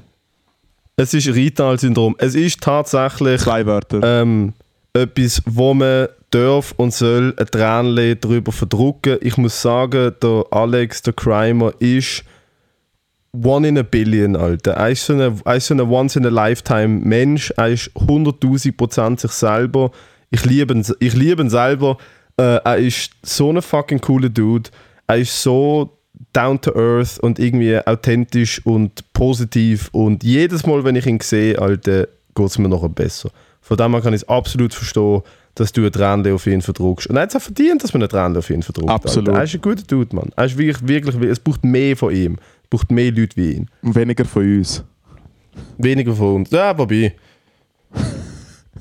Es 0.97 1.13
ist 1.15 1.27
Rital-Syndrom. 1.29 2.15
Es 2.19 2.35
ist 2.35 2.61
tatsächlich 2.61 3.41
Zwei 3.41 3.67
Wörter. 3.67 4.01
ähm, 4.03 4.53
etwas, 4.93 5.43
wo 5.45 5.75
man 5.75 6.07
darf 6.31 6.73
und 6.77 6.93
soll 6.95 7.35
ein 7.37 7.47
Tränchen 7.47 8.17
darüber 8.21 8.53
verdrucken. 8.53 9.19
Ich 9.21 9.37
muss 9.37 9.61
sagen, 9.61 10.13
der 10.23 10.45
Alex, 10.53 11.03
der 11.03 11.13
Crimer, 11.13 11.73
ist 11.81 12.23
one 13.33 13.67
in 13.67 13.79
a 13.79 13.83
billion, 13.83 14.37
Alter. 14.37 14.73
Er 14.75 14.91
ist 14.91 15.07
so 15.07 15.15
ein 15.15 15.61
so 15.61 15.75
eine 15.75 15.85
Once-in-a-Lifetime-Mensch. 15.85 17.53
Er 17.57 17.69
ist 17.71 17.91
100.000 17.97 18.77
Prozent 18.77 19.19
sich 19.21 19.33
selber. 19.33 19.91
Ich 20.31 20.45
liebe 20.45 20.75
ihn, 20.75 20.85
ich 21.01 21.15
liebe 21.15 21.43
ihn 21.43 21.51
selber. 21.51 21.99
Äh, 22.37 22.57
er 22.57 22.77
ist 22.79 23.11
so 23.23 23.51
ein 23.51 23.63
fucking 23.63 24.01
cooler 24.01 24.29
Dude. 24.29 24.71
Er 25.07 25.19
ist 25.19 25.43
so 25.43 25.99
down 26.33 26.61
to 26.61 26.75
earth 26.75 27.19
und 27.21 27.39
irgendwie 27.39 27.79
authentisch 27.79 28.65
und 28.65 29.13
positiv. 29.13 29.89
Und 29.93 30.25
jedes 30.25 30.67
Mal, 30.67 30.85
wenn 30.85 30.97
ich 30.97 31.07
ihn 31.07 31.21
sehe, 31.21 31.59
Alter, 31.59 32.09
geht 32.35 32.47
es 32.47 32.59
mir 32.59 32.69
noch 32.69 32.87
besser. 32.89 33.31
Von 33.61 33.77
dem 33.77 33.93
her 33.93 34.01
kann 34.03 34.13
ich 34.13 34.23
es 34.23 34.29
absolut 34.29 34.75
verstehen, 34.75 35.23
dass 35.55 35.73
du 35.73 35.87
ein 35.87 35.93
Tränchen 35.93 36.35
auf 36.35 36.47
ihn 36.47 36.61
verdruckst. 36.61 37.07
Und 37.07 37.17
er 37.17 37.23
hat 37.23 37.31
es 37.31 37.37
auch 37.37 37.43
verdient, 37.43 37.83
dass 37.83 37.93
man 37.95 38.03
ein 38.03 38.09
Tränchen 38.09 38.37
auf 38.37 38.51
ihn 38.51 38.63
verdruckt. 38.63 38.91
Absolut. 38.91 39.29
Alter. 39.29 39.41
Er 39.41 39.45
ist 39.45 39.55
ein 39.55 39.61
guter 39.61 39.85
Dude, 39.85 40.15
Mann. 40.15 40.31
Er 40.37 40.45
ist 40.47 40.59
wirklich, 40.59 40.87
wirklich, 40.87 41.31
es 41.31 41.41
braucht 41.41 41.65
mehr 41.65 41.97
von 41.97 42.15
ihm. 42.15 42.37
Es 42.65 42.69
braucht 42.71 42.91
mehr 42.91 43.13
Leute 43.13 43.37
wie 43.37 43.53
ihn. 43.53 43.71
Und 43.83 43.95
weniger 43.95 44.25
von 44.25 44.43
uns. 44.43 44.83
Weniger 45.79 46.15
von 46.15 46.37
uns. 46.37 46.51
Ja, 46.51 46.77
wobei. 46.77 47.15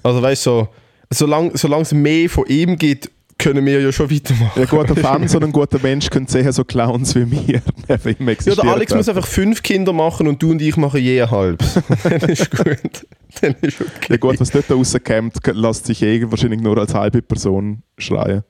Also 0.01 0.21
weißt 0.21 0.45
du, 0.45 0.49
so, 0.49 0.67
solange, 1.11 1.55
solange 1.55 1.83
es 1.83 1.93
mehr 1.93 2.29
von 2.29 2.45
ihm 2.47 2.75
gibt, 2.75 3.09
können 3.43 3.65
wir 3.65 3.81
ja 3.81 3.91
schon 3.91 4.09
weitermachen. 4.09 4.61
Ein 4.61 4.67
guter 4.67 4.95
Fan, 4.95 5.27
so 5.27 5.39
ein 5.39 5.51
guter 5.51 5.79
Mensch 5.79 6.09
können 6.09 6.27
sehen, 6.27 6.49
so 6.53 6.63
Clowns 6.63 7.13
wie 7.15 7.29
wir. 7.29 7.61
ihm 8.19 8.29
Ja, 8.45 8.55
der 8.55 8.63
Alex 8.65 8.95
muss 8.95 9.09
einfach 9.09 9.27
fünf 9.27 9.61
Kinder 9.61 9.91
machen 9.91 10.27
und 10.27 10.41
du 10.41 10.51
und 10.51 10.61
ich 10.61 10.77
machen 10.77 11.01
je 11.01 11.21
ein 11.21 11.29
halbes. 11.29 11.79
Dann 12.03 12.21
ist 12.29 12.49
gut. 12.51 13.05
Dann 13.41 13.55
ist 13.61 13.81
okay. 13.81 13.91
Ja 14.09 14.17
gut, 14.17 14.39
was 14.39 14.49
dort 14.51 14.71
rauskommt, 14.71 15.35
lässt 15.53 15.85
sich 15.87 16.01
eh 16.03 16.23
wahrscheinlich 16.31 16.61
nur 16.61 16.77
als 16.77 16.93
halbe 16.93 17.21
Person 17.21 17.83
schreien. 17.97 18.43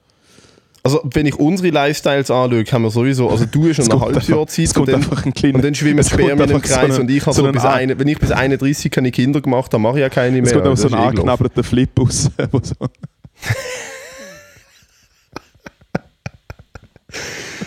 Also, 0.85 1.01
wenn 1.13 1.25
ich 1.25 1.39
unsere 1.39 1.69
Lifestyles 1.69 2.29
anschaue, 2.29 2.65
haben 2.65 2.83
wir 2.83 2.91
sowieso, 2.91 3.29
also 3.29 3.45
du 3.45 3.69
hast 3.69 3.79
noch 3.87 4.01
ein 4.01 4.01
halbes 4.01 4.27
Jahr 4.27 4.45
Zeit 4.47 4.77
und 4.77 4.89
dann, 4.89 5.05
ein 5.23 5.33
kleiner- 5.33 5.55
und 5.55 5.63
dann 5.63 5.73
schwimmen 5.73 6.03
Spermien 6.03 6.37
im 6.37 6.49
so 6.49 6.59
Kreis 6.59 6.77
eine- 6.77 6.99
und 6.99 7.09
ich 7.09 7.25
habe 7.25 7.33
so 7.33 7.45
so, 7.45 7.51
bis 7.53 7.63
eine, 7.63 7.97
wenn 7.97 8.07
ich 8.09 8.19
bis 8.19 8.31
31 8.31 8.91
keine 8.91 9.09
Kinder 9.11 9.39
gemacht 9.39 9.73
habe, 9.73 9.81
mache 9.81 9.95
ich 9.95 10.01
ja 10.01 10.09
keine 10.09 10.33
mehr. 10.33 10.43
Es 10.43 10.51
kommt 10.53 10.67
auch 10.67 10.75
so 10.75 10.89
ein 10.89 10.93
eh 10.93 10.97
angeknabberter 10.97 11.63
Flip 11.63 11.89
raus. 11.97 12.29
wo 12.51 12.59
so- 12.61 12.75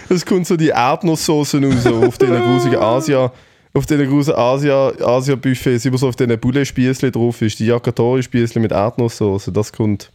Es 0.09 0.24
kommt 0.24 0.47
so 0.47 0.57
die 0.57 0.68
Erdnusssoße 0.68 1.61
raus 1.61 1.86
auf 1.86 2.18
den 2.18 2.30
grusigen 2.40 2.78
Asia, 2.78 3.32
auf 3.74 3.86
den 3.86 4.09
grusigen 4.09 4.38
Asia, 4.38 4.92
Asia 5.01 5.34
Buffets, 5.34 5.84
immer 5.84 5.99
so 5.99 6.09
auf 6.09 6.16
den 6.16 6.38
Bulle-Spießchen 6.38 7.12
drauf 7.12 7.42
ist, 7.42 7.59
die 7.59 7.66
Yakitori-Spießchen 7.66 8.62
mit 8.62 8.72
Erdnusssoße, 8.72 9.53
das 9.53 9.72
kommt. 9.72 10.11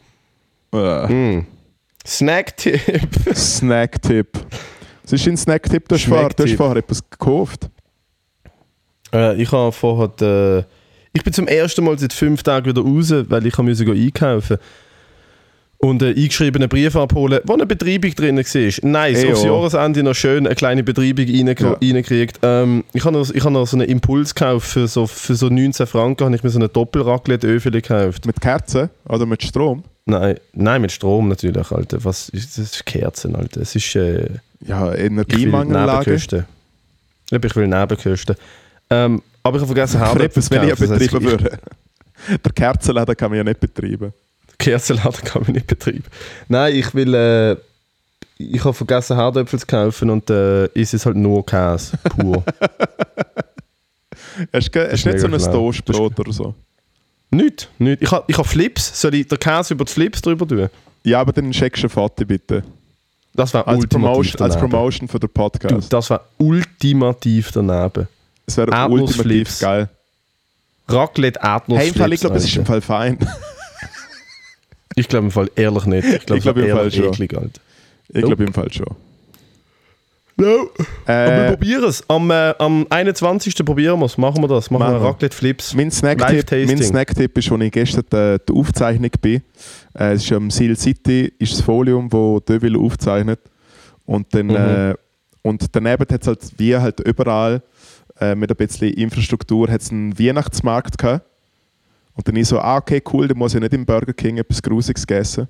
Äh, 0.74 1.06
Mm. 1.06 1.46
Snack-Tipp. 2.06 2.80
Snack-Tipp. 3.34 4.28
Was 5.04 5.12
ist 5.12 5.26
dein 5.26 5.36
Snack-Tipp? 5.36 5.88
Du 5.88 5.94
hast 5.94 6.04
vorher, 6.04 6.28
du 6.30 6.42
hast 6.44 6.54
vorher 6.54 6.76
etwas 6.76 7.08
gekauft. 7.08 7.68
Äh, 9.12 9.40
ich 9.40 9.52
habe 9.52 9.72
vorher. 9.72 10.10
Äh, 10.60 10.64
ich 11.14 11.22
bin 11.22 11.32
zum 11.32 11.46
ersten 11.46 11.84
Mal 11.84 11.98
seit 11.98 12.14
fünf 12.14 12.42
Tagen 12.42 12.66
wieder 12.66 12.80
raus, 12.82 13.12
weil 13.28 13.46
ich 13.46 13.58
musste 13.58 13.90
einkaufen 13.90 14.56
und 15.84 16.00
einen 16.02 16.16
eingeschriebenen 16.16 16.68
Brief 16.68 16.94
abholen, 16.94 17.40
wo 17.44 17.54
eine 17.54 17.66
Betreibung 17.66 18.12
drin 18.14 18.36
war. 18.36 18.90
Nice, 18.90 19.18
Ey, 19.24 19.32
aufs. 19.32 19.42
Jahresende 19.42 20.02
noch 20.04 20.14
schön 20.14 20.46
eine 20.46 20.54
kleine 20.54 20.84
Betreibung 20.84 21.26
rein, 21.26 21.54
Ja. 21.58 21.72
reingekriegt. 21.72 22.38
Ähm, 22.42 22.84
ich 22.92 23.04
habe 23.04 23.18
noch, 23.18 23.28
ich 23.30 23.44
hab 23.44 23.50
noch 23.52 23.66
so 23.66 23.76
einen 23.76 23.88
Impuls 23.88 24.32
gekauft, 24.34 24.68
für 24.68 24.86
so, 24.86 25.08
für 25.08 25.34
so 25.34 25.48
19 25.48 25.86
Franken 25.88 26.24
habe 26.24 26.36
ich 26.36 26.44
mir 26.44 26.50
so 26.50 26.58
eine 26.60 26.68
Doppelraclette-Öfel 26.68 27.72
gekauft. 27.72 28.26
Mit 28.26 28.40
Kerzen 28.40 28.90
oder 29.08 29.26
mit 29.26 29.42
Strom? 29.42 29.82
Nein, 30.06 30.36
nein, 30.52 30.82
mit 30.82 30.92
Strom 30.92 31.28
natürlich, 31.28 31.70
Alter. 31.72 32.04
Was 32.04 32.28
ist 32.28 32.58
das? 32.58 32.64
ist 32.74 32.86
Kerzen, 32.86 33.34
Alter. 33.34 33.60
Es 33.60 33.74
ist... 33.74 33.94
Äh, 33.96 34.26
Ja, 34.64 34.92
ich 34.92 34.98
will 35.00 35.06
Energiemangellage. 35.06 36.10
Nebenkosten. 36.10 36.44
Ich 37.32 37.56
will 37.56 37.66
Nebenkosten. 37.66 38.36
Ähm, 38.88 39.20
aber 39.42 39.56
ich 39.56 39.62
habe 39.62 39.74
vergessen, 39.74 40.00
Etwas, 40.20 40.48
wenn 40.48 40.68
ich 40.68 40.76
betreiben 40.76 41.24
würde. 41.24 41.58
Der 42.44 42.52
Kerzenladen 42.52 43.16
kann 43.16 43.30
man 43.32 43.38
ja 43.38 43.44
nicht 43.44 43.58
betreiben. 43.58 44.12
Kerzenladen 44.62 45.24
kann 45.24 45.42
man 45.42 45.52
nicht 45.52 45.66
betreiben. 45.66 46.04
Nein, 46.48 46.74
ich 46.76 46.94
will. 46.94 47.14
Äh, 47.14 47.56
ich 48.38 48.64
habe 48.64 48.74
vergessen, 48.74 49.16
Herdöpfel 49.16 49.58
zu 49.60 49.66
kaufen 49.66 50.10
und 50.10 50.28
äh, 50.30 50.66
ist 50.68 50.94
es 50.94 51.06
halt 51.06 51.16
nur 51.16 51.44
Käse, 51.46 51.96
pur. 51.98 52.42
Hast 54.52 54.74
du 54.74 54.80
hast 54.80 54.92
ist 54.92 55.04
du 55.04 55.10
nicht 55.10 55.20
so 55.20 55.26
ein. 55.26 55.52
Toastbrot 55.52 56.18
oder 56.18 56.32
so? 56.32 56.54
nicht, 57.30 57.68
nicht. 57.78 58.02
Ich 58.02 58.10
habe 58.10 58.24
ich 58.26 58.36
hab 58.38 58.46
Flips. 58.46 59.00
Soll 59.00 59.14
ich 59.14 59.28
den 59.28 59.38
Käse 59.38 59.74
über 59.74 59.84
die 59.84 59.92
Flips 59.92 60.22
drüber 60.22 60.46
tun? 60.48 60.68
Ja, 61.04 61.20
aber 61.20 61.32
dann 61.32 61.52
schickst 61.52 61.82
du 61.84 61.88
Foto 61.88 62.24
bitte. 62.24 62.62
Das 63.34 63.52
wäre 63.54 63.66
Als 63.66 63.86
Promotion, 63.86 64.40
als. 64.42 64.56
Promotion 64.56 65.08
für 65.08 65.18
den 65.18 65.28
Du, 65.28 65.32
Podcast. 65.34 65.92
das 65.92 66.10
wäre 66.10 66.20
ultimativ 66.38 67.50
daneben. 67.52 68.08
Das 68.46 68.56
wäre 68.56 68.70
Erdnussflips. 68.70 69.18
ultimativ 69.18 69.58
geil. 69.60 69.88
Raclette 70.88 71.40
Erdnuss 71.42 71.78
Hey, 71.78 71.88
im 71.88 71.94
Fall, 71.94 72.12
ich 72.12 72.20
glaube, 72.20 72.36
es 72.36 72.44
ist 72.44 72.56
im 72.56 72.66
Fall 72.66 72.80
fein. 72.80 73.18
Ich 74.96 75.08
glaube 75.08 75.26
im 75.26 75.30
Fall 75.30 75.50
ehrlich 75.56 75.86
nicht. 75.86 76.06
Ich 76.08 76.26
glaube, 76.26 76.40
glaub 76.42 76.56
im 76.58 76.70
Fall 76.76 76.90
schon. 76.90 77.04
eklig, 77.06 77.34
Alter. 77.36 77.60
Ich 78.08 78.22
glaube 78.22 78.44
im 78.44 78.52
Fall 78.52 78.72
schon. 78.72 78.86
No. 80.36 80.70
Aber 81.06 81.26
wir 81.26 81.44
Äh, 81.44 81.50
probieren 81.50 81.84
es. 81.84 82.02
Am, 82.08 82.30
äh, 82.30 82.54
am 82.58 82.86
21. 82.88 83.54
probieren 83.64 83.98
wir 84.00 84.06
es. 84.06 84.16
Machen 84.16 84.42
wir 84.42 84.48
das. 84.48 84.70
Machen, 84.70 84.92
wir 84.94 85.00
wir. 85.00 85.08
Raclette 85.08 85.36
Flips. 85.36 85.74
mein 85.74 85.90
Snacktipp 85.90 86.82
Snacktipp 86.82 87.36
ist, 87.38 87.52
als 87.52 87.62
ich 87.62 87.70
gestern 87.72 88.04
äh, 88.34 88.38
die 88.48 88.52
Aufzeichnung 88.54 89.10
bin. 89.20 89.42
Äh, 89.94 90.12
es 90.14 90.24
ist 90.24 90.32
am 90.32 90.50
Seal 90.50 90.76
City, 90.76 91.32
ist 91.38 91.52
das 91.52 91.60
Folium, 91.60 92.10
wo 92.12 92.40
Deville 92.40 92.78
aufzeichnet. 92.78 93.40
Und, 94.06 94.34
dann, 94.34 94.46
Mhm. 94.46 94.54
äh, 94.56 94.94
und 95.42 95.66
daneben 95.76 96.06
hat 96.10 96.22
es 96.22 96.26
halt, 96.26 96.40
wie 96.56 96.76
halt 96.76 97.00
überall, 97.00 97.62
äh, 98.18 98.34
mit 98.34 98.50
ein 98.50 98.56
bisschen 98.56 98.88
Infrastruktur, 98.94 99.68
hat 99.70 99.82
es 99.82 99.90
einen 99.90 100.18
Weihnachtsmarkt 100.18 100.96
gehabt. 100.98 101.26
Und 102.14 102.28
dann 102.28 102.36
ich 102.36 102.46
so, 102.48 102.58
ah, 102.60 102.76
okay, 102.76 103.02
cool, 103.12 103.26
dann 103.28 103.38
muss 103.38 103.54
ich 103.54 103.60
nicht 103.60 103.72
im 103.72 103.86
Burger 103.86 104.12
King 104.12 104.36
etwas 104.38 104.62
Grusiges 104.62 105.04
essen. 105.06 105.48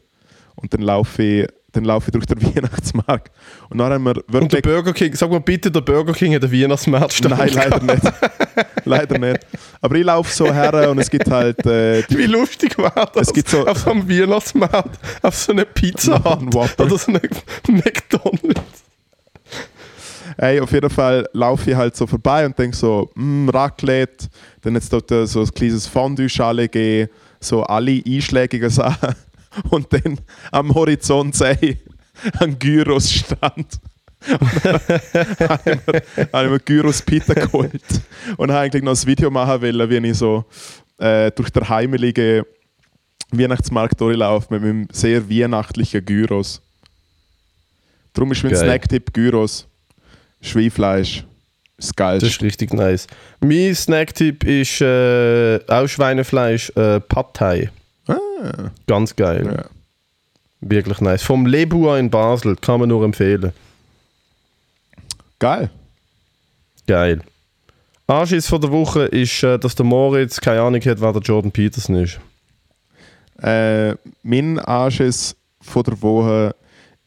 Und 0.55 0.73
dann 0.73 0.83
laufe 0.83 1.23
ich, 1.23 1.47
dann 1.73 1.85
laufe 1.85 2.09
ich 2.09 2.13
durch 2.13 2.27
den 2.27 2.41
Weihnachtsmarkt. 2.55 3.33
Und 3.71 3.79
dann 3.79 3.93
haben 3.93 4.05
wir 4.05 4.17
Und 4.17 4.25
der 4.31 4.41
wirklich... 4.43 4.63
Burger 4.63 4.93
King, 4.93 5.15
sag 5.15 5.31
mal 5.31 5.41
bitte, 5.41 5.71
der 5.71 5.81
Burger 5.81 6.13
King 6.13 6.35
hat 6.35 6.43
den 6.43 6.53
Weihnachtsmarkt. 6.53 7.25
Nein, 7.29 7.51
leider 7.55 7.81
nicht. 7.81 8.03
leider 8.85 9.19
nicht. 9.19 9.41
Aber 9.81 9.95
ich 9.97 10.05
laufe 10.05 10.33
so 10.33 10.53
her 10.53 10.91
und 10.91 10.99
es 10.99 11.11
gibt 11.11 11.29
halt... 11.31 11.65
Äh, 11.67 12.05
Wie 12.11 12.27
lustig 12.27 12.77
war 12.79 13.11
das? 13.15 13.29
Es 13.29 13.33
gibt 13.35 13.49
so- 13.49 13.67
auf 13.67 13.79
so 13.79 13.91
einem 13.91 14.09
Weihnachtsmarkt, 14.09 14.99
auf 15.23 15.35
so 15.35 15.53
einer 15.53 15.65
Pizza 15.65 16.23
Whopper. 16.25 16.85
oder 16.85 16.99
so 16.99 17.09
einem 17.13 17.23
McDonalds. 17.69 18.85
Hey, 20.39 20.61
auf 20.61 20.73
jeden 20.73 20.91
Fall 20.91 21.29
laufe 21.33 21.71
ich 21.71 21.77
halt 21.77 21.97
so 21.97 22.07
vorbei 22.07 22.47
und 22.47 22.59
denke 22.59 22.77
so, 22.77 23.11
mm, 23.15 23.49
Raclette, 23.49 24.29
dann 24.63 24.75
jetzt 24.75 24.93
dort 24.93 25.11
äh, 25.11 25.27
so 25.27 25.41
ein 25.41 25.51
kleines 25.55 25.87
Fondue-Schale 25.87 26.69
geben, 26.69 27.11
so 27.41 27.63
alle 27.63 28.03
einschlägigen 28.07 28.71
Sachen. 28.71 29.15
Und 29.69 29.93
dann 29.93 30.19
am 30.51 30.75
Horizont 30.75 31.35
sehe 31.35 31.77
Gyros-Stand. 32.59 33.81
Und 34.29 34.65
dann 34.65 34.81
habe 36.33 36.45
ich 36.45 36.51
mir, 36.51 36.59
Gyros 36.61 37.03
Pita 37.03 37.35
geholt 37.35 37.83
und 38.37 38.51
habe 38.51 38.61
eigentlich 38.61 38.83
noch 38.83 38.93
ein 38.93 39.07
Video 39.07 39.31
machen 39.31 39.61
wollen, 39.63 39.91
wie 39.91 40.09
ich 40.09 40.17
so 40.17 40.45
äh, 40.99 41.31
durch 41.33 41.51
den 41.51 41.69
heimeligen 41.69 42.45
Weihnachtsmarkt 43.33 44.01
durchlaufe 44.01 44.55
mit 44.55 44.63
meinem 44.63 44.89
sehr 44.93 45.29
weihnachtlichen 45.29 46.05
Gyros. 46.05 46.63
Darum 48.13 48.33
ist 48.33 48.45
mein. 48.45 48.55
Snacktipp 48.55 49.13
Gyros. 49.13 49.67
Schweinfleisch. 50.43 51.25
Das 51.79 51.87
Das 51.89 51.97
Geilste. 51.97 52.27
ist 52.29 52.43
richtig 52.43 52.75
nice. 52.75 53.07
Mein 53.41 53.75
Snacktipp 53.75 54.45
ist 54.45 54.81
äh, 54.81 55.59
auch 55.67 55.87
Schweinefleisch, 55.89 56.71
äh, 56.77 57.01
Pad 57.01 57.35
Thai. 57.35 57.71
Ah, 58.07 58.71
Ganz 58.87 59.17
geil. 59.17 59.51
ja. 59.57 59.65
Wirklich 60.61 61.01
nice. 61.01 61.23
Vom 61.23 61.47
Lebua 61.47 61.99
in 61.99 62.09
Basel, 62.11 62.55
kann 62.57 62.79
man 62.81 62.89
nur 62.89 63.05
empfehlen. 63.05 63.53
Geil. 65.41 65.71
Geil. 66.87 67.21
Anschiss 68.07 68.47
von 68.49 68.61
der 68.61 68.71
Woche 68.71 69.05
ist, 69.07 69.43
äh, 69.43 69.59
dass 69.59 69.75
der 69.75 69.87
Moritz 69.87 70.41
keine 70.41 70.61
Ahnung 70.61 70.81
hat, 70.83 71.01
wer 71.01 71.13
der 71.13 71.23
Jordan 71.23 71.51
Peterson 71.51 71.97
ist. 71.97 72.21
Äh, 73.43 73.95
mein 74.23 74.59
Anschiss 74.61 75.35
von 75.61 75.83
der 75.83 76.01
Woche 76.03 76.55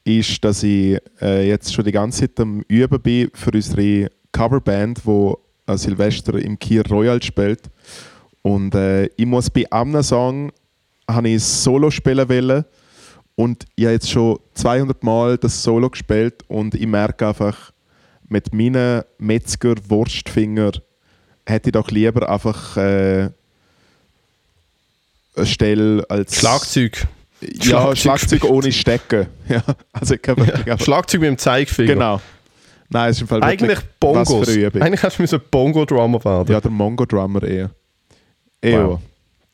ist, 0.06 0.44
dass 0.44 0.64
ich 0.64 0.98
äh, 1.22 1.48
jetzt 1.48 1.74
schon 1.74 1.84
die 1.84 1.92
ganze 1.92 2.22
Zeit 2.22 2.40
am 2.40 2.62
Üben 2.68 3.02
bin 3.02 3.30
für 3.34 3.52
unsere 3.52 4.10
Coverband, 4.32 5.02
die 5.06 5.34
an 5.66 5.78
Silvester 5.78 6.36
im 6.36 6.58
Kier 6.58 6.86
Royal 6.88 7.22
spielt. 7.22 7.64
Und 8.42 8.76
äh, 8.76 9.08
ich 9.18 9.26
muss 9.26 9.50
bei 9.50 9.70
einem 9.72 10.04
Song 10.04 10.52
habe 11.10 11.30
ich 11.30 11.44
Solo 11.44 11.90
spielen 11.90 12.30
wollen 12.30 12.66
und 13.36 13.66
ich 13.76 13.86
habe 13.86 13.94
jetzt 13.94 14.10
schon 14.10 14.40
200 14.54 15.04
Mal 15.04 15.38
das 15.38 15.62
Solo 15.62 15.90
gespielt 15.90 16.44
und 16.48 16.74
ich 16.76 16.88
merke 16.88 17.28
einfach, 17.28 17.72
mit 18.28 18.54
meinen 18.54 19.04
Metzger-Wurstfinger 19.18 20.72
hätte 21.46 21.70
ich 21.70 21.74
doch 21.74 21.90
lieber 21.92 22.30
einfach 22.30 22.78
äh, 22.78 23.30
eine 25.36 25.46
Stelle 25.46 26.06
als 26.10 26.36
Schlagzeug. 26.36 27.08
Ja, 27.62 27.96
Schlagzeug 27.96 28.44
ohne 28.46 28.72
Stecken. 28.72 29.28
Ja, 29.48 29.64
also 29.94 30.16
einfach, 30.16 30.80
Schlagzeug 30.80 31.22
mit 31.22 31.30
dem 31.30 31.38
Zeigefinger. 31.38 31.94
genau. 31.94 32.22
Nein, 32.90 33.10
es 33.10 33.18
ist 33.18 33.22
im 33.22 33.28
Fall 33.28 33.44
Eigentlich 33.44 33.80
Bongos. 34.00 34.48
Eigentlich 34.48 35.04
hast 35.04 35.20
du 35.20 35.24
ein 35.24 35.42
Bongo-Drummer 35.52 36.24
werden. 36.24 36.52
Ja, 36.52 36.62
der 36.62 36.72
Mongo-Drummer 36.72 37.44
eher. 37.44 37.70
Eher. 38.62 38.88
Wow. 38.90 39.00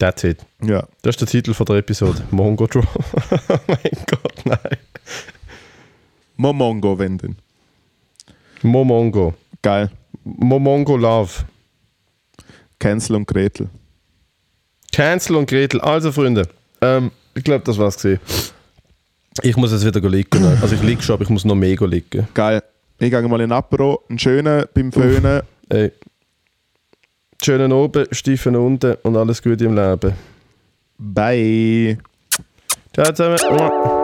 That's 0.02 0.24
it. 0.24 0.40
Ja. 0.64 0.88
Das 1.04 1.14
ist 1.14 1.22
der 1.22 1.28
Titel 1.28 1.54
von 1.54 1.66
der 1.68 1.76
Episode. 1.76 2.24
Mongo 2.32 2.66
Drummer. 2.66 2.88
oh 2.96 3.58
mein 3.68 4.06
Gott, 4.08 4.46
nein. 4.46 4.78
Momongo, 6.38 6.98
wenn 6.98 7.20
denn. 7.20 7.36
Momongo. 8.64 9.36
Geil. 9.62 9.92
Momongo 10.24 10.98
Love. 10.98 11.46
Cancel 12.80 13.16
und 13.18 13.28
Gretel. 13.28 13.70
Cancel 14.92 15.36
und 15.36 15.48
Gretel. 15.48 15.80
Also, 15.82 16.12
Freunde, 16.12 16.48
ähm, 16.82 17.12
ich 17.34 17.44
glaube, 17.44 17.64
das 17.66 17.78
war's 17.78 17.96
gesehen. 17.96 18.20
Ich 19.44 19.56
muss 19.56 19.72
jetzt 19.72 19.86
wieder 19.86 20.10
liegen. 20.10 20.44
Also, 20.62 20.76
ich 20.76 20.84
liege 20.84 21.02
schon, 21.02 21.14
aber 21.14 21.24
ich 21.24 21.30
muss 21.30 21.46
noch 21.46 21.56
mega 21.56 21.86
liegen. 21.86 22.28
Geil. 22.34 22.62
Ich 23.00 23.10
gehe 23.10 23.22
mal 23.22 23.42
in 23.42 23.50
den 23.50 23.52
Apero, 23.52 24.04
einen 24.10 24.20
schönen 24.20 24.66
beim 24.74 24.92
Föhnen. 24.92 25.42
Ey. 25.70 25.92
Schönen 27.42 27.72
oben, 27.72 28.06
Stiefen 28.12 28.56
unten 28.56 28.96
und 29.02 29.18
alles 29.18 29.42
Gute 29.42 29.66
im 29.66 29.76
Leben. 29.76 30.14
Bye. 31.00 31.98
Ciao 32.94 33.12
zusammen. 33.12 34.01